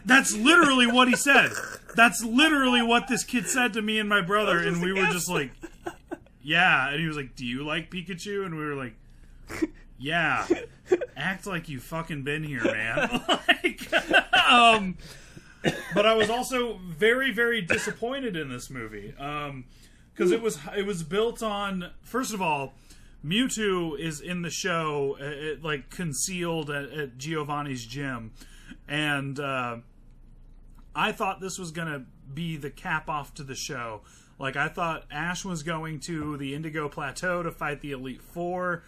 That's 0.04 0.34
literally 0.36 0.86
what 0.86 1.08
he 1.08 1.16
said. 1.16 1.52
That's 1.94 2.24
literally 2.24 2.82
what 2.82 3.08
this 3.08 3.24
kid 3.24 3.46
said 3.46 3.72
to 3.74 3.82
me 3.82 3.98
and 3.98 4.08
my 4.08 4.20
brother, 4.20 4.58
and 4.58 4.82
we 4.82 4.92
were 4.92 5.06
just 5.06 5.28
like, 5.28 5.52
"Yeah." 6.42 6.90
And 6.90 7.00
he 7.00 7.06
was 7.06 7.16
like, 7.16 7.36
"Do 7.36 7.46
you 7.46 7.64
like 7.64 7.90
Pikachu?" 7.90 8.44
And 8.44 8.56
we 8.56 8.64
were 8.64 8.74
like, 8.74 8.94
"Yeah." 9.98 10.46
Act 11.16 11.46
like 11.46 11.68
you 11.68 11.78
fucking 11.78 12.22
been 12.22 12.42
here, 12.42 12.64
man. 12.64 13.22
like, 13.62 13.92
um, 14.50 14.96
but 15.94 16.06
I 16.06 16.14
was 16.14 16.30
also 16.30 16.80
very, 16.82 17.30
very 17.30 17.60
disappointed 17.60 18.36
in 18.36 18.48
this 18.48 18.70
movie 18.70 19.14
because 20.12 20.30
it 20.32 20.42
was 20.42 20.58
it 20.76 20.86
was 20.86 21.02
built 21.02 21.42
on 21.42 21.90
first 22.02 22.34
of 22.34 22.40
all. 22.42 22.74
Mewtwo 23.22 23.98
is 23.98 24.22
in 24.22 24.40
the 24.40 24.48
show, 24.48 25.18
uh, 25.20 25.24
it, 25.24 25.62
like 25.62 25.90
concealed 25.90 26.70
at, 26.70 26.90
at 26.90 27.18
Giovanni's 27.18 27.84
gym, 27.84 28.32
and 28.88 29.38
uh, 29.38 29.76
I 30.94 31.12
thought 31.12 31.40
this 31.40 31.58
was 31.58 31.70
gonna 31.70 32.06
be 32.32 32.56
the 32.56 32.70
cap 32.70 33.08
off 33.08 33.34
to 33.34 33.42
the 33.42 33.54
show. 33.54 34.00
Like 34.38 34.56
I 34.56 34.68
thought 34.68 35.04
Ash 35.10 35.44
was 35.44 35.62
going 35.62 36.00
to 36.00 36.36
the 36.38 36.54
Indigo 36.54 36.88
Plateau 36.88 37.42
to 37.42 37.50
fight 37.50 37.82
the 37.82 37.92
Elite 37.92 38.22
Four, 38.22 38.84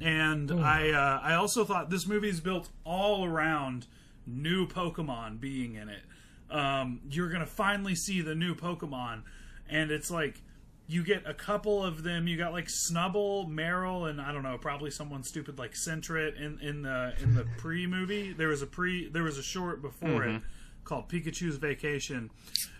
and 0.00 0.50
I 0.50 0.90
uh, 0.90 1.20
I 1.22 1.34
also 1.34 1.64
thought 1.64 1.88
this 1.88 2.06
movie 2.06 2.28
is 2.28 2.40
built 2.40 2.68
all 2.84 3.24
around 3.24 3.86
new 4.26 4.66
Pokemon 4.66 5.40
being 5.40 5.76
in 5.76 5.88
it. 5.88 6.02
Um, 6.50 7.00
you're 7.10 7.30
gonna 7.30 7.46
finally 7.46 7.94
see 7.94 8.20
the 8.20 8.34
new 8.34 8.54
Pokemon, 8.54 9.22
and 9.68 9.90
it's 9.90 10.10
like 10.10 10.42
you 10.86 11.02
get 11.04 11.22
a 11.26 11.34
couple 11.34 11.84
of 11.84 12.02
them. 12.02 12.26
You 12.26 12.36
got 12.36 12.52
like 12.52 12.68
Snubbull, 12.68 13.48
Marill, 13.48 14.08
and 14.10 14.20
I 14.20 14.32
don't 14.32 14.42
know, 14.42 14.58
probably 14.58 14.90
someone 14.90 15.22
stupid 15.22 15.58
like 15.58 15.72
Sentret 15.72 16.36
in 16.36 16.58
in 16.60 16.82
the 16.82 17.14
in 17.22 17.34
the 17.34 17.46
pre 17.58 17.86
movie. 17.86 18.32
There 18.32 18.48
was 18.48 18.62
a 18.62 18.66
pre, 18.66 19.08
there 19.08 19.22
was 19.22 19.38
a 19.38 19.42
short 19.42 19.82
before 19.82 20.24
it 20.24 20.28
mm-hmm. 20.28 20.44
called 20.84 21.08
Pikachu's 21.08 21.56
Vacation, 21.56 22.30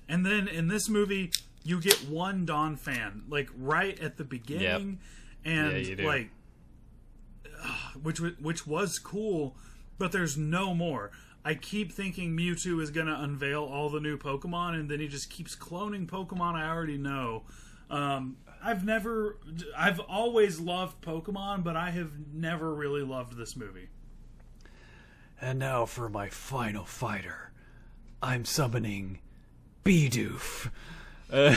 and 0.09 0.27
then 0.27 0.49
in 0.49 0.69
this 0.69 0.89
movie 0.89 1.31
you 1.65 1.81
get 1.81 2.09
one 2.09 2.47
Donphan 2.47 3.23
like 3.29 3.49
right 3.57 3.99
at 4.01 4.17
the 4.17 4.25
beginning, 4.25 4.99
and 5.45 5.87
Yeah, 5.87 6.07
like 6.07 6.31
which 8.03 8.21
which 8.21 8.67
was 8.67 8.99
cool, 8.99 9.57
but 9.99 10.13
there's 10.13 10.37
no 10.37 10.75
more. 10.75 11.11
I 11.45 11.55
keep 11.55 11.93
thinking 11.93 12.37
Mewtwo 12.37 12.81
is 12.81 12.91
going 12.91 13.09
to 13.09 13.21
unveil 13.21 13.65
all 13.65 13.91
the 13.91 13.99
new 13.99 14.17
Pokemon, 14.17 14.75
and 14.75 14.89
then 14.89 15.01
he 15.01 15.09
just 15.09 15.29
keeps 15.29 15.57
cloning 15.57 16.07
Pokemon 16.07 16.55
I 16.55 16.69
already 16.69 16.99
know. 16.99 17.43
Um, 17.93 18.39
I've 18.65 18.85
never, 18.85 19.39
I've 19.77 20.01
always 20.01 20.59
loved 20.59 21.03
Pokemon, 21.03 21.63
but 21.63 21.77
I 21.77 21.91
have 21.91 22.13
never 22.33 22.75
really 22.75 23.03
loved 23.03 23.37
this 23.37 23.55
movie. 23.55 23.89
And 25.41 25.59
now 25.59 25.85
for 25.85 26.09
my 26.09 26.29
final 26.29 26.85
fighter. 26.85 27.53
I'm 28.23 28.45
summoning 28.45 29.19
Bidoof. 29.85 30.71
Uh, 31.31 31.57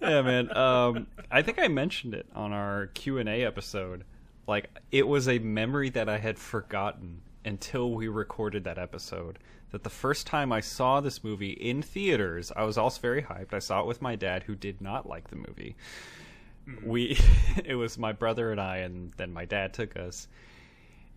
yeah, 0.00 0.22
man. 0.22 0.56
Um, 0.56 1.08
I 1.30 1.42
think 1.42 1.58
I 1.58 1.68
mentioned 1.68 2.14
it 2.14 2.26
on 2.34 2.52
our 2.52 2.86
Q 2.88 3.18
and 3.18 3.28
A 3.28 3.44
episode. 3.44 4.04
Like, 4.46 4.70
it 4.90 5.06
was 5.06 5.28
a 5.28 5.38
memory 5.40 5.90
that 5.90 6.08
I 6.08 6.18
had 6.18 6.38
forgotten 6.38 7.22
until 7.44 7.90
we 7.90 8.08
recorded 8.08 8.64
that 8.64 8.78
episode. 8.78 9.38
That 9.70 9.84
the 9.84 9.90
first 9.90 10.26
time 10.26 10.52
I 10.52 10.60
saw 10.60 11.00
this 11.00 11.22
movie 11.22 11.50
in 11.50 11.82
theaters, 11.82 12.50
I 12.56 12.64
was 12.64 12.76
also 12.76 13.00
very 13.00 13.22
hyped. 13.22 13.54
I 13.54 13.60
saw 13.60 13.80
it 13.80 13.86
with 13.86 14.02
my 14.02 14.16
dad, 14.16 14.42
who 14.44 14.54
did 14.54 14.80
not 14.80 15.08
like 15.08 15.28
the 15.28 15.36
movie. 15.36 15.76
Mm-hmm. 16.68 16.88
We, 16.88 17.18
it 17.64 17.76
was 17.76 17.98
my 17.98 18.12
brother 18.12 18.50
and 18.50 18.60
I, 18.60 18.78
and 18.78 19.12
then 19.16 19.32
my 19.32 19.44
dad 19.44 19.72
took 19.72 19.96
us, 19.96 20.28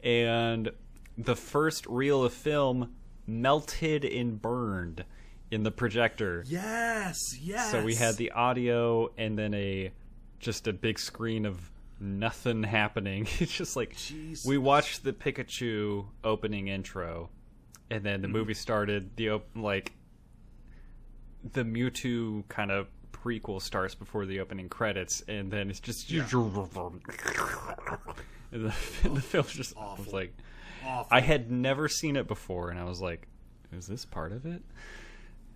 and 0.03 0.71
the 1.17 1.35
first 1.35 1.85
reel 1.87 2.23
of 2.23 2.33
film 2.33 2.93
melted 3.25 4.05
and 4.05 4.41
burned 4.41 5.05
in 5.51 5.63
the 5.63 5.71
projector. 5.71 6.43
Yes, 6.47 7.37
yes. 7.39 7.71
So 7.71 7.83
we 7.83 7.95
had 7.95 8.15
the 8.15 8.31
audio 8.31 9.11
and 9.17 9.37
then 9.37 9.53
a 9.53 9.91
just 10.39 10.67
a 10.67 10.73
big 10.73 10.99
screen 10.99 11.45
of 11.45 11.71
nothing 11.99 12.63
happening. 12.63 13.27
It's 13.39 13.55
just 13.55 13.75
like 13.75 13.95
we 14.45 14.57
watched 14.57 15.03
the 15.03 15.13
Pikachu 15.13 16.05
opening 16.23 16.67
intro, 16.67 17.29
and 17.93 18.03
then 18.03 18.21
the 18.21 18.27
Mm-hmm. 18.27 18.37
movie 18.37 18.53
started. 18.53 19.15
The 19.15 19.29
op- 19.31 19.49
like 19.55 19.93
the 21.51 21.63
Mewtwo 21.63 22.47
kind 22.49 22.71
of 22.71 22.87
prequel 23.11 23.61
starts 23.61 23.95
before 23.95 24.25
the 24.25 24.39
opening 24.39 24.69
credits, 24.69 25.21
and 25.27 25.51
then 25.51 25.69
it's 25.69 25.79
just 25.79 26.09
and 26.11 26.25
the, 28.51 28.73
the 29.09 29.21
film 29.21 29.45
just 29.47 29.75
was 29.75 30.11
like 30.13 30.33
Awful. 30.85 31.07
I 31.11 31.21
had 31.21 31.49
never 31.49 31.87
seen 31.87 32.15
it 32.17 32.27
before, 32.27 32.69
and 32.69 32.77
I 32.79 32.83
was 32.83 33.01
like, 33.01 33.27
"Is 33.71 33.87
this 33.87 34.03
part 34.05 34.31
of 34.33 34.45
it?" 34.45 34.61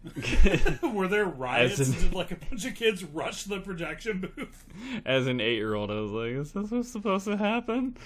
Were 0.93 1.07
there 1.09 1.25
riots? 1.25 1.79
As 1.81 1.89
in- 1.89 1.99
Did 2.01 2.13
like 2.13 2.31
a 2.31 2.35
bunch 2.35 2.65
of 2.65 2.75
kids 2.75 3.03
rush 3.03 3.43
the 3.43 3.59
projection 3.59 4.21
booth? 4.35 4.63
As 5.05 5.27
an 5.27 5.41
eight-year-old, 5.41 5.91
I 5.91 5.95
was 5.99 6.11
like, 6.11 6.31
"Is 6.31 6.53
this 6.53 6.71
what's 6.71 6.89
supposed 6.91 7.25
to 7.25 7.35
happen?" 7.35 7.97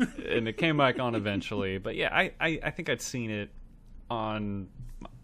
and 0.00 0.46
it 0.48 0.56
came 0.56 0.76
back 0.76 0.98
on 1.00 1.14
eventually. 1.14 1.78
But 1.78 1.94
yeah, 1.96 2.08
I, 2.12 2.32
I 2.40 2.60
I 2.64 2.70
think 2.70 2.88
I'd 2.88 3.02
seen 3.02 3.30
it 3.30 3.50
on 4.10 4.68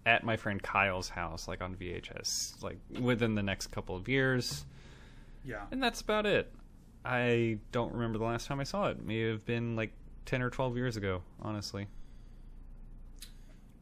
at 0.06 0.22
my 0.24 0.36
friend 0.36 0.62
Kyle's 0.62 1.08
house, 1.08 1.48
like 1.48 1.62
on 1.62 1.74
VHS, 1.76 2.62
like 2.62 2.78
within 3.00 3.34
the 3.34 3.42
next 3.42 3.68
couple 3.68 3.96
of 3.96 4.06
years, 4.08 4.64
Yeah. 5.44 5.62
and 5.70 5.82
that's 5.82 6.00
about 6.02 6.26
it. 6.26 6.52
I 7.04 7.58
don't 7.72 7.92
remember 7.92 8.18
the 8.18 8.24
last 8.24 8.46
time 8.46 8.60
I 8.60 8.64
saw 8.64 8.88
it. 8.88 9.02
May 9.04 9.20
have 9.28 9.44
been 9.46 9.76
like 9.76 9.92
ten 10.26 10.42
or 10.42 10.50
twelve 10.50 10.76
years 10.76 10.96
ago, 10.96 11.22
honestly. 11.40 11.86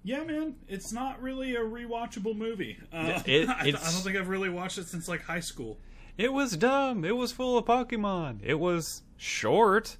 Yeah, 0.05 0.25
man, 0.25 0.57
it's 0.67 0.93
not 0.93 1.23
really 1.23 1.55
a 1.55 1.61
rewatchable 1.61 2.37
movie. 2.37 2.79
Uh, 2.93 3.21
It- 3.27 3.49
I, 3.49 3.61
I 3.61 3.71
don't 3.71 3.81
think 4.03 4.17
I've 4.17 4.29
really 4.29 4.49
watched 4.49 4.79
it 4.79 4.87
since 4.89 5.09
like 5.09 5.23
high 5.23 5.41
school. 5.41 5.79
It 6.19 6.33
was 6.33 6.57
dumb. 6.57 7.05
It 7.05 7.17
was 7.17 7.33
full 7.33 7.57
of 7.57 7.65
Pokemon. 7.65 8.41
It 8.43 8.59
was 8.61 9.03
short. 9.17 9.97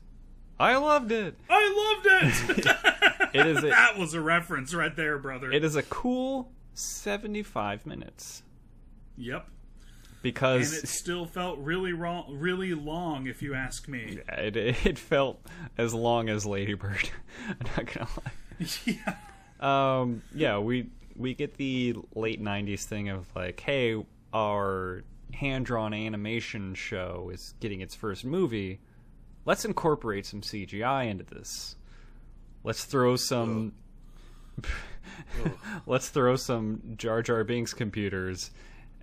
I 0.59 0.77
loved 0.77 1.11
it. 1.11 1.37
I 1.49 1.95
loved 2.05 2.59
it. 2.59 2.67
It 3.35 3.47
is 3.47 3.59
a, 3.59 3.69
that 3.69 3.99
was 3.99 4.15
a 4.15 4.21
reference 4.21 4.75
right 4.75 4.95
there, 4.95 5.19
brother. 5.19 5.51
it 5.51 5.65
is 5.65 5.77
a 5.77 5.83
cool 5.85 6.53
75 6.75 7.87
minutes 7.87 8.43
yep. 9.17 9.49
because 10.23 10.73
And 10.73 10.85
it 10.85 10.89
still 10.89 11.27
felt 11.27 11.59
really 11.59 11.93
wrong, 11.93 12.27
really 12.39 12.75
long, 12.75 13.27
if 13.27 13.43
you 13.43 13.55
ask 13.55 13.89
me. 13.89 14.19
it, 14.29 14.57
it 14.57 14.99
felt 14.99 15.41
as 15.79 15.95
long 15.95 16.29
as 16.29 16.47
Ladybird. 16.47 17.11
I'm 17.49 17.67
not 17.77 17.87
gonna 17.87 18.09
lie. 18.25 18.67
yeah. 18.85 19.17
Um, 19.61 20.23
yeah, 20.35 20.59
we 20.59 20.91
we 21.17 21.35
get 21.35 21.55
the 21.55 21.95
late 22.15 22.43
'90s 22.43 22.85
thing 22.85 23.09
of 23.09 23.27
like, 23.35 23.61
hey, 23.61 24.05
our 24.33 25.05
hand-drawn 25.35 25.95
animation 25.95 26.75
show 26.75 27.31
is 27.33 27.55
getting 27.61 27.81
its 27.81 27.95
first 27.95 28.25
movie. 28.25 28.81
Let's 29.45 29.65
incorporate 29.65 30.27
some 30.27 30.41
CGI 30.41 31.11
into 31.11 31.25
this. 31.25 31.77
Let's 32.65 32.85
throw 32.85 33.17
some. 33.17 33.73
let's 35.87 36.09
throw 36.09 36.37
some 36.37 36.95
Jar 36.97 37.23
Jar 37.23 37.45
Binks 37.45 37.75
computers 37.75 38.51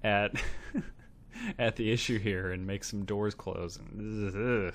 at 0.03 0.34
at 1.60 1.76
the 1.76 1.91
issue 1.91 2.19
here 2.19 2.52
and 2.52 2.65
make 2.65 2.84
some 2.84 3.06
doors 3.06 3.36
close. 3.36 3.77
And 3.77 4.68
ugh. 4.68 4.73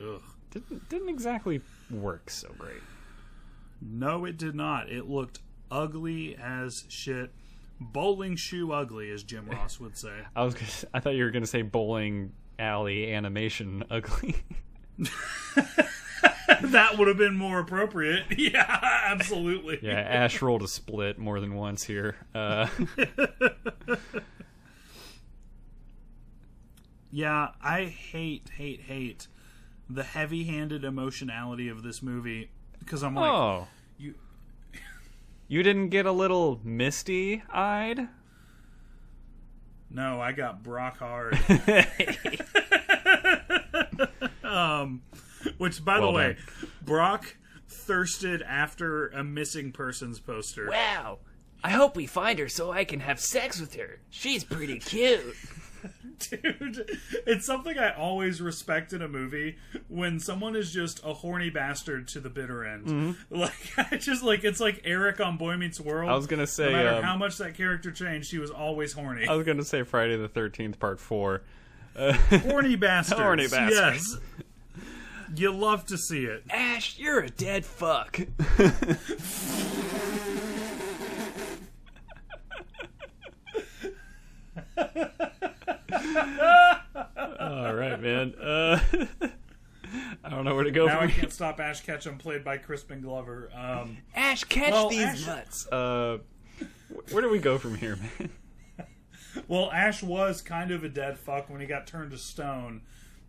Ugh. 0.00 0.22
didn't 0.50 0.88
didn't 0.88 1.08
exactly 1.08 1.60
work 1.90 2.30
so 2.30 2.50
great. 2.58 2.82
No, 3.80 4.24
it 4.24 4.38
did 4.38 4.54
not. 4.54 4.90
It 4.90 5.08
looked 5.08 5.40
ugly 5.70 6.36
as 6.36 6.84
shit. 6.88 7.32
Bowling 7.80 8.36
shoe 8.36 8.72
ugly, 8.72 9.10
as 9.10 9.22
Jim 9.24 9.46
Ross 9.50 9.80
would 9.80 9.96
say. 9.96 10.14
I 10.34 10.44
was. 10.44 10.54
Gonna, 10.54 10.66
I 10.94 11.00
thought 11.00 11.14
you 11.14 11.24
were 11.24 11.30
going 11.30 11.42
to 11.42 11.48
say 11.48 11.62
bowling 11.62 12.32
alley 12.58 13.12
animation 13.12 13.84
ugly. 13.90 14.36
that 16.62 16.98
would 16.98 17.08
have 17.08 17.16
been 17.18 17.36
more 17.36 17.58
appropriate. 17.60 18.24
Yeah, 18.36 18.78
absolutely. 19.06 19.78
yeah, 19.82 19.92
Ash 20.00 20.40
rolled 20.42 20.62
a 20.62 20.68
split 20.68 21.18
more 21.18 21.40
than 21.40 21.54
once 21.54 21.84
here. 21.84 22.16
Uh, 22.34 22.68
Yeah, 27.14 27.50
I 27.62 27.84
hate, 27.84 28.50
hate, 28.56 28.80
hate 28.80 29.28
the 29.88 30.02
heavy-handed 30.02 30.82
emotionality 30.82 31.68
of 31.68 31.84
this 31.84 32.02
movie 32.02 32.50
because 32.80 33.04
I'm 33.04 33.14
like, 33.14 33.30
oh, 33.30 33.68
you. 33.96 34.14
you 35.46 35.62
didn't 35.62 35.90
get 35.90 36.06
a 36.06 36.10
little 36.12 36.60
misty 36.64 37.44
eyed? 37.52 38.08
No, 39.90 40.20
I 40.20 40.32
got 40.32 40.64
Brock 40.64 40.98
hard. 40.98 41.38
um, 44.42 45.02
which, 45.58 45.84
by 45.84 45.98
Well 45.98 46.12
the 46.12 46.16
way, 46.16 46.36
done. 46.60 46.70
Brock 46.82 47.36
thirsted 47.68 48.42
after 48.42 49.08
a 49.08 49.24
missing 49.24 49.72
persons 49.72 50.20
poster. 50.20 50.68
Wow. 50.70 51.18
I 51.62 51.70
hope 51.70 51.96
we 51.96 52.06
find 52.06 52.38
her 52.38 52.48
so 52.48 52.70
I 52.70 52.84
can 52.84 53.00
have 53.00 53.18
sex 53.18 53.58
with 53.58 53.74
her. 53.76 54.00
She's 54.10 54.44
pretty 54.44 54.78
cute. 54.78 55.34
Dude, 56.30 56.98
it's 57.26 57.46
something 57.46 57.78
I 57.78 57.90
always 57.94 58.40
respect 58.40 58.92
in 58.92 59.02
a 59.02 59.08
movie 59.08 59.56
when 59.88 60.20
someone 60.20 60.56
is 60.56 60.72
just 60.72 61.00
a 61.04 61.12
horny 61.12 61.50
bastard 61.50 62.08
to 62.08 62.20
the 62.20 62.30
bitter 62.30 62.64
end. 62.64 63.16
Like, 63.30 63.72
I 63.76 63.96
just 63.96 64.22
like 64.22 64.44
it's 64.44 64.60
like 64.60 64.82
Eric 64.84 65.20
on 65.20 65.36
Boy 65.36 65.56
Meets 65.56 65.80
World. 65.80 66.04
Mm-hmm. 66.04 66.12
I 66.12 66.16
was 66.16 66.26
gonna 66.26 66.46
say, 66.46 66.70
no 66.70 66.72
matter 66.72 66.96
um, 66.96 67.02
how 67.02 67.16
much 67.16 67.38
that 67.38 67.54
character 67.54 67.90
changed, 67.90 68.30
he 68.30 68.38
was 68.38 68.50
always 68.50 68.92
horny. 68.92 69.26
I 69.26 69.34
was 69.34 69.44
going 69.44 69.58
to 69.58 69.64
say 69.64 69.82
Friday 69.82 70.16
the 70.16 70.28
Thirteenth 70.28 70.78
Part 70.78 71.00
Four. 71.00 71.42
horny 71.96 72.76
bastards. 72.76 73.20
Horny 73.20 73.48
bastards. 73.48 74.18
Yes. 74.22 74.43
You 75.36 75.52
love 75.52 75.86
to 75.86 75.98
see 75.98 76.24
it. 76.26 76.44
Ash, 76.50 76.98
you're 76.98 77.20
a 77.20 77.28
dead 77.28 77.64
fuck. 77.64 78.18
All 87.40 87.74
right, 87.74 88.00
man. 88.00 88.34
Uh, 88.34 88.78
I 90.24 90.28
don't 90.30 90.44
know 90.44 90.54
where 90.54 90.64
to 90.64 90.70
go 90.70 90.88
from 90.88 90.98
here. 90.98 91.06
Now 91.06 91.06
I 91.06 91.10
from 91.10 91.20
can't 91.20 91.32
stop 91.32 91.60
Ash 91.60 91.80
Ketchum, 91.80 92.18
played 92.18 92.44
by 92.44 92.58
Crispin 92.58 93.00
Glover. 93.00 93.50
Um, 93.54 93.98
Ash, 94.14 94.44
catch 94.44 94.72
Well, 94.72 94.88
these 94.88 95.02
Ash- 95.02 95.26
nuts. 95.26 95.66
Uh, 95.68 96.18
where 97.10 97.22
do 97.22 97.30
we 97.30 97.38
go 97.38 97.58
from 97.58 97.76
here, 97.76 97.96
man? 97.96 98.30
well, 99.48 99.70
Ash 99.72 100.02
was 100.02 100.40
kind 100.40 100.70
of 100.70 100.84
a 100.84 100.88
dead 100.88 101.18
fuck 101.18 101.50
when 101.50 101.60
he 101.60 101.66
got 101.66 101.86
turned 101.86 102.10
to 102.12 102.18
stone. 102.18 102.82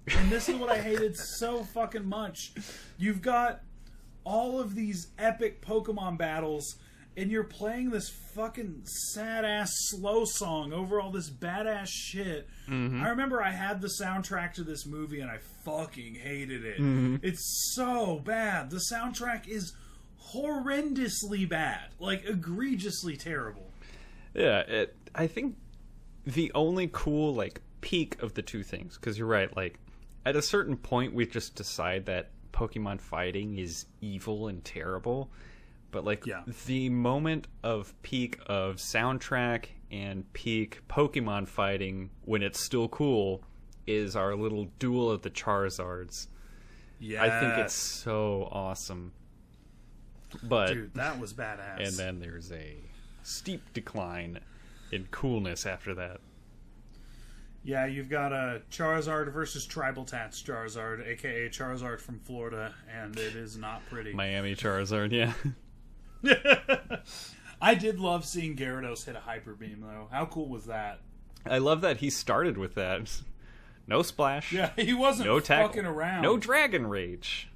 And 0.07 0.29
this 0.31 0.49
is 0.49 0.55
what 0.55 0.69
I 0.69 0.77
hated 0.77 1.17
so 1.17 1.63
fucking 1.63 2.05
much. 2.05 2.53
You've 2.97 3.21
got 3.21 3.61
all 4.23 4.59
of 4.59 4.75
these 4.75 5.07
epic 5.17 5.61
Pokemon 5.61 6.17
battles, 6.17 6.75
and 7.17 7.31
you're 7.31 7.43
playing 7.43 7.89
this 7.89 8.09
fucking 8.09 8.81
sad 8.83 9.45
ass 9.45 9.71
slow 9.89 10.25
song 10.25 10.73
over 10.73 10.99
all 10.99 11.11
this 11.11 11.29
badass 11.29 11.87
shit. 11.87 12.47
Mm-hmm. 12.67 13.01
I 13.01 13.09
remember 13.09 13.41
I 13.41 13.51
had 13.51 13.81
the 13.81 13.89
soundtrack 14.01 14.53
to 14.55 14.63
this 14.63 14.85
movie 14.85 15.21
and 15.21 15.31
I 15.31 15.37
fucking 15.63 16.15
hated 16.15 16.65
it. 16.65 16.77
Mm-hmm. 16.77 17.17
It's 17.21 17.73
so 17.73 18.19
bad. 18.19 18.69
The 18.69 18.81
soundtrack 18.91 19.47
is 19.47 19.73
horrendously 20.33 21.47
bad, 21.47 21.91
like 21.99 22.25
egregiously 22.25 23.15
terrible. 23.15 23.71
Yeah, 24.33 24.59
it, 24.59 24.95
I 25.13 25.27
think 25.27 25.55
the 26.25 26.51
only 26.53 26.89
cool 26.91 27.33
like 27.33 27.61
peak 27.79 28.21
of 28.21 28.33
the 28.33 28.41
two 28.41 28.63
things 28.63 28.97
because 28.97 29.17
you're 29.17 29.27
right. 29.27 29.55
Like 29.55 29.79
at 30.25 30.35
a 30.35 30.41
certain 30.41 30.77
point, 30.77 31.13
we 31.13 31.25
just 31.25 31.55
decide 31.55 32.05
that 32.07 32.31
Pokemon 32.51 33.01
fighting 33.01 33.57
is 33.57 33.85
evil 34.01 34.47
and 34.47 34.63
terrible. 34.63 35.29
But 35.91 36.03
like 36.03 36.25
Yeah. 36.25 36.43
the 36.65 36.89
moment 36.89 37.47
of 37.63 37.93
peak 38.01 38.39
of 38.47 38.77
soundtrack 38.77 39.65
and 39.91 40.31
peak 40.33 40.81
Pokemon 40.89 41.47
fighting 41.47 42.09
when 42.23 42.41
it's 42.43 42.59
still 42.59 42.87
cool 42.89 43.43
is 43.87 44.15
our 44.15 44.35
little 44.35 44.65
duel 44.79 45.09
of 45.11 45.21
the 45.21 45.29
Charizards. 45.29 46.27
Yeah, 46.99 47.23
I 47.23 47.39
think 47.39 47.53
it's 47.65 47.73
so 47.73 48.49
awesome. 48.51 49.13
But 50.43 50.73
dude, 50.73 50.93
that 50.95 51.19
was 51.19 51.33
badass. 51.33 51.77
and 51.87 51.93
then 51.97 52.19
there's 52.19 52.51
a 52.51 52.77
steep 53.23 53.61
decline 53.73 54.39
in 54.91 55.05
coolness 55.11 55.65
after 55.65 55.93
that. 55.95 56.19
Yeah, 57.65 57.85
you've 57.87 58.09
got 58.09 58.31
a 58.31 58.61
Charizard 58.71 59.33
versus 59.33 59.65
Tribal 59.65 60.05
Tats 60.05 60.41
Charizard, 60.41 61.05
aka 61.05 61.49
Charizard 61.49 61.99
from 61.99 62.19
Florida, 62.19 62.73
and 62.89 63.17
it 63.17 63.35
is 63.35 63.57
not 63.57 63.81
pretty. 63.89 64.13
Miami 64.15 64.55
Charizard, 64.55 65.11
yeah. 65.11 65.33
I 67.61 67.73
did 67.75 67.99
love 67.99 68.25
seeing 68.25 68.55
Gyarados 68.55 69.05
hit 69.05 69.15
a 69.15 69.19
Hyper 69.19 69.53
Beam 69.53 69.81
though. 69.81 70.07
How 70.11 70.25
cool 70.25 70.47
was 70.47 70.65
that? 70.65 70.99
I 71.45 71.57
love 71.57 71.81
that 71.81 71.97
he 71.97 72.09
started 72.09 72.57
with 72.57 72.75
that. 72.75 73.21
No 73.87 74.01
splash. 74.01 74.51
Yeah, 74.51 74.71
he 74.75 74.93
wasn't 74.93 75.27
No 75.27 75.39
tackle. 75.39 75.67
fucking 75.69 75.85
around. 75.85 76.23
No 76.23 76.37
dragon 76.37 76.87
rage. 76.87 77.49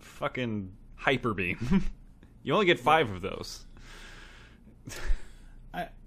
Fucking 0.00 0.72
hyper 0.96 1.34
beam. 1.34 1.90
you 2.42 2.52
only 2.52 2.66
get 2.66 2.78
five 2.78 3.10
of 3.10 3.22
those. 3.22 3.64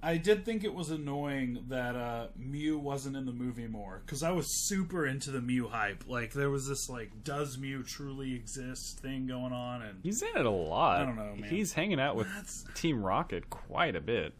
I, 0.02 0.18
did 0.18 0.46
think 0.46 0.64
it 0.64 0.74
was 0.74 0.90
annoying 0.90 1.66
that 1.70 1.96
uh, 1.96 2.28
Mew 2.38 2.78
wasn't 2.78 3.16
in 3.18 3.26
the 3.26 3.32
movie 3.34 3.68
more 3.68 4.02
because 4.06 4.24
I 4.24 4.32
was 4.32 4.48
super 4.68 5.06
into 5.06 5.32
the 5.32 5.42
Mew 5.42 5.68
hype. 5.68 6.06
Like 6.08 6.34
there 6.34 6.50
was 6.50 6.68
this 6.68 6.90
like, 6.90 7.24
does 7.24 7.58
Mew 7.58 7.84
truly 7.84 8.34
exist 8.36 9.00
thing 9.00 9.28
going 9.28 9.54
on, 9.54 9.82
and 9.82 10.00
He's 10.04 10.22
in 10.22 10.30
it 10.36 10.46
a 10.46 10.50
lot. 10.50 11.02
I 11.02 11.06
don't 11.06 11.16
know, 11.18 11.36
man. 11.36 11.50
He's 11.50 11.74
hanging 11.74 12.00
out 12.00 12.16
with 12.16 12.28
That's- 12.28 12.66
Team 12.76 13.04
Rocket 13.04 13.50
quite 13.50 13.96
a 13.96 14.02
bit. 14.02 14.34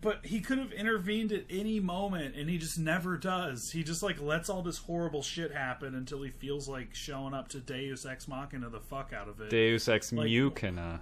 but 0.00 0.24
he 0.26 0.40
could 0.40 0.58
have 0.58 0.72
intervened 0.72 1.30
at 1.32 1.44
any 1.48 1.78
moment, 1.78 2.34
and 2.34 2.50
he 2.50 2.58
just 2.58 2.78
never 2.78 3.16
does. 3.16 3.70
He 3.70 3.84
just 3.84 4.02
like 4.02 4.20
lets 4.20 4.48
all 4.50 4.62
this 4.62 4.78
horrible 4.78 5.22
shit 5.22 5.52
happen 5.52 5.94
until 5.94 6.22
he 6.22 6.30
feels 6.30 6.68
like 6.68 6.94
showing 6.94 7.34
up 7.34 7.48
to 7.48 7.60
Deus 7.60 8.04
Ex 8.04 8.26
Machina 8.26 8.68
the 8.70 8.80
fuck 8.80 9.12
out 9.12 9.28
of 9.28 9.40
it. 9.40 9.50
Deus 9.50 9.86
Ex 9.88 10.12
Like- 10.12 10.28
Mukina. 10.28 11.00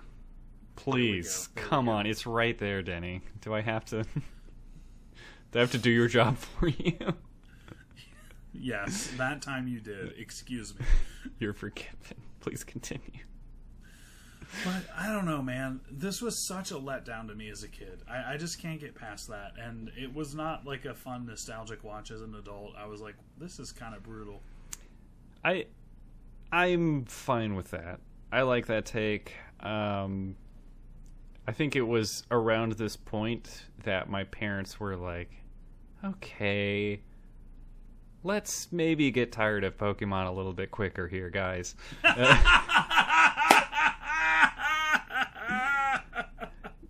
Please, 0.76 1.48
There 1.54 1.64
come 1.64 1.88
on. 1.88 2.06
It's 2.06 2.26
right 2.26 2.58
there, 2.58 2.82
Denny. 2.82 3.22
Do 3.40 3.54
I 3.54 3.60
have 3.60 3.84
to... 3.86 4.02
do 5.52 5.58
I 5.58 5.58
have 5.58 5.72
to 5.72 5.78
do 5.78 5.90
your 5.90 6.08
job 6.08 6.36
for 6.58 6.68
you? 6.68 6.96
yes, 8.52 9.08
that 9.16 9.42
time 9.42 9.68
you 9.68 9.80
did. 9.80 10.18
Excuse 10.18 10.78
me. 10.78 10.84
You're 11.38 11.52
forgiven. 11.52 12.16
Please 12.40 12.64
continue. 12.64 13.20
But 14.64 14.82
I 14.96 15.06
don't 15.06 15.26
know, 15.26 15.42
man. 15.42 15.80
This 15.90 16.20
was 16.20 16.36
such 16.46 16.70
a 16.72 16.74
letdown 16.74 17.28
to 17.28 17.34
me 17.34 17.50
as 17.50 17.62
a 17.62 17.68
kid. 17.68 18.00
I, 18.08 18.34
I 18.34 18.36
just 18.36 18.60
can't 18.60 18.80
get 18.80 18.94
past 18.94 19.28
that. 19.28 19.52
And 19.60 19.92
it 19.96 20.12
was 20.12 20.34
not 20.34 20.66
like 20.66 20.84
a 20.84 20.94
fun, 20.94 21.26
nostalgic 21.26 21.84
watch 21.84 22.10
as 22.10 22.20
an 22.20 22.34
adult. 22.34 22.72
I 22.76 22.86
was 22.86 23.00
like, 23.00 23.14
this 23.38 23.58
is 23.60 23.70
kind 23.70 23.94
of 23.94 24.02
brutal. 24.02 24.40
I 25.44 25.66
I'm 26.52 27.04
fine 27.04 27.54
with 27.54 27.70
that. 27.70 28.00
I 28.32 28.42
like 28.42 28.66
that 28.66 28.86
take. 28.86 29.34
Um 29.60 30.36
I 31.50 31.52
think 31.52 31.74
it 31.74 31.82
was 31.82 32.22
around 32.30 32.74
this 32.74 32.94
point 32.94 33.64
that 33.82 34.08
my 34.08 34.22
parents 34.22 34.78
were 34.78 34.94
like, 34.94 35.32
"Okay, 36.04 37.00
let's 38.22 38.70
maybe 38.70 39.10
get 39.10 39.32
tired 39.32 39.64
of 39.64 39.76
Pokemon 39.76 40.28
a 40.28 40.30
little 40.30 40.52
bit 40.52 40.70
quicker 40.70 41.08
here, 41.08 41.28
guys." 41.28 41.74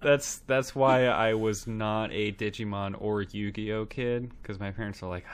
that's 0.03 0.41
that's 0.41 0.75
why 0.75 1.07
I 1.07 1.33
was 1.33 1.67
not 1.67 2.13
a 2.13 2.31
Digimon 2.33 2.95
or 3.01 3.23
Yu-Gi-Oh 3.23 3.87
kid 3.87 4.31
because 4.43 4.61
my 4.61 4.73
parents 4.73 5.01
were 5.01 5.09
like, 5.09 5.25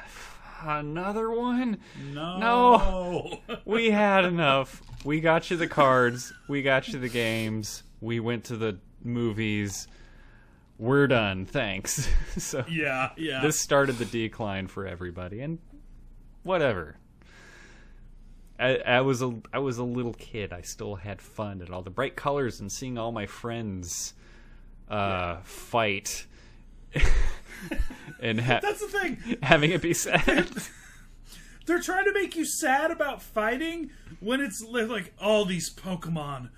"Another 0.63 1.33
one? 1.33 1.79
No. 2.13 2.39
No. 2.39 3.41
we 3.65 3.91
had 3.91 4.25
enough. 4.25 4.83
We 5.05 5.19
got 5.19 5.51
you 5.51 5.57
the 5.57 5.67
cards. 5.67 6.33
We 6.47 6.63
got 6.63 6.87
you 6.87 7.01
the 7.01 7.09
games. 7.09 7.83
We 8.01 8.21
went 8.21 8.45
to 8.45 8.57
the 8.57 8.79
movies. 9.07 9.89
We're 10.79 11.07
done. 11.07 11.47
Thanks. 11.47 12.09
so 12.37 12.65
yeah, 12.69 13.11
yeah. 13.17 13.41
this 13.41 13.59
started 13.59 13.97
the 13.99 14.05
decline 14.05 14.67
for 14.67 14.87
everybody, 14.87 15.41
and 15.41 15.59
whatever. 16.43 16.97
I, 18.59 18.77
I 18.79 19.01
was 19.03 19.23
a 19.23 19.35
I 19.53 19.59
was 19.59 19.79
a 19.79 19.85
little 19.85 20.15
kid. 20.15 20.53
I 20.53 20.63
still 20.63 20.97
had 20.97 21.21
fun 21.21 21.61
and 21.61 21.71
all 21.71 21.83
the 21.83 21.91
bright 21.91 22.17
colors 22.17 22.61
and 22.61 22.71
seeing 22.73 22.97
all 22.99 23.13
my 23.13 23.27
friends 23.27 24.15
uh, 24.89 25.37
fight 25.43 26.27
and 28.21 28.41
ha- 28.41 28.61
That's 28.63 28.81
the 28.81 28.89
thing. 28.89 29.39
having 29.43 29.71
it 29.73 29.83
be 29.83 29.95
sad. 29.95 30.49
They're 31.67 31.83
trying 31.83 32.05
to 32.05 32.13
make 32.13 32.37
you 32.37 32.45
sad 32.47 32.91
about 32.91 33.23
fighting 33.23 33.91
when 34.21 34.41
it's 34.41 34.65
like 34.71 35.13
all 35.21 35.45
these 35.45 35.73
Pokemon 35.75 36.51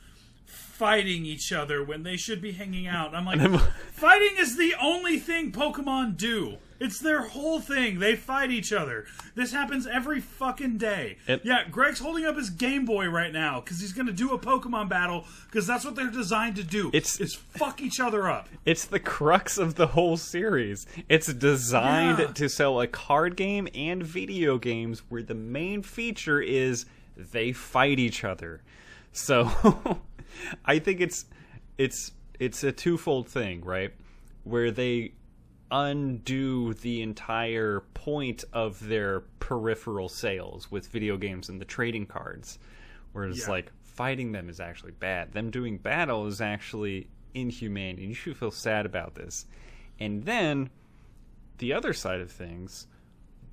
fighting 0.79 1.27
each 1.27 1.53
other 1.53 1.83
when 1.83 2.05
they 2.05 2.17
should 2.17 2.41
be 2.41 2.53
hanging 2.53 2.87
out. 2.87 3.13
I'm 3.13 3.25
like, 3.27 3.41
fighting 3.93 4.37
is 4.39 4.57
the 4.57 4.75
only 4.81 5.19
thing 5.19 5.51
Pokemon 5.51 6.17
do. 6.17 6.59
It's 6.79 7.01
their 7.01 7.23
whole 7.23 7.59
thing. 7.59 7.99
They 7.99 8.15
fight 8.15 8.53
each 8.53 8.73
other. 8.73 9.05
This 9.35 9.51
happens 9.51 9.85
every 9.89 10.21
fucking 10.21 10.79
day. 10.79 11.17
Yeah, 11.27 11.65
Greg's 11.69 11.99
holding 11.99 12.25
up 12.25 12.37
his 12.37 12.51
Game 12.51 12.85
Boy 12.85 13.09
right 13.09 13.33
now 13.33 13.61
because 13.61 13.81
he's 13.81 13.93
going 13.93 14.07
to 14.07 14.13
do 14.13 14.31
a 14.31 14.39
Pokemon 14.39 14.89
battle 14.89 15.25
because 15.51 15.67
that's 15.67 15.85
what 15.85 15.97
they're 15.97 16.09
designed 16.13 16.55
to 16.55 16.63
do. 16.63 16.87
It's- 16.93 17.19
is 17.19 17.35
fuck 17.35 17.83
each 17.83 17.99
other 17.99 18.29
up. 18.31 18.49
It's 18.65 18.85
the 18.85 19.01
crux 19.01 19.59
of 19.59 19.75
the 19.75 19.89
whole 19.89 20.17
series. 20.17 20.87
It's 21.09 21.33
designed 21.33 22.21
Yeah. 22.21 22.27
to 22.29 22.49
sell 22.49 22.81
a 22.81 22.87
card 22.87 23.35
game 23.35 23.67
and 23.75 24.05
video 24.05 24.57
games 24.59 25.03
where 25.09 25.25
the 25.25 25.35
main 25.35 25.83
feature 25.83 26.41
is 26.41 26.87
they 27.17 27.51
fight 27.51 27.99
each 27.99 28.23
other. 28.23 28.61
So 29.11 29.99
I 30.65 30.79
think 30.79 31.01
it's 31.01 31.27
it's 31.77 32.13
it's 32.39 32.63
a 32.65 32.73
twofold 32.73 33.29
thing, 33.29 33.63
right? 33.65 33.93
Where 34.45 34.71
they 34.71 35.13
undo 35.71 36.73
the 36.75 37.03
entire 37.03 37.81
point 37.95 38.45
of 38.53 38.87
their 38.89 39.21
peripheral 39.41 40.09
sales 40.09 40.71
with 40.71 40.89
video 40.89 41.17
games 41.17 41.49
and 41.49 41.61
the 41.61 41.65
trading 41.65 42.07
cards. 42.07 42.59
Whereas 43.13 43.41
Yeah. 43.41 43.51
like 43.51 43.73
fighting 43.83 44.33
them 44.33 44.49
is 44.49 44.61
actually 44.61 44.93
bad. 44.93 45.33
Them 45.33 45.51
doing 45.51 45.77
battle 45.79 46.27
is 46.27 46.41
actually 46.41 47.09
inhumane 47.35 47.99
and 47.99 48.09
you 48.09 48.15
should 48.15 48.37
feel 48.37 48.51
sad 48.51 48.87
about 48.87 49.15
this. 49.15 49.47
And 50.01 50.25
then 50.25 50.71
the 51.59 51.73
other 51.73 51.93
side 51.93 52.21
of 52.21 52.31
things, 52.31 52.87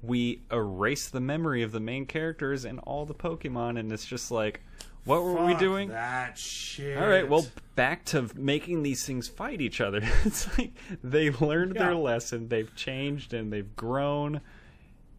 we 0.01 0.43
erase 0.51 1.09
the 1.09 1.19
memory 1.19 1.63
of 1.63 1.71
the 1.71 1.79
main 1.79 2.05
characters 2.05 2.63
and 2.63 2.79
all 2.81 3.05
the 3.05 3.15
Pokemon 3.15 3.79
and 3.79 3.91
it's 3.91 4.05
just 4.05 4.31
like 4.31 4.61
what 5.05 5.23
were 5.23 5.45
we 5.45 5.53
doing? 5.53 5.89
That 5.89 6.37
shit. 6.37 6.97
All 6.97 7.07
right, 7.07 7.29
well, 7.29 7.45
back 7.75 8.05
to 8.05 8.27
making 8.35 8.81
these 8.83 9.05
things 9.05 9.27
fight 9.27 9.61
each 9.61 9.79
other. 9.79 10.01
it's 10.25 10.57
like 10.57 10.73
they 11.03 11.29
learned 11.29 11.75
their 11.75 11.95
lesson, 11.95 12.49
they've 12.49 12.73
changed, 12.75 13.33
and 13.33 13.53
they've 13.53 13.75
grown. 13.75 14.41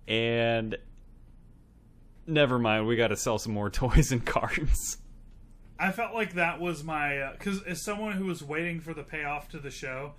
And 0.08 0.76
never 2.26 2.58
mind, 2.58 2.86
we 2.86 2.96
got 2.96 3.08
to 3.08 3.16
sell 3.16 3.38
some 3.38 3.52
more 3.52 3.70
toys 3.70 4.10
and 4.10 4.24
cards. 4.24 4.98
I 5.78 5.92
felt 5.92 6.14
like 6.14 6.34
that 6.34 6.60
was 6.60 6.82
my 6.82 7.18
uh, 7.18 7.32
because 7.32 7.62
as 7.62 7.82
someone 7.82 8.12
who 8.12 8.26
was 8.26 8.42
waiting 8.42 8.80
for 8.80 8.94
the 8.94 9.02
payoff 9.02 9.48
to 9.50 9.58
the 9.58 9.70
show, 9.70 10.14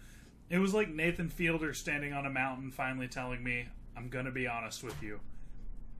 it 0.49 0.59
was 0.59 0.73
like 0.73 0.89
Nathan 0.89 1.29
Fielder 1.29 1.73
standing 1.73 2.13
on 2.13 2.25
a 2.25 2.29
mountain 2.29 2.71
finally 2.71 3.07
telling 3.07 3.43
me, 3.43 3.67
"I'm 3.95 4.09
gonna 4.09 4.31
be 4.31 4.47
honest 4.47 4.83
with 4.83 5.01
you, 5.01 5.19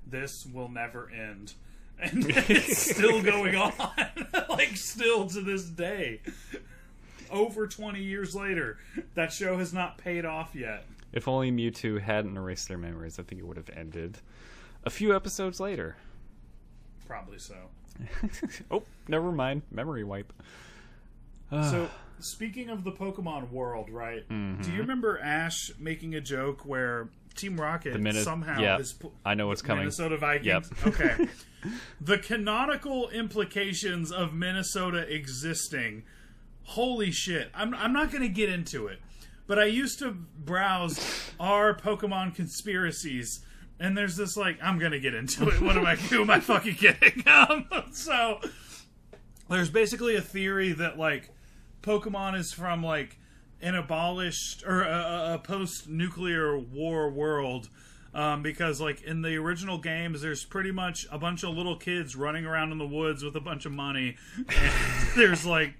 this 0.06 0.46
will 0.46 0.70
never 0.70 1.10
end," 1.10 1.54
and 2.00 2.26
it's 2.50 2.92
still 2.96 3.22
going 3.22 3.56
on, 3.56 3.74
like 4.50 4.76
still 4.78 5.28
to 5.28 5.42
this 5.42 5.66
day. 5.66 6.22
Over 7.30 7.68
20 7.68 8.02
years 8.02 8.36
later, 8.36 8.78
that 9.16 9.34
show 9.34 9.58
has 9.58 9.74
not 9.74 9.98
paid 9.98 10.26
off 10.26 10.56
yet. 10.56 10.86
If 11.12 11.28
only 11.28 11.52
Mewtwo 11.52 12.02
hadn't 12.02 12.38
erased 12.38 12.68
their 12.68 12.78
memories, 12.78 13.20
I 13.20 13.24
think 13.24 13.42
it 13.42 13.48
would 13.48 13.58
have 13.58 13.70
ended 13.76 14.20
a 14.86 14.90
few 14.90 15.16
episodes 15.16 15.60
later. 15.60 15.98
Probably 17.06 17.40
so. 17.40 17.56
oh, 18.72 18.84
never 19.08 19.32
mind. 19.32 19.64
Memory 19.72 20.04
wipe. 20.04 20.32
So, 21.52 21.90
speaking 22.20 22.70
of 22.70 22.84
the 22.84 22.92
Pokemon 22.92 23.52
world, 23.52 23.90
right? 23.90 24.28
Do 24.30 24.72
you 24.72 24.80
remember 24.80 25.20
Ash 25.20 25.72
making 25.80 26.16
a 26.16 26.22
joke 26.22 26.66
where 26.66 27.10
Team 27.36 27.60
Rocket 27.60 28.00
minute- 28.00 28.24
somehow 28.24 28.60
yeah, 28.60 28.80
is 28.80 28.94
pu- 28.94 29.12
I 29.24 29.36
know 29.36 29.48
what's 29.48 29.62
coming. 29.62 29.84
Minnesota 29.84 30.18
Vikings? 30.18 30.46
Yep. 30.46 30.88
Okay. 30.88 31.28
the 32.02 32.18
canonical 32.18 33.10
implications 33.10 34.12
of 34.12 34.34
Minnesota 34.34 35.00
existing. 35.14 36.04
Holy 36.64 37.12
shit. 37.12 37.50
I'm, 37.54 37.74
I'm 37.76 37.94
not 37.94 38.12
going 38.12 38.24
to 38.24 38.30
get 38.30 38.50
into 38.50 38.88
it. 38.88 39.00
But 39.46 39.60
I 39.60 39.66
used 39.66 40.00
to 40.00 40.12
browse 40.12 41.32
our 41.40 41.74
Pokemon 41.74 42.36
conspiracies, 42.36 43.40
and 43.80 43.98
there's 43.98 44.18
this 44.18 44.36
like, 44.36 44.58
I'm 44.62 44.78
going 44.78 44.92
to 44.92 45.00
get 45.00 45.14
into 45.14 45.48
it. 45.48 45.62
What 45.62 45.78
am 45.78 45.86
I, 45.86 45.96
who 45.96 46.22
am 46.22 46.30
I 46.30 46.40
fucking 46.42 46.76
kidding? 46.76 47.24
Um, 47.28 47.68
so, 47.92 48.42
there's 49.50 49.70
basically 49.70 50.16
a 50.16 50.22
theory 50.22 50.74
that 50.74 50.98
like 50.98 51.30
Pokemon 51.82 52.38
is 52.38 52.54
from 52.54 52.84
like 52.84 53.18
an 53.62 53.76
abolished 53.76 54.64
or 54.66 54.84
a, 54.84 54.88
a- 54.98 55.34
a 55.36 55.40
post-nuclear 55.40 56.58
war 56.58 57.10
world 57.10 57.70
Um, 58.14 58.42
because 58.42 58.80
like 58.82 59.02
in 59.04 59.22
the 59.22 59.36
original 59.36 59.78
games, 59.78 60.22
there's 60.22 60.44
pretty 60.46 60.72
much 60.72 61.06
a 61.12 61.18
bunch 61.20 61.44
of 61.44 61.56
little 61.56 61.76
kids 61.76 62.16
running 62.16 62.46
around 62.46 62.72
in 62.72 62.78
the 62.78 62.88
woods 62.88 63.24
with 63.24 63.36
a 63.36 63.40
bunch 63.42 63.66
of 63.66 63.72
money. 63.72 64.16
There's 65.16 65.46
like 65.46 65.76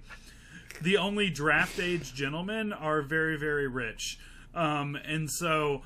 the 0.82 0.96
only 0.98 1.30
draft 1.30 1.80
age 1.80 2.14
gentlemen 2.14 2.72
are 2.72 3.02
very 3.02 3.36
very 3.36 3.66
rich, 3.66 4.18
um, 4.54 4.94
and 5.04 5.28
so 5.30 5.82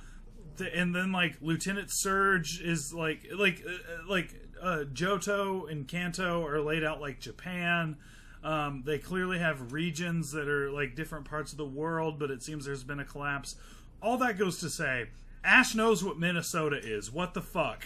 and 0.74 0.94
then 0.94 1.10
like 1.12 1.36
Lieutenant 1.40 1.89
Surge 1.90 2.60
is 2.60 2.93
like 2.93 3.26
like 3.34 3.64
uh, 3.66 4.06
like 4.09 4.34
uh, 4.60 4.84
Johto 4.93 5.70
and 5.70 5.89
Kanto 5.89 6.44
are 6.47 6.60
laid 6.60 6.84
out 6.84 7.01
like 7.01 7.18
Japan. 7.20 7.97
Um, 8.44 8.82
they 8.85 8.98
clearly 8.98 9.39
have 9.39 9.73
regions 9.73 10.32
that 10.32 10.48
are 10.48 10.70
like 10.70 10.97
different 10.97 11.24
parts 11.24 11.52
of 11.52 11.59
the 11.59 11.64
world, 11.64 12.19
but 12.19 12.31
it 12.31 12.43
seems 12.43 12.64
there's 12.64 12.85
been 12.85 13.01
a 13.01 13.05
collapse. 13.05 13.56
All 14.02 14.16
that 14.19 14.36
goes 14.36 14.59
to 14.60 14.69
say, 14.70 15.06
Ash 15.44 15.74
knows 15.74 16.02
what 16.02 16.19
Minnesota 16.19 16.77
is. 16.82 17.12
What 17.12 17.35
the 17.35 17.43
fuck? 17.43 17.85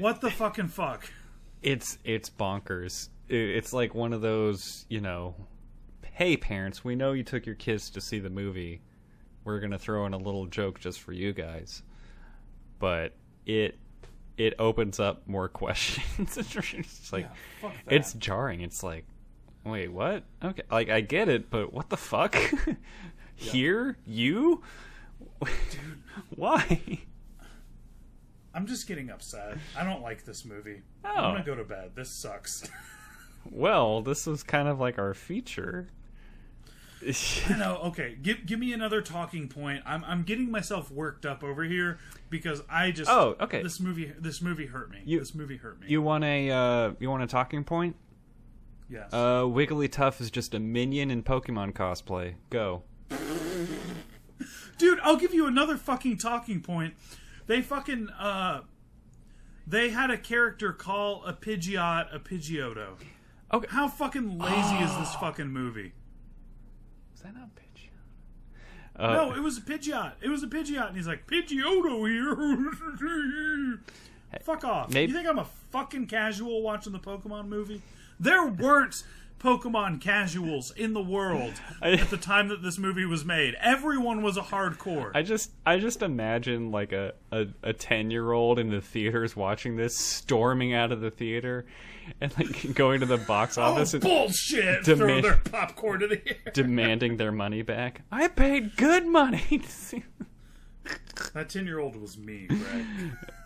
What 0.00 0.20
the 0.20 0.30
fucking 0.30 0.68
fuck? 0.68 1.10
It's 1.62 1.98
it's 2.04 2.28
bonkers. 2.30 3.08
It's 3.28 3.72
like 3.72 3.94
one 3.94 4.12
of 4.12 4.20
those, 4.20 4.84
you 4.88 5.00
know, 5.00 5.34
hey 6.12 6.36
parents, 6.36 6.84
we 6.84 6.94
know 6.94 7.12
you 7.12 7.22
took 7.22 7.46
your 7.46 7.54
kids 7.54 7.90
to 7.90 8.00
see 8.00 8.18
the 8.18 8.30
movie. 8.30 8.80
We're 9.44 9.60
gonna 9.60 9.78
throw 9.78 10.06
in 10.06 10.14
a 10.14 10.18
little 10.18 10.46
joke 10.46 10.80
just 10.80 11.00
for 11.00 11.12
you 11.12 11.32
guys, 11.32 11.82
but 12.78 13.14
it 13.46 13.78
it 14.36 14.54
opens 14.58 14.98
up 15.00 15.26
more 15.28 15.48
questions. 15.62 16.36
it's 16.36 17.12
like 17.12 17.28
fuck 17.60 17.72
that. 17.86 17.94
it's 17.94 18.12
jarring. 18.14 18.60
It's 18.60 18.82
like, 18.82 19.04
wait, 19.64 19.88
what? 19.88 20.24
Okay, 20.42 20.62
like 20.70 20.88
I 20.88 21.00
get 21.00 21.28
it, 21.28 21.50
but 21.50 21.72
what 21.72 21.90
the 21.90 21.96
fuck? 21.96 22.36
Here, 23.34 23.96
you, 24.06 24.62
dude, 25.42 26.02
why? 26.36 27.00
I'm 28.54 28.66
just 28.66 28.86
getting 28.86 29.10
upset. 29.10 29.56
I 29.76 29.84
don't 29.84 30.02
like 30.02 30.24
this 30.24 30.44
movie. 30.44 30.82
Oh. 31.04 31.08
I'm 31.08 31.32
gonna 31.32 31.44
go 31.44 31.54
to 31.54 31.64
bed. 31.64 31.92
This 31.94 32.10
sucks. 32.10 32.68
Well, 33.50 34.02
this 34.02 34.26
was 34.26 34.44
kind 34.44 34.68
of 34.68 34.78
like 34.78 34.98
our 34.98 35.14
feature. 35.14 35.88
no, 37.58 37.78
okay. 37.86 38.16
Give 38.22 38.46
give 38.46 38.60
me 38.60 38.72
another 38.72 39.02
talking 39.02 39.48
point. 39.48 39.82
I'm 39.84 40.04
I'm 40.04 40.22
getting 40.22 40.48
myself 40.50 40.90
worked 40.92 41.26
up 41.26 41.42
over 41.42 41.64
here 41.64 41.98
because 42.30 42.62
I 42.70 42.92
just 42.92 43.10
Oh, 43.10 43.34
okay. 43.40 43.60
This 43.60 43.80
movie 43.80 44.12
this 44.16 44.40
movie 44.40 44.66
hurt 44.66 44.90
me. 44.90 45.02
You- 45.04 45.18
this 45.18 45.34
movie 45.34 45.56
hurt 45.56 45.80
me. 45.80 45.88
You 45.88 46.00
want 46.02 46.22
a 46.22 46.50
uh, 46.50 46.92
you 47.00 47.10
want 47.10 47.24
a 47.24 47.26
talking 47.26 47.64
point? 47.64 47.96
Yes. 48.88 49.08
Uh, 49.12 49.42
Wigglytuff 49.42 50.20
is 50.20 50.30
just 50.30 50.54
a 50.54 50.60
minion 50.60 51.10
in 51.10 51.22
Pokemon 51.22 51.72
cosplay. 51.72 52.34
Go. 52.50 52.82
Dude, 54.78 54.98
I'll 55.00 55.16
give 55.16 55.32
you 55.34 55.46
another 55.46 55.76
fucking 55.76 56.18
talking 56.18 56.60
point. 56.60 56.94
They 57.46 57.60
fucking 57.62 58.08
uh 58.10 58.62
they 59.66 59.90
had 59.90 60.10
a 60.10 60.18
character 60.18 60.72
call 60.72 61.24
a 61.24 61.32
Pidgeot 61.32 62.14
a 62.14 62.18
Pidgeotto. 62.18 62.94
Okay. 63.52 63.66
How 63.70 63.86
fucking 63.88 64.38
lazy 64.38 64.76
is 64.76 64.96
this 64.96 65.14
fucking 65.20 65.48
movie? 65.48 65.92
Is 67.14 67.20
that 67.22 67.34
not 67.34 67.54
pitch? 67.54 67.90
Uh, 68.96 69.12
No, 69.12 69.34
it 69.34 69.40
was 69.42 69.58
a 69.58 69.60
Pidgeot. 69.60 70.14
It 70.20 70.28
was 70.28 70.42
a 70.42 70.46
Pidgeot, 70.46 70.88
and 70.88 70.96
he's 70.96 71.06
like, 71.06 71.26
Pidgeotto 71.26 72.08
here. 72.08 73.78
Fuck 74.42 74.64
off. 74.64 74.92
Maybe- 74.92 75.12
You 75.12 75.16
think 75.18 75.28
I'm 75.28 75.38
a 75.38 75.46
fucking 75.70 76.06
casual 76.06 76.62
watching 76.62 76.92
the 76.92 76.98
Pokemon 76.98 77.46
movie? 77.48 77.82
There 78.22 78.46
weren't 78.46 79.02
Pokemon 79.40 80.00
casuals 80.00 80.70
in 80.70 80.92
the 80.92 81.02
world 81.02 81.54
I- 81.82 81.94
at 81.94 82.10
the 82.10 82.16
time 82.16 82.46
that 82.48 82.62
this 82.62 82.78
movie 82.78 83.04
was 83.04 83.24
made. 83.24 83.56
Everyone 83.60 84.22
was 84.22 84.36
a 84.36 84.42
hardcore. 84.42 85.10
I 85.12 85.22
just 85.22 85.50
I 85.66 85.78
just 85.78 86.02
imagine 86.02 86.70
like 86.70 86.92
a 86.92 87.14
a, 87.32 87.46
a 87.64 87.72
ten 87.72 88.12
year 88.12 88.30
old 88.30 88.60
in 88.60 88.70
the 88.70 88.80
theaters 88.80 89.34
watching 89.34 89.74
this, 89.74 89.96
storming 89.96 90.72
out 90.72 90.92
of 90.92 91.00
the 91.00 91.10
theater, 91.10 91.66
and 92.20 92.32
like 92.38 92.72
going 92.74 93.00
to 93.00 93.06
the 93.06 93.18
box 93.18 93.58
oh, 93.58 93.62
office 93.62 93.92
and 93.92 94.04
bullshit! 94.04 94.84
Throw 94.84 95.20
their 95.20 95.38
popcorn 95.38 95.98
to 96.00 96.06
the 96.06 96.22
air. 96.24 96.52
demanding 96.52 97.16
their 97.16 97.32
money 97.32 97.62
back. 97.62 98.02
I 98.12 98.28
paid 98.28 98.76
good 98.76 99.04
money 99.04 99.58
to 99.58 99.68
see. 99.68 100.04
That 101.34 101.48
10 101.48 101.66
year 101.66 101.80
old 101.80 101.96
was 101.96 102.16
me, 102.16 102.46
Greg. 102.46 102.86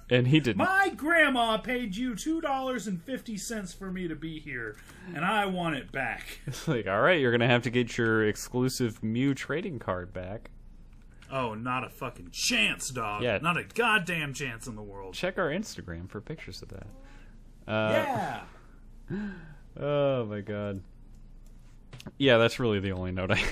And 0.09 0.29
he 0.29 0.39
didn't. 0.39 0.59
My 0.59 0.91
grandma 0.91 1.57
paid 1.59 1.97
you 1.97 2.13
$2.50 2.13 3.77
for 3.77 3.91
me 3.91 4.07
to 4.07 4.15
be 4.15 4.39
here, 4.39 4.77
and 5.15 5.25
I 5.25 5.47
want 5.47 5.75
it 5.77 5.91
back. 5.91 6.41
It's 6.47 6.69
like, 6.69 6.87
all 6.87 7.01
right, 7.01 7.21
you're 7.21 7.33
gonna 7.33 7.49
have 7.49 7.63
to 7.63 7.71
get 7.71 7.99
your 7.99 8.27
exclusive 8.27 9.03
Mew 9.03 9.35
trading 9.35 9.79
card 9.79 10.13
back. 10.13 10.51
Oh, 11.31 11.55
not 11.55 11.83
a 11.83 11.91
fucking 11.91 12.31
chance, 12.33 12.91
dog. 12.91 13.23
Yeah. 13.23 13.39
Not 13.39 13.57
a 13.57 13.65
goddamn 13.65 14.33
chance 14.33 14.69
in 14.69 14.77
the 14.77 14.83
world. 14.83 15.15
Check 15.15 15.39
our 15.39 15.51
Instagram 15.51 16.09
for 16.09 16.21
pictures 16.21 16.63
of 16.63 16.69
that. 16.69 16.87
Uh, 17.67 17.93
yeah. 17.93 18.41
Oh 19.79 20.25
my 20.25 20.41
god. 20.41 20.83
Yeah, 22.17 22.39
that's 22.39 22.59
really 22.59 22.81
the 22.81 22.93
only 22.93 23.13
note 23.13 23.31
I. 23.31 23.43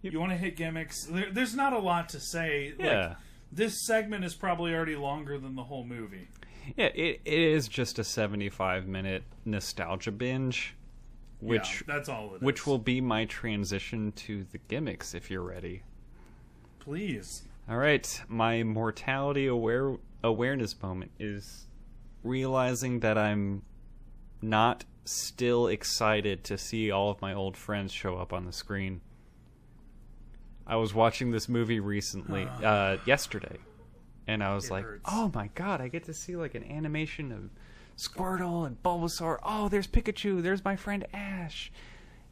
You 0.00 0.20
want 0.20 0.32
to 0.32 0.38
hit 0.38 0.56
gimmicks? 0.56 1.06
There, 1.06 1.30
there's 1.32 1.54
not 1.54 1.72
a 1.72 1.78
lot 1.78 2.10
to 2.10 2.20
say. 2.20 2.72
Like, 2.78 2.86
yeah. 2.86 3.14
This 3.52 3.84
segment 3.86 4.24
is 4.24 4.34
probably 4.34 4.74
already 4.74 4.96
longer 4.96 5.38
than 5.38 5.54
the 5.54 5.64
whole 5.64 5.84
movie. 5.84 6.28
Yeah, 6.76 6.86
it, 6.94 7.20
it 7.24 7.38
is 7.38 7.66
just 7.68 7.98
a 7.98 8.04
75 8.04 8.86
minute 8.86 9.22
nostalgia 9.44 10.12
binge, 10.12 10.74
which 11.40 11.82
yeah, 11.86 11.94
that's 11.94 12.08
all 12.08 12.32
it 12.34 12.36
is. 12.36 12.42
which 12.42 12.66
will 12.66 12.78
be 12.78 13.00
my 13.00 13.24
transition 13.24 14.12
to 14.12 14.44
the 14.52 14.58
gimmicks 14.68 15.14
if 15.14 15.30
you're 15.30 15.42
ready. 15.42 15.82
please. 16.80 17.44
All 17.68 17.76
right, 17.76 18.22
my 18.28 18.62
mortality 18.62 19.46
aware 19.46 19.96
awareness 20.22 20.80
moment 20.82 21.10
is 21.18 21.66
realizing 22.22 23.00
that 23.00 23.16
I'm 23.18 23.62
not 24.42 24.84
still 25.04 25.68
excited 25.68 26.44
to 26.44 26.58
see 26.58 26.90
all 26.90 27.10
of 27.10 27.20
my 27.20 27.32
old 27.34 27.56
friends 27.56 27.92
show 27.92 28.16
up 28.16 28.32
on 28.32 28.44
the 28.46 28.52
screen. 28.52 29.00
I 30.68 30.76
was 30.76 30.92
watching 30.94 31.30
this 31.30 31.48
movie 31.48 31.80
recently, 31.80 32.46
uh, 32.62 32.98
yesterday, 33.06 33.56
and 34.26 34.44
I 34.44 34.54
was 34.54 34.66
It 34.66 34.72
like, 34.72 34.84
hurts. 34.84 35.04
"Oh 35.10 35.30
my 35.34 35.48
god, 35.54 35.80
I 35.80 35.88
get 35.88 36.04
to 36.04 36.14
see 36.14 36.36
like 36.36 36.54
an 36.54 36.64
animation 36.64 37.32
of 37.32 37.50
Squirtle 37.96 38.66
and 38.66 38.80
Bulbasaur. 38.82 39.38
Oh, 39.42 39.68
there's 39.68 39.86
Pikachu. 39.86 40.42
There's 40.42 40.64
my 40.64 40.76
friend 40.76 41.06
Ash." 41.12 41.72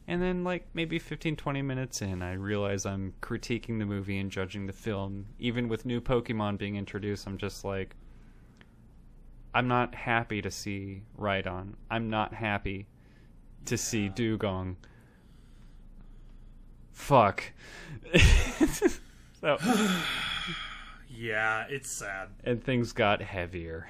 And 0.09 0.21
then, 0.21 0.45
like, 0.45 0.65
maybe 0.73 0.99
15, 0.99 1.35
20 1.35 1.61
minutes 1.61 2.01
in, 2.01 2.21
I 2.21 2.31
realize 2.33 2.85
I'm 2.85 3.13
critiquing 3.21 3.77
the 3.79 3.85
movie 3.85 4.17
and 4.17 4.31
judging 4.31 4.65
the 4.65 4.71
film. 4.71 5.25
Even 5.37 5.67
with 5.67 5.85
new 5.85 5.99
Pokemon 5.99 6.57
being 6.57 6.77
introduced, 6.77 7.27
I'm 7.27 7.37
just 7.37 7.65
like, 7.65 7.93
I'm 9.53 9.67
not 9.67 9.95
happy 9.95 10.41
to 10.41 10.49
see 10.49 11.01
Rhydon. 11.19 11.73
I'm 11.91 12.09
not 12.09 12.33
happy 12.33 12.87
to 13.65 13.77
see 13.77 14.07
Dewgong. 14.07 14.77
Fuck. 16.97 17.43
so, 19.39 19.57
Yeah, 21.09 21.65
it's 21.69 21.89
sad. 21.89 22.29
and 22.43 22.61
things 22.63 22.91
got 22.91 23.21
heavier. 23.21 23.87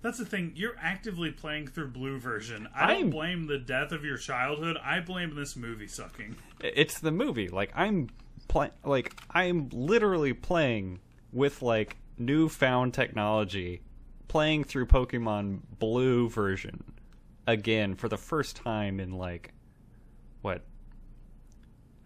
That's 0.00 0.18
the 0.18 0.24
thing. 0.24 0.52
You're 0.54 0.76
actively 0.80 1.30
playing 1.32 1.68
through 1.68 1.88
blue 1.88 2.18
version. 2.18 2.68
I 2.74 2.92
I'm- 2.92 3.00
don't 3.02 3.10
blame 3.10 3.46
the 3.46 3.58
death 3.58 3.90
of 3.92 4.04
your 4.04 4.16
childhood. 4.16 4.76
I 4.82 5.00
blame 5.00 5.34
this 5.34 5.56
movie 5.56 5.86
sucking. 5.88 6.36
It's 6.60 7.00
the 7.00 7.10
movie. 7.12 7.48
Like 7.48 7.72
I'm 7.74 8.08
play 8.48 8.70
like 8.84 9.14
I'm 9.30 9.68
literally 9.72 10.32
playing 10.34 11.00
with 11.32 11.62
like 11.62 11.96
newfound 12.16 12.94
technology, 12.94 13.82
playing 14.28 14.64
through 14.64 14.86
Pokemon 14.86 15.60
Blue 15.78 16.28
version 16.28 16.84
again 17.46 17.94
for 17.96 18.08
the 18.08 18.18
first 18.18 18.56
time 18.56 19.00
in 19.00 19.12
like 19.12 19.52
what 20.42 20.64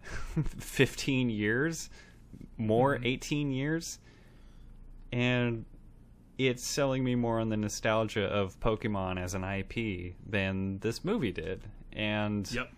15 0.59 1.29
years 1.29 1.89
more 2.57 2.95
mm-hmm. 2.95 3.05
18 3.05 3.51
years 3.51 3.99
and 5.11 5.65
it's 6.37 6.65
selling 6.65 7.03
me 7.03 7.15
more 7.15 7.39
on 7.39 7.49
the 7.49 7.57
nostalgia 7.57 8.25
of 8.25 8.59
Pokemon 8.59 9.21
as 9.21 9.33
an 9.33 9.43
IP 9.43 10.15
than 10.25 10.79
this 10.79 11.03
movie 11.03 11.31
did 11.31 11.63
and 11.93 12.49
Yep. 12.51 12.71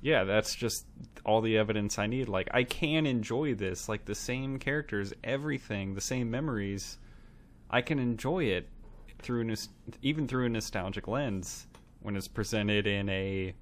yeah, 0.00 0.24
that's 0.24 0.54
just 0.54 0.86
all 1.24 1.40
the 1.40 1.58
evidence 1.58 1.98
I 1.98 2.06
need. 2.06 2.28
Like, 2.28 2.48
I 2.52 2.64
can 2.64 3.06
enjoy 3.06 3.54
this, 3.54 3.88
like 3.88 4.06
the 4.06 4.14
same 4.14 4.58
characters, 4.58 5.12
everything, 5.22 5.94
the 5.94 6.00
same 6.00 6.30
memories. 6.30 6.98
I 7.70 7.82
can 7.82 7.98
enjoy 7.98 8.44
it 8.44 8.68
through 9.20 9.54
even 10.02 10.26
through 10.26 10.46
a 10.46 10.48
nostalgic 10.48 11.06
lens 11.08 11.66
when 12.00 12.16
it's 12.16 12.28
presented 12.28 12.86
in 12.86 13.08
a 13.08 13.54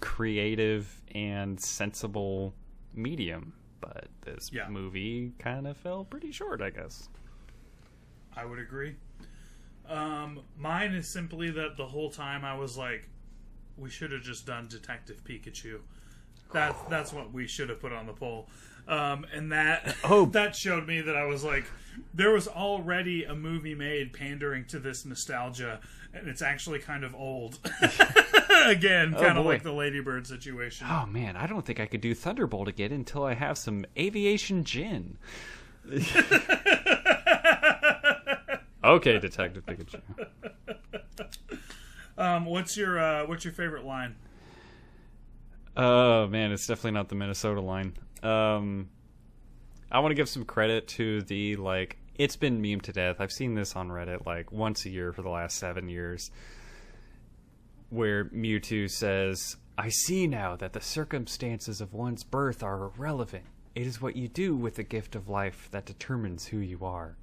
creative 0.00 1.02
and 1.14 1.58
sensible 1.60 2.54
medium. 2.94 3.52
But 3.80 4.08
this 4.22 4.50
Yeah. 4.52 4.68
movie 4.68 5.32
kind 5.38 5.66
of 5.66 5.76
fell 5.76 6.04
pretty 6.04 6.32
short, 6.32 6.60
I 6.60 6.70
guess. 6.70 7.08
I 8.34 8.44
would 8.44 8.58
agree. 8.58 8.96
Um, 9.86 10.40
mine 10.56 10.92
is 10.94 11.08
simply 11.08 11.50
that 11.50 11.76
the 11.76 11.86
whole 11.86 12.10
time 12.10 12.44
I 12.44 12.54
was 12.56 12.76
like, 12.76 13.08
we 13.76 13.88
should 13.90 14.10
have 14.12 14.22
just 14.22 14.46
done 14.46 14.66
Detective 14.68 15.22
Pikachu. 15.24 15.80
That's 16.52 16.80
that's 16.82 17.12
what 17.12 17.32
we 17.32 17.46
should 17.46 17.68
have 17.68 17.80
put 17.80 17.92
on 17.92 18.06
the 18.06 18.12
poll. 18.12 18.48
Um, 18.88 19.26
and 19.32 19.50
that 19.52 19.96
Oh. 20.04 20.26
that 20.26 20.54
showed 20.54 20.86
me 20.86 21.00
that 21.00 21.16
I 21.16 21.24
was 21.24 21.42
like, 21.42 21.64
there 22.14 22.30
was 22.30 22.46
already 22.46 23.24
a 23.24 23.34
movie 23.34 23.74
made 23.74 24.12
pandering 24.12 24.64
to 24.66 24.78
this 24.78 25.04
nostalgia, 25.04 25.80
and 26.14 26.28
it's 26.28 26.42
actually 26.42 26.78
kind 26.78 27.04
of 27.04 27.14
old. 27.14 27.58
Again, 28.66 29.12
kind 29.14 29.38
of 29.38 29.44
like 29.44 29.62
the 29.62 29.72
Lady 29.72 30.00
Bird 30.00 30.26
situation. 30.26 30.86
Oh 30.90 31.06
man, 31.06 31.36
I 31.36 31.46
don't 31.46 31.64
think 31.64 31.78
I 31.80 31.86
could 31.86 32.00
do 32.00 32.14
Thunderbolt 32.14 32.68
again 32.68 32.90
until 32.92 33.24
I 33.24 33.34
have 33.34 33.58
some 33.58 33.84
aviation 33.98 34.64
gin. 34.64 35.18
okay, 38.84 39.18
Detective 39.18 39.64
Pikachu. 39.66 40.00
Um, 42.18 42.46
what's 42.46 42.76
your 42.76 42.98
uh, 42.98 43.26
what's 43.26 43.44
your 43.44 43.52
favorite 43.52 43.84
line? 43.84 44.16
Oh 45.76 46.26
man, 46.28 46.50
it's 46.52 46.66
definitely 46.66 46.92
not 46.92 47.08
the 47.08 47.14
Minnesota 47.14 47.60
line. 47.60 47.92
Um, 48.26 48.88
I 49.90 50.00
want 50.00 50.10
to 50.10 50.14
give 50.16 50.28
some 50.28 50.44
credit 50.44 50.88
to 50.88 51.22
the 51.22 51.56
like. 51.56 51.98
It's 52.16 52.36
been 52.36 52.60
meme 52.62 52.80
to 52.82 52.92
death. 52.92 53.16
I've 53.20 53.30
seen 53.32 53.54
this 53.54 53.76
on 53.76 53.88
Reddit 53.88 54.24
like 54.26 54.50
once 54.50 54.84
a 54.86 54.90
year 54.90 55.12
for 55.12 55.22
the 55.22 55.28
last 55.28 55.58
seven 55.58 55.88
years, 55.88 56.30
where 57.90 58.24
Mewtwo 58.26 58.90
says, 58.90 59.56
"I 59.78 59.90
see 59.90 60.26
now 60.26 60.56
that 60.56 60.72
the 60.72 60.80
circumstances 60.80 61.80
of 61.80 61.92
one's 61.92 62.24
birth 62.24 62.62
are 62.62 62.84
irrelevant. 62.84 63.44
It 63.74 63.86
is 63.86 64.00
what 64.00 64.16
you 64.16 64.28
do 64.28 64.56
with 64.56 64.76
the 64.76 64.82
gift 64.82 65.14
of 65.14 65.28
life 65.28 65.68
that 65.72 65.84
determines 65.84 66.46
who 66.46 66.58
you 66.58 66.84
are." 66.84 67.16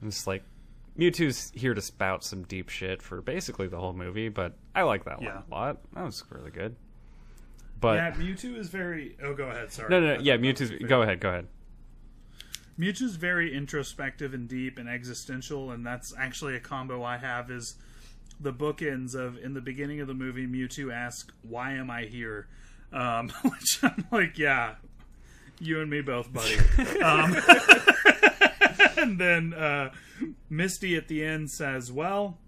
And 0.00 0.08
it's 0.08 0.26
like 0.26 0.42
Mewtwo's 0.98 1.52
here 1.54 1.72
to 1.74 1.80
spout 1.80 2.24
some 2.24 2.42
deep 2.42 2.68
shit 2.68 3.00
for 3.02 3.22
basically 3.22 3.68
the 3.68 3.78
whole 3.78 3.92
movie, 3.92 4.28
but 4.28 4.58
I 4.74 4.82
like 4.82 5.04
that 5.04 5.22
Yeah. 5.22 5.34
line 5.34 5.42
a 5.48 5.54
lot. 5.54 5.92
That 5.94 6.04
was 6.04 6.24
really 6.30 6.50
good. 6.50 6.74
But 7.80 7.96
yeah, 7.96 8.10
Mewtwo 8.12 8.56
is 8.56 8.68
very. 8.68 9.16
Oh, 9.22 9.34
go 9.34 9.48
ahead. 9.48 9.72
Sorry. 9.72 9.90
no, 9.90 10.00
no, 10.00 10.16
no 10.16 10.20
yeah, 10.20 10.36
Mewtwo's. 10.36 10.88
Go 10.88 11.02
ahead, 11.02 11.20
go 11.20 11.28
ahead. 11.28 11.46
Mewtwo's 12.78 13.16
very 13.16 13.54
introspective 13.54 14.34
and 14.34 14.48
deep 14.48 14.78
and 14.78 14.88
existential, 14.88 15.70
and 15.70 15.84
that's 15.84 16.14
actually 16.18 16.56
a 16.56 16.60
combo 16.60 17.02
I 17.02 17.16
have. 17.16 17.50
Is 17.50 17.76
the 18.40 18.52
bookends 18.52 19.14
of 19.14 19.38
in 19.38 19.54
the 19.54 19.60
beginning 19.60 20.00
of 20.00 20.08
the 20.08 20.14
movie, 20.14 20.46
Mewtwo 20.46 20.92
asks, 20.92 21.30
"Why 21.42 21.72
am 21.72 21.90
I 21.90 22.04
here?" 22.04 22.48
Um, 22.92 23.30
which 23.42 23.78
I'm 23.82 24.06
like, 24.10 24.38
yeah, 24.38 24.74
you 25.58 25.80
and 25.80 25.90
me 25.90 26.00
both, 26.02 26.32
buddy. 26.32 26.56
um, 27.02 27.36
and 28.96 29.18
then 29.18 29.54
uh, 29.54 29.90
Misty 30.50 30.96
at 30.96 31.08
the 31.08 31.24
end 31.24 31.50
says, 31.50 31.90
"Well, 31.90 32.38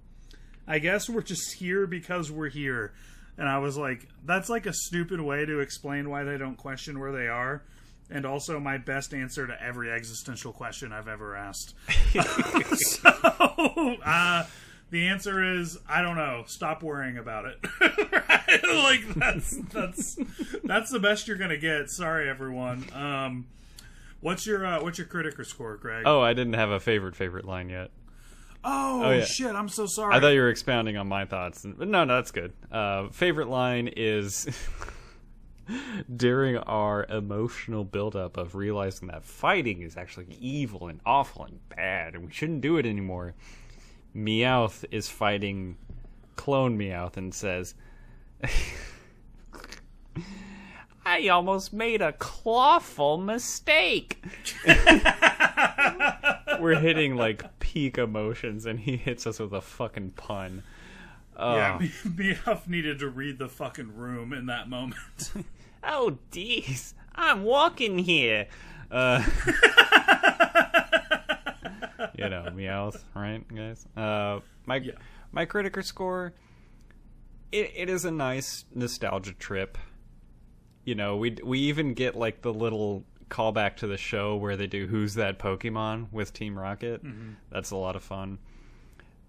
I 0.67 0.79
guess 0.79 1.09
we're 1.09 1.23
just 1.23 1.55
here 1.55 1.87
because 1.87 2.31
we're 2.31 2.49
here." 2.49 2.93
And 3.39 3.49
I 3.49 3.59
was 3.59 3.77
like, 3.79 4.07
that's 4.27 4.49
like 4.49 4.67
a 4.67 4.73
stupid 4.73 5.21
way 5.21 5.47
to 5.47 5.61
explain 5.61 6.11
why 6.11 6.25
they 6.25 6.37
don't 6.37 6.57
question 6.57 6.99
where 6.99 7.13
they 7.13 7.29
are. 7.29 7.63
And 8.11 8.27
also 8.27 8.59
my 8.59 8.79
best 8.79 9.15
answer 9.15 9.47
to 9.47 9.63
every 9.63 9.91
existential 9.91 10.53
question 10.53 10.93
I've 10.93 11.09
ever 11.09 11.37
asked. 11.37 11.75
so, 12.75 13.09
uh, 14.05 14.45
the 14.91 15.07
answer 15.07 15.59
is 15.59 15.79
I 15.89 16.03
don't 16.03 16.17
know. 16.17 16.45
Stop 16.47 16.83
worrying 16.83 17.19
about 17.19 17.45
it. 17.47 17.59
Right? 17.81 18.35
Like 18.65 19.15
that's 19.15 19.57
that's 19.73 20.19
that's 20.65 20.91
the 20.91 20.99
best 20.99 21.29
you're 21.29 21.37
gonna 21.37 21.59
get. 21.59 21.91
Sorry, 21.91 22.29
everyone. 22.31 22.87
Um, 22.95 23.47
what's 24.21 24.47
your 24.47 24.65
uh, 24.65 24.83
what's 24.83 24.97
your 24.97 25.07
critical 25.07 25.45
score, 25.45 25.77
Greg? 25.77 26.05
Oh, 26.07 26.23
I 26.23 26.33
didn't 26.33 26.55
have 26.55 26.71
a 26.71 26.81
favorite 26.81 27.15
favorite 27.15 27.45
line 27.45 27.69
yet. 27.69 27.91
Oh, 28.65 29.03
oh, 29.05 29.11
yeah. 29.13 29.25
shit! 29.25 29.55
I'm 29.55 29.69
so 29.69 29.87
sorry. 29.87 30.15
I 30.15 30.21
thought 30.21 30.29
you 30.29 30.41
were 30.41 30.51
expounding 30.51 30.97
on 30.97 31.09
my 31.09 31.25
thoughts. 31.25 31.65
But 31.65 31.89
no, 31.89 32.05
no, 32.05 32.17
that's 32.17 32.33
good. 32.33 32.53
Uh, 32.71 33.09
favorite 33.09 33.49
line 33.49 33.89
is 33.97 34.49
during 36.17 36.57
our 36.59 37.05
emotional 37.07 37.85
buildup 37.85 38.37
of 38.37 38.55
realizing 38.55 39.09
that 39.09 39.25
fighting 39.25 39.83
is 39.83 39.97
actually 39.97 40.27
evil 40.41 40.89
and 40.89 41.01
awful 41.07 41.45
and 41.45 41.61
bad, 41.69 42.15
and 42.15 42.27
we 42.27 42.33
shouldn't 42.33 42.61
do 42.61 42.77
it 42.79 42.87
anymore. 42.87 43.35
Meowth 44.15 44.85
is 44.91 45.09
fighting 45.09 45.77
clone 46.37 46.79
Meowth 46.79 47.17
and 47.17 47.35
says, 47.35 47.75
I 51.05 51.29
almost 51.29 51.73
made 51.73 52.03
a 52.03 52.13
clawful 52.13 53.19
mistake. 53.19 54.23
We're 56.61 56.79
hitting 56.79 57.17
like 57.17 57.59
peak 57.59 57.99
emotions, 57.99 58.67
and 58.67 58.79
he 58.81 58.97
hits 58.97 59.27
us 59.27 59.39
with 59.39 59.53
a 59.53 59.61
fucking 59.61 60.13
pun. 60.13 60.63
yeah, 61.39 61.79
Meowth 62.05 62.67
needed 62.69 62.99
to 63.01 63.09
read 63.09 63.39
the 63.39 63.49
fucking 63.49 63.95
room 63.97 64.33
in 64.33 64.47
that 64.47 64.69
moment. 64.69 65.33
Oh, 65.85 66.19
geez, 66.33 66.93
I'm 67.15 67.45
walking 67.45 67.99
here. 67.99 68.49
Uh, 68.91 69.23
you 72.17 72.29
know, 72.29 72.49
Meowth, 72.53 73.05
right, 73.15 73.47
guys? 73.55 73.87
Uh, 73.97 74.41
my 74.67 74.83
my 75.31 75.47
Criticker 75.47 75.85
score. 75.85 76.35
It, 77.53 77.73
it 77.75 77.89
is 77.89 78.05
a 78.05 78.11
nice 78.11 78.65
nostalgia 78.75 79.33
trip. 79.35 79.79
You 80.85 80.95
know, 80.97 81.17
we 81.17 81.37
we 81.45 81.61
even 81.61 81.95
get 81.95 82.17
like 82.17 82.43
the 82.43 82.53
little 82.53 83.05
callback 83.29 83.77
to 83.77 83.87
the 83.87 83.97
show 83.97 84.37
where 84.37 84.57
they 84.57 84.67
do 84.67 84.87
"Who's 84.87 85.15
That 85.15 85.39
Pokemon" 85.39 86.13
with 86.13 86.33
Team 86.33 86.59
Rocket. 86.59 87.03
That's 87.51 87.71
a 87.71 87.77
lot 87.77 87.97
of 87.97 88.03
fun. 88.03 88.39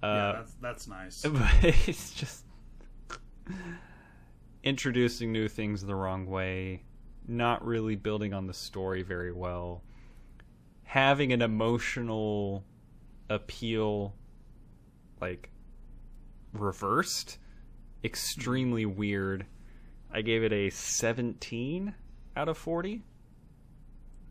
yeah, 0.04 0.10
Uh, 0.10 0.32
that's 0.34 0.54
that's 0.62 0.88
nice. 0.88 1.22
but 1.24 1.52
it's 1.64 2.14
just 2.14 2.46
introducing 4.64 5.32
new 5.32 5.48
things 5.48 5.82
the 5.84 5.96
wrong 5.96 6.26
way, 6.26 6.84
not 7.28 7.66
really 7.66 7.96
building 7.96 8.34
on 8.34 8.48
the 8.48 8.54
story 8.54 9.02
very 9.02 9.32
well, 9.32 9.84
having 10.84 11.32
an 11.32 11.42
emotional 11.42 12.64
appeal 13.30 14.16
like 15.22 15.50
reversed, 16.54 17.38
extremely 18.04 18.86
weird. 18.86 19.46
I 20.12 20.22
gave 20.22 20.44
it 20.44 20.52
a 20.52 20.70
17 20.72 21.94
out 22.36 22.50
of 22.50 22.58
40. 22.58 23.04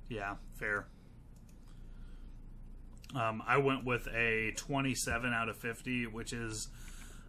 Yeah, 0.09 0.37
fair. 0.55 0.87
Um, 3.15 3.43
I 3.47 3.57
went 3.59 3.85
with 3.85 4.07
a 4.09 4.53
27 4.57 5.33
out 5.33 5.49
of 5.49 5.57
50, 5.57 6.07
which 6.07 6.33
is 6.33 6.69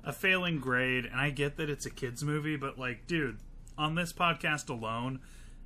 a 0.03 0.11
failing 0.11 0.59
grade. 0.59 1.05
And 1.05 1.19
I 1.19 1.29
get 1.29 1.57
that 1.57 1.69
it's 1.69 1.85
a 1.85 1.89
kids 1.89 2.23
movie, 2.23 2.57
but 2.57 2.77
like, 2.77 3.07
dude, 3.07 3.37
on 3.77 3.95
this 3.95 4.11
podcast 4.11 4.69
alone, 4.69 5.19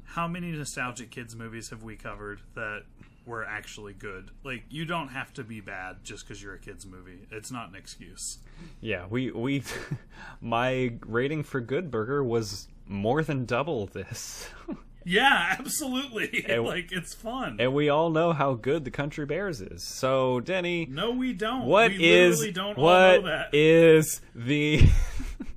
how 0.05 0.27
many 0.27 0.51
nostalgic 0.51 1.09
kids 1.09 1.35
movies 1.35 1.69
have 1.69 1.83
we 1.83 1.95
covered 1.95 2.41
that 2.55 2.83
were 3.25 3.43
actually 3.43 3.93
good? 3.93 4.29
Like, 4.43 4.63
you 4.69 4.85
don't 4.85 5.07
have 5.07 5.33
to 5.33 5.43
be 5.43 5.61
bad 5.61 6.03
just 6.03 6.27
because 6.27 6.43
you're 6.43 6.53
a 6.53 6.59
kids 6.59 6.85
movie. 6.85 7.25
It's 7.31 7.51
not 7.51 7.69
an 7.69 7.75
excuse. 7.75 8.37
Yeah, 8.81 9.05
we 9.09 9.31
we 9.31 9.63
my 10.41 10.93
rating 11.05 11.43
for 11.43 11.61
Good 11.61 11.89
Burger 11.89 12.23
was 12.23 12.67
more 12.85 13.23
than 13.23 13.45
double 13.45 13.87
this. 13.87 14.49
Yeah, 15.05 15.55
absolutely. 15.59 16.45
And- 16.49 16.63
like, 16.63 16.91
it's 16.91 17.13
fun. 17.13 17.57
and 17.59 17.73
we 17.73 17.89
all 17.89 18.09
know 18.09 18.33
how 18.33 18.53
good 18.53 18.85
the 18.85 18.91
Country 18.91 19.25
Bears 19.25 19.61
is. 19.61 19.83
So, 19.83 20.39
Denny, 20.39 20.85
no, 20.89 21.11
we 21.11 21.33
don't. 21.33 21.65
what 21.65 21.91
we 21.91 22.03
is 22.03 22.39
literally 22.39 22.51
don't 22.53 22.77
all 22.77 22.83
know 22.85 23.21
that. 23.23 23.49
is 23.53 24.21
the 24.35 24.81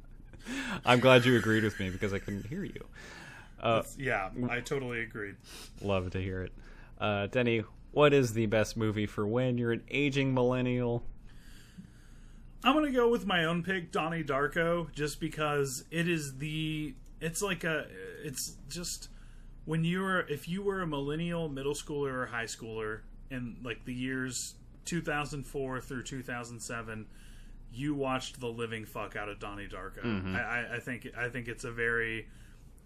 I'm 0.85 1.01
glad 1.01 1.25
you 1.25 1.37
agreed 1.37 1.65
with 1.65 1.79
me 1.81 1.91
because 1.91 2.13
I 2.13 2.19
couldn't 2.19 2.47
hear 2.47 2.65
you. 2.65 2.85
yeah, 3.99 4.31
I 4.49 4.61
totally 4.61 5.01
agreed. 5.01 5.37
Love 5.81 6.11
to 6.11 6.21
hear 6.21 6.43
it. 6.43 6.53
Uh, 7.01 7.27
Denny, 7.27 7.65
what 7.93 8.13
is 8.13 8.33
the 8.33 8.47
best 8.47 8.77
movie 8.77 9.07
for 9.07 9.27
when 9.27 9.59
you're 9.59 9.73
an 9.73 9.83
aging 9.91 10.35
millennial? 10.35 11.03
I'm 12.65 12.75
gonna 12.75 12.91
go 12.93 13.09
with 13.11 13.27
my 13.27 13.45
own 13.45 13.63
pick, 13.63 13.93
Donnie 13.93 14.25
Darko, 14.25 14.93
just 14.93 15.21
because 15.21 15.85
it 15.91 16.09
is 16.09 16.39
the. 16.39 16.95
It's 17.21 17.41
like 17.43 17.65
a. 17.65 17.87
It's 18.25 18.57
just 18.69 19.09
when 19.67 19.85
you 19.85 20.01
were 20.01 20.21
if 20.23 20.49
you 20.49 20.63
were 20.63 20.81
a 20.81 20.87
millennial, 20.87 21.49
middle 21.49 21.75
schooler, 21.75 22.13
or 22.13 22.27
high 22.27 22.45
schooler 22.45 23.01
in 23.31 23.57
like 23.63 23.85
the 23.85 23.93
years 23.93 24.55
2004 24.87 25.81
through 25.81 26.03
2007, 26.05 27.07
you 27.73 27.95
watched 27.95 28.41
the 28.41 28.47
living 28.47 28.85
fuck 28.85 29.17
out 29.17 29.29
of 29.29 29.39
Donnie 29.39 29.69
Darko. 29.69 30.05
Mm-hmm. 30.05 30.37
I, 30.37 30.41
I, 30.41 30.77
I 30.77 30.81
think 30.81 31.09
I 31.17 31.29
think 31.29 31.49
it's 31.49 31.65
a 31.65 31.73
very. 31.73 32.29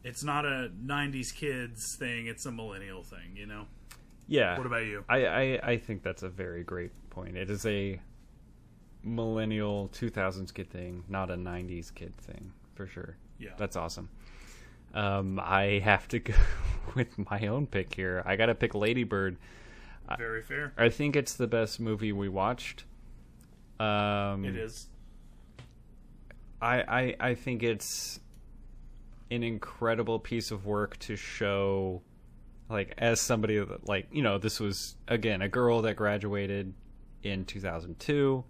It's 0.02 0.24
not 0.24 0.46
a 0.46 0.70
'90s 0.84 1.34
kids 1.34 1.94
thing; 1.94 2.26
it's 2.26 2.46
a 2.46 2.50
millennial 2.50 3.02
thing. 3.02 3.36
You 3.36 3.46
know. 3.46 3.66
Yeah. 4.26 4.56
What 4.56 4.66
about 4.66 4.86
you? 4.86 5.04
I, 5.08 5.26
I, 5.26 5.60
I 5.62 5.76
think 5.76 6.02
that's 6.02 6.22
a 6.22 6.28
very 6.28 6.62
great 6.62 6.92
point. 7.10 7.36
It 7.36 7.50
is 7.50 7.66
a 7.66 8.00
millennial 9.02 9.90
2000s 9.92 10.54
kid 10.54 10.70
thing, 10.70 11.02
not 11.08 11.30
a 11.30 11.34
90s 11.34 11.92
kid 11.92 12.14
thing, 12.16 12.52
for 12.76 12.86
sure. 12.86 13.16
Yeah. 13.40 13.50
That's 13.58 13.74
awesome. 13.74 14.08
Um, 14.94 15.40
I 15.42 15.80
have 15.84 16.08
to 16.08 16.18
go 16.18 16.34
with 16.94 17.16
my 17.30 17.46
own 17.46 17.66
pick 17.66 17.94
here. 17.94 18.22
I 18.26 18.36
got 18.36 18.46
to 18.46 18.54
pick 18.54 18.74
Lady 18.74 19.04
Bird. 19.04 19.36
Very 20.18 20.42
fair. 20.42 20.72
I 20.76 20.88
think 20.88 21.14
it's 21.14 21.34
the 21.34 21.46
best 21.46 21.78
movie 21.78 22.12
we 22.12 22.28
watched. 22.28 22.84
Um, 23.78 24.44
It 24.44 24.56
is. 24.56 24.88
I, 26.60 26.82
I 26.82 27.16
I 27.30 27.34
think 27.34 27.62
it's 27.62 28.20
an 29.30 29.42
incredible 29.42 30.18
piece 30.18 30.50
of 30.50 30.66
work 30.66 30.98
to 30.98 31.16
show 31.16 32.02
like 32.68 32.94
as 32.98 33.20
somebody 33.20 33.58
that 33.58 33.88
like 33.88 34.08
you 34.12 34.22
know 34.22 34.38
this 34.38 34.60
was 34.60 34.96
again 35.08 35.40
a 35.42 35.48
girl 35.48 35.82
that 35.82 35.96
graduated 35.96 36.74
in 37.22 37.44
2002 37.44 38.44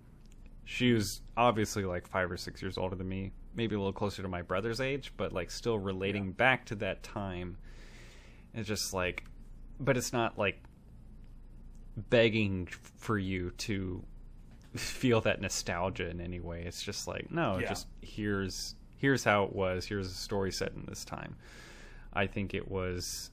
she 0.64 0.92
was 0.92 1.20
obviously 1.36 1.84
like 1.84 2.08
five 2.08 2.30
or 2.30 2.36
six 2.36 2.62
years 2.62 2.78
older 2.78 2.96
than 2.96 3.08
me 3.08 3.30
maybe 3.54 3.74
a 3.74 3.78
little 3.78 3.92
closer 3.92 4.22
to 4.22 4.28
my 4.28 4.42
brother's 4.42 4.80
age 4.80 5.12
but 5.16 5.32
like 5.32 5.50
still 5.50 5.78
relating 5.78 6.32
back 6.32 6.64
to 6.66 6.74
that 6.74 7.02
time 7.02 7.56
it's 8.54 8.68
just 8.68 8.92
like 8.94 9.24
but 9.78 9.96
it's 9.96 10.12
not 10.12 10.38
like 10.38 10.62
begging 11.96 12.66
for 12.66 13.18
you 13.18 13.50
to 13.58 14.02
feel 14.76 15.20
that 15.20 15.40
nostalgia 15.40 16.08
in 16.08 16.20
any 16.20 16.40
way 16.40 16.62
it's 16.64 16.82
just 16.82 17.08
like 17.08 17.30
no 17.30 17.58
Yeah. 17.58 17.68
just 17.68 17.86
here's 18.00 18.74
here's 18.96 19.24
how 19.24 19.44
it 19.44 19.52
was 19.54 19.86
here's 19.86 20.06
a 20.06 20.14
story 20.14 20.52
set 20.52 20.72
in 20.72 20.84
this 20.86 21.04
time 21.04 21.36
i 22.12 22.26
think 22.26 22.54
it 22.54 22.70
was 22.70 23.30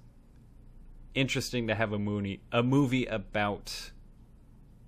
interesting 1.14 1.68
to 1.68 1.76
have 1.76 1.94
a 1.94 2.00
movie 2.00 2.42
a 2.52 2.64
movie 2.64 3.06
about 3.06 3.92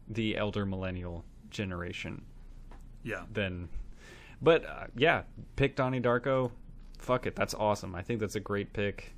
the 0.08 0.36
elder 0.38 0.66
millennial 0.66 1.24
generation 1.52 2.24
Yeah. 3.04 3.26
then 3.32 3.70
but 4.42 4.66
uh, 4.66 4.86
yeah 4.96 5.24
pick 5.56 5.76
donnie 5.76 6.02
darko. 6.02 6.52
Fuck 6.98 7.26
it. 7.26 7.36
That's 7.36 7.54
awesome. 7.54 7.96
I 7.96 8.02
think 8.02 8.20
that's 8.20 8.36
a 8.36 8.40
great 8.40 8.74
pick. 8.74 9.14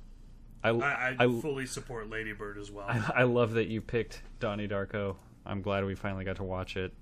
I 0.62 0.70
I, 0.70 1.10
I, 1.10 1.16
I, 1.18 1.40
fully 1.40 1.66
support 1.66 2.08
Lady 2.08 2.32
Bird 2.32 2.56
as 2.56 2.70
well. 2.70 2.86
I, 2.88 3.02
I 3.16 3.22
love 3.24 3.54
that 3.54 3.66
you 3.66 3.80
picked 3.80 4.22
donnie 4.38 4.68
darko. 4.68 5.16
I'm 5.44 5.60
glad 5.62 5.84
we 5.84 5.96
finally 5.96 6.24
got 6.24 6.36
to 6.36 6.44
watch 6.44 6.76
it. 6.76 6.92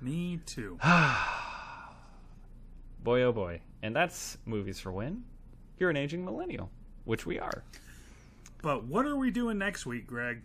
Me 0.00 0.38
too. 0.46 0.78
boy 3.02 3.22
oh 3.22 3.32
boy. 3.32 3.60
And 3.82 3.94
that's 3.96 4.38
movies 4.46 4.78
for 4.78 4.92
when? 4.92 5.24
You're 5.78 5.90
an 5.90 5.96
aging 5.96 6.24
millennial 6.24 6.70
which 7.06 7.24
we 7.24 7.38
are. 7.38 7.64
But 8.62 8.84
what 8.84 9.06
are 9.06 9.16
we 9.16 9.30
doing 9.30 9.56
next 9.58 9.86
week, 9.86 10.06
Greg? 10.06 10.42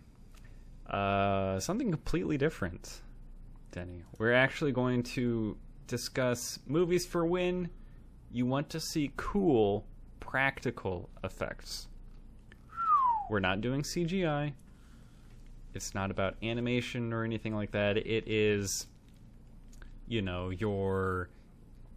Uh, 0.88 1.60
something 1.60 1.90
completely 1.90 2.38
different, 2.38 3.02
Denny. 3.72 4.04
We're 4.16 4.32
actually 4.32 4.72
going 4.72 5.02
to 5.02 5.56
discuss 5.92 6.58
movies 6.66 7.04
for 7.04 7.26
when 7.26 7.68
you 8.30 8.46
want 8.46 8.70
to 8.70 8.80
see 8.80 9.12
cool 9.18 9.84
practical 10.20 11.10
effects. 11.22 11.86
We're 13.28 13.40
not 13.40 13.60
doing 13.60 13.82
CGI. 13.82 14.54
It's 15.74 15.94
not 15.94 16.10
about 16.10 16.36
animation 16.42 17.12
or 17.12 17.24
anything 17.24 17.54
like 17.54 17.72
that. 17.72 17.98
It 17.98 18.26
is, 18.26 18.86
you 20.08 20.22
know, 20.22 20.48
your 20.48 21.28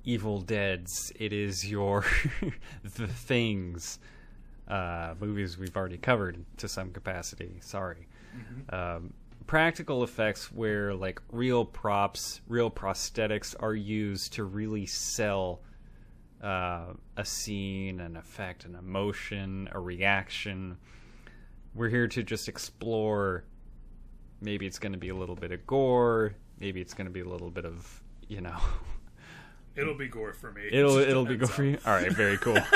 Evil 0.04 0.42
Deads. 0.42 1.14
It 1.18 1.32
is 1.32 1.66
your 1.66 2.04
The 2.84 3.08
Things. 3.08 4.00
Uh, 4.68 5.14
movies 5.22 5.58
we've 5.58 5.78
already 5.78 5.98
covered 5.98 6.44
to 6.58 6.68
some 6.68 6.92
capacity. 6.92 7.60
Sorry 7.62 8.08
um, 8.70 9.14
practical 9.48 10.04
effects 10.04 10.52
where 10.52 10.94
like 10.94 11.22
real 11.32 11.66
props, 11.66 12.42
real 12.48 12.72
prosthetics 12.72 13.56
are 13.60 13.76
used 13.76 14.34
to 14.34 14.44
really 14.44 14.86
sell 14.86 15.62
uh, 16.44 16.94
a 17.18 17.26
scene, 17.26 18.00
an 18.00 18.16
effect, 18.16 18.66
an 18.66 18.76
emotion, 18.76 19.70
a 19.72 19.80
reaction. 19.80 20.78
We're 21.74 21.90
here 21.90 22.08
to 22.08 22.24
just 22.24 22.48
explore. 22.48 23.46
Maybe 24.42 24.66
it's 24.66 24.80
going 24.80 24.92
to 24.92 24.98
be 24.98 25.10
a 25.10 25.16
little 25.16 25.36
bit 25.36 25.52
of 25.52 25.66
gore. 25.66 26.36
Maybe 26.60 26.82
it's 26.82 26.94
going 26.94 27.08
to 27.08 27.14
be 27.14 27.22
a 27.22 27.28
little 27.28 27.52
bit 27.52 27.66
of 27.66 28.02
you 28.28 28.42
know. 28.42 28.58
It'll 29.76 29.94
be 29.94 30.08
gore 30.08 30.32
for 30.32 30.54
me. 30.54 30.62
It 30.68 30.76
It'll 30.76 30.96
just 30.96 31.10
it'll 31.10 31.26
be 31.26 31.36
gore 31.36 31.50
for 31.50 31.64
you. 31.64 31.78
All 31.86 31.94
right, 31.94 32.12
very 32.12 32.38
cool. 32.38 32.58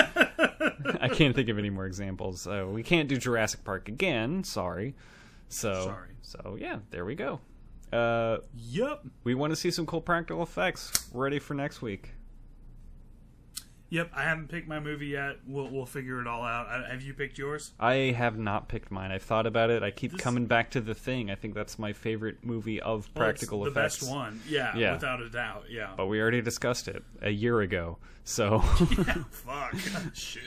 I 0.99 1.07
can't 1.07 1.33
think 1.33 1.47
of 1.47 1.57
any 1.57 1.69
more 1.69 1.85
examples. 1.85 2.45
Uh, 2.45 2.67
we 2.69 2.83
can't 2.83 3.07
do 3.07 3.15
Jurassic 3.15 3.63
Park 3.63 3.87
again. 3.87 4.43
Sorry. 4.43 4.95
So 5.49 5.85
Sorry. 5.85 6.09
so 6.21 6.57
yeah, 6.59 6.79
there 6.91 7.05
we 7.05 7.15
go. 7.15 7.39
Uh, 7.91 8.37
Yep. 8.55 9.03
we 9.23 9.33
want 9.35 9.51
to 9.51 9.55
see 9.55 9.71
some 9.71 9.85
cool 9.85 10.01
practical 10.01 10.43
effects. 10.43 11.09
Ready 11.13 11.39
for 11.39 11.53
next 11.55 11.81
week. 11.81 12.13
Yep. 13.91 14.11
I 14.15 14.23
haven't 14.23 14.49
picked 14.49 14.67
my 14.67 14.79
movie 14.79 15.07
yet. 15.07 15.37
We'll 15.47 15.67
we'll 15.69 15.85
figure 15.85 16.21
it 16.21 16.27
all 16.27 16.43
out. 16.43 16.67
I, 16.67 16.89
have 16.91 17.01
you 17.01 17.13
picked 17.13 17.37
yours? 17.37 17.71
I 17.79 17.93
have 18.15 18.37
not 18.37 18.67
picked 18.67 18.91
mine. 18.91 19.11
I've 19.11 19.23
thought 19.23 19.45
about 19.47 19.69
it. 19.71 19.81
I 19.81 19.89
keep 19.91 20.11
This- 20.11 20.21
coming 20.21 20.45
back 20.45 20.69
to 20.71 20.81
the 20.81 20.93
thing. 20.93 21.31
I 21.31 21.35
think 21.35 21.55
that's 21.55 21.79
my 21.79 21.93
favorite 21.93 22.43
movie 22.43 22.79
of 22.79 22.85
Well, 22.85 22.97
it's 22.99 23.07
practical 23.39 23.63
the 23.63 23.71
effects. 23.71 23.99
best 23.99 24.11
one. 24.11 24.41
Yeah, 24.47 24.75
Yeah. 24.75 24.93
Without 24.93 25.21
a 25.21 25.29
doubt. 25.29 25.65
Yeah. 25.69 25.93
But 25.97 26.05
we 26.07 26.21
already 26.21 26.41
discussed 26.41 26.87
it 26.87 27.03
a 27.21 27.29
year 27.31 27.61
ago. 27.61 27.97
So 28.25 28.59
Fuck. 29.31 29.75
Shit. 30.13 30.43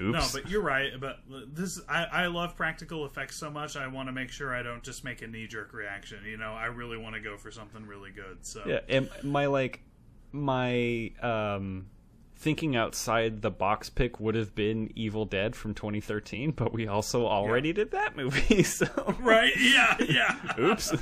oops. 0.00 0.34
No, 0.34 0.40
but 0.40 0.50
you're 0.50 0.60
right. 0.62 0.90
But 0.98 1.20
this, 1.54 1.80
I, 1.88 2.04
I 2.04 2.26
love 2.26 2.56
practical 2.56 3.06
effects 3.06 3.36
so 3.36 3.48
much. 3.48 3.76
I 3.76 3.86
want 3.86 4.08
to 4.08 4.12
make 4.12 4.30
sure 4.30 4.52
I 4.54 4.62
don't 4.64 4.82
just 4.82 5.04
make 5.04 5.22
a 5.22 5.28
knee 5.28 5.46
jerk 5.46 5.72
reaction. 5.72 6.18
You 6.26 6.36
know, 6.36 6.52
I 6.52 6.66
really 6.66 6.96
want 6.98 7.14
to 7.14 7.20
go 7.20 7.36
for 7.36 7.52
something 7.52 7.86
really 7.86 8.10
good. 8.10 8.38
So 8.42 8.62
Yeah, 8.66 8.80
and 8.88 9.08
my 9.22 9.46
like 9.46 9.82
my 10.32 11.12
um 11.22 11.86
thinking 12.40 12.74
outside 12.74 13.42
the 13.42 13.50
box 13.50 13.90
pick 13.90 14.18
would 14.18 14.34
have 14.34 14.54
been 14.54 14.90
Evil 14.96 15.26
Dead 15.26 15.54
from 15.54 15.74
2013, 15.74 16.52
but 16.52 16.72
we 16.72 16.86
also 16.88 17.26
already 17.26 17.72
did 17.72 17.90
that 17.90 18.16
movie. 18.16 18.62
So 18.70 18.86
right. 19.20 19.52
Yeah. 19.58 19.96
Yeah. 20.00 20.36
oops. 20.58 20.92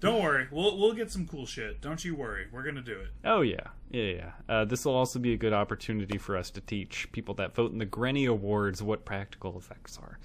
Don't 0.00 0.22
worry. 0.22 0.48
We'll 0.50 0.76
we'll 0.78 0.92
get 0.92 1.10
some 1.10 1.26
cool 1.26 1.46
shit. 1.46 1.80
Don't 1.80 2.04
you 2.04 2.14
worry. 2.14 2.46
We're 2.52 2.64
gonna 2.64 2.82
do 2.82 3.00
it. 3.00 3.08
oh 3.24 3.40
yeah. 3.40 3.68
Yeah, 3.90 4.02
yeah. 4.04 4.30
Uh, 4.48 4.64
this 4.64 4.84
will 4.84 4.94
also 4.94 5.18
be 5.18 5.32
a 5.32 5.36
good 5.36 5.52
opportunity 5.52 6.18
for 6.18 6.36
us 6.36 6.50
to 6.50 6.60
teach 6.60 7.10
people 7.12 7.34
that 7.34 7.54
vote 7.54 7.72
in 7.72 7.78
the 7.78 7.84
Granny 7.84 8.24
Awards 8.26 8.82
what 8.82 9.04
practical 9.04 9.56
effects 9.58 9.98
are. 9.98 10.18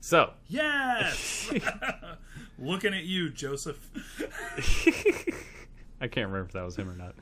So, 0.00 0.32
Yes. 0.48 1.52
Looking 2.58 2.94
at 2.94 3.04
you, 3.04 3.28
Joseph. 3.30 3.78
I 6.02 6.08
can't 6.08 6.26
remember 6.26 6.46
if 6.46 6.52
that 6.54 6.64
was 6.64 6.74
him 6.74 6.90
or 6.90 6.96
not. 6.96 7.14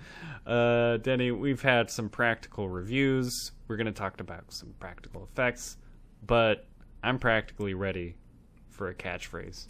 Uh, 0.50 0.96
Denny, 0.96 1.30
we've 1.30 1.60
had 1.60 1.90
some 1.90 2.08
practical 2.08 2.66
reviews. 2.66 3.52
We're 3.68 3.76
going 3.76 3.86
to 3.86 3.92
talk 3.92 4.18
about 4.20 4.54
some 4.54 4.74
practical 4.80 5.22
effects, 5.22 5.76
but 6.26 6.66
I'm 7.02 7.18
practically 7.18 7.74
ready 7.74 8.16
for 8.70 8.88
a 8.88 8.94
catchphrase. 8.94 9.66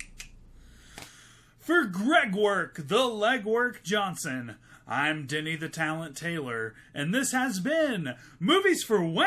For 1.58 1.86
Greg 1.86 2.36
Work, 2.36 2.86
the 2.86 2.98
Legwork 2.98 3.82
Johnson, 3.82 4.54
I'm 4.86 5.26
Denny 5.26 5.56
the 5.56 5.68
Talent 5.68 6.16
Taylor, 6.16 6.76
and 6.94 7.12
this 7.12 7.32
has 7.32 7.58
been 7.58 8.14
Movies 8.38 8.84
for 8.84 9.02
When. 9.02 9.26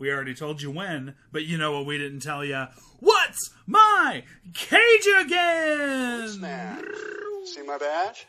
We 0.00 0.10
already 0.10 0.34
told 0.34 0.62
you 0.62 0.70
when, 0.70 1.14
but 1.30 1.44
you 1.44 1.58
know 1.58 1.72
what 1.72 1.84
we 1.84 1.98
didn't 1.98 2.20
tell 2.20 2.42
you? 2.42 2.68
What's 3.00 3.50
my 3.66 4.24
cage 4.54 5.06
again? 5.20 6.40
Man, 6.40 6.82
see 7.44 7.62
my 7.62 7.76
badge? 7.76 8.26